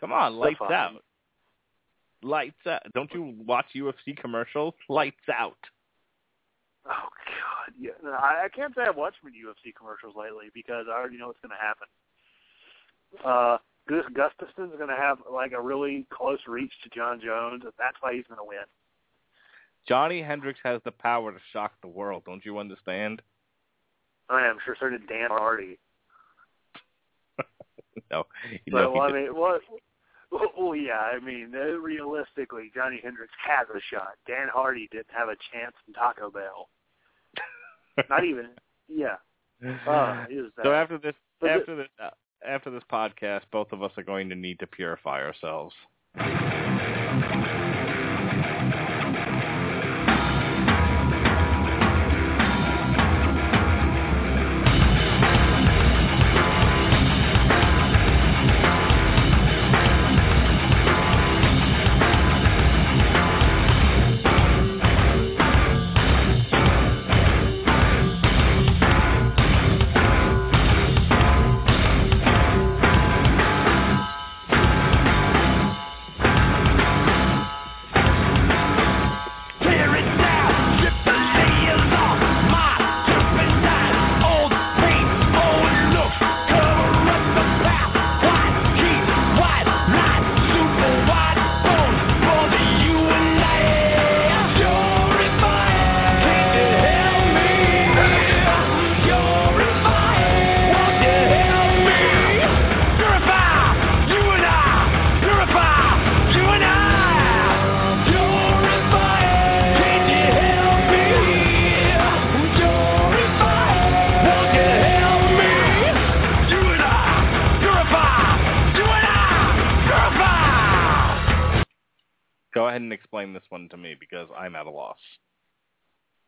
Come 0.00 0.12
on, 0.12 0.36
lights 0.36 0.58
fine. 0.60 0.72
out. 0.72 1.02
Lights 2.22 2.66
out. 2.66 2.82
Don't 2.94 3.12
you 3.12 3.34
watch 3.44 3.66
UFC 3.76 4.16
commercials? 4.16 4.74
Lights 4.88 5.28
out. 5.28 5.58
Oh 6.86 7.08
God, 7.26 7.74
yeah. 7.78 7.90
No, 8.02 8.12
I, 8.12 8.44
I 8.44 8.48
can't 8.54 8.74
say 8.74 8.82
I've 8.88 8.96
watched 8.96 9.18
many 9.24 9.38
UFC 9.38 9.74
commercials 9.76 10.14
lately 10.16 10.46
because 10.54 10.86
I 10.88 10.94
already 10.94 11.18
know 11.18 11.26
what's 11.26 11.40
going 11.40 11.50
to 11.50 11.66
happen. 11.66 11.88
Uh, 13.24 13.58
Gus 13.88 14.04
Gustafsson's 14.14 14.72
going 14.76 14.88
to 14.88 14.96
have 14.96 15.18
like 15.30 15.52
a 15.52 15.60
really 15.60 16.06
close 16.10 16.38
reach 16.46 16.72
to 16.82 16.88
Jon 16.90 17.20
Jones, 17.22 17.62
and 17.64 17.72
that's 17.78 17.96
why 18.00 18.14
he's 18.14 18.24
going 18.26 18.38
to 18.38 18.44
win. 18.44 18.64
Johnny 19.86 20.22
Hendricks 20.22 20.60
has 20.64 20.80
the 20.84 20.90
power 20.90 21.32
to 21.32 21.38
shock 21.52 21.72
the 21.82 21.88
world. 21.88 22.22
Don't 22.24 22.44
you 22.44 22.58
understand? 22.58 23.20
I 24.30 24.46
am 24.46 24.56
sure 24.64 24.76
so 24.80 24.88
did 24.88 25.06
Dan 25.06 25.28
Hardy. 25.28 25.78
no. 28.10 28.24
But 28.70 28.92
well, 28.92 29.02
I 29.02 29.12
mean, 29.12 29.34
what? 29.34 29.60
Well, 30.32 30.50
well, 30.58 30.76
yeah. 30.76 31.00
I 31.00 31.20
mean, 31.20 31.52
uh, 31.54 31.78
realistically, 31.78 32.72
Johnny 32.74 33.00
Hendricks 33.02 33.34
has 33.46 33.68
a 33.68 33.80
shot. 33.94 34.14
Dan 34.26 34.48
Hardy 34.52 34.88
didn't 34.90 35.12
have 35.14 35.28
a 35.28 35.36
chance 35.52 35.74
in 35.86 35.92
Taco 35.92 36.30
Bell. 36.30 36.68
Not 38.08 38.24
even. 38.24 38.48
Yeah. 38.88 39.16
Uh, 39.64 40.26
so 40.62 40.72
after 40.72 40.98
this, 40.98 41.14
But 41.40 41.50
after 41.50 41.76
this, 41.76 41.86
uh, 42.02 42.10
after 42.46 42.70
this 42.70 42.82
podcast, 42.90 43.42
both 43.52 43.72
of 43.72 43.82
us 43.82 43.92
are 43.96 44.02
going 44.02 44.28
to 44.28 44.34
need 44.34 44.58
to 44.60 44.66
purify 44.66 45.22
ourselves. 45.22 45.74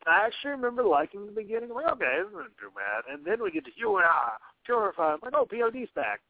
I 0.07 0.27
actually 0.27 0.53
remember 0.53 0.85
liking 0.85 1.27
the 1.27 1.33
beginning. 1.33 1.71
I'm 1.71 1.77
like, 1.77 1.93
okay, 1.95 2.19
this 2.23 2.29
isn't 2.31 2.59
too 2.59 2.71
bad. 2.75 3.13
And 3.13 3.25
then 3.25 3.43
we 3.43 3.51
get 3.51 3.65
to 3.65 3.71
you 3.77 3.97
and 3.97 4.07
I, 4.07 4.37
Purify. 4.65 5.15
I'm 5.15 5.19
like, 5.23 5.35
oh, 5.35 5.47
POD's 5.47 5.91
back. 5.95 6.21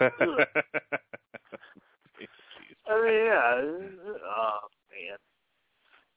I 0.00 0.10
mean, 3.02 3.24
yeah. 3.26 3.60
Oh 4.24 4.58
man, 4.90 5.18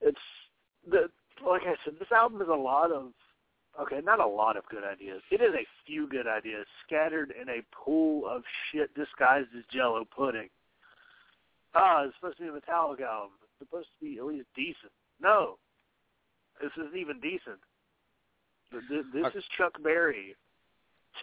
it's 0.02 0.18
the 0.90 1.10
like 1.46 1.64
I 1.64 1.76
said. 1.84 1.96
This 2.00 2.12
album 2.12 2.42
is 2.42 2.48
a 2.48 2.54
lot 2.54 2.92
of 2.92 3.12
okay, 3.82 4.00
not 4.04 4.20
a 4.20 4.26
lot 4.26 4.58
of 4.58 4.66
good 4.70 4.84
ideas. 4.84 5.22
It 5.32 5.42
is 5.42 5.54
a 5.54 5.68
few 5.86 6.08
good 6.08 6.28
ideas 6.28 6.66
scattered 6.86 7.34
in 7.40 7.50
a 7.50 7.62
pool 7.72 8.28
of 8.28 8.44
shit 8.72 8.94
disguised 8.96 9.50
as 9.58 9.64
Jello 9.72 10.06
pudding. 10.16 10.50
Ah, 11.74 12.04
it's 12.04 12.16
supposed 12.16 12.38
to 12.38 12.44
be 12.44 12.50
a 12.50 12.52
Metallica 12.52 13.02
album. 13.02 13.32
It's 13.44 13.60
supposed 13.60 13.88
to 14.00 14.06
be 14.06 14.18
at 14.18 14.26
least 14.26 14.48
decent. 14.56 14.92
No, 15.22 15.58
this 16.62 16.72
isn't 16.78 16.98
even 16.98 17.20
decent. 17.20 17.60
Th- 18.72 18.84
th- 18.90 19.06
This 19.14 19.36
is 19.36 19.44
Chuck 19.58 19.74
Berry 19.84 20.36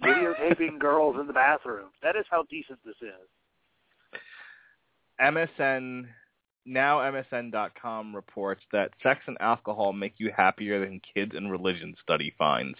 videotaping 0.03 0.79
girls 0.81 1.17
in 1.21 1.27
the 1.27 1.33
bathroom. 1.33 1.89
That 2.03 2.17
is 2.17 2.25
how 2.31 2.45
decent 2.51 2.79
this 2.85 2.97
is. 3.01 4.21
MSN 5.21 6.07
now 6.67 6.99
MSN.com 6.99 8.15
reports 8.15 8.61
that 8.73 8.91
sex 9.03 9.21
and 9.27 9.39
alcohol 9.41 9.93
make 9.93 10.15
you 10.19 10.31
happier 10.37 10.85
than 10.85 11.01
kids 11.15 11.33
and 11.35 11.51
religion 11.51 11.95
study 12.03 12.35
finds. 12.37 12.79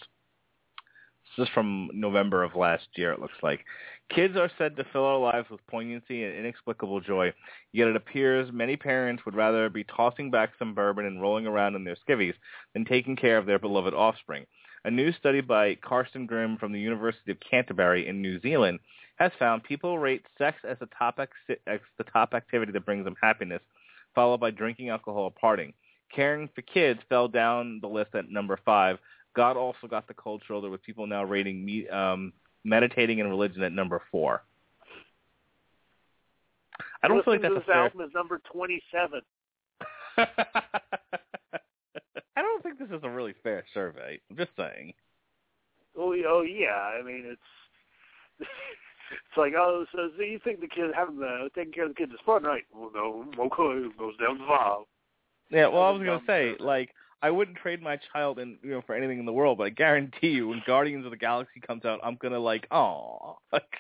This 1.37 1.49
is 1.49 1.55
from 1.55 1.91
November 1.95 2.43
of 2.43 2.55
last 2.55 2.87
year, 2.97 3.13
it 3.13 3.21
looks 3.21 3.39
like. 3.43 3.65
Kids 4.11 4.37
are 4.37 4.51
said 4.57 4.75
to 4.77 4.85
fill 4.85 5.05
our 5.05 5.19
lives 5.19 5.51
with 5.51 5.67
poignancy 5.67 6.25
and 6.25 6.35
inexplicable 6.35 7.01
joy, 7.01 7.33
yet 7.73 7.89
it 7.89 7.97
appears 7.97 8.51
many 8.51 8.77
parents 8.77 9.25
would 9.27 9.35
rather 9.35 9.69
be 9.69 9.85
tossing 9.85 10.31
back 10.31 10.53
some 10.59 10.75
bourbon 10.75 11.05
and 11.05 11.21
rolling 11.21 11.47
around 11.47 11.75
in 11.75 11.85
their 11.85 11.97
skivvies 12.09 12.35
than 12.73 12.87
taking 12.87 13.17
care 13.17 13.37
of 13.37 13.45
their 13.45 13.59
beloved 13.59 13.93
offspring. 13.93 14.47
A 14.85 14.91
new 14.91 15.13
study 15.13 15.43
by 15.43 15.75
Karsten 15.75 16.25
Grimm 16.25 16.57
from 16.57 16.73
the 16.73 16.81
University 16.81 17.31
of 17.31 17.39
Canterbury 17.41 18.09
in 18.09 18.23
New 18.23 18.41
Zealand 18.41 18.79
has 19.17 19.33
found 19.39 19.65
people 19.65 19.99
rate 19.99 20.25
sex 20.39 20.57
as 20.67 20.79
the 20.79 20.89
top, 20.99 21.19
ex- 21.19 21.83
the 21.99 22.05
top 22.05 22.33
activity 22.33 22.73
that 22.73 22.87
brings 22.87 23.05
them 23.05 23.17
happiness, 23.21 23.61
followed 24.15 24.41
by 24.41 24.51
drinking 24.51 24.89
alcohol 24.89 25.25
or 25.25 25.33
partying. 25.33 25.75
Caring 26.15 26.49
for 26.55 26.63
kids 26.63 27.01
fell 27.09 27.29
down 27.29 27.81
the 27.83 27.89
list 27.89 28.15
at 28.15 28.31
number 28.31 28.59
five. 28.65 28.99
God 29.37 29.57
also 29.57 29.87
got 29.87 30.09
the 30.09 30.15
cold 30.15 30.43
shoulder 30.49 30.71
with 30.71 30.83
people 30.83 31.07
now 31.07 31.25
rating 31.25 31.63
me, 31.63 31.87
um, 31.89 32.33
meditating 32.65 33.21
and 33.21 33.29
religion 33.29 33.63
at 33.63 33.73
number 33.73 34.01
four. 34.11 34.43
I 37.03 37.09
don't 37.09 37.25
feel 37.25 37.35
like 37.35 37.43
that's 37.43 37.55
a 37.55 37.61
fair. 37.61 37.85
album 37.85 38.01
is 38.01 38.11
number 38.15 38.41
27. 38.53 39.21
I 42.37 42.37
don't 42.37 42.63
think 42.63 42.79
this 42.79 42.89
is 42.89 43.01
a 43.05 43.11
really 43.11 43.35
fair 43.43 43.65
survey. 43.73 44.21
I'm 44.31 44.37
just 44.37 44.51
saying. 44.57 44.93
Oh, 45.97 46.15
oh 46.29 46.43
yeah. 46.43 46.99
I 46.99 47.03
mean, 47.03 47.25
it's 47.25 47.41
it's 48.41 49.37
like, 49.37 49.53
oh, 49.57 49.85
so, 49.93 50.11
so 50.17 50.23
you 50.23 50.41
think 50.43 50.61
the 50.61 50.69
kid 50.69 50.91
having 50.95 51.19
the 51.19 51.49
taking 51.55 51.73
care 51.73 51.85
of 51.85 51.91
the 51.91 51.95
kids 51.95 52.13
is 52.13 52.19
fun, 52.27 52.43
right? 52.43 52.65
Well, 52.75 52.91
no, 52.95 53.25
okay, 53.39 53.89
goes 53.99 54.17
down 54.19 54.39
to 54.39 54.47
five. 54.47 54.85
Yeah, 55.51 55.69
well, 55.69 55.83
I 55.83 55.91
was 55.91 56.03
gonna 56.05 56.21
say, 56.27 56.55
like, 56.61 56.91
I 57.21 57.31
wouldn't 57.31 57.57
trade 57.57 57.83
my 57.83 57.99
child 58.13 58.39
in, 58.39 58.59
you 58.63 58.71
know, 58.71 58.83
for 58.87 58.95
anything 58.95 59.19
in 59.19 59.27
the 59.27 59.33
world, 59.33 59.59
but 59.59 59.65
I 59.65 59.71
guarantee 59.71 60.29
you, 60.29 60.49
when 60.49 60.63
Guardians 60.67 61.05
of 61.05 61.11
the 61.11 61.17
Galaxy 61.17 61.61
comes 61.61 61.85
out, 61.85 62.01
I'm 62.03 62.17
gonna 62.17 62.39
like, 62.39 62.67
oh, 62.71 63.39
like, 63.53 63.73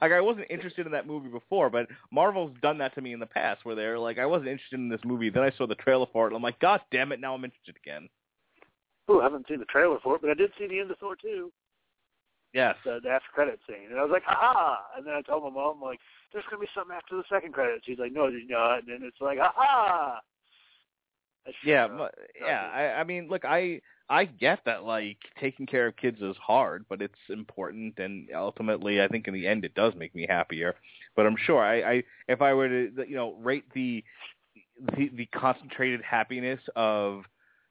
like 0.00 0.12
I 0.12 0.20
wasn't 0.20 0.46
interested 0.50 0.86
in 0.86 0.92
that 0.92 1.06
movie 1.06 1.28
before, 1.28 1.68
but 1.68 1.88
Marvel's 2.10 2.56
done 2.62 2.78
that 2.78 2.94
to 2.94 3.02
me 3.02 3.12
in 3.12 3.20
the 3.20 3.26
past, 3.26 3.64
where 3.64 3.74
they're 3.74 3.98
like, 3.98 4.18
I 4.18 4.26
wasn't 4.26 4.48
interested 4.48 4.80
in 4.80 4.88
this 4.88 5.00
movie, 5.04 5.30
then 5.30 5.42
I 5.42 5.50
saw 5.56 5.66
the 5.66 5.74
trailer 5.74 6.06
for 6.12 6.24
it, 6.24 6.28
and 6.28 6.36
I'm 6.36 6.42
like, 6.42 6.58
God 6.60 6.80
damn 6.90 7.12
it, 7.12 7.20
now 7.20 7.34
I'm 7.34 7.44
interested 7.44 7.76
again. 7.76 8.08
Ooh, 9.10 9.20
I 9.20 9.24
haven't 9.24 9.46
seen 9.48 9.58
the 9.58 9.66
trailer 9.66 9.98
for 10.02 10.16
it, 10.16 10.22
but 10.22 10.30
I 10.30 10.34
did 10.34 10.50
see 10.58 10.66
the 10.66 10.80
end 10.80 10.90
of 10.90 10.98
Thor 10.98 11.16
2, 11.20 11.52
Yes. 12.54 12.76
the, 12.84 13.00
the 13.02 13.10
after 13.10 13.28
credit 13.34 13.60
scene, 13.68 13.90
and 13.90 13.98
I 13.98 14.02
was 14.02 14.10
like, 14.10 14.24
ha 14.24 14.78
And 14.96 15.06
then 15.06 15.12
I 15.12 15.20
told 15.20 15.44
my 15.44 15.50
mom, 15.50 15.82
like, 15.82 15.98
there's 16.32 16.44
gonna 16.50 16.60
be 16.60 16.68
something 16.74 16.96
after 16.96 17.16
the 17.16 17.24
second 17.30 17.52
credit. 17.52 17.82
She's 17.84 17.98
like, 17.98 18.12
no, 18.12 18.30
there's 18.30 18.48
not. 18.48 18.78
And 18.78 18.88
then 18.88 19.00
it's 19.02 19.20
like, 19.20 19.38
ha 19.38 20.20
Yeah, 21.64 21.86
mu- 21.88 22.06
yeah. 22.40 22.70
I, 22.72 23.00
I 23.00 23.04
mean, 23.04 23.28
look, 23.28 23.44
I 23.44 23.80
I 24.08 24.24
get 24.24 24.60
that 24.66 24.84
like 24.84 25.18
taking 25.40 25.66
care 25.66 25.86
of 25.88 25.96
kids 25.96 26.20
is 26.20 26.36
hard, 26.36 26.84
but 26.88 27.02
it's 27.02 27.18
important, 27.28 27.98
and 27.98 28.28
ultimately, 28.34 29.02
I 29.02 29.08
think 29.08 29.28
in 29.28 29.34
the 29.34 29.46
end, 29.46 29.64
it 29.64 29.74
does 29.74 29.94
make 29.96 30.14
me 30.14 30.26
happier. 30.28 30.74
But 31.14 31.26
I'm 31.26 31.36
sure 31.36 31.62
I, 31.62 31.80
I 31.80 32.02
if 32.28 32.42
I 32.42 32.52
were 32.54 32.68
to 32.68 32.90
you 33.08 33.16
know 33.16 33.34
rate 33.34 33.64
the 33.74 34.04
the, 34.96 35.10
the 35.14 35.26
concentrated 35.26 36.02
happiness 36.02 36.60
of 36.76 37.22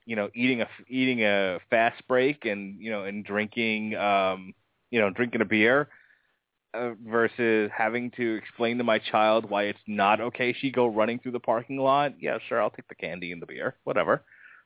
you 0.05 0.15
know 0.15 0.29
eating 0.35 0.61
a 0.61 0.67
eating 0.87 1.23
a 1.23 1.59
fast 1.69 2.01
break 2.07 2.45
and 2.45 2.79
you 2.81 2.91
know 2.91 3.03
and 3.05 3.25
drinking 3.25 3.95
um 3.95 4.53
you 4.91 4.99
know 4.99 5.09
drinking 5.09 5.41
a 5.41 5.45
beer 5.45 5.89
uh, 6.75 6.93
versus 7.07 7.71
having 7.75 8.11
to 8.11 8.35
explain 8.35 8.77
to 8.77 8.83
my 8.83 8.99
child 8.99 9.49
why 9.49 9.63
it's 9.63 9.79
not 9.87 10.19
okay 10.19 10.53
she 10.53 10.69
go 10.69 10.87
running 10.87 11.19
through 11.19 11.31
the 11.31 11.39
parking 11.39 11.77
lot. 11.77 12.13
Yeah, 12.19 12.37
sure, 12.47 12.61
I'll 12.61 12.69
take 12.69 12.87
the 12.87 12.95
candy 12.95 13.31
and 13.31 13.41
the 13.41 13.45
beer, 13.45 13.75
whatever. 13.83 14.23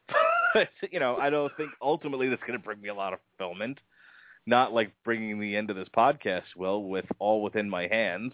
But, 0.51 0.69
you 0.91 0.99
know, 0.99 1.15
I 1.15 1.29
don't 1.29 1.55
think 1.57 1.69
ultimately 1.79 2.27
that's 2.27 2.41
going 2.41 2.57
to 2.57 2.63
bring 2.65 2.81
me 2.81 2.89
a 2.89 2.95
lot 2.95 3.13
of 3.13 3.19
fulfillment. 3.37 3.77
Not 4.47 4.73
like 4.73 4.91
bringing 5.05 5.39
the 5.39 5.55
end 5.55 5.69
of 5.69 5.75
this 5.75 5.89
podcast 5.95 6.55
will, 6.57 6.85
with 6.85 7.05
all 7.19 7.43
within 7.43 7.69
my 7.69 7.85
hands. 7.85 8.33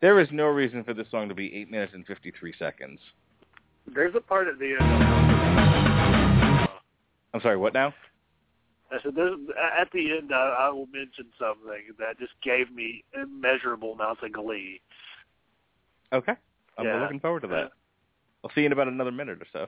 There 0.00 0.18
is 0.18 0.28
no 0.32 0.46
reason 0.46 0.82
for 0.82 0.94
this 0.94 1.10
song 1.10 1.28
to 1.28 1.34
be 1.34 1.54
eight 1.54 1.70
minutes 1.70 1.92
and 1.92 2.06
fifty 2.06 2.30
three 2.30 2.54
seconds. 2.58 3.00
There's 3.94 4.14
a 4.14 4.20
part 4.20 4.48
at 4.48 4.58
the 4.58 4.76
end. 4.80 4.92
I'm 7.32 7.40
sorry, 7.40 7.56
what 7.56 7.74
now? 7.74 7.94
I 8.90 8.98
said, 9.02 9.14
there's, 9.14 9.38
at 9.80 9.88
the 9.92 10.16
end, 10.16 10.32
I, 10.32 10.56
I 10.60 10.68
will 10.70 10.86
mention 10.86 11.26
something 11.38 11.94
that 11.98 12.18
just 12.18 12.32
gave 12.42 12.70
me 12.74 13.04
immeasurable 13.20 13.92
amounts 13.92 14.22
of 14.22 14.32
glee. 14.32 14.80
Okay. 16.12 16.34
I'm 16.78 16.86
Yeah. 16.86 17.00
looking 17.02 17.20
forward 17.20 17.40
to 17.40 17.48
that. 17.48 17.64
Uh, 17.64 17.68
I'll 18.44 18.50
see 18.54 18.60
you 18.60 18.66
in 18.66 18.72
about 18.72 18.88
another 18.88 19.10
minute 19.10 19.38
or 19.42 19.46
so. 19.52 19.66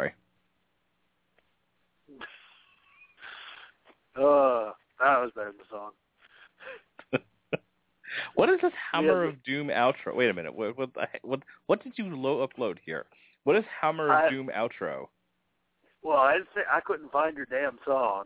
Sorry. 0.00 0.14
Uh, 4.16 4.72
that 4.98 5.20
was 5.20 5.30
better 5.36 5.52
than 5.52 5.58
the 5.58 5.70
song. 5.70 5.92
What 8.34 8.50
is 8.50 8.58
this 8.60 8.72
Hammer 8.92 9.24
Yeah, 9.24 9.30
of 9.30 9.42
Doom 9.44 9.68
outro? 9.68 10.16
Wait 10.16 10.28
a 10.28 10.34
minute. 10.34 10.52
What 10.52 10.76
what 10.76 10.90
what, 11.22 11.40
what 11.66 11.84
did 11.84 11.92
you 11.96 12.14
low 12.14 12.44
upload 12.46 12.78
here? 12.84 13.06
What 13.44 13.54
is 13.54 13.64
Hammer 13.80 14.12
of 14.12 14.30
Doom 14.30 14.50
outro? 14.54 15.06
Well, 16.02 16.18
I 16.18 16.32
didn't 16.34 16.48
say, 16.56 16.62
I 16.70 16.80
couldn't 16.80 17.12
find 17.12 17.36
your 17.36 17.46
damn 17.46 17.78
song, 17.84 18.24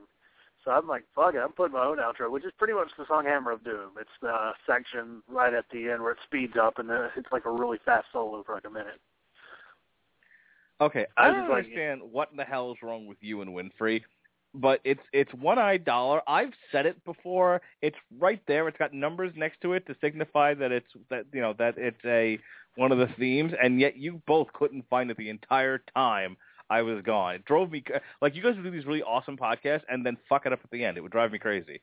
so 0.64 0.70
I'm 0.70 0.88
like, 0.88 1.04
fuck 1.14 1.34
it, 1.34 1.38
I'm 1.38 1.52
putting 1.52 1.74
my 1.74 1.84
own 1.84 1.98
outro, 1.98 2.30
which 2.30 2.46
is 2.46 2.52
pretty 2.58 2.72
much 2.72 2.88
the 2.96 3.04
song 3.06 3.26
Hammer 3.26 3.52
of 3.52 3.62
Doom. 3.62 3.90
It's 4.00 4.08
the 4.22 4.52
section 4.66 5.22
right 5.28 5.52
at 5.52 5.66
the 5.70 5.90
end 5.90 6.02
where 6.02 6.12
it 6.12 6.18
speeds 6.24 6.54
up 6.60 6.78
and 6.78 6.88
then 6.88 7.10
it's 7.14 7.30
like 7.30 7.44
a 7.44 7.50
really 7.50 7.78
fast 7.84 8.06
solo 8.10 8.42
for 8.42 8.54
like 8.54 8.64
a 8.66 8.70
minute. 8.70 9.00
Okay, 10.80 11.06
I 11.16 11.28
I 11.28 11.30
don't 11.30 11.48
like- 11.48 11.64
understand 11.64 12.02
what 12.02 12.30
in 12.30 12.36
the 12.36 12.44
hell 12.44 12.72
is 12.72 12.78
wrong 12.82 13.06
with 13.06 13.18
you 13.20 13.40
and 13.42 13.50
Winfrey, 13.54 14.02
but 14.54 14.80
it's 14.84 15.02
it's 15.12 15.32
one 15.34 15.58
eye 15.58 15.76
dollar. 15.76 16.20
I've 16.28 16.52
said 16.72 16.86
it 16.86 17.02
before. 17.04 17.62
It's 17.82 17.96
right 18.18 18.40
there. 18.46 18.66
It's 18.68 18.78
got 18.78 18.92
numbers 18.92 19.32
next 19.36 19.60
to 19.62 19.72
it 19.74 19.86
to 19.86 19.96
signify 20.00 20.54
that 20.54 20.72
it's 20.72 20.92
that 21.10 21.26
you 21.32 21.40
know 21.40 21.54
that 21.58 21.78
it's 21.78 22.04
a 22.04 22.38
one 22.76 22.90
of 22.90 22.98
the 22.98 23.06
themes, 23.18 23.52
and 23.62 23.78
yet 23.80 23.96
you 23.96 24.20
both 24.26 24.52
couldn't 24.52 24.84
find 24.90 25.10
it 25.10 25.16
the 25.16 25.28
entire 25.30 25.78
time 25.94 26.36
I 26.70 26.82
was 26.82 27.02
gone. 27.02 27.36
It 27.36 27.44
drove 27.44 27.70
me 27.70 27.84
c- 27.86 27.94
like 28.20 28.34
you 28.34 28.42
guys 28.42 28.56
would 28.56 28.64
do 28.64 28.70
these 28.72 28.84
really 28.86 29.02
awesome 29.02 29.36
podcasts 29.36 29.84
and 29.88 30.04
then 30.04 30.16
fuck 30.28 30.44
it 30.46 30.52
up 30.52 30.58
at 30.64 30.70
the 30.72 30.84
end. 30.84 30.96
It 30.98 31.02
would 31.02 31.12
drive 31.12 31.30
me 31.30 31.38
crazy. 31.38 31.80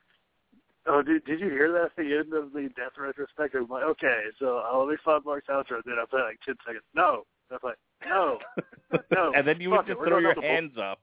Oh, 0.86 1.02
did 1.02 1.24
did 1.24 1.40
you 1.40 1.50
hear 1.50 1.72
that 1.72 1.86
at 1.86 1.96
the 1.96 2.18
end 2.18 2.34
of 2.34 2.52
the 2.52 2.70
death 2.76 2.98
retrospective? 2.98 3.62
I'm 3.62 3.70
like, 3.70 3.84
okay, 3.84 4.24
so 4.38 4.58
I'll 4.58 4.86
me 4.86 4.98
find 5.06 5.24
Mark's 5.24 5.48
outro. 5.48 5.82
Then 5.86 5.96
I 6.02 6.06
play 6.10 6.22
like 6.24 6.40
ten 6.46 6.56
seconds. 6.66 6.84
No, 6.94 7.24
I 7.52 7.58
like, 7.64 7.78
no, 8.08 8.40
no. 9.12 9.32
and 9.36 9.48
then 9.48 9.60
you 9.62 9.70
would 9.72 9.86
just 9.88 10.00
we're 10.00 10.08
throw 10.08 10.18
your 10.20 10.34
to 10.34 10.42
pull- 10.42 10.50
hands 10.50 10.74
up. 10.82 11.00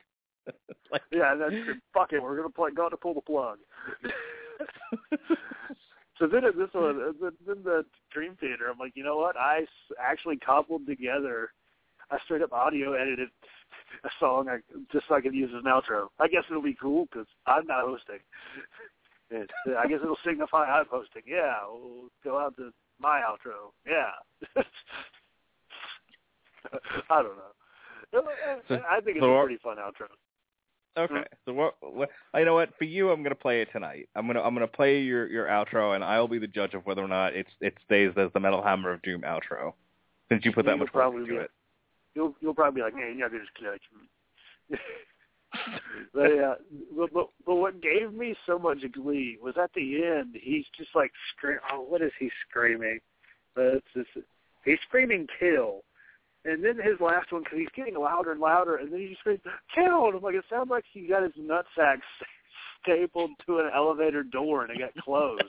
like, 0.92 1.02
Yeah, 1.12 1.32
and 1.32 1.40
then 1.40 1.80
fuck 1.92 2.12
it, 2.12 2.22
we're 2.22 2.36
gonna 2.36 2.50
play. 2.50 2.70
Got 2.74 2.90
to 2.90 2.96
pull 2.96 3.14
the 3.14 3.20
plug. 3.20 3.58
so 6.18 6.26
then 6.26 6.44
at 6.44 6.56
this 6.56 6.68
one, 6.72 7.00
uh, 7.00 7.30
then 7.46 7.62
the 7.64 7.84
Dream 8.12 8.36
Theater, 8.40 8.68
I'm 8.70 8.78
like, 8.78 8.92
you 8.94 9.04
know 9.04 9.16
what? 9.16 9.36
I 9.36 9.66
actually 10.00 10.36
cobbled 10.38 10.86
together. 10.86 11.50
I 12.10 12.18
straight 12.24 12.42
up 12.42 12.52
audio 12.52 12.94
edited 12.94 13.28
a 14.04 14.08
song 14.18 14.48
I, 14.48 14.58
just 14.92 15.06
so 15.08 15.14
I 15.14 15.20
could 15.20 15.34
use 15.34 15.50
as 15.54 15.62
an 15.64 15.70
outro. 15.70 16.08
I 16.18 16.28
guess 16.28 16.44
it'll 16.50 16.62
be 16.62 16.76
cool 16.80 17.06
because 17.10 17.26
I'm 17.46 17.66
not 17.66 17.82
hosting. 17.84 18.20
It, 19.30 19.50
I 19.78 19.86
guess 19.86 19.98
it'll 20.02 20.16
signify 20.24 20.64
I'm 20.64 20.86
hosting. 20.90 21.22
Yeah, 21.26 21.54
we'll 21.70 22.08
go 22.24 22.38
out 22.38 22.56
to 22.56 22.70
my 22.98 23.20
outro. 23.20 23.72
Yeah. 23.86 24.62
I 27.10 27.22
don't 27.22 27.36
know. 27.36 28.22
So- 28.68 28.82
I 28.88 29.00
think 29.00 29.16
it's 29.16 29.24
so 29.24 29.36
a 29.36 29.42
pretty 29.44 29.58
fun 29.62 29.76
outro. 29.76 30.06
Okay, 30.96 31.14
hmm? 31.14 31.20
so 31.44 31.52
what, 31.52 31.74
what? 31.80 32.08
You 32.34 32.44
know 32.44 32.54
what? 32.54 32.70
For 32.76 32.84
you, 32.84 33.10
I'm 33.10 33.22
gonna 33.22 33.34
play 33.34 33.60
it 33.60 33.68
tonight. 33.72 34.08
I'm 34.16 34.26
gonna 34.26 34.40
I'm 34.40 34.54
gonna 34.54 34.66
play 34.66 35.00
your 35.00 35.28
your 35.28 35.46
outro, 35.46 35.94
and 35.94 36.02
I'll 36.02 36.26
be 36.26 36.38
the 36.38 36.46
judge 36.48 36.74
of 36.74 36.84
whether 36.86 37.02
or 37.02 37.08
not 37.08 37.34
it's 37.34 37.50
it 37.60 37.74
stays 37.84 38.10
as 38.16 38.30
the 38.32 38.40
Metal 38.40 38.62
Hammer 38.62 38.92
of 38.92 39.02
Doom 39.02 39.20
outro, 39.20 39.74
since 40.28 40.44
you 40.44 40.52
put 40.52 40.64
that 40.64 40.72
You'll 40.72 40.78
much 40.86 40.94
work 40.94 41.14
into 41.14 41.26
be- 41.26 41.36
it. 41.36 41.50
You'll 42.14 42.34
you'll 42.40 42.54
probably 42.54 42.80
be 42.80 42.84
like, 42.84 42.94
man, 42.94 43.16
you're 43.16 43.28
not 43.28 43.30
gonna 43.30 43.44
just 43.44 43.54
catch 43.54 43.82
me. 43.94 44.78
but 46.14 46.34
yeah, 46.34 46.54
but, 46.96 47.12
but 47.12 47.28
but 47.46 47.54
what 47.54 47.80
gave 47.80 48.12
me 48.12 48.34
so 48.46 48.58
much 48.58 48.78
glee 48.92 49.38
was 49.40 49.54
at 49.62 49.70
the 49.74 50.04
end. 50.04 50.34
He's 50.40 50.64
just 50.76 50.90
like 50.94 51.12
scream. 51.36 51.58
Oh, 51.72 51.82
what 51.82 52.02
is 52.02 52.12
he 52.18 52.30
screaming? 52.48 52.98
But 53.54 53.66
It's 53.74 53.86
just, 53.94 54.26
he's 54.64 54.78
screaming 54.88 55.26
kill. 55.38 55.82
And 56.44 56.64
then 56.64 56.76
his 56.76 57.00
last 57.00 57.32
one, 57.32 57.42
because 57.42 57.58
he's 57.58 57.68
getting 57.76 57.98
louder 57.98 58.32
and 58.32 58.40
louder, 58.40 58.76
and 58.76 58.92
then 58.92 59.00
he 59.00 59.16
screams! 59.20 59.40
And 59.76 59.86
I'm 59.88 60.22
like, 60.22 60.34
it 60.34 60.44
sounds 60.48 60.70
like 60.70 60.84
he 60.92 61.06
got 61.06 61.22
his 61.22 61.32
nutsack 61.32 61.98
stapled 62.82 63.30
to 63.46 63.58
an 63.58 63.70
elevator 63.74 64.22
door 64.22 64.64
and 64.64 64.70
it 64.70 64.78
got 64.78 65.04
closed. 65.04 65.42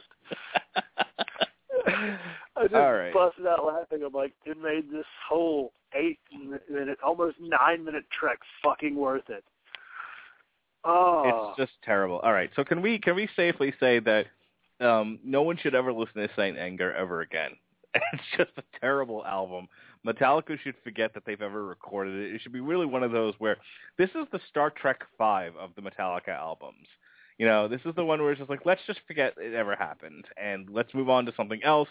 I 1.88 2.64
just 2.64 2.76
All 2.76 2.94
right. 2.94 3.14
busted 3.14 3.48
out 3.48 3.66
laughing. 3.66 4.04
I'm 4.06 4.14
like, 4.14 4.34
it 4.46 4.58
made 4.62 4.92
this 4.92 5.06
whole 5.30 5.72
eight 5.94 6.20
minute, 6.70 6.98
almost 7.04 7.38
nine 7.40 7.86
minute 7.86 8.06
trek 8.18 8.40
fucking 8.64 8.96
worth 8.96 9.30
it. 9.30 9.44
Oh, 10.84 11.52
It's 11.58 11.58
just 11.58 11.82
terrible. 11.84 12.20
All 12.20 12.34
right, 12.34 12.50
so 12.56 12.64
can 12.64 12.82
we 12.82 13.00
can 13.00 13.16
we 13.16 13.28
safely 13.36 13.74
say 13.80 14.00
that 14.00 14.26
um, 14.80 15.20
no 15.24 15.42
one 15.42 15.58
should 15.58 15.76
ever 15.76 15.92
listen 15.92 16.22
to 16.22 16.30
Saint 16.36 16.58
Anger 16.58 16.94
ever 16.94 17.22
again? 17.22 17.52
It's 18.14 18.24
just 18.38 18.52
a 18.58 18.80
terrible 18.80 19.26
album. 19.26 19.68
Metallica 20.06 20.60
should 20.60 20.76
forget 20.84 21.14
that 21.14 21.24
they've 21.26 21.42
ever 21.42 21.66
recorded 21.66 22.16
it. 22.16 22.36
It 22.36 22.42
should 22.42 22.54
be 22.54 22.60
really 22.60 22.86
one 22.86 23.04
of 23.04 23.12
those 23.12 23.34
where 23.40 23.58
this 23.98 24.10
is 24.12 24.28
the 24.32 24.40
Star 24.50 24.70
Trek 24.70 25.02
Five 25.18 25.56
of 25.58 25.72
the 25.76 25.82
Metallica 25.82 26.30
albums. 26.30 26.88
You 27.38 27.46
know, 27.46 27.68
this 27.68 27.82
is 27.86 27.96
the 27.96 28.04
one 28.04 28.22
where 28.22 28.32
it's 28.32 28.40
just 28.40 28.50
like 28.50 28.66
let's 28.66 28.82
just 28.86 29.00
forget 29.08 29.34
it 29.38 29.54
ever 29.54 29.76
happened 29.76 30.26
and 30.38 30.70
let's 30.70 30.94
move 30.94 31.10
on 31.10 31.26
to 31.26 31.34
something 31.36 31.64
else. 31.64 31.90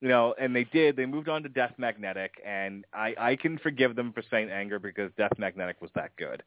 You 0.00 0.08
know, 0.08 0.34
and 0.38 0.54
they 0.54 0.64
did. 0.64 0.96
They 0.96 1.06
moved 1.06 1.28
on 1.28 1.42
to 1.42 1.48
Death 1.48 1.74
Magnetic, 1.78 2.32
and 2.44 2.84
I 2.92 3.14
I 3.18 3.36
can 3.36 3.58
forgive 3.58 3.96
them 3.96 4.12
for 4.12 4.22
Saint 4.30 4.50
Anger 4.50 4.78
because 4.78 5.10
Death 5.16 5.32
Magnetic 5.38 5.80
was 5.80 5.90
that 5.94 6.14
good. 6.16 6.42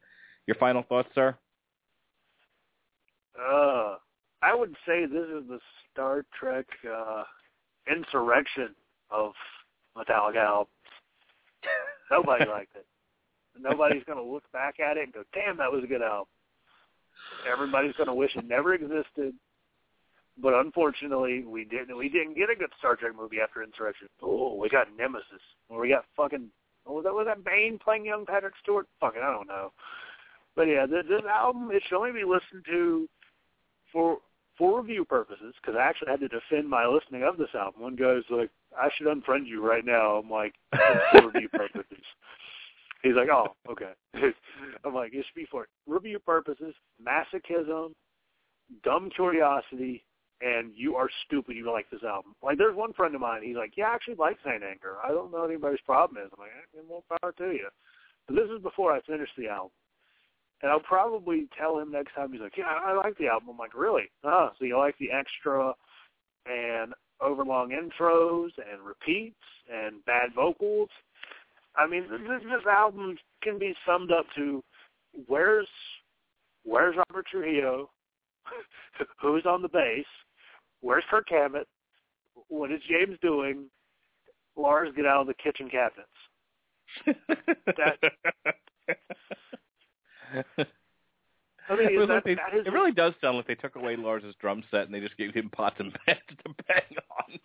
Your 0.47 0.55
final 0.55 0.83
thoughts, 0.83 1.09
sir? 1.13 1.35
Uh, 3.37 3.95
I 4.41 4.55
would 4.55 4.75
say 4.85 5.05
this 5.05 5.25
is 5.25 5.47
the 5.47 5.59
Star 5.91 6.25
Trek 6.39 6.65
uh, 6.89 7.23
insurrection 7.89 8.75
of 9.09 9.33
Metallica 9.95 10.37
albums. 10.37 10.69
Nobody 12.11 12.45
liked 12.49 12.75
it. 12.75 12.85
Nobody's 13.59 14.03
going 14.03 14.23
to 14.23 14.31
look 14.31 14.43
back 14.51 14.79
at 14.79 14.97
it 14.97 15.03
and 15.03 15.13
go, 15.13 15.23
"Damn, 15.33 15.57
that 15.57 15.71
was 15.71 15.83
a 15.83 15.87
good 15.87 16.01
album." 16.01 16.27
Everybody's 17.51 17.95
going 17.95 18.07
to 18.07 18.13
wish 18.13 18.35
it 18.35 18.47
never 18.47 18.73
existed. 18.73 19.33
But 20.39 20.53
unfortunately, 20.53 21.43
we 21.45 21.65
didn't. 21.65 21.97
We 21.97 22.09
didn't 22.09 22.35
get 22.35 22.51
a 22.51 22.55
good 22.55 22.69
Star 22.77 22.95
Trek 22.95 23.13
movie 23.17 23.41
after 23.41 23.63
Insurrection. 23.63 24.07
Oh, 24.21 24.53
we 24.55 24.69
got 24.69 24.87
Nemesis, 24.95 25.41
or 25.69 25.81
we 25.81 25.89
got 25.89 26.05
fucking. 26.15 26.49
What 26.83 26.97
was 26.97 27.03
that? 27.05 27.13
Was 27.13 27.25
that 27.25 27.43
Bane 27.43 27.79
playing 27.83 28.05
young 28.05 28.25
Patrick 28.25 28.53
Stewart? 28.61 28.87
Fucking, 28.99 29.21
I 29.21 29.31
don't 29.31 29.47
know. 29.47 29.73
But 30.55 30.63
yeah, 30.63 30.85
this, 30.85 31.05
this 31.09 31.21
album 31.27 31.69
it 31.71 31.81
should 31.87 31.97
only 31.97 32.11
be 32.11 32.23
listened 32.23 32.65
to 32.65 33.09
for 33.91 34.19
for 34.57 34.81
review 34.81 35.05
purposes 35.05 35.53
because 35.61 35.77
I 35.77 35.83
actually 35.83 36.11
had 36.11 36.19
to 36.21 36.27
defend 36.27 36.69
my 36.69 36.85
listening 36.85 37.23
of 37.23 37.37
this 37.37 37.53
album. 37.53 37.81
One 37.81 37.95
guy's 37.95 38.23
like, 38.29 38.49
"I 38.77 38.89
should 38.95 39.07
unfriend 39.07 39.47
you 39.47 39.65
right 39.65 39.85
now." 39.85 40.17
I'm 40.17 40.29
like, 40.29 40.55
"It's 40.73 41.09
for 41.11 41.27
review 41.29 41.49
purposes." 41.49 42.03
He's 43.03 43.15
like, 43.15 43.29
"Oh, 43.29 43.55
okay." 43.69 43.93
I'm 44.83 44.93
like, 44.93 45.13
"It 45.13 45.25
should 45.25 45.35
be 45.35 45.45
for 45.45 45.67
review 45.85 46.19
purposes, 46.19 46.73
masochism, 47.01 47.93
dumb 48.83 49.09
curiosity, 49.11 50.03
and 50.41 50.71
you 50.75 50.95
are 50.95 51.09
stupid. 51.25 51.55
You 51.55 51.71
like 51.71 51.89
this 51.89 52.03
album." 52.03 52.35
Like, 52.41 52.57
there's 52.57 52.75
one 52.75 52.93
friend 52.93 53.13
of 53.13 53.21
mine. 53.21 53.43
He's 53.43 53.55
like, 53.55 53.77
"Yeah, 53.77 53.89
I 53.89 53.95
actually 53.95 54.15
like 54.15 54.37
Saint 54.43 54.63
Anger. 54.63 54.97
I 55.03 55.09
don't 55.09 55.31
know 55.31 55.41
what 55.41 55.51
anybody's 55.51 55.81
problem 55.81 56.23
is." 56.23 56.31
I'm 56.33 56.39
like, 56.39 56.51
eh, 56.75 56.81
"More 56.87 57.03
power 57.21 57.31
to 57.31 57.51
you." 57.51 57.69
But 58.27 58.35
this 58.35 58.49
is 58.49 58.61
before 58.61 58.91
I 58.91 59.01
finished 59.01 59.33
the 59.37 59.47
album. 59.47 59.71
And 60.61 60.71
I'll 60.71 60.79
probably 60.79 61.47
tell 61.57 61.77
him 61.77 61.91
next 61.91 62.15
time. 62.15 62.31
He's 62.31 62.41
like, 62.41 62.57
"Yeah, 62.57 62.65
I 62.65 62.93
like 62.93 63.17
the 63.17 63.27
album." 63.27 63.49
I'm 63.49 63.57
like, 63.57 63.75
"Really? 63.75 64.09
So 64.57 64.65
you 64.65 64.77
like 64.77 64.97
the 64.97 65.11
extra 65.11 65.73
and 66.45 66.93
overlong 67.21 67.69
intros 67.69 68.51
and 68.57 68.81
repeats 68.81 69.35
and 69.71 70.03
bad 70.05 70.33
vocals?" 70.33 70.89
I 71.75 71.85
mean, 71.85 72.09
this, 72.09 72.41
this 72.43 72.65
album 72.65 73.17
can 73.43 73.59
be 73.59 73.75
summed 73.85 74.11
up 74.11 74.25
to 74.35 74.63
where's 75.27 75.67
where's 76.63 76.95
Robert 76.95 77.27
Trujillo, 77.27 77.91
who's 79.21 79.45
on 79.45 79.61
the 79.61 79.69
bass, 79.69 80.05
where's 80.81 81.03
Kirk 81.09 81.27
Hammett, 81.29 81.67
what 82.49 82.71
is 82.71 82.81
James 82.89 83.17
doing? 83.21 83.69
Lars, 84.55 84.91
get 84.95 85.05
out 85.05 85.21
of 85.21 85.27
the 85.27 85.35
kitchen 85.35 85.69
cabinets. 85.69 86.09
I 90.33 91.75
mean, 91.75 91.87
it, 91.91 92.07
that- 92.07 92.13
like 92.13 92.23
they- 92.23 92.31
is- 92.57 92.65
it 92.67 92.73
really 92.73 92.91
does 92.91 93.13
sound 93.21 93.37
like 93.37 93.47
they 93.47 93.55
took 93.55 93.75
away 93.75 93.95
Lars's 93.95 94.35
drum 94.39 94.63
set 94.71 94.81
and 94.85 94.93
they 94.93 94.99
just 94.99 95.17
gave 95.17 95.33
him 95.33 95.49
pots 95.49 95.75
and 95.79 95.93
pans 96.05 96.19
to 96.45 96.53
bang 96.67 96.97
on. 97.19 97.39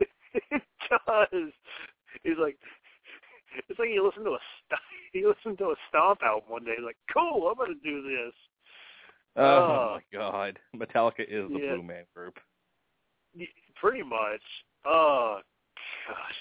it 0.50 0.62
does. 0.90 1.52
He's 2.22 2.38
like, 2.40 2.56
it's 3.68 3.78
like 3.78 3.88
you 3.90 4.04
listen 4.04 4.24
to 4.24 4.30
a 4.32 4.38
you 5.12 5.28
listen 5.28 5.56
to 5.58 5.70
a 5.70 5.74
Stomp 5.88 6.22
album 6.22 6.48
one 6.48 6.64
day. 6.64 6.72
He's 6.76 6.84
like, 6.84 6.96
cool, 7.12 7.48
I'm 7.48 7.56
gonna 7.56 7.74
do 7.82 8.02
this. 8.02 8.34
Oh, 9.36 9.42
Oh. 9.44 9.98
my 9.98 10.18
god, 10.18 10.58
Metallica 10.74 11.20
is 11.20 11.50
the 11.50 11.58
Yeah. 11.60 11.74
Blue 11.74 11.82
Man 11.82 12.04
Group. 12.14 12.38
Pretty 13.80 14.02
much. 14.02 14.40
Oh 14.86 15.40
gosh, 16.08 16.34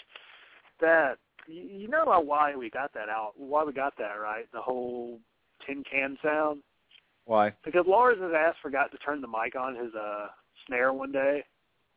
that 0.82 1.18
you 1.48 1.88
know 1.88 2.04
why 2.26 2.56
we 2.56 2.70
got 2.70 2.94
that 2.94 3.10
out? 3.10 3.34
Why 3.36 3.64
we 3.64 3.74
got 3.74 3.94
that 3.98 4.16
right? 4.16 4.46
The 4.54 4.62
whole 4.62 5.20
tin 5.66 5.84
can 5.90 6.18
sound. 6.24 6.62
Why? 7.26 7.54
Because 7.64 7.86
Lars' 7.88 8.18
ass 8.22 8.56
forgot 8.62 8.92
to 8.92 8.98
turn 9.00 9.22
the 9.22 9.28
mic 9.28 9.56
on 9.60 9.76
his 9.76 9.94
uh 9.96 10.28
snare 10.68 10.94
one 10.94 11.12
day, 11.12 11.44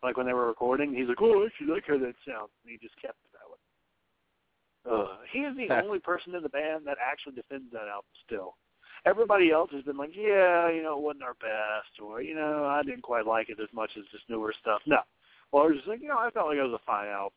like 0.02 0.16
when 0.16 0.26
they 0.26 0.32
were 0.32 0.46
recording. 0.46 0.94
He's 0.94 1.08
like, 1.08 1.20
"Oh, 1.20 1.42
I 1.42 1.46
actually 1.46 1.74
like 1.74 1.84
how 1.86 1.98
that 1.98 2.14
sounds," 2.26 2.50
and 2.64 2.70
he 2.70 2.78
just 2.78 3.00
kept 3.00 3.18
it 3.24 3.32
that 3.32 3.48
way. 3.50 3.58
Uh, 4.88 5.16
he 5.32 5.40
is 5.40 5.56
the 5.56 5.74
only 5.84 5.98
person 5.98 6.34
in 6.34 6.42
the 6.42 6.48
band 6.48 6.86
that 6.86 6.96
actually 7.04 7.34
defends 7.34 7.70
that 7.72 7.88
album 7.88 8.08
still. 8.24 8.56
Everybody 9.04 9.50
else 9.50 9.70
has 9.72 9.84
been 9.84 9.96
like, 9.96 10.14
"Yeah, 10.14 10.70
you 10.70 10.82
know, 10.82 10.96
it 10.96 11.02
wasn't 11.02 11.24
our 11.24 11.34
best," 11.34 12.00
or 12.02 12.22
you 12.22 12.34
know, 12.34 12.64
I 12.64 12.82
didn't 12.82 13.02
quite 13.02 13.26
like 13.26 13.48
it 13.50 13.60
as 13.60 13.72
much 13.72 13.90
as 13.98 14.04
this 14.12 14.22
newer 14.28 14.54
stuff. 14.60 14.80
No, 14.86 15.00
Lars 15.52 15.76
is 15.76 15.86
like, 15.86 16.00
you 16.00 16.08
know, 16.08 16.18
I 16.18 16.30
felt 16.30 16.48
like 16.48 16.58
it 16.58 16.62
was 16.62 16.78
a 16.80 16.86
fine 16.86 17.08
album. 17.08 17.32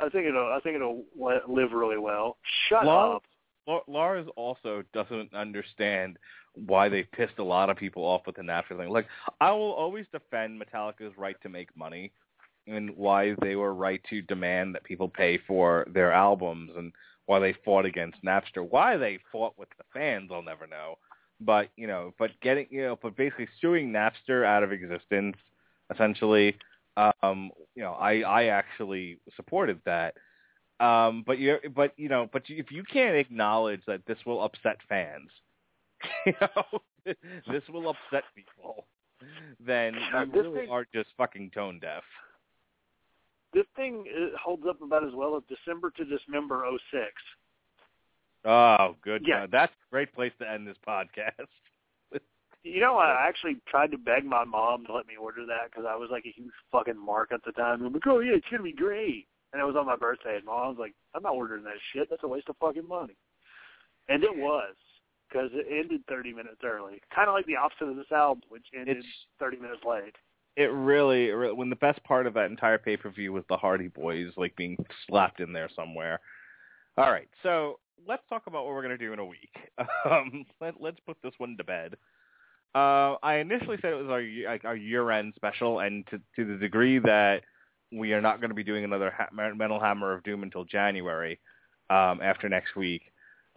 I 0.00 0.08
think 0.08 0.26
it'll, 0.26 0.52
I 0.52 0.60
think 0.60 0.76
it'll 0.76 1.04
live 1.48 1.72
really 1.72 1.98
well. 1.98 2.36
Shut 2.68 2.84
up. 3.14 3.22
La- 3.68 3.80
Lars 3.86 4.26
also 4.34 4.82
doesn't 4.92 5.32
understand 5.34 6.18
why 6.54 6.88
they 6.88 7.04
pissed 7.04 7.38
a 7.38 7.44
lot 7.44 7.70
of 7.70 7.76
people 7.76 8.02
off 8.02 8.22
with 8.26 8.36
the 8.36 8.42
Napster 8.42 8.76
thing. 8.76 8.88
Like, 8.88 9.06
I 9.40 9.52
will 9.52 9.72
always 9.72 10.06
defend 10.10 10.60
Metallica's 10.60 11.16
right 11.16 11.36
to 11.42 11.48
make 11.48 11.76
money 11.76 12.12
and 12.66 12.90
why 12.96 13.34
they 13.42 13.56
were 13.56 13.74
right 13.74 14.00
to 14.10 14.22
demand 14.22 14.74
that 14.74 14.84
people 14.84 15.08
pay 15.08 15.38
for 15.46 15.86
their 15.92 16.12
albums 16.12 16.70
and 16.76 16.92
why 17.26 17.38
they 17.38 17.54
fought 17.64 17.84
against 17.84 18.24
Napster. 18.24 18.68
Why 18.68 18.96
they 18.96 19.18
fought 19.30 19.58
with 19.58 19.68
the 19.76 19.84
fans, 19.92 20.30
I'll 20.32 20.42
never 20.42 20.66
know. 20.66 20.96
But, 21.40 21.68
you 21.76 21.86
know, 21.86 22.14
but 22.18 22.30
getting, 22.40 22.66
you 22.70 22.82
know, 22.82 22.98
but 23.00 23.16
basically 23.16 23.48
suing 23.60 23.92
Napster 23.92 24.44
out 24.44 24.62
of 24.62 24.72
existence, 24.72 25.36
essentially, 25.92 26.56
um, 26.96 27.50
you 27.76 27.82
know, 27.82 27.92
I, 27.92 28.20
I 28.22 28.44
actually 28.46 29.20
supported 29.36 29.80
that. 29.84 30.14
Um, 30.80 31.24
but 31.26 31.38
you, 31.38 31.58
but 31.74 31.92
you 31.96 32.08
know, 32.08 32.28
but 32.32 32.42
if 32.48 32.70
you 32.70 32.84
can't 32.84 33.16
acknowledge 33.16 33.80
that 33.86 34.06
this 34.06 34.18
will 34.24 34.42
upset 34.42 34.76
fans, 34.88 35.28
you 36.26 36.34
know, 36.40 36.80
this 37.50 37.62
will 37.68 37.90
upset 37.90 38.24
people, 38.34 38.86
then 39.64 39.94
you 39.94 40.32
really 40.32 40.60
thing- 40.60 40.70
are 40.70 40.86
just 40.94 41.08
fucking 41.16 41.50
tone 41.52 41.80
deaf. 41.80 42.04
This 43.54 43.64
thing 43.76 44.04
holds 44.40 44.64
up 44.68 44.80
about 44.82 45.06
as 45.06 45.14
well 45.14 45.34
as 45.36 45.42
December 45.48 45.90
to 45.96 46.04
Dismember 46.04 46.64
'06. 46.92 47.04
Oh, 48.44 48.94
good. 49.02 49.24
Yeah. 49.26 49.40
God. 49.40 49.50
That's 49.50 49.72
a 49.72 49.90
great 49.90 50.14
place 50.14 50.32
to 50.40 50.48
end 50.48 50.66
this 50.66 50.76
podcast. 50.86 51.48
You 52.64 52.80
know, 52.80 52.98
I 52.98 53.24
actually 53.26 53.56
tried 53.68 53.92
to 53.92 53.96
beg 53.96 54.24
my 54.24 54.44
mom 54.44 54.84
to 54.86 54.92
let 54.92 55.06
me 55.06 55.14
order 55.16 55.46
that 55.46 55.70
because 55.70 55.86
I 55.88 55.94
was 55.94 56.08
like 56.10 56.26
a 56.26 56.32
huge 56.32 56.52
fucking 56.72 56.98
mark 57.02 57.30
at 57.32 57.40
the 57.46 57.52
time. 57.52 57.86
I'm 57.86 57.92
like, 57.92 58.06
oh 58.06 58.18
yeah, 58.18 58.34
it's 58.34 58.46
gonna 58.50 58.64
be 58.64 58.72
great. 58.72 59.28
And 59.52 59.62
it 59.62 59.64
was 59.64 59.76
on 59.76 59.86
my 59.86 59.96
birthday, 59.96 60.36
and 60.36 60.44
mom 60.44 60.68
was 60.68 60.76
like, 60.78 60.94
I'm 61.14 61.22
not 61.22 61.34
ordering 61.34 61.64
that 61.64 61.80
shit. 61.92 62.08
That's 62.10 62.22
a 62.22 62.28
waste 62.28 62.48
of 62.50 62.56
fucking 62.58 62.86
money. 62.86 63.16
And 64.08 64.22
it 64.22 64.36
was 64.36 64.74
because 65.28 65.50
it 65.52 65.66
ended 65.70 66.02
30 66.08 66.32
minutes 66.32 66.60
early, 66.64 67.00
kind 67.14 67.28
of 67.28 67.34
like 67.34 67.46
the 67.46 67.56
opposite 67.56 67.88
of 67.88 67.96
this 67.96 68.10
album, 68.12 68.42
which 68.48 68.66
ended 68.74 68.98
It's- 68.98 69.26
30 69.38 69.58
minutes 69.58 69.84
late. 69.84 70.14
It 70.56 70.72
really, 70.72 71.30
really, 71.30 71.52
when 71.54 71.70
the 71.70 71.76
best 71.76 72.02
part 72.02 72.26
of 72.26 72.34
that 72.34 72.50
entire 72.50 72.78
pay 72.78 72.96
per 72.96 73.10
view 73.10 73.32
was 73.32 73.44
the 73.48 73.56
Hardy 73.56 73.88
Boys 73.88 74.32
like 74.36 74.56
being 74.56 74.76
slapped 75.06 75.38
in 75.40 75.52
there 75.52 75.68
somewhere. 75.76 76.18
All 76.96 77.12
right, 77.12 77.28
so 77.44 77.78
let's 78.08 78.26
talk 78.28 78.48
about 78.48 78.64
what 78.64 78.74
we're 78.74 78.82
gonna 78.82 78.98
do 78.98 79.12
in 79.12 79.18
a 79.18 79.24
week. 79.24 79.54
Um, 80.04 80.44
let, 80.60 80.80
let's 80.80 80.98
put 81.06 81.16
this 81.22 81.34
one 81.38 81.56
to 81.58 81.64
bed. 81.64 81.94
Uh, 82.74 83.14
I 83.22 83.36
initially 83.36 83.76
said 83.80 83.92
it 83.92 84.02
was 84.02 84.08
our 84.10 84.22
like 84.50 84.64
our 84.64 84.74
year-end 84.76 85.34
special, 85.36 85.78
and 85.80 86.04
to 86.08 86.20
to 86.36 86.44
the 86.44 86.56
degree 86.58 86.98
that 86.98 87.42
we 87.92 88.12
are 88.12 88.20
not 88.20 88.40
going 88.40 88.50
to 88.50 88.54
be 88.54 88.64
doing 88.64 88.84
another 88.84 89.12
ha- 89.16 89.28
Metal 89.32 89.80
Hammer 89.80 90.12
of 90.12 90.22
Doom 90.22 90.42
until 90.42 90.64
January 90.64 91.40
um, 91.90 92.20
after 92.22 92.48
next 92.48 92.76
week. 92.76 93.02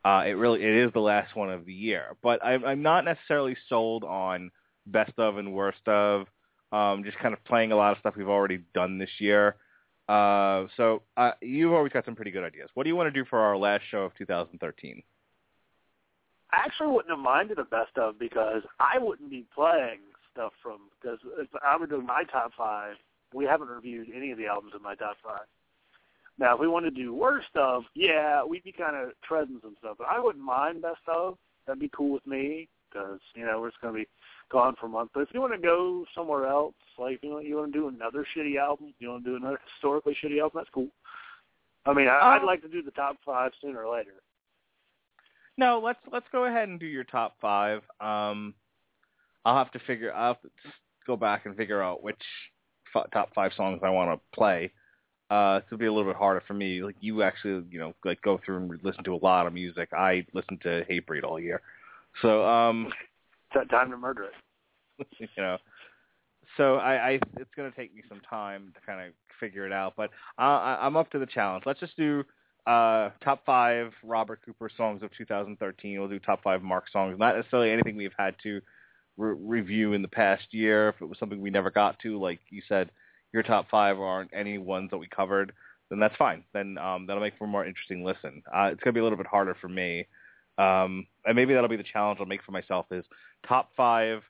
Uh, 0.03 0.23
it 0.25 0.31
really 0.31 0.63
it 0.63 0.75
is 0.85 0.91
the 0.93 0.99
last 0.99 1.35
one 1.35 1.51
of 1.51 1.65
the 1.65 1.73
year, 1.73 2.15
but 2.23 2.43
I'm, 2.43 2.65
I'm 2.65 2.81
not 2.81 3.05
necessarily 3.05 3.55
sold 3.69 4.03
on 4.03 4.49
best 4.87 5.13
of 5.17 5.37
and 5.37 5.53
worst 5.53 5.87
of. 5.87 6.27
Um, 6.71 7.03
just 7.03 7.19
kind 7.19 7.33
of 7.33 7.43
playing 7.43 7.71
a 7.71 7.75
lot 7.75 7.91
of 7.91 7.99
stuff 7.99 8.15
we've 8.15 8.29
already 8.29 8.61
done 8.73 8.97
this 8.97 9.09
year. 9.19 9.57
Uh, 10.07 10.67
so 10.77 11.03
uh, 11.17 11.31
you've 11.41 11.73
always 11.73 11.91
got 11.91 12.05
some 12.05 12.15
pretty 12.15 12.31
good 12.31 12.43
ideas. 12.43 12.69
What 12.73 12.83
do 12.83 12.89
you 12.89 12.95
want 12.95 13.13
to 13.13 13.19
do 13.19 13.27
for 13.29 13.39
our 13.39 13.57
last 13.57 13.83
show 13.91 13.99
of 13.99 14.15
2013? 14.17 15.03
I 16.51 16.57
actually 16.65 16.87
wouldn't 16.87 17.11
have 17.11 17.19
minded 17.19 17.59
a 17.59 17.63
best 17.63 17.97
of 17.97 18.17
because 18.17 18.63
I 18.79 18.97
wouldn't 18.99 19.29
be 19.29 19.45
playing 19.53 19.99
stuff 20.31 20.53
from 20.61 20.79
because 20.99 21.19
if 21.39 21.47
I 21.63 21.77
were 21.77 21.87
doing 21.87 22.05
my 22.05 22.23
top 22.31 22.51
five, 22.57 22.95
we 23.33 23.45
haven't 23.45 23.69
reviewed 23.69 24.07
any 24.15 24.31
of 24.31 24.37
the 24.37 24.47
albums 24.47 24.73
in 24.75 24.81
my 24.81 24.95
top 24.95 25.17
five. 25.23 25.45
Now, 26.37 26.55
if 26.55 26.59
we 26.59 26.67
wanted 26.67 26.95
to 26.95 27.01
do 27.03 27.13
worst 27.13 27.49
of, 27.55 27.83
yeah, 27.93 28.43
we'd 28.43 28.63
be 28.63 28.71
kind 28.71 28.95
of 28.95 29.11
treading 29.23 29.59
some 29.61 29.75
stuff, 29.79 29.97
but 29.99 30.07
I 30.09 30.19
wouldn't 30.19 30.43
mind 30.43 30.81
best 30.81 31.01
of. 31.07 31.37
That'd 31.67 31.79
be 31.79 31.91
cool 31.95 32.11
with 32.13 32.25
me 32.25 32.67
because 32.89 33.19
you 33.35 33.45
know 33.45 33.61
we're 33.61 33.69
just 33.69 33.81
going 33.81 33.93
to 33.93 33.99
be 33.99 34.07
gone 34.51 34.75
for 34.79 34.87
a 34.87 34.89
month. 34.89 35.11
But 35.13 35.21
if 35.21 35.29
you 35.33 35.39
want 35.41 35.53
to 35.53 35.59
go 35.59 36.05
somewhere 36.15 36.47
else, 36.47 36.73
like 36.97 37.19
you 37.21 37.29
know, 37.29 37.39
you 37.39 37.57
want 37.57 37.73
to 37.73 37.79
do 37.79 37.87
another 37.89 38.25
shitty 38.35 38.57
album, 38.57 38.93
you 38.99 39.09
want 39.09 39.23
to 39.23 39.29
do 39.31 39.35
another 39.35 39.59
historically 39.75 40.17
shitty 40.23 40.39
album, 40.41 40.53
that's 40.61 40.69
cool. 40.73 40.87
I 41.85 41.93
mean, 41.93 42.07
I, 42.07 42.19
I'd 42.35 42.39
Um, 42.41 42.45
like 42.45 42.61
to 42.63 42.67
do 42.69 42.81
the 42.81 42.91
top 42.91 43.17
five 43.25 43.51
sooner 43.61 43.83
or 43.85 43.95
later. 43.95 44.13
No, 45.57 45.79
let's 45.83 45.99
let's 46.11 46.27
go 46.31 46.45
ahead 46.45 46.69
and 46.69 46.79
do 46.79 46.85
your 46.85 47.03
top 47.03 47.35
five. 47.39 47.81
Um, 47.99 48.53
I'll 49.45 49.57
have 49.57 49.71
to 49.73 49.79
figure. 49.85 50.13
I'll 50.13 50.33
have 50.33 50.41
to 50.41 50.49
go 51.05 51.15
back 51.15 51.45
and 51.45 51.55
figure 51.55 51.81
out 51.81 52.01
which 52.03 52.21
f- 52.95 53.09
top 53.11 53.33
five 53.33 53.51
songs 53.55 53.81
I 53.83 53.89
want 53.89 54.11
to 54.11 54.37
play. 54.37 54.71
Uh, 55.29 55.59
it's 55.61 55.69
gonna 55.69 55.79
be 55.79 55.85
a 55.85 55.93
little 55.93 56.09
bit 56.09 56.17
harder 56.17 56.43
for 56.45 56.53
me. 56.53 56.83
Like 56.83 56.95
you 56.99 57.23
actually, 57.23 57.63
you 57.69 57.79
know, 57.79 57.93
like 58.03 58.21
go 58.21 58.39
through 58.43 58.57
and 58.57 58.79
listen 58.83 59.03
to 59.05 59.13
a 59.13 59.23
lot 59.23 59.47
of 59.47 59.53
music. 59.53 59.89
I 59.93 60.25
listen 60.33 60.57
to 60.63 60.85
Hatebreed 60.89 61.23
all 61.23 61.39
year, 61.39 61.61
so 62.21 62.45
um, 62.45 62.87
It's 62.87 63.55
that 63.55 63.69
time 63.69 63.91
to 63.91 63.97
murder 63.97 64.25
it. 64.25 65.07
you 65.19 65.27
know. 65.37 65.57
So 66.57 66.75
I, 66.75 66.93
I 66.93 67.11
it's 67.37 67.51
going 67.55 67.71
to 67.71 67.77
take 67.77 67.95
me 67.95 68.01
some 68.09 68.19
time 68.29 68.73
to 68.75 68.85
kind 68.85 69.07
of 69.07 69.13
figure 69.39 69.65
it 69.65 69.71
out, 69.71 69.93
but 69.95 70.09
I, 70.37 70.45
I, 70.45 70.85
I'm 70.85 70.97
up 70.97 71.09
to 71.11 71.19
the 71.19 71.25
challenge. 71.25 71.63
Let's 71.65 71.79
just 71.79 71.95
do 71.95 72.23
uh, 72.67 73.09
top 73.23 73.45
five 73.45 73.91
Robert 74.03 74.41
Cooper 74.45 74.69
songs 74.75 75.01
of 75.01 75.09
2013. 75.17 75.99
We'll 75.99 76.09
do 76.09 76.19
top 76.19 76.43
five 76.43 76.61
Mark 76.61 76.85
songs, 76.91 77.17
not 77.17 77.35
necessarily 77.35 77.71
anything 77.71 77.95
we've 77.95 78.11
had 78.17 78.35
to 78.43 78.61
re- 79.17 79.35
review 79.37 79.93
in 79.93 80.01
the 80.01 80.07
past 80.07 80.43
year. 80.51 80.89
If 80.89 81.01
it 81.01 81.05
was 81.05 81.17
something 81.19 81.41
we 81.41 81.49
never 81.49 81.71
got 81.71 81.99
to, 81.99 82.19
like 82.19 82.39
you 82.49 82.61
said, 82.67 82.91
your 83.33 83.43
top 83.43 83.69
five 83.69 83.99
aren't 83.99 84.31
any 84.33 84.57
ones 84.57 84.91
that 84.91 84.97
we 84.97 85.07
covered, 85.07 85.53
then 85.89 85.99
that's 85.99 86.15
fine. 86.15 86.43
Then 86.53 86.77
um, 86.77 87.05
that'll 87.05 87.21
make 87.21 87.37
for 87.37 87.45
a 87.45 87.47
more 87.47 87.65
interesting 87.65 88.03
listen. 88.03 88.43
Uh, 88.47 88.69
it's 88.71 88.81
going 88.83 88.93
to 88.93 88.97
be 88.97 88.99
a 88.99 89.03
little 89.03 89.17
bit 89.17 89.27
harder 89.27 89.55
for 89.59 89.69
me. 89.69 90.07
Um, 90.57 91.07
and 91.25 91.35
maybe 91.35 91.53
that'll 91.53 91.69
be 91.69 91.77
the 91.77 91.83
challenge 91.83 92.19
I'll 92.19 92.25
make 92.25 92.43
for 92.43 92.51
myself 92.51 92.85
is 92.91 93.05
top 93.47 93.71
five 93.75 94.21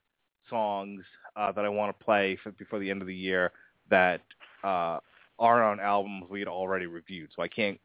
songs 0.50 1.04
uh, 1.36 1.52
that 1.52 1.66
I 1.66 1.70
want 1.70 1.98
to 1.98 2.06
play 2.06 2.38
for, 2.44 2.52
before 2.52 2.80
the 2.80 2.90
end 2.90 3.02
of 3.02 3.08
the 3.08 3.16
year 3.16 3.52
that 3.90 4.22
uh, 4.64 5.00
are 5.40 5.64
on 5.64 5.80
albums 5.80 6.26
we 6.30 6.40
had 6.40 6.48
already 6.48 6.86
reviewed. 6.86 7.30
So 7.36 7.42
I 7.42 7.48
can't 7.48 7.80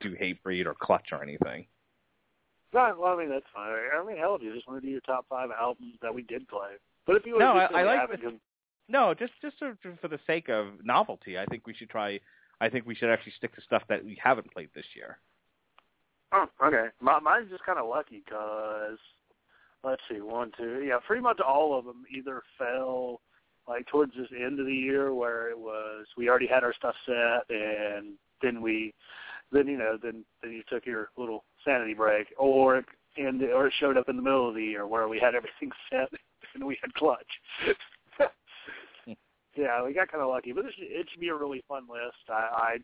do 0.00 0.14
Hatebreed 0.14 0.66
or 0.66 0.74
Clutch 0.74 1.12
or 1.12 1.22
anything. 1.22 1.66
Right, 2.74 2.92
well, 2.98 3.14
I 3.14 3.16
mean 3.16 3.30
that's 3.30 3.46
fine. 3.54 3.72
I 3.72 4.04
mean, 4.04 4.16
hell, 4.16 4.34
if 4.34 4.42
you 4.42 4.52
just 4.52 4.66
want 4.66 4.82
to 4.82 4.86
do 4.86 4.90
your 4.90 5.00
top 5.02 5.26
five 5.30 5.50
albums 5.50 5.94
that 6.02 6.12
we 6.12 6.22
did 6.22 6.48
play. 6.48 6.72
But 7.06 7.16
if 7.16 7.24
you 7.24 7.38
No, 7.38 7.52
I- 7.52 7.66
I 7.66 7.82
like 7.84 8.20
the- 8.20 8.40
No, 8.88 9.14
just 9.14 9.32
just 9.40 9.58
for 9.58 10.08
the 10.08 10.18
sake 10.26 10.48
of 10.48 10.84
novelty, 10.84 11.38
I 11.38 11.46
think 11.46 11.66
we 11.68 11.74
should 11.74 11.88
try. 11.88 12.18
I 12.60 12.68
think 12.68 12.84
we 12.84 12.94
should 12.96 13.10
actually 13.10 13.32
stick 13.32 13.54
to 13.54 13.60
stuff 13.60 13.84
that 13.88 14.04
we 14.04 14.16
haven't 14.16 14.50
played 14.52 14.70
this 14.74 14.86
year. 14.96 15.18
Oh, 16.32 16.48
okay. 16.64 16.88
My, 17.00 17.20
mine's 17.20 17.48
just 17.48 17.64
kind 17.64 17.78
of 17.78 17.86
lucky 17.88 18.22
because 18.24 18.98
let's 19.84 20.02
see, 20.10 20.20
one, 20.20 20.50
two, 20.56 20.82
yeah, 20.82 20.98
pretty 21.06 21.22
much 21.22 21.38
all 21.40 21.78
of 21.78 21.84
them 21.84 22.04
either 22.10 22.42
fell 22.58 23.20
like 23.68 23.86
towards 23.86 24.14
this 24.16 24.28
end 24.32 24.58
of 24.58 24.66
the 24.66 24.74
year 24.74 25.14
where 25.14 25.48
it 25.48 25.58
was 25.58 26.06
we 26.16 26.28
already 26.28 26.48
had 26.48 26.64
our 26.64 26.74
stuff 26.74 26.96
set, 27.06 27.48
and 27.48 28.14
then 28.42 28.60
we, 28.60 28.92
then 29.54 29.66
you 29.68 29.78
know, 29.78 29.96
then 30.02 30.24
then 30.42 30.52
you 30.52 30.62
took 30.68 30.84
your 30.84 31.10
little 31.16 31.44
sanity 31.64 31.94
break, 31.94 32.26
or 32.38 32.84
and 33.16 33.42
or 33.42 33.68
it 33.68 33.74
showed 33.78 33.96
up 33.96 34.08
in 34.08 34.16
the 34.16 34.22
middle 34.22 34.48
of 34.48 34.54
the 34.54 34.62
year 34.62 34.86
where 34.86 35.08
we 35.08 35.18
had 35.18 35.34
everything 35.34 35.70
set 35.90 36.08
and 36.54 36.64
we 36.64 36.78
had 36.82 36.92
clutch. 36.94 37.20
yeah, 39.56 39.84
we 39.84 39.94
got 39.94 40.10
kind 40.10 40.22
of 40.22 40.28
lucky, 40.28 40.52
but 40.52 40.64
this, 40.64 40.74
it 40.78 41.06
should 41.10 41.20
be 41.20 41.28
a 41.28 41.34
really 41.34 41.62
fun 41.68 41.84
list. 41.88 42.16
I, 42.28 42.32
I 42.32 42.76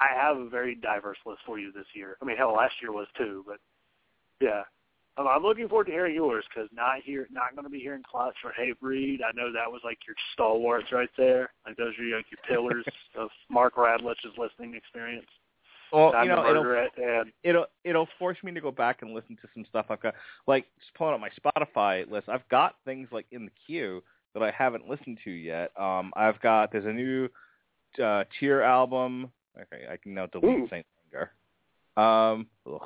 I 0.00 0.14
have 0.14 0.36
a 0.36 0.48
very 0.48 0.74
diverse 0.74 1.18
list 1.26 1.40
for 1.46 1.58
you 1.58 1.72
this 1.72 1.86
year. 1.94 2.16
I 2.20 2.24
mean, 2.24 2.36
hell, 2.36 2.54
last 2.54 2.74
year 2.80 2.92
was 2.92 3.08
too, 3.16 3.44
but 3.46 3.58
yeah, 4.40 4.62
I'm, 5.18 5.26
I'm 5.26 5.42
looking 5.42 5.68
forward 5.68 5.86
to 5.86 5.92
hearing 5.92 6.14
yours 6.14 6.44
because 6.48 6.68
not 6.72 7.02
here, 7.04 7.26
not 7.30 7.54
going 7.54 7.64
to 7.64 7.70
be 7.70 7.80
hearing 7.80 8.02
Clutch 8.08 8.36
or 8.44 8.52
Hatebreed. 8.52 9.18
I 9.22 9.34
know 9.34 9.52
that 9.52 9.70
was 9.70 9.80
like 9.84 9.98
your 10.06 10.16
stalwarts 10.32 10.92
right 10.92 11.10
there. 11.16 11.50
Like 11.66 11.76
those 11.76 11.94
are 11.98 12.16
like 12.16 12.26
your 12.30 12.40
pillars 12.48 12.84
of 13.18 13.28
Mark 13.50 13.76
Radulich's 13.76 14.38
listening 14.38 14.74
experience. 14.74 15.26
Well, 15.92 16.12
Time 16.12 16.28
you 16.28 16.34
know, 16.34 16.48
it'll, 16.48 16.70
it, 16.72 16.92
and 16.96 17.32
it'll 17.42 17.66
it'll 17.84 18.08
force 18.18 18.38
me 18.42 18.52
to 18.52 18.60
go 18.60 18.70
back 18.70 19.02
and 19.02 19.14
listen 19.14 19.36
to 19.42 19.48
some 19.54 19.64
stuff 19.68 19.86
I've 19.88 20.00
got. 20.00 20.14
Like 20.46 20.66
just 20.78 20.94
pulling 20.94 21.14
up 21.14 21.20
my 21.20 21.30
Spotify 21.30 22.10
list, 22.10 22.28
I've 22.28 22.48
got 22.48 22.76
things 22.84 23.08
like 23.10 23.26
in 23.30 23.44
the 23.44 23.50
queue 23.66 24.02
that 24.34 24.42
I 24.42 24.50
haven't 24.50 24.88
listened 24.88 25.18
to 25.24 25.30
yet. 25.30 25.70
Um, 25.78 26.12
I've 26.14 26.40
got 26.40 26.72
there's 26.72 26.84
a 26.84 26.92
new 26.92 27.28
uh, 28.02 28.24
album. 28.62 29.30
Okay, 29.56 29.84
I 29.90 29.96
can 29.96 30.14
now 30.14 30.26
delete 30.26 30.44
Ooh. 30.44 30.68
Saint 30.70 30.86
Anger. 31.06 31.32
Um, 31.96 32.46
ugh. 32.66 32.80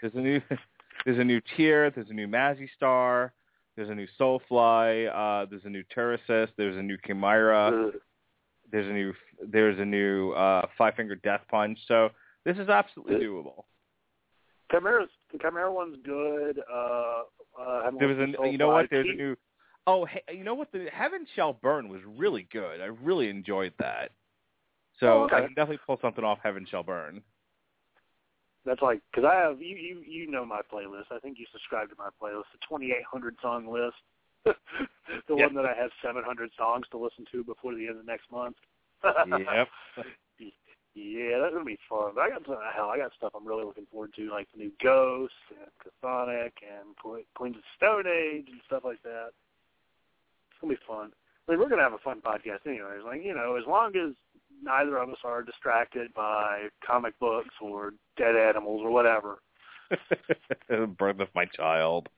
there's 0.00 0.14
a 0.14 0.20
new 0.20 0.40
there's 1.04 1.18
a 1.18 1.24
new 1.24 1.40
Tyr. 1.56 1.90
There's 1.90 2.10
a 2.10 2.14
new 2.14 2.26
Mazzy 2.26 2.68
Star. 2.76 3.32
There's 3.76 3.90
a 3.90 3.94
new 3.94 4.08
Soulfly. 4.20 5.08
Uh, 5.08 5.46
there's 5.48 5.64
a 5.64 5.70
new 5.70 5.84
Terracis. 5.96 6.48
There's 6.56 6.76
a 6.76 6.82
new 6.82 6.98
Chimaira. 7.08 7.92
There's 8.70 8.86
a 8.86 8.92
new 8.92 9.12
there's 9.46 9.78
a 9.78 9.84
new 9.84 10.32
uh, 10.32 10.66
Five 10.76 10.94
Finger 10.94 11.16
Death 11.16 11.42
Punch. 11.50 11.78
So 11.86 12.10
this 12.44 12.56
is 12.58 12.68
absolutely 12.68 13.16
doable. 13.16 13.64
Chimaira's 14.70 15.08
the 15.32 15.38
Chimera 15.38 15.72
one's 15.72 15.96
good. 16.04 16.60
Uh, 16.70 17.22
uh, 17.60 17.90
There 17.98 18.08
was 18.08 18.18
a 18.18 18.50
you 18.50 18.58
know 18.58 18.68
what? 18.68 18.86
There's 18.90 19.08
a 19.08 19.16
new 19.16 19.36
oh 19.86 20.04
hey, 20.04 20.22
you 20.32 20.44
know 20.44 20.54
what? 20.54 20.70
The 20.72 20.86
Heaven 20.92 21.26
Shall 21.34 21.54
Burn 21.54 21.88
was 21.88 22.00
really 22.06 22.46
good. 22.52 22.80
I 22.80 22.86
really 22.86 23.28
enjoyed 23.28 23.72
that. 23.78 24.10
So 25.00 25.06
Oh, 25.06 25.22
okay. 25.24 25.36
I 25.36 25.40
can 25.40 25.54
definitely 25.54 25.80
pull 25.86 25.98
something 26.02 26.24
off 26.24 26.38
Heaven 26.42 26.66
Shall 26.70 26.82
Burn. 26.82 27.22
That's 28.64 28.82
like 28.82 29.00
because 29.10 29.28
I 29.30 29.36
have 29.36 29.62
you 29.62 29.76
you 29.76 30.02
you 30.06 30.30
know 30.30 30.44
my 30.44 30.60
playlist. 30.72 31.10
I 31.10 31.18
think 31.20 31.38
you 31.38 31.46
subscribe 31.52 31.88
to 31.88 31.94
my 31.96 32.10
playlist, 32.20 32.52
the 32.52 32.58
2,800 32.68 33.36
song 33.40 33.66
list, 33.66 33.96
the 34.44 34.54
Yeah. 35.36 35.46
one 35.46 35.54
that 35.54 35.66
I 35.66 35.74
have 35.74 35.90
700 36.02 36.50
songs 36.56 36.86
to 36.90 36.98
listen 36.98 37.24
to 37.32 37.42
before 37.44 37.74
the 37.74 37.86
end 37.88 37.98
of 37.98 38.06
next 38.06 38.30
month. 38.30 38.56
yep. 39.04 39.68
Yeah, 40.94 41.38
that's 41.38 41.52
gonna 41.52 41.64
be 41.64 41.78
fun. 41.88 42.10
But 42.16 42.22
I 42.22 42.30
got 42.30 42.44
some- 42.44 42.56
hell, 42.74 42.88
I 42.88 42.98
got 42.98 43.12
stuff 43.14 43.32
I'm 43.36 43.46
really 43.46 43.62
looking 43.64 43.86
forward 43.86 44.12
to, 44.16 44.30
like 44.32 44.48
the 44.50 44.58
new 44.58 44.72
Ghost 44.82 45.32
and 45.50 45.70
Chthonic 46.02 46.50
and 46.66 46.96
Que- 47.00 47.24
Queens 47.36 47.54
of 47.56 47.62
Stone 47.76 48.08
Age 48.08 48.48
and 48.50 48.60
stuff 48.66 48.82
like 48.84 49.00
that. 49.04 49.28
It's 50.50 50.60
gonna 50.60 50.74
be 50.74 50.80
fun. 50.88 51.12
I 51.46 51.52
mean, 51.52 51.60
we're 51.60 51.68
gonna 51.68 51.82
have 51.82 51.92
a 51.92 51.98
fun 51.98 52.20
podcast, 52.20 52.66
anyways. 52.66 53.04
Like 53.04 53.22
you 53.22 53.32
know, 53.32 53.54
as 53.54 53.64
long 53.68 53.94
as 53.94 54.14
neither 54.60 54.96
of 54.98 55.08
us 55.10 55.18
are 55.22 55.40
distracted 55.44 56.12
by 56.14 56.66
comic 56.84 57.16
books 57.20 57.54
or 57.60 57.92
dead 58.16 58.34
animals 58.34 58.80
or 58.82 58.90
whatever. 58.90 59.38
Birth 60.98 61.20
of 61.20 61.28
my 61.32 61.44
child. 61.44 62.08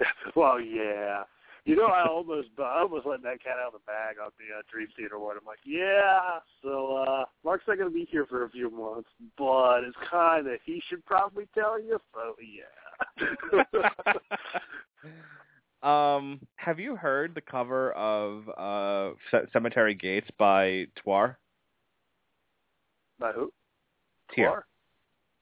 well, 0.36 0.60
yeah. 0.60 1.24
You 1.64 1.74
know, 1.74 1.86
I 1.86 2.06
almost 2.06 2.48
I 2.58 2.80
almost 2.80 3.06
let 3.06 3.22
that 3.22 3.42
cat 3.42 3.56
out 3.60 3.74
of 3.74 3.80
the 3.80 3.86
bag 3.86 4.16
on 4.24 4.30
the 4.38 4.58
uh, 4.58 4.62
Dream 4.70 4.88
Theater 4.96 5.18
one. 5.18 5.36
I'm 5.36 5.46
like, 5.46 5.58
yeah. 5.64 6.38
So 6.62 6.96
uh 6.96 7.24
Mark's 7.44 7.64
not 7.66 7.78
going 7.78 7.90
to 7.90 7.94
be 7.94 8.08
here 8.10 8.26
for 8.26 8.44
a 8.44 8.50
few 8.50 8.70
months, 8.70 9.08
but 9.36 9.84
it's 9.84 9.96
kind 10.10 10.46
of 10.46 10.58
he 10.64 10.82
should 10.88 11.04
probably 11.04 11.48
tell 11.54 11.80
you. 11.80 11.98
So 12.14 12.36
yeah. 12.40 13.62
Um, 15.82 16.40
have 16.56 16.80
you 16.80 16.96
heard 16.96 17.34
the 17.34 17.40
cover 17.40 17.92
of 17.92 18.48
uh 18.56 19.10
Cemetery 19.52 19.94
Gates 19.94 20.28
by 20.38 20.86
Twar? 20.96 21.38
By 23.20 23.32
who? 23.32 23.52
Tyr. 24.34 24.46
Twar? 24.46 24.66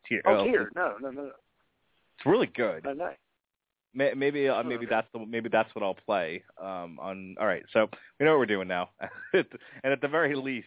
Tyr. 0.09 0.23
Oh, 0.27 0.45
here. 0.45 0.71
No, 0.75 0.97
no, 1.01 1.11
no, 1.11 1.23
no. 1.23 1.29
It's 1.29 2.27
really 2.27 2.49
good. 2.49 2.85
No, 2.85 2.93
no. 2.93 3.11
May- 3.95 4.15
Maybe 4.15 4.49
uh, 4.49 4.63
maybe 4.63 4.87
that's 4.87 5.07
the 5.13 5.25
maybe 5.25 5.49
that's 5.49 5.73
what 5.75 5.85
I'll 5.85 5.95
play. 5.95 6.43
Um, 6.61 6.99
on 7.01 7.37
all 7.41 7.47
right, 7.47 7.63
so 7.73 7.89
we 8.19 8.27
know 8.27 8.33
what 8.33 8.41
we're 8.41 8.47
doing 8.47 8.69
now, 8.69 8.91
and 9.33 9.45
at 9.85 10.01
the 10.01 10.09
very 10.09 10.35
least, 10.35 10.67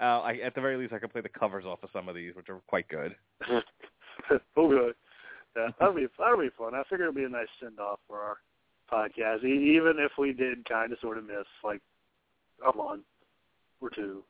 uh, 0.00 0.20
I, 0.20 0.34
at 0.44 0.54
the 0.54 0.60
very 0.60 0.76
least, 0.76 0.92
I 0.92 0.98
can 0.98 1.08
play 1.08 1.20
the 1.20 1.28
covers 1.28 1.64
off 1.64 1.82
of 1.82 1.90
some 1.92 2.08
of 2.08 2.14
these, 2.14 2.34
which 2.36 2.48
are 2.48 2.60
quite 2.68 2.88
good. 2.88 3.14
oh, 4.56 4.68
good. 4.68 4.94
Yeah, 5.56 5.68
that'll 5.78 5.94
be 5.94 6.06
that'll 6.18 6.38
be 6.38 6.50
fun. 6.56 6.74
I 6.74 6.82
figure 6.84 7.06
it'll 7.06 7.14
be 7.14 7.24
a 7.24 7.28
nice 7.28 7.48
send 7.60 7.80
off 7.80 7.98
for 8.06 8.20
our 8.20 8.36
podcast, 8.92 9.44
e- 9.44 9.74
even 9.76 9.94
if 9.98 10.12
we 10.16 10.32
did 10.32 10.64
kind 10.68 10.92
of 10.92 10.98
sort 11.00 11.18
of 11.18 11.24
miss 11.26 11.46
like 11.64 11.80
a 12.66 12.76
month 12.76 13.02
or 13.80 13.90
two. 13.90 14.22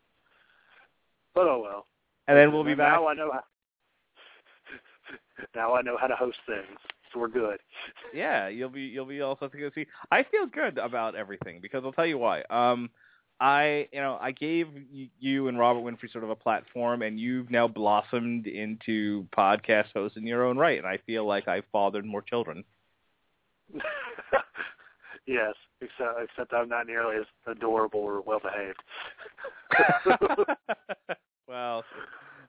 But 1.35 1.47
oh 1.47 1.61
well. 1.63 1.87
And 2.27 2.39
then 2.39 2.53
we'll 2.53 2.65
be 2.65 2.75
back. 2.75 2.93
Now 2.93 3.09
I 3.09 3.15
know 3.15 3.31
how. 3.33 3.43
now 5.55 5.75
I 5.75 5.83
know 5.83 5.97
how 6.01 6.07
to 6.07 6.17
host 6.17 6.39
things, 6.47 6.79
so 7.13 7.21
we're 7.21 7.29
good. 7.29 7.59
Yeah, 8.13 8.49
you'll 8.49 8.71
be 8.71 8.83
you'll 8.83 9.07
be 9.07 9.21
all 9.21 9.39
set 9.39 9.53
to 9.53 9.59
go 9.59 9.71
see. 9.75 9.87
I 10.11 10.25
feel 10.25 10.47
good 10.47 10.79
about 10.79 11.15
everything 11.15 11.61
because 11.61 11.85
I'll 11.85 11.93
tell 11.93 12.07
you 12.07 12.19
why. 12.19 12.43
Um, 12.51 12.91
I, 13.41 13.89
you 13.91 14.01
know, 14.01 14.19
I 14.21 14.33
gave 14.33 14.67
you 15.19 15.49
and 15.49 15.59
Robert 15.59 15.81
Winfrey 15.81 16.13
sort 16.13 16.25
of 16.25 16.31
a 16.31 16.37
platform, 16.37 17.01
and 17.01 17.19
you've 17.19 17.51
now 17.51 17.67
blossomed 17.67 18.47
into 18.47 19.27
podcast 19.35 19.93
host 19.95 20.19
in 20.19 20.27
your 20.27 20.45
own 20.45 20.59
right, 20.59 20.77
and 20.77 20.87
I 20.87 20.99
feel 21.07 21.27
like 21.27 21.49
I've 21.49 21.65
fathered 21.73 22.05
more 22.05 22.21
children. 22.21 22.65
yes, 25.27 25.55
except 25.81 26.21
except 26.23 26.53
I'm 26.53 26.69
not 26.69 26.87
nearly 26.87 27.17
as 27.17 27.27
adorable 27.47 28.01
or 28.01 28.21
well 28.27 28.41
behaved. 28.41 28.83
well, 31.49 31.83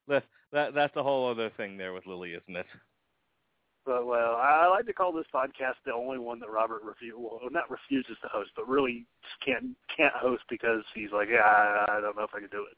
that, 0.10 0.24
that 0.52 0.74
that's 0.74 0.96
a 0.98 1.04
whole 1.04 1.30
other 1.30 1.52
thing 1.56 1.78
there 1.78 1.94
with 1.94 2.06
Lily, 2.06 2.34
isn't 2.34 2.58
it? 2.58 2.66
But 3.86 4.06
well, 4.06 4.36
I 4.36 4.68
like 4.68 4.86
to 4.86 4.94
call 4.94 5.12
this 5.12 5.26
podcast 5.34 5.74
the 5.86 5.94
only 5.94 6.20
one 6.20 6.40
that 6.40 6.52
Robert 6.52 6.84
refu- 6.86 7.18
well, 7.18 7.40
not 7.52 7.70
refuses 7.72 8.16
to 8.22 8.28
host, 8.28 8.52
but 8.56 8.68
really 8.68 9.06
just 9.24 9.44
can't 9.44 9.76
can't 9.96 10.14
host 10.14 10.44
because 10.50 10.84
he's 10.94 11.12
like, 11.12 11.30
yeah, 11.32 11.40
I, 11.40 11.86
I 11.98 12.02
don't 12.02 12.16
know 12.16 12.24
if 12.24 12.30
I 12.36 12.40
can 12.42 12.50
do 12.52 12.66
it. 12.70 12.78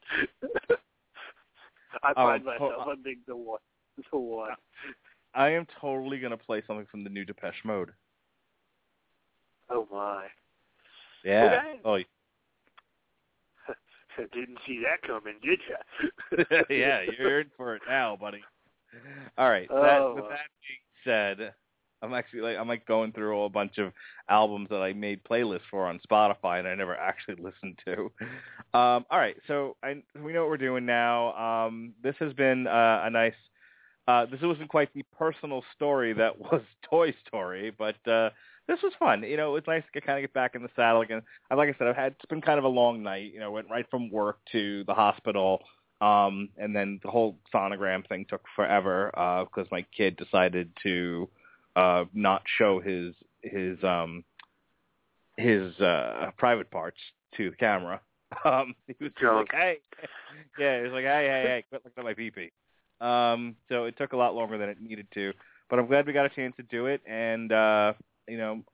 I 2.02 2.10
Oh, 2.16 2.24
find 2.26 2.42
oh, 2.42 2.46
myself 2.46 2.88
a 2.92 2.96
big 2.96 3.18
the 3.26 3.36
one, 3.36 3.60
the 4.10 4.18
one. 4.18 4.50
I 5.34 5.50
am 5.50 5.66
totally 5.80 6.18
going 6.20 6.30
to 6.30 6.36
play 6.36 6.62
something 6.66 6.86
from 6.90 7.04
the 7.04 7.10
new 7.10 7.24
Depeche 7.24 7.64
Mode. 7.64 7.90
Oh 9.68 9.86
my! 9.92 10.26
Yeah. 11.24 11.60
Okay. 11.60 11.80
Oh, 11.84 11.98
Didn't 14.32 14.58
see 14.66 14.82
that 14.84 15.02
coming, 15.06 15.34
did 15.42 15.60
you? 15.68 16.44
yeah, 16.70 17.02
you're 17.18 17.40
in 17.40 17.50
for 17.56 17.74
it 17.76 17.82
now, 17.88 18.16
buddy. 18.16 18.42
All 19.36 19.50
right. 19.50 19.68
That, 19.68 20.00
Oh, 20.00 20.14
with 20.14 20.24
that 20.28 20.46
being 20.62 20.83
said, 21.04 21.54
I'm 22.04 22.14
actually 22.14 22.42
like 22.42 22.58
I'm 22.58 22.68
like 22.68 22.86
going 22.86 23.12
through 23.12 23.44
a 23.44 23.48
bunch 23.48 23.78
of 23.78 23.92
albums 24.28 24.68
that 24.70 24.82
I 24.82 24.92
made 24.92 25.24
playlists 25.24 25.60
for 25.70 25.86
on 25.86 26.00
Spotify 26.08 26.58
and 26.58 26.68
I 26.68 26.74
never 26.74 26.94
actually 26.96 27.36
listened 27.36 27.78
to. 27.86 28.10
Um, 28.78 29.06
all 29.10 29.18
right, 29.18 29.36
so 29.46 29.76
I, 29.82 30.02
we 30.22 30.32
know 30.32 30.40
what 30.40 30.50
we're 30.50 30.56
doing 30.58 30.84
now. 30.84 31.66
Um, 31.66 31.94
this 32.02 32.14
has 32.20 32.32
been 32.34 32.66
uh, 32.66 33.02
a 33.04 33.10
nice. 33.10 33.34
Uh, 34.06 34.26
this 34.26 34.40
wasn't 34.42 34.68
quite 34.68 34.92
the 34.92 35.02
personal 35.18 35.62
story 35.74 36.12
that 36.12 36.38
was 36.52 36.60
Toy 36.90 37.14
Story, 37.26 37.72
but 37.76 37.96
uh, 38.06 38.28
this 38.68 38.78
was 38.82 38.92
fun. 38.98 39.22
You 39.22 39.38
know, 39.38 39.50
it 39.50 39.54
was 39.54 39.64
nice 39.66 39.82
to 39.94 40.00
kind 40.02 40.18
of 40.18 40.22
get 40.22 40.34
back 40.34 40.54
in 40.54 40.62
the 40.62 40.68
saddle 40.76 41.00
again. 41.00 41.22
Like 41.50 41.70
I 41.70 41.78
said, 41.78 41.86
I've 41.86 41.96
had 41.96 42.12
it's 42.12 42.26
been 42.26 42.42
kind 42.42 42.58
of 42.58 42.64
a 42.64 42.68
long 42.68 43.02
night. 43.02 43.32
You 43.32 43.40
know, 43.40 43.50
went 43.50 43.70
right 43.70 43.86
from 43.90 44.10
work 44.10 44.38
to 44.52 44.84
the 44.84 44.94
hospital, 44.94 45.62
um, 46.00 46.48
and 46.58 46.74
then 46.74 47.00
the 47.02 47.10
whole 47.10 47.36
sonogram 47.52 48.06
thing 48.08 48.26
took 48.28 48.42
forever 48.56 49.10
because 49.48 49.70
my 49.70 49.84
kid 49.96 50.16
decided 50.16 50.70
to 50.82 51.28
uh, 51.76 52.04
not 52.12 52.42
show 52.58 52.80
his 52.80 53.14
his 53.42 53.82
um, 53.82 54.24
his 55.36 55.78
uh, 55.80 56.30
private 56.36 56.70
parts 56.70 56.98
to 57.36 57.50
the 57.50 57.56
camera. 57.56 58.00
Um, 58.44 58.74
he 58.88 58.96
was 59.04 59.12
just 59.20 59.32
like, 59.32 59.52
"Hey, 59.52 59.78
yeah," 60.58 60.78
he 60.78 60.82
was 60.82 60.92
like, 60.92 61.04
"Hey, 61.04 61.28
hey, 61.28 61.42
hey, 61.46 61.64
quit 61.68 61.82
looking 61.84 62.00
at 62.00 62.04
my 62.04 62.14
pee 62.14 62.32
pee." 62.32 62.50
Um, 63.00 63.54
so 63.68 63.84
it 63.84 63.96
took 63.96 64.12
a 64.12 64.16
lot 64.16 64.34
longer 64.34 64.58
than 64.58 64.68
it 64.68 64.80
needed 64.80 65.06
to, 65.14 65.32
but 65.70 65.78
I'm 65.78 65.86
glad 65.86 66.04
we 66.04 66.12
got 66.12 66.26
a 66.26 66.30
chance 66.30 66.52
to 66.56 66.64
do 66.64 66.86
it, 66.86 67.00
and 67.06 67.52
uh, 67.52 67.92
you 68.26 68.36
know, 68.36 68.64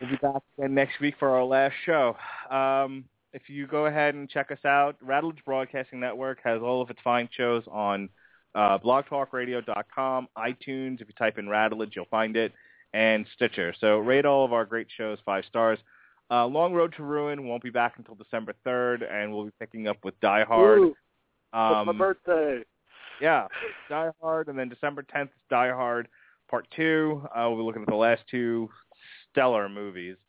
we'll 0.00 0.10
be 0.10 0.16
back 0.18 0.40
again 0.56 0.74
next 0.74 1.00
week 1.00 1.16
for 1.18 1.30
our 1.30 1.42
last 1.42 1.74
show. 1.84 2.16
Um, 2.48 3.06
if 3.36 3.50
you 3.50 3.66
go 3.66 3.84
ahead 3.84 4.14
and 4.14 4.30
check 4.30 4.50
us 4.50 4.64
out, 4.64 4.96
Radulich 5.06 5.44
Broadcasting 5.44 6.00
Network 6.00 6.38
has 6.42 6.62
all 6.62 6.80
of 6.80 6.88
its 6.88 6.98
fine 7.04 7.28
shows 7.36 7.62
on 7.70 8.08
uh, 8.54 8.78
blogtalkradio.com, 8.78 10.28
iTunes. 10.38 11.02
If 11.02 11.08
you 11.08 11.14
type 11.18 11.36
in 11.36 11.44
Radulich, 11.44 11.94
you'll 11.94 12.06
find 12.06 12.34
it, 12.34 12.54
and 12.94 13.26
Stitcher. 13.34 13.74
So 13.78 13.98
rate 13.98 14.24
all 14.24 14.46
of 14.46 14.54
our 14.54 14.64
great 14.64 14.86
shows 14.96 15.18
five 15.26 15.44
stars. 15.46 15.78
Uh, 16.30 16.46
Long 16.46 16.72
Road 16.72 16.94
to 16.96 17.02
Ruin 17.02 17.46
won't 17.46 17.62
be 17.62 17.68
back 17.68 17.98
until 17.98 18.14
December 18.14 18.54
3rd, 18.66 19.02
and 19.12 19.30
we'll 19.32 19.44
be 19.44 19.52
picking 19.60 19.86
up 19.86 19.98
with 20.02 20.18
Die 20.20 20.44
Hard. 20.44 20.80
Woo, 20.80 20.96
Um, 21.52 21.88
it's 21.90 21.98
my 21.98 22.06
birthday. 22.06 22.64
yeah, 23.20 23.46
Die 23.90 24.10
Hard, 24.22 24.48
and 24.48 24.58
then 24.58 24.70
December 24.70 25.02
10th 25.14 25.24
is 25.26 25.30
Die 25.50 25.70
Hard 25.70 26.08
Part 26.50 26.66
2. 26.74 27.22
Uh, 27.26 27.48
we'll 27.50 27.58
be 27.58 27.62
looking 27.62 27.82
at 27.82 27.88
the 27.88 27.94
last 27.94 28.22
two 28.30 28.70
stellar 29.30 29.68
movies. 29.68 30.16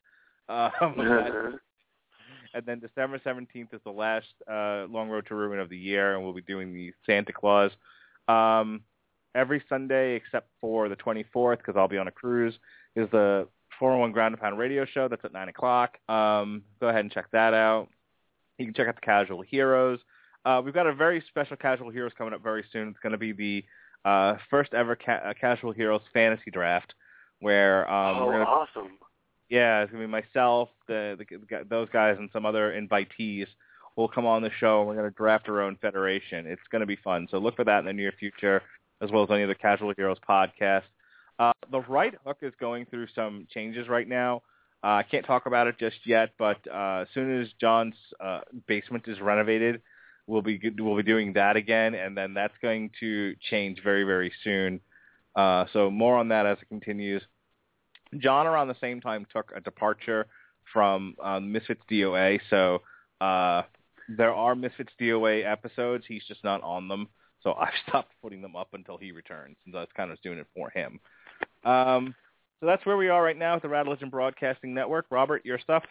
Um, 0.50 0.94
and 2.54 2.64
then 2.66 2.80
December 2.80 3.18
17th 3.18 3.74
is 3.74 3.80
the 3.84 3.90
last 3.90 4.26
uh, 4.50 4.86
Long 4.88 5.08
Road 5.08 5.26
to 5.26 5.34
Ruin 5.34 5.58
of 5.58 5.68
the 5.68 5.76
year, 5.76 6.14
and 6.14 6.24
we'll 6.24 6.32
be 6.32 6.42
doing 6.42 6.72
the 6.72 6.92
Santa 7.06 7.32
Claus. 7.32 7.70
Um, 8.26 8.82
every 9.34 9.62
Sunday 9.68 10.16
except 10.16 10.48
for 10.60 10.88
the 10.88 10.96
24th, 10.96 11.58
because 11.58 11.76
I'll 11.76 11.88
be 11.88 11.98
on 11.98 12.08
a 12.08 12.12
cruise, 12.12 12.54
is 12.96 13.08
the 13.10 13.48
401 13.78 14.12
Ground 14.12 14.34
and 14.34 14.42
Pound 14.42 14.58
radio 14.58 14.84
show. 14.84 15.08
That's 15.08 15.24
at 15.24 15.32
9 15.32 15.48
o'clock. 15.48 15.98
Um, 16.08 16.62
go 16.80 16.88
ahead 16.88 17.00
and 17.00 17.12
check 17.12 17.26
that 17.32 17.54
out. 17.54 17.88
You 18.58 18.66
can 18.66 18.74
check 18.74 18.88
out 18.88 18.96
the 18.96 19.00
Casual 19.00 19.42
Heroes. 19.42 20.00
Uh, 20.44 20.60
we've 20.64 20.74
got 20.74 20.86
a 20.86 20.94
very 20.94 21.22
special 21.28 21.56
Casual 21.56 21.90
Heroes 21.90 22.12
coming 22.16 22.34
up 22.34 22.42
very 22.42 22.64
soon. 22.72 22.88
It's 22.88 22.98
going 23.00 23.12
to 23.12 23.18
be 23.18 23.32
the 23.32 23.64
uh, 24.04 24.36
first 24.50 24.74
ever 24.74 24.96
ca- 24.96 25.20
uh, 25.24 25.34
Casual 25.38 25.72
Heroes 25.72 26.00
fantasy 26.12 26.50
draft, 26.50 26.94
where 27.40 27.88
um, 27.90 28.16
oh, 28.16 28.26
we're 28.26 28.38
to 28.38 28.44
awesome! 28.44 28.98
Yeah, 29.48 29.82
it's 29.82 29.92
gonna 29.92 30.04
be 30.04 30.10
myself, 30.10 30.68
the, 30.86 31.16
the, 31.18 31.64
those 31.68 31.88
guys, 31.90 32.16
and 32.18 32.28
some 32.32 32.46
other 32.46 32.72
invitees 32.72 33.46
will 33.96 34.08
come 34.08 34.26
on 34.26 34.42
the 34.42 34.50
show. 34.58 34.80
and 34.80 34.88
We're 34.88 34.96
gonna 34.96 35.10
draft 35.10 35.48
our 35.48 35.62
own 35.62 35.76
federation. 35.76 36.46
It's 36.46 36.62
gonna 36.70 36.86
be 36.86 36.96
fun. 36.96 37.28
So 37.30 37.38
look 37.38 37.56
for 37.56 37.64
that 37.64 37.80
in 37.80 37.84
the 37.86 37.92
near 37.92 38.12
future, 38.12 38.62
as 39.00 39.10
well 39.10 39.22
as 39.24 39.30
any 39.30 39.42
of 39.42 39.48
the 39.48 39.54
Casual 39.54 39.92
Heroes 39.96 40.18
podcast. 40.28 40.82
Uh, 41.38 41.52
the 41.70 41.80
Right 41.80 42.14
Hook 42.26 42.38
is 42.42 42.52
going 42.60 42.86
through 42.86 43.06
some 43.14 43.46
changes 43.52 43.88
right 43.88 44.08
now. 44.08 44.42
Uh, 44.82 44.88
I 44.88 45.02
can't 45.02 45.26
talk 45.26 45.46
about 45.46 45.66
it 45.66 45.76
just 45.78 45.98
yet, 46.04 46.30
but 46.38 46.58
uh, 46.72 47.00
as 47.02 47.08
soon 47.12 47.40
as 47.40 47.48
John's 47.60 47.96
uh, 48.20 48.40
basement 48.66 49.08
is 49.08 49.20
renovated, 49.20 49.82
we'll 50.26 50.42
be 50.42 50.60
we'll 50.78 50.96
be 50.96 51.02
doing 51.02 51.32
that 51.32 51.56
again, 51.56 51.94
and 51.94 52.16
then 52.16 52.34
that's 52.34 52.54
going 52.62 52.90
to 53.00 53.34
change 53.50 53.82
very 53.82 54.04
very 54.04 54.32
soon. 54.44 54.80
Uh, 55.34 55.64
so 55.72 55.90
more 55.90 56.16
on 56.16 56.28
that 56.28 56.46
as 56.46 56.58
it 56.60 56.68
continues. 56.68 57.22
John 58.16 58.46
around 58.46 58.68
the 58.68 58.76
same 58.80 59.00
time 59.00 59.26
took 59.32 59.52
a 59.54 59.60
departure 59.60 60.26
from 60.72 61.16
um, 61.22 61.52
Misfits 61.52 61.82
DOA, 61.90 62.40
so 62.50 62.82
uh, 63.20 63.62
there 64.08 64.32
are 64.32 64.54
Misfits 64.54 64.92
DOA 65.00 65.50
episodes. 65.50 66.04
He's 66.06 66.24
just 66.26 66.44
not 66.44 66.62
on 66.62 66.88
them, 66.88 67.08
so 67.42 67.52
I've 67.60 67.74
stopped 67.86 68.12
putting 68.22 68.42
them 68.42 68.56
up 68.56 68.68
until 68.72 68.96
he 68.96 69.12
returns, 69.12 69.56
and 69.66 69.74
I 69.76 69.80
was 69.80 69.88
kind 69.96 70.10
of 70.10 70.20
doing 70.22 70.38
it 70.38 70.46
for 70.54 70.70
him. 70.70 71.00
Um, 71.64 72.14
so 72.60 72.66
that's 72.66 72.84
where 72.84 72.96
we 72.96 73.08
are 73.08 73.22
right 73.22 73.36
now 73.36 73.56
at 73.56 73.62
the 73.62 73.68
Radulich 73.68 74.10
Broadcasting 74.10 74.74
Network. 74.74 75.06
Robert, 75.10 75.44
your 75.44 75.58
stuff. 75.58 75.84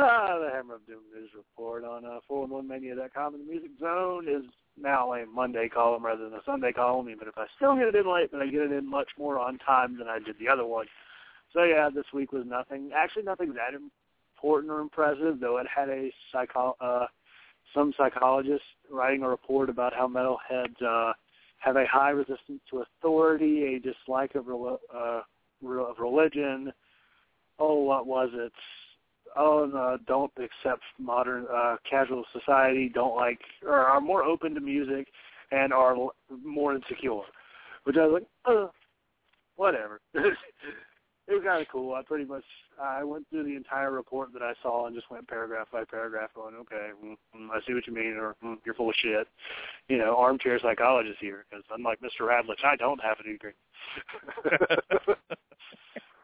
Ah, 0.00 0.38
the 0.38 0.50
Hammer 0.50 0.76
of 0.76 0.86
Doom 0.86 1.00
news 1.12 1.30
report 1.36 1.82
on 1.82 2.04
uh, 2.04 2.20
411mania.com. 2.30 3.34
And 3.34 3.44
the 3.46 3.50
Music 3.50 3.72
Zone 3.80 4.28
is 4.28 4.44
now 4.80 5.12
a 5.14 5.26
Monday 5.26 5.68
column 5.68 6.06
rather 6.06 6.22
than 6.24 6.38
a 6.38 6.42
Sunday 6.46 6.72
column, 6.72 7.08
even 7.08 7.26
if 7.26 7.36
I 7.36 7.46
still 7.56 7.74
get 7.74 7.88
it 7.88 7.96
in 7.96 8.12
late, 8.12 8.30
but 8.30 8.40
I 8.40 8.46
get 8.46 8.60
it 8.60 8.72
in 8.72 8.88
much 8.88 9.08
more 9.18 9.40
on 9.40 9.58
time 9.58 9.98
than 9.98 10.06
I 10.06 10.20
did 10.20 10.36
the 10.38 10.48
other 10.48 10.64
one. 10.64 10.86
So 11.52 11.64
yeah, 11.64 11.88
this 11.92 12.04
week 12.14 12.30
was 12.32 12.44
nothing. 12.46 12.90
Actually, 12.94 13.24
nothing 13.24 13.54
that 13.54 13.74
important 13.74 14.70
or 14.70 14.78
impressive, 14.80 15.40
though 15.40 15.56
it 15.58 15.66
had 15.74 15.88
a 15.88 16.12
psycho, 16.30 16.76
uh, 16.80 17.06
some 17.74 17.92
psychologist 17.96 18.62
writing 18.92 19.24
a 19.24 19.28
report 19.28 19.68
about 19.68 19.94
how 19.94 20.06
metalheads 20.06 20.80
uh, 20.80 21.12
have 21.58 21.74
a 21.74 21.86
high 21.86 22.10
resistance 22.10 22.60
to 22.70 22.82
authority, 22.82 23.74
a 23.74 23.80
dislike 23.80 24.36
of, 24.36 24.46
rel- 24.46 24.80
uh, 24.94 25.22
re- 25.60 25.82
of 25.82 25.98
religion. 25.98 26.72
Oh, 27.58 27.82
what 27.82 28.06
was 28.06 28.30
it? 28.32 28.52
Oh, 29.40 29.70
no, 29.72 29.96
don't 30.08 30.32
accept 30.36 30.82
modern 30.98 31.46
uh, 31.54 31.76
casual 31.88 32.24
society, 32.32 32.90
don't 32.92 33.14
like, 33.14 33.38
or 33.64 33.78
are 33.78 34.00
more 34.00 34.24
open 34.24 34.52
to 34.54 34.60
music, 34.60 35.06
and 35.52 35.72
are 35.72 35.94
l- 35.94 36.14
more 36.44 36.74
insecure. 36.74 37.20
Which 37.84 37.96
I 37.96 38.06
was 38.06 38.22
like, 38.22 38.26
uh, 38.56 38.66
whatever. 39.54 40.00
it 40.14 40.34
was 41.28 41.42
kind 41.44 41.62
of 41.62 41.68
cool. 41.70 41.94
I 41.94 42.02
pretty 42.02 42.24
much 42.24 42.42
I 42.82 43.04
went 43.04 43.28
through 43.30 43.44
the 43.44 43.54
entire 43.54 43.92
report 43.92 44.32
that 44.32 44.42
I 44.42 44.54
saw 44.60 44.86
and 44.86 44.96
just 44.96 45.08
went 45.08 45.28
paragraph 45.28 45.68
by 45.72 45.84
paragraph, 45.84 46.30
going, 46.34 46.56
okay, 46.56 46.90
mm, 47.04 47.16
mm, 47.36 47.48
I 47.52 47.60
see 47.64 47.74
what 47.74 47.86
you 47.86 47.94
mean, 47.94 48.16
or 48.18 48.34
mm, 48.44 48.56
you're 48.64 48.74
full 48.74 48.88
of 48.88 48.96
shit. 49.00 49.28
You 49.88 49.98
know, 49.98 50.16
armchair 50.16 50.58
psychologist 50.60 51.18
here, 51.20 51.44
because 51.48 51.64
unlike 51.72 52.00
Mr. 52.00 52.26
Radulich, 52.26 52.64
I 52.64 52.74
don't 52.74 53.00
have 53.00 53.18
a 53.20 53.22
degree. 53.22 53.52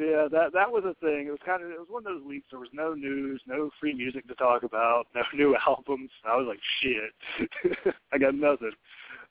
Yeah, 0.00 0.28
that 0.32 0.54
that 0.54 0.72
was 0.72 0.84
a 0.86 0.94
thing. 1.04 1.26
It 1.26 1.30
was 1.30 1.44
kind 1.44 1.62
of 1.62 1.70
it 1.70 1.78
was 1.78 1.90
one 1.90 2.06
of 2.06 2.14
those 2.14 2.26
weeks. 2.26 2.46
There 2.50 2.58
was 2.58 2.72
no 2.72 2.94
news, 2.94 3.42
no 3.46 3.68
free 3.78 3.92
music 3.92 4.26
to 4.28 4.34
talk 4.34 4.62
about, 4.62 5.06
no 5.14 5.22
new 5.34 5.54
albums. 5.66 6.10
I 6.24 6.36
was 6.36 6.46
like, 6.48 6.60
shit, 6.80 7.94
I 8.12 8.16
got 8.16 8.34
nothing. 8.34 8.72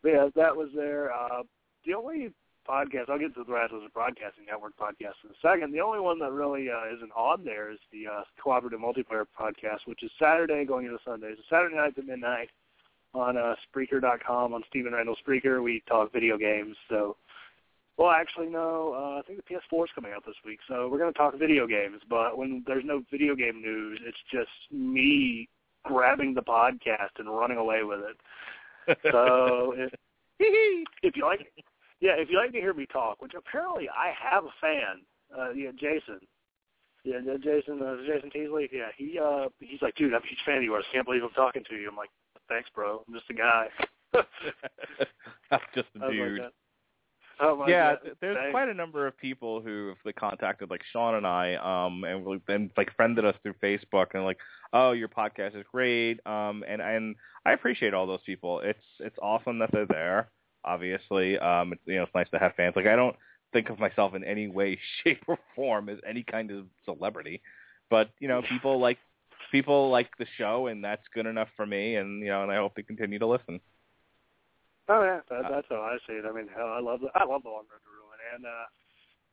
But 0.03 0.09
yeah, 0.09 0.29
that 0.35 0.55
was 0.55 0.69
there. 0.75 1.11
Uh, 1.11 1.41
the 1.87 1.95
only 1.95 2.31
podcast 2.69 3.09
I'll 3.09 3.17
get 3.17 3.33
to 3.33 3.43
the 3.43 3.51
Radulich 3.51 3.91
Broadcasting 3.93 4.45
Network 4.45 4.77
podcast 4.77 5.17
in 5.23 5.31
a 5.31 5.39
second. 5.41 5.73
The 5.73 5.81
only 5.81 5.99
one 5.99 6.19
that 6.19 6.31
really 6.31 6.69
uh, 6.69 6.95
isn't 6.95 7.11
on 7.17 7.43
there 7.43 7.71
is 7.71 7.79
the 7.91 8.05
uh, 8.05 8.23
Cooperative 8.41 8.79
Multiplayer 8.79 9.25
podcast, 9.39 9.87
which 9.87 10.03
is 10.03 10.11
Saturday 10.21 10.65
going 10.65 10.85
into 10.85 10.99
Sunday. 11.03 11.33
So 11.35 11.41
Saturday 11.49 11.77
nights 11.77 11.95
at 11.97 12.05
midnight 12.05 12.49
on 13.15 13.37
uh, 13.37 13.55
Spreaker.com 13.65 14.53
on 14.53 14.61
Stephen 14.69 14.93
Randall 14.93 15.15
Spreaker. 15.27 15.63
We 15.63 15.81
talk 15.87 16.13
video 16.13 16.37
games. 16.37 16.75
So 16.89 17.15
Well, 17.99 18.11
actually, 18.11 18.47
no. 18.47 18.95
Uh, 18.97 19.19
I 19.19 19.21
think 19.27 19.39
the 19.43 19.53
PS4 19.53 19.83
is 19.83 19.89
coming 19.93 20.13
out 20.15 20.25
this 20.25 20.37
week, 20.45 20.59
so 20.69 20.87
we're 20.87 20.99
going 20.99 21.11
to 21.11 21.17
talk 21.17 21.37
video 21.37 21.67
games. 21.67 22.01
But 22.09 22.37
when 22.37 22.63
there's 22.65 22.85
no 22.85 23.03
video 23.11 23.35
game 23.35 23.61
news, 23.61 23.99
it's 24.05 24.17
just 24.31 24.49
me 24.71 25.49
grabbing 25.83 26.33
the 26.33 26.41
podcast 26.41 27.19
and 27.19 27.29
running 27.29 27.57
away 27.57 27.83
with 27.83 27.99
it. 27.99 28.17
So 29.11 29.75
if 29.77 29.93
if 30.39 31.15
you 31.15 31.23
like, 31.23 31.41
yeah, 31.99 32.13
if 32.17 32.27
you 32.31 32.37
like 32.37 32.53
to 32.53 32.57
hear 32.59 32.73
me 32.73 32.87
talk, 32.91 33.21
which 33.21 33.33
apparently 33.37 33.87
I 33.87 34.11
have 34.17 34.45
a 34.45 34.53
fan, 34.59 35.03
uh, 35.37 35.51
yeah, 35.51 35.69
Jason. 35.77 36.19
Yeah, 37.03 37.19
Jason, 37.43 37.83
uh, 37.83 37.97
Jason 38.07 38.31
Teasley. 38.31 38.67
Yeah, 38.71 38.87
he 38.97 39.19
uh, 39.19 39.49
he's 39.59 39.81
like, 39.83 39.93
dude, 39.95 40.13
I'm 40.15 40.23
a 40.23 40.27
huge 40.27 40.39
fan 40.43 40.57
of 40.57 40.63
yours. 40.63 40.85
Can't 40.91 41.05
believe 41.05 41.21
I'm 41.21 41.29
talking 41.31 41.63
to 41.69 41.75
you. 41.75 41.89
I'm 41.89 41.97
like, 41.97 42.09
thanks, 42.47 42.69
bro. 42.73 43.03
I'm 43.07 43.13
just 43.13 43.29
a 43.29 43.33
guy. 43.35 43.67
I'm 45.51 45.59
just 45.75 45.89
a 45.95 46.05
like 46.05 46.11
dude. 46.11 46.39
that. 46.39 46.53
Oh 47.41 47.65
yeah, 47.67 47.91
God. 47.91 48.15
there's 48.19 48.37
Thanks. 48.37 48.51
quite 48.51 48.67
a 48.67 48.73
number 48.73 49.07
of 49.07 49.17
people 49.17 49.61
who 49.61 49.89
have 49.89 49.97
like, 50.03 50.15
contacted 50.15 50.69
like 50.69 50.81
Sean 50.91 51.15
and 51.15 51.25
I, 51.25 51.55
um, 51.55 52.03
and 52.03 52.25
we've 52.25 52.45
been 52.45 52.69
like 52.75 52.93
friended 52.95 53.23
us 53.23 53.35
through 53.41 53.53
Facebook 53.63 54.07
and 54.13 54.25
like, 54.25 54.39
oh, 54.73 54.91
your 54.91 55.07
podcast 55.07 55.55
is 55.55 55.65
great, 55.71 56.19
um, 56.25 56.63
and 56.67 56.81
and 56.81 57.15
I 57.45 57.53
appreciate 57.53 57.93
all 57.93 58.07
those 58.07 58.19
people. 58.25 58.59
It's 58.59 58.83
it's 58.99 59.17
awesome 59.21 59.59
that 59.59 59.71
they're 59.71 59.85
there. 59.85 60.29
Obviously, 60.65 61.37
um, 61.39 61.71
it's 61.71 61.81
you 61.85 61.95
know 61.95 62.03
it's 62.03 62.15
nice 62.15 62.29
to 62.31 62.39
have 62.39 62.55
fans. 62.55 62.75
Like 62.75 62.87
I 62.87 62.95
don't 62.97 63.15
think 63.53 63.69
of 63.69 63.79
myself 63.79 64.15
in 64.15 64.23
any 64.23 64.47
way, 64.47 64.77
shape, 65.03 65.23
or 65.27 65.37
form 65.55 65.87
as 65.87 65.99
any 66.07 66.23
kind 66.23 66.51
of 66.51 66.65
celebrity, 66.83 67.41
but 67.89 68.09
you 68.19 68.27
know 68.27 68.41
people 68.41 68.79
like 68.79 68.97
people 69.51 69.89
like 69.89 70.09
the 70.17 70.27
show, 70.37 70.67
and 70.67 70.83
that's 70.83 71.03
good 71.13 71.25
enough 71.25 71.47
for 71.55 71.65
me. 71.65 71.95
And 71.95 72.21
you 72.21 72.27
know, 72.27 72.43
and 72.43 72.51
I 72.51 72.57
hope 72.57 72.75
they 72.75 72.83
continue 72.83 73.19
to 73.19 73.27
listen. 73.27 73.61
Oh 74.89 75.03
yeah, 75.03 75.19
that, 75.29 75.49
that's 75.49 75.67
how 75.69 75.81
I 75.81 75.97
see 76.07 76.13
it. 76.13 76.25
I 76.25 76.31
mean, 76.33 76.49
hell, 76.53 76.73
I 76.73 76.81
love 76.81 77.01
the 77.01 77.09
I 77.13 77.23
love 77.23 77.43
the 77.43 77.49
Long 77.49 77.69
Road 77.69 77.81
to 77.85 77.91
Ruin, 77.93 78.19
and 78.33 78.45
uh, 78.45 78.65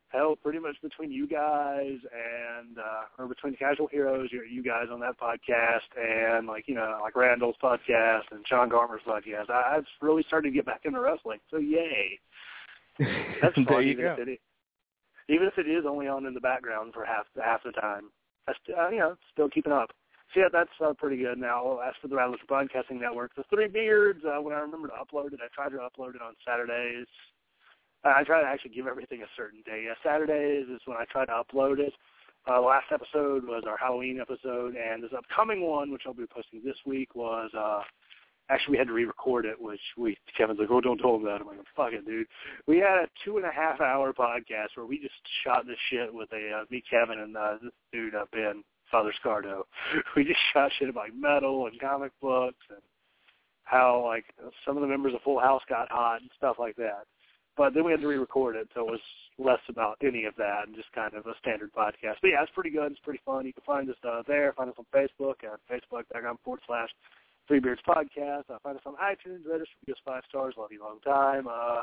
hell, 0.09 0.37
pretty 0.37 0.59
much 0.59 0.77
between 0.83 1.11
you 1.11 1.27
guys 1.27 1.97
and 2.12 2.78
uh, 2.78 3.05
or 3.19 3.27
between 3.27 3.53
the 3.53 3.57
Casual 3.57 3.89
Heroes, 3.89 4.28
you, 4.31 4.43
you 4.43 4.62
guys 4.62 4.87
on 4.93 5.01
that 5.01 5.19
podcast, 5.19 5.89
and 5.99 6.47
like 6.47 6.69
you 6.69 6.74
know, 6.74 6.99
like 7.01 7.16
Randall's 7.16 7.57
podcast 7.62 8.24
and 8.33 8.47
Sean 8.47 8.69
Garmer's 8.69 9.01
podcast, 9.07 9.49
I, 9.49 9.77
I've 9.77 9.87
really 10.03 10.24
started 10.28 10.51
to 10.51 10.55
get 10.55 10.66
back 10.66 10.83
into 10.85 11.01
wrestling. 11.01 11.39
So 11.51 11.57
yay, 11.57 12.19
that's 13.41 13.55
fun. 13.55 13.66
there 13.66 13.81
you 13.81 13.93
even 13.93 14.05
go. 14.05 14.16
if 14.19 14.28
it, 14.28 14.41
even 15.28 15.47
if 15.47 15.59
it 15.59 15.69
is 15.69 15.85
only 15.89 16.07
on 16.07 16.27
in 16.27 16.35
the 16.35 16.41
background 16.41 16.93
for 16.93 17.05
half 17.05 17.24
half 17.43 17.62
the 17.65 17.73
time, 17.73 18.11
I 18.47 18.53
st- 18.62 18.78
uh, 18.78 18.89
you 18.91 18.99
know, 18.99 19.16
still 19.33 19.49
keeping 19.49 19.73
up. 19.73 19.91
So 20.35 20.40
yeah, 20.40 20.48
that's 20.53 20.70
uh, 20.85 20.93
pretty 20.93 21.19
good. 21.19 21.39
Now, 21.39 21.78
as 21.78 21.94
for 22.03 22.09
the 22.09 22.16
Radulich 22.16 22.47
Broadcasting 22.48 23.01
Network, 23.01 23.35
the 23.36 23.44
Three 23.48 23.69
Beards, 23.69 24.20
uh, 24.24 24.40
when 24.43 24.55
I 24.55 24.59
remember 24.59 24.89
to 24.89 24.94
upload 24.94 25.32
it, 25.32 25.40
I 25.43 25.48
try 25.55 25.69
to 25.69 25.77
upload 25.77 26.15
it 26.15 26.23
on 26.23 26.35
Saturdays. 26.47 27.07
Uh, 28.05 28.12
I 28.16 28.24
try 28.24 28.40
to 28.40 28.47
actually 28.47 28.74
give 28.74 28.86
everything 28.86 29.23
a 29.23 29.31
certain 29.36 29.62
day. 29.65 29.85
Yeah, 29.86 29.94
Saturdays 30.03 30.69
is 30.69 30.81
when 30.85 30.97
I 30.97 31.05
try 31.11 31.24
to 31.24 31.32
upload 31.32 31.78
it. 31.78 31.93
Uh, 32.48 32.61
last 32.61 32.86
episode 32.93 33.44
was 33.44 33.65
our 33.66 33.77
Halloween 33.77 34.20
episode, 34.20 34.77
and 34.77 35.03
this 35.03 35.11
upcoming 35.16 35.62
one, 35.62 35.90
which 35.90 36.03
I'll 36.07 36.15
be 36.15 36.27
posting 36.27 36.62
this 36.65 36.77
week, 36.86 37.15
was 37.16 37.51
uh, 37.59 37.81
actually 38.48 38.73
we 38.73 38.78
had 38.78 38.86
to 38.86 38.93
re-record 38.93 39.47
it, 39.47 39.61
which 39.61 39.81
we 39.97 40.16
Kevin's 40.36 40.61
like, 40.61 40.70
oh, 40.70 40.81
don't 40.81 40.98
tell 40.98 41.16
him 41.16 41.24
that. 41.24 41.40
I'm 41.40 41.47
like, 41.47 41.59
fuck 41.74 41.93
it, 41.93 42.07
dude. 42.07 42.27
We 42.69 42.78
had 42.78 42.98
a 42.98 43.09
two 43.24 43.36
and 43.36 43.47
a 43.47 43.51
half 43.51 43.81
hour 43.81 44.12
podcast 44.12 44.77
where 44.77 44.86
we 44.86 44.98
just 45.01 45.15
shot 45.43 45.66
this 45.66 45.78
shit 45.90 46.12
with 46.12 46.28
a 46.32 46.61
uh, 46.61 46.65
me, 46.70 46.82
Kevin, 46.89 47.19
and 47.19 47.36
uh, 47.36 47.55
this 47.62 47.73
dude 47.93 48.15
up 48.15 48.28
in 48.35 48.62
Father 48.91 49.13
Scardo. 49.21 49.67
We 50.17 50.25
just 50.25 50.41
shot 50.53 50.71
shit 50.79 50.89
about 50.89 51.15
metal 51.15 51.67
and 51.67 51.79
comic 51.81 52.13
books 52.21 52.65
and 52.71 52.81
how 53.65 54.05
like 54.05 54.25
some 54.65 54.77
of 54.77 54.81
the 54.81 54.89
members 54.89 55.15
of 55.15 55.23
Full 55.23 55.41
House 55.41 55.63
got 55.69 55.91
hot 55.91 56.21
and 56.21 56.31
stuff 56.37 56.57
like 56.59 56.77
that. 56.77 57.05
But 57.57 57.73
then 57.73 57.85
we 57.85 57.91
had 57.91 58.03
to 58.03 58.07
re-record 58.07 58.55
it, 58.55 58.69
so 58.75 58.81
it 58.81 58.91
was 58.91 59.01
less 59.39 59.61
about 59.71 59.97
any 60.05 60.25
of 60.25 60.35
that 60.37 60.67
and 60.67 60.77
just 60.77 60.93
kind 60.93 61.15
of 61.15 61.27
a 61.27 61.33
standard 61.41 61.73
podcast. 61.73 62.21
But 62.21 62.29
yeah, 62.29 62.43
it's 62.43 62.53
pretty 62.55 62.71
good. 62.71 62.93
It's 62.93 63.01
pretty 63.01 63.21
fun. 63.25 63.47
You 63.47 63.55
can 63.55 63.63
find 63.65 63.89
us 63.89 63.97
uh, 64.07 64.23
there. 64.29 64.53
Find 64.53 64.69
us 64.69 64.77
on 64.79 64.85
Facebook 64.95 65.37
at 65.43 65.61
facebook.com 65.71 66.39
forward 66.45 66.61
slash 66.67 66.91
Three 67.49 67.61
Beards 67.61 67.81
Podcast. 67.89 68.45
Uh, 68.51 68.59
find 68.63 68.77
us 68.77 68.83
on 68.85 68.95
iTunes. 68.95 69.49
Rate 69.51 69.63
us, 69.63 69.69
give 69.87 69.95
us 69.95 70.01
five 70.05 70.23
stars. 70.29 70.55
Love 70.59 70.71
you 70.71 70.81
long 70.81 71.01
time. 71.01 71.47
Uh, 71.49 71.81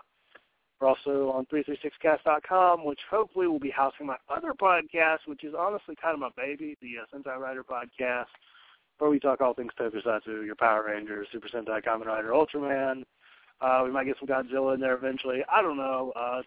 we're 0.83 0.89
also 0.89 1.31
on 1.31 1.45
336cast.com, 1.45 2.83
which 2.83 2.99
hopefully 3.09 3.47
will 3.47 3.59
be 3.59 3.69
housing 3.69 4.05
my 4.05 4.17
other 4.29 4.53
podcast, 4.53 5.19
which 5.27 5.45
is 5.45 5.53
honestly 5.57 5.95
kind 6.01 6.13
of 6.13 6.19
my 6.19 6.29
baby, 6.35 6.77
the 6.81 6.95
uh, 7.01 7.17
Sentai 7.17 7.37
Rider 7.37 7.63
podcast, 7.63 8.25
where 8.99 9.09
we 9.09 9.17
talk 9.17 9.39
all 9.39 9.53
things 9.53 9.71
Tokusatsu, 9.79 10.45
your 10.45 10.55
Power 10.55 10.85
Rangers, 10.87 11.27
Super 11.31 11.47
Sentai, 11.47 11.81
Kamen 11.81 12.05
Rider, 12.05 12.31
Ultraman. 12.31 13.03
Uh, 13.61 13.83
we 13.85 13.91
might 13.91 14.05
get 14.05 14.17
some 14.19 14.27
Godzilla 14.27 14.73
in 14.73 14.81
there 14.81 14.95
eventually. 14.95 15.39
I 15.49 15.61
don't 15.61 15.77
know. 15.77 16.11
Uh, 16.17 16.41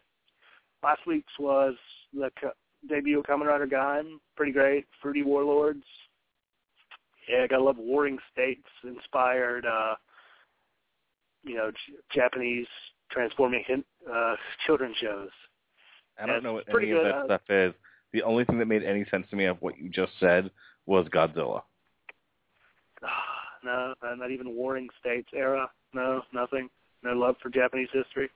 last 0.82 1.00
week's 1.06 1.32
was 1.38 1.74
the 2.12 2.30
co- 2.38 2.52
debut 2.90 3.20
of 3.20 3.24
Kamen 3.24 3.46
Rider 3.46 3.66
Gaim. 3.66 4.18
Pretty 4.36 4.52
great. 4.52 4.84
Fruity 5.00 5.22
Warlords. 5.22 5.84
Yeah, 7.26 7.46
gotta 7.46 7.62
love 7.62 7.78
Warring 7.78 8.18
States 8.32 8.68
inspired, 8.84 9.64
uh, 9.64 9.94
you 11.42 11.54
know, 11.54 11.70
J- 11.70 11.94
Japanese 12.14 12.66
transforming 13.10 13.64
uh, 14.12 14.36
children's 14.66 14.96
shows. 14.96 15.30
I 16.18 16.26
don't 16.26 16.36
It's 16.36 16.44
know 16.44 16.54
what 16.54 16.64
any 16.68 16.90
of 16.92 16.98
good. 16.98 17.06
that 17.06 17.14
Uh, 17.16 17.24
stuff 17.26 17.42
is. 17.50 17.74
The 18.12 18.22
only 18.22 18.44
thing 18.44 18.58
that 18.58 18.66
made 18.66 18.82
any 18.82 19.04
sense 19.10 19.26
to 19.30 19.36
me 19.36 19.44
of 19.46 19.60
what 19.60 19.78
you 19.78 19.88
just 19.90 20.12
said 20.20 20.50
was 20.86 21.06
Godzilla. 21.08 21.62
no, 23.64 23.94
uh, 24.02 24.14
not 24.14 24.30
even 24.30 24.54
Warring 24.54 24.88
States 25.00 25.28
era. 25.34 25.70
No, 25.92 26.22
nothing. 26.32 26.68
No 27.02 27.12
love 27.12 27.36
for 27.42 27.50
Japanese 27.50 27.88
history. 27.92 28.30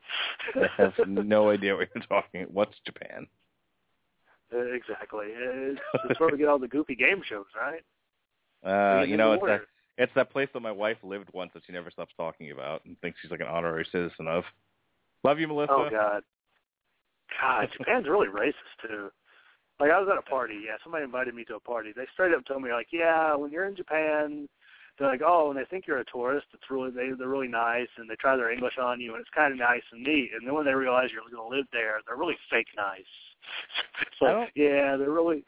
I 0.54 0.66
have 0.76 0.92
no 1.06 1.50
idea 1.50 1.74
what 1.76 1.88
you're 1.94 2.04
talking. 2.04 2.42
What's 2.52 2.76
Japan? 2.84 3.26
Uh, 4.52 4.58
exactly. 4.58 5.26
It's, 5.30 5.80
it's 6.08 6.20
where 6.20 6.28
we 6.30 6.38
get 6.38 6.48
all 6.48 6.58
the 6.58 6.68
goofy 6.68 6.94
game 6.94 7.22
shows, 7.24 7.46
right? 7.56 7.82
Uh, 8.62 9.02
you 9.04 9.16
know, 9.16 9.32
it's 9.32 9.44
that. 9.46 9.60
It's 10.00 10.12
that 10.14 10.30
place 10.30 10.48
that 10.54 10.60
my 10.60 10.72
wife 10.72 10.96
lived 11.02 11.28
once 11.34 11.50
that 11.54 11.62
she 11.66 11.72
never 11.72 11.90
stops 11.90 12.12
talking 12.16 12.50
about 12.50 12.84
and 12.86 12.98
thinks 13.00 13.20
she's 13.20 13.30
like 13.30 13.40
an 13.40 13.46
honorary 13.46 13.86
citizen 13.92 14.26
of. 14.26 14.44
Love 15.24 15.38
you, 15.38 15.46
Melissa. 15.46 15.72
Oh 15.72 15.88
God. 15.90 16.22
God, 17.40 17.68
Japan's 17.76 18.08
really 18.08 18.28
racist 18.28 18.74
too. 18.82 19.10
Like 19.78 19.90
I 19.90 20.00
was 20.00 20.08
at 20.10 20.18
a 20.18 20.22
party, 20.22 20.62
yeah, 20.66 20.76
somebody 20.82 21.04
invited 21.04 21.34
me 21.34 21.44
to 21.44 21.54
a 21.56 21.60
party. 21.60 21.92
They 21.94 22.04
straight 22.12 22.34
up 22.34 22.44
told 22.46 22.62
me 22.62 22.72
like, 22.72 22.88
yeah, 22.92 23.34
when 23.34 23.50
you're 23.50 23.66
in 23.66 23.76
Japan, 23.76 24.48
they're 24.98 25.08
like, 25.08 25.22
oh, 25.24 25.50
and 25.50 25.58
they 25.58 25.64
think 25.64 25.86
you're 25.86 26.00
a 26.00 26.04
tourist, 26.12 26.46
it's 26.52 26.70
really 26.70 26.90
they 26.90 27.10
they're 27.18 27.28
really 27.28 27.48
nice 27.48 27.88
and 27.98 28.08
they 28.08 28.16
try 28.16 28.36
their 28.36 28.50
English 28.50 28.78
on 28.80 29.00
you 29.00 29.12
and 29.12 29.20
it's 29.20 29.30
kind 29.34 29.52
of 29.52 29.58
nice 29.58 29.82
and 29.92 30.02
neat. 30.02 30.30
And 30.34 30.46
then 30.46 30.54
when 30.54 30.64
they 30.64 30.74
realize 30.74 31.10
you're 31.12 31.22
going 31.30 31.50
to 31.50 31.56
live 31.56 31.66
there, 31.72 32.00
they're 32.06 32.16
really 32.16 32.36
fake 32.50 32.68
nice. 32.76 33.12
it's 34.02 34.16
I 34.20 34.24
like, 34.24 34.34
don't- 34.34 34.50
yeah, 34.56 34.96
they're 34.96 35.10
really 35.10 35.44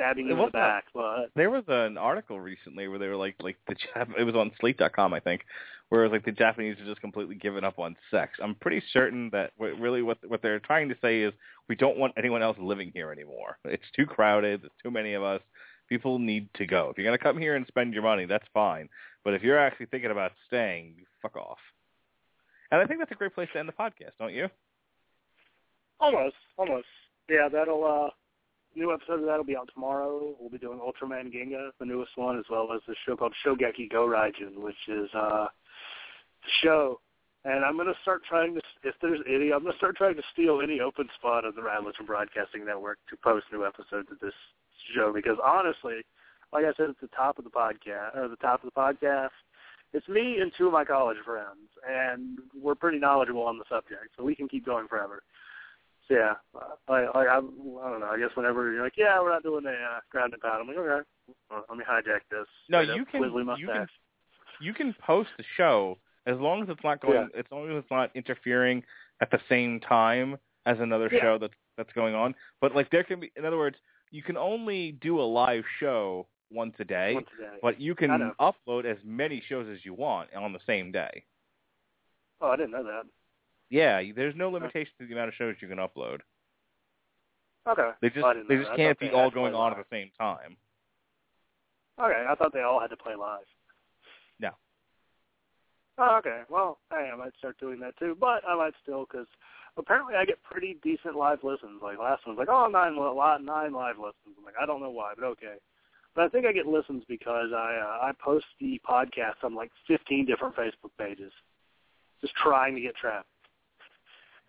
stabbing 0.00 0.28
It 0.28 0.32
in 0.32 0.38
the 0.38 0.46
back, 0.46 0.84
but 0.94 1.26
There 1.36 1.50
was 1.50 1.64
an 1.68 1.98
article 1.98 2.40
recently 2.40 2.88
where 2.88 2.98
they 2.98 3.08
were 3.08 3.16
like, 3.16 3.36
like 3.40 3.56
the 3.68 3.74
Jap- 3.74 4.18
it 4.18 4.24
was 4.24 4.34
on 4.34 4.50
Slate.com, 4.60 5.12
I 5.12 5.20
think, 5.20 5.42
where 5.88 6.02
it 6.02 6.08
was 6.08 6.12
like 6.12 6.24
the 6.24 6.32
Japanese 6.32 6.78
are 6.80 6.84
just 6.84 7.00
completely 7.00 7.34
given 7.34 7.64
up 7.64 7.78
on 7.78 7.96
sex. 8.10 8.38
I'm 8.42 8.54
pretty 8.54 8.82
certain 8.92 9.30
that 9.30 9.52
what, 9.56 9.78
really 9.78 10.02
what 10.02 10.18
what 10.26 10.42
they're 10.42 10.60
trying 10.60 10.88
to 10.88 10.96
say 11.02 11.22
is 11.22 11.32
we 11.68 11.76
don't 11.76 11.98
want 11.98 12.14
anyone 12.16 12.42
else 12.42 12.56
living 12.58 12.90
here 12.94 13.12
anymore. 13.12 13.58
It's 13.64 13.90
too 13.94 14.06
crowded. 14.06 14.62
There's 14.62 14.72
too 14.82 14.90
many 14.90 15.14
of 15.14 15.22
us. 15.22 15.40
People 15.88 16.18
need 16.18 16.48
to 16.54 16.66
go. 16.66 16.88
If 16.90 16.98
you're 16.98 17.06
gonna 17.06 17.18
come 17.18 17.38
here 17.38 17.56
and 17.56 17.66
spend 17.66 17.92
your 17.92 18.02
money, 18.02 18.24
that's 18.24 18.46
fine. 18.54 18.88
But 19.24 19.34
if 19.34 19.42
you're 19.42 19.58
actually 19.58 19.86
thinking 19.86 20.12
about 20.12 20.32
staying, 20.46 20.94
fuck 21.20 21.36
off. 21.36 21.58
And 22.70 22.80
I 22.80 22.86
think 22.86 23.00
that's 23.00 23.10
a 23.10 23.16
great 23.16 23.34
place 23.34 23.48
to 23.52 23.58
end 23.58 23.68
the 23.68 23.72
podcast, 23.72 24.12
don't 24.18 24.32
you? 24.32 24.48
almost, 25.98 26.36
almost. 26.56 26.86
Yeah, 27.28 27.48
that'll 27.52 27.84
uh 27.84 28.10
new 28.74 28.92
episode 28.92 29.20
of 29.20 29.26
that'll 29.26 29.44
be 29.44 29.56
out 29.56 29.70
tomorrow. 29.72 30.34
We'll 30.38 30.50
be 30.50 30.58
doing 30.58 30.78
Ultraman 30.78 31.32
Ginga, 31.32 31.70
the 31.78 31.86
newest 31.86 32.16
one, 32.16 32.38
as 32.38 32.44
well 32.50 32.68
as 32.74 32.80
the 32.86 32.94
show 33.06 33.16
called 33.16 33.34
Shogeki 33.44 33.90
Go 33.90 34.06
Raijin, 34.06 34.56
which 34.56 34.88
is 34.88 35.08
uh 35.14 35.46
the 36.42 36.50
show. 36.62 37.00
And 37.44 37.64
I'm 37.64 37.76
gonna 37.76 37.94
start 38.02 38.22
trying 38.28 38.54
to 38.54 38.60
if 38.82 38.94
there's 39.00 39.20
any 39.28 39.52
I'm 39.52 39.62
gonna 39.62 39.76
start 39.76 39.96
trying 39.96 40.16
to 40.16 40.22
steal 40.32 40.60
any 40.62 40.80
open 40.80 41.08
spot 41.18 41.44
of 41.44 41.54
the 41.54 41.62
Rattlers 41.62 41.96
Broadcasting 42.06 42.64
Network 42.64 42.98
to 43.10 43.16
post 43.16 43.46
new 43.52 43.64
episodes 43.64 44.08
of 44.10 44.18
this 44.20 44.34
show 44.94 45.12
because 45.12 45.38
honestly, 45.44 46.02
like 46.52 46.64
I 46.64 46.72
said 46.76 46.90
at 46.90 47.00
the 47.00 47.08
top 47.08 47.38
of 47.38 47.44
the 47.44 47.50
podcast 47.50 48.16
or 48.16 48.28
the 48.28 48.36
top 48.36 48.62
of 48.64 48.70
the 48.72 48.78
podcast, 48.78 49.30
it's 49.92 50.08
me 50.08 50.38
and 50.40 50.52
two 50.56 50.66
of 50.66 50.72
my 50.72 50.84
college 50.84 51.18
friends 51.24 51.70
and 51.88 52.38
we're 52.60 52.74
pretty 52.74 52.98
knowledgeable 52.98 53.42
on 53.42 53.58
the 53.58 53.64
subject, 53.68 54.10
so 54.16 54.24
we 54.24 54.34
can 54.34 54.48
keep 54.48 54.66
going 54.66 54.86
forever. 54.86 55.22
Yeah, 56.10 56.34
I, 56.88 56.92
I, 56.92 57.00
I, 57.04 57.22
I 57.36 57.40
don't 57.40 58.00
know. 58.00 58.10
I 58.10 58.18
guess 58.18 58.30
whenever 58.34 58.72
you're 58.72 58.82
like, 58.82 58.94
yeah, 58.96 59.20
we're 59.20 59.30
not 59.30 59.44
doing 59.44 59.64
a 59.64 59.70
uh, 59.70 60.00
ground 60.10 60.32
and 60.32 60.42
pound, 60.42 60.60
I'm 60.62 60.66
like, 60.66 60.76
okay, 60.76 61.08
well, 61.48 61.64
let 61.68 61.78
me 61.78 61.84
hijack 61.88 62.22
this. 62.30 62.46
No, 62.68 62.80
you 62.80 63.04
can 63.06 63.22
you 63.56 63.68
can 63.68 63.86
you 64.60 64.74
can 64.74 64.94
post 65.06 65.30
the 65.38 65.44
show 65.56 65.98
as 66.26 66.36
long 66.38 66.62
as 66.64 66.68
it's 66.68 66.82
not 66.82 67.00
going 67.00 67.30
Yeah. 67.32 67.38
as 67.38 67.46
long 67.52 67.70
as 67.70 67.76
it's 67.82 67.90
not 67.92 68.10
interfering 68.16 68.82
at 69.20 69.30
the 69.30 69.38
same 69.48 69.78
time 69.78 70.36
as 70.66 70.80
another 70.80 71.08
Yeah. 71.12 71.20
show 71.20 71.38
that's 71.38 71.54
that's 71.76 71.92
going 71.92 72.16
on. 72.16 72.34
But 72.60 72.74
like 72.74 72.90
there 72.90 73.04
can 73.04 73.20
be 73.20 73.30
in 73.36 73.44
other 73.44 73.58
words, 73.58 73.76
you 74.10 74.24
can 74.24 74.36
only 74.36 74.92
do 74.92 75.20
a 75.20 75.22
live 75.22 75.64
show 75.78 76.26
once 76.50 76.74
a 76.80 76.84
day, 76.84 77.14
Once 77.14 77.28
a 77.38 77.42
day. 77.42 77.58
but 77.62 77.80
you 77.80 77.94
can 77.94 78.32
upload 78.40 78.84
as 78.84 78.98
many 79.04 79.40
shows 79.48 79.68
as 79.72 79.84
you 79.84 79.94
want 79.94 80.34
on 80.34 80.52
the 80.52 80.58
same 80.66 80.90
day. 80.90 81.24
Oh, 82.40 82.48
I 82.48 82.56
didn't 82.56 82.72
know 82.72 82.82
that. 82.82 83.04
Yeah, 83.70 84.02
there's 84.14 84.34
no 84.36 84.50
limitation 84.50 84.92
to 84.98 85.06
the 85.06 85.12
amount 85.12 85.28
of 85.28 85.34
shows 85.34 85.54
you 85.60 85.68
can 85.68 85.78
upload. 85.78 86.20
Okay. 87.68 87.90
They 88.02 88.10
just 88.10 88.26
they 88.48 88.56
just 88.56 88.74
can't 88.74 88.98
be 88.98 89.10
all 89.10 89.30
going 89.30 89.54
on 89.54 89.72
at 89.72 89.78
the 89.78 89.84
same 89.90 90.10
time. 90.18 90.56
Okay, 92.00 92.24
I 92.28 92.34
thought 92.34 92.52
they 92.52 92.62
all 92.62 92.80
had 92.80 92.90
to 92.90 92.96
play 92.96 93.14
live. 93.14 93.44
No. 94.40 94.50
Oh, 95.98 96.16
okay. 96.18 96.42
Well, 96.48 96.78
hey, 96.90 97.10
I 97.12 97.16
might 97.16 97.36
start 97.38 97.60
doing 97.60 97.78
that 97.80 97.96
too, 97.98 98.16
but 98.18 98.42
I 98.48 98.56
might 98.56 98.72
still 98.82 99.06
because 99.10 99.26
apparently 99.76 100.14
I 100.14 100.24
get 100.24 100.42
pretty 100.42 100.78
decent 100.82 101.14
live 101.14 101.44
listens. 101.44 101.82
Like 101.82 101.98
last 101.98 102.26
one's 102.26 102.38
like, 102.38 102.48
oh, 102.48 102.66
nine 102.66 102.96
nine 102.96 103.72
live 103.72 103.96
listens. 103.98 104.34
I'm 104.38 104.44
like, 104.44 104.54
I 104.60 104.66
don't 104.66 104.80
know 104.80 104.90
why, 104.90 105.12
but 105.14 105.26
okay. 105.26 105.56
But 106.14 106.24
I 106.24 106.28
think 106.28 106.46
I 106.46 106.52
get 106.52 106.66
listens 106.66 107.04
because 107.06 107.50
I 107.54 107.76
uh, 107.76 108.06
I 108.06 108.12
post 108.18 108.46
the 108.60 108.80
podcast 108.88 109.44
on 109.44 109.54
like 109.54 109.70
15 109.86 110.26
different 110.26 110.56
Facebook 110.56 110.90
pages, 110.98 111.32
just 112.20 112.34
trying 112.34 112.74
to 112.74 112.80
get 112.80 112.96
traffic, 112.96 113.26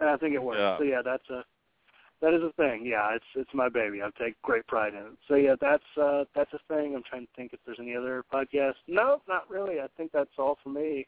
and 0.01 0.09
I 0.09 0.17
think 0.17 0.33
it 0.33 0.43
works. 0.43 0.59
Yeah. 0.59 0.77
So 0.77 0.83
yeah, 0.83 1.01
that's 1.03 1.29
a 1.29 1.43
that 2.21 2.33
is 2.33 2.41
a 2.43 2.51
thing. 2.53 2.85
Yeah, 2.85 3.15
it's 3.15 3.25
it's 3.35 3.53
my 3.53 3.69
baby. 3.69 4.01
I 4.01 4.09
take 4.21 4.39
great 4.41 4.67
pride 4.67 4.93
in 4.93 4.99
it. 4.99 5.17
So 5.27 5.35
yeah, 5.35 5.55
that's 5.61 5.83
uh 5.99 6.25
that's 6.35 6.51
a 6.53 6.59
thing. 6.67 6.95
I'm 6.95 7.03
trying 7.09 7.25
to 7.25 7.31
think 7.35 7.53
if 7.53 7.59
there's 7.65 7.79
any 7.79 7.95
other 7.95 8.25
podcast. 8.33 8.75
No, 8.87 9.21
not 9.27 9.49
really. 9.49 9.79
I 9.79 9.87
think 9.95 10.11
that's 10.11 10.29
all 10.37 10.57
for 10.63 10.69
me. 10.69 11.07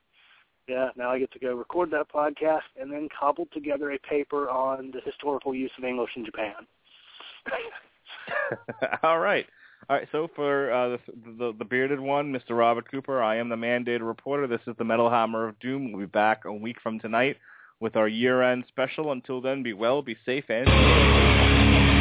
Yeah, 0.68 0.90
now 0.96 1.12
I 1.12 1.20
get 1.20 1.32
to 1.34 1.40
go 1.40 1.56
record 1.56 1.92
that 1.92 2.10
podcast 2.10 2.62
and 2.80 2.92
then 2.92 3.10
cobble 3.20 3.48
together 3.52 3.92
a 3.92 4.00
paper 4.00 4.50
on 4.50 4.92
the 4.92 5.02
historical 5.04 5.54
use 5.54 5.72
of 5.78 5.84
English 5.84 6.12
in 6.16 6.24
Japan. 6.24 6.54
all 9.04 9.20
right. 9.20 9.46
All 9.90 9.98
right, 9.98 10.08
so 10.14 10.30
for 10.34 10.72
uh, 10.72 10.90
the, 10.90 11.00
the 11.38 11.54
the 11.60 11.66
bearded 11.66 12.00
one, 12.00 12.32
Mr. 12.32 12.58
Robert 12.58 12.90
Cooper, 12.90 13.22
I 13.22 13.36
am 13.36 13.50
the 13.50 13.58
mandated 13.58 14.08
reporter. 14.08 14.48
This 14.48 14.62
is 14.66 14.76
the 14.78 14.86
Metal 14.86 15.10
Hammer 15.10 15.50
of 15.50 15.60
Doom. 15.60 15.92
We'll 15.92 16.06
be 16.06 16.10
back 16.10 16.46
a 16.46 16.54
week 16.54 16.78
from 16.82 17.02
tonight 17.02 17.36
with 17.84 17.98
our 17.98 18.08
year-end 18.08 18.64
special. 18.70 19.12
Until 19.12 19.42
then, 19.42 19.62
be 19.62 19.74
well, 19.74 20.02
be 20.02 20.16
safe, 20.26 20.46
and... 20.50 21.93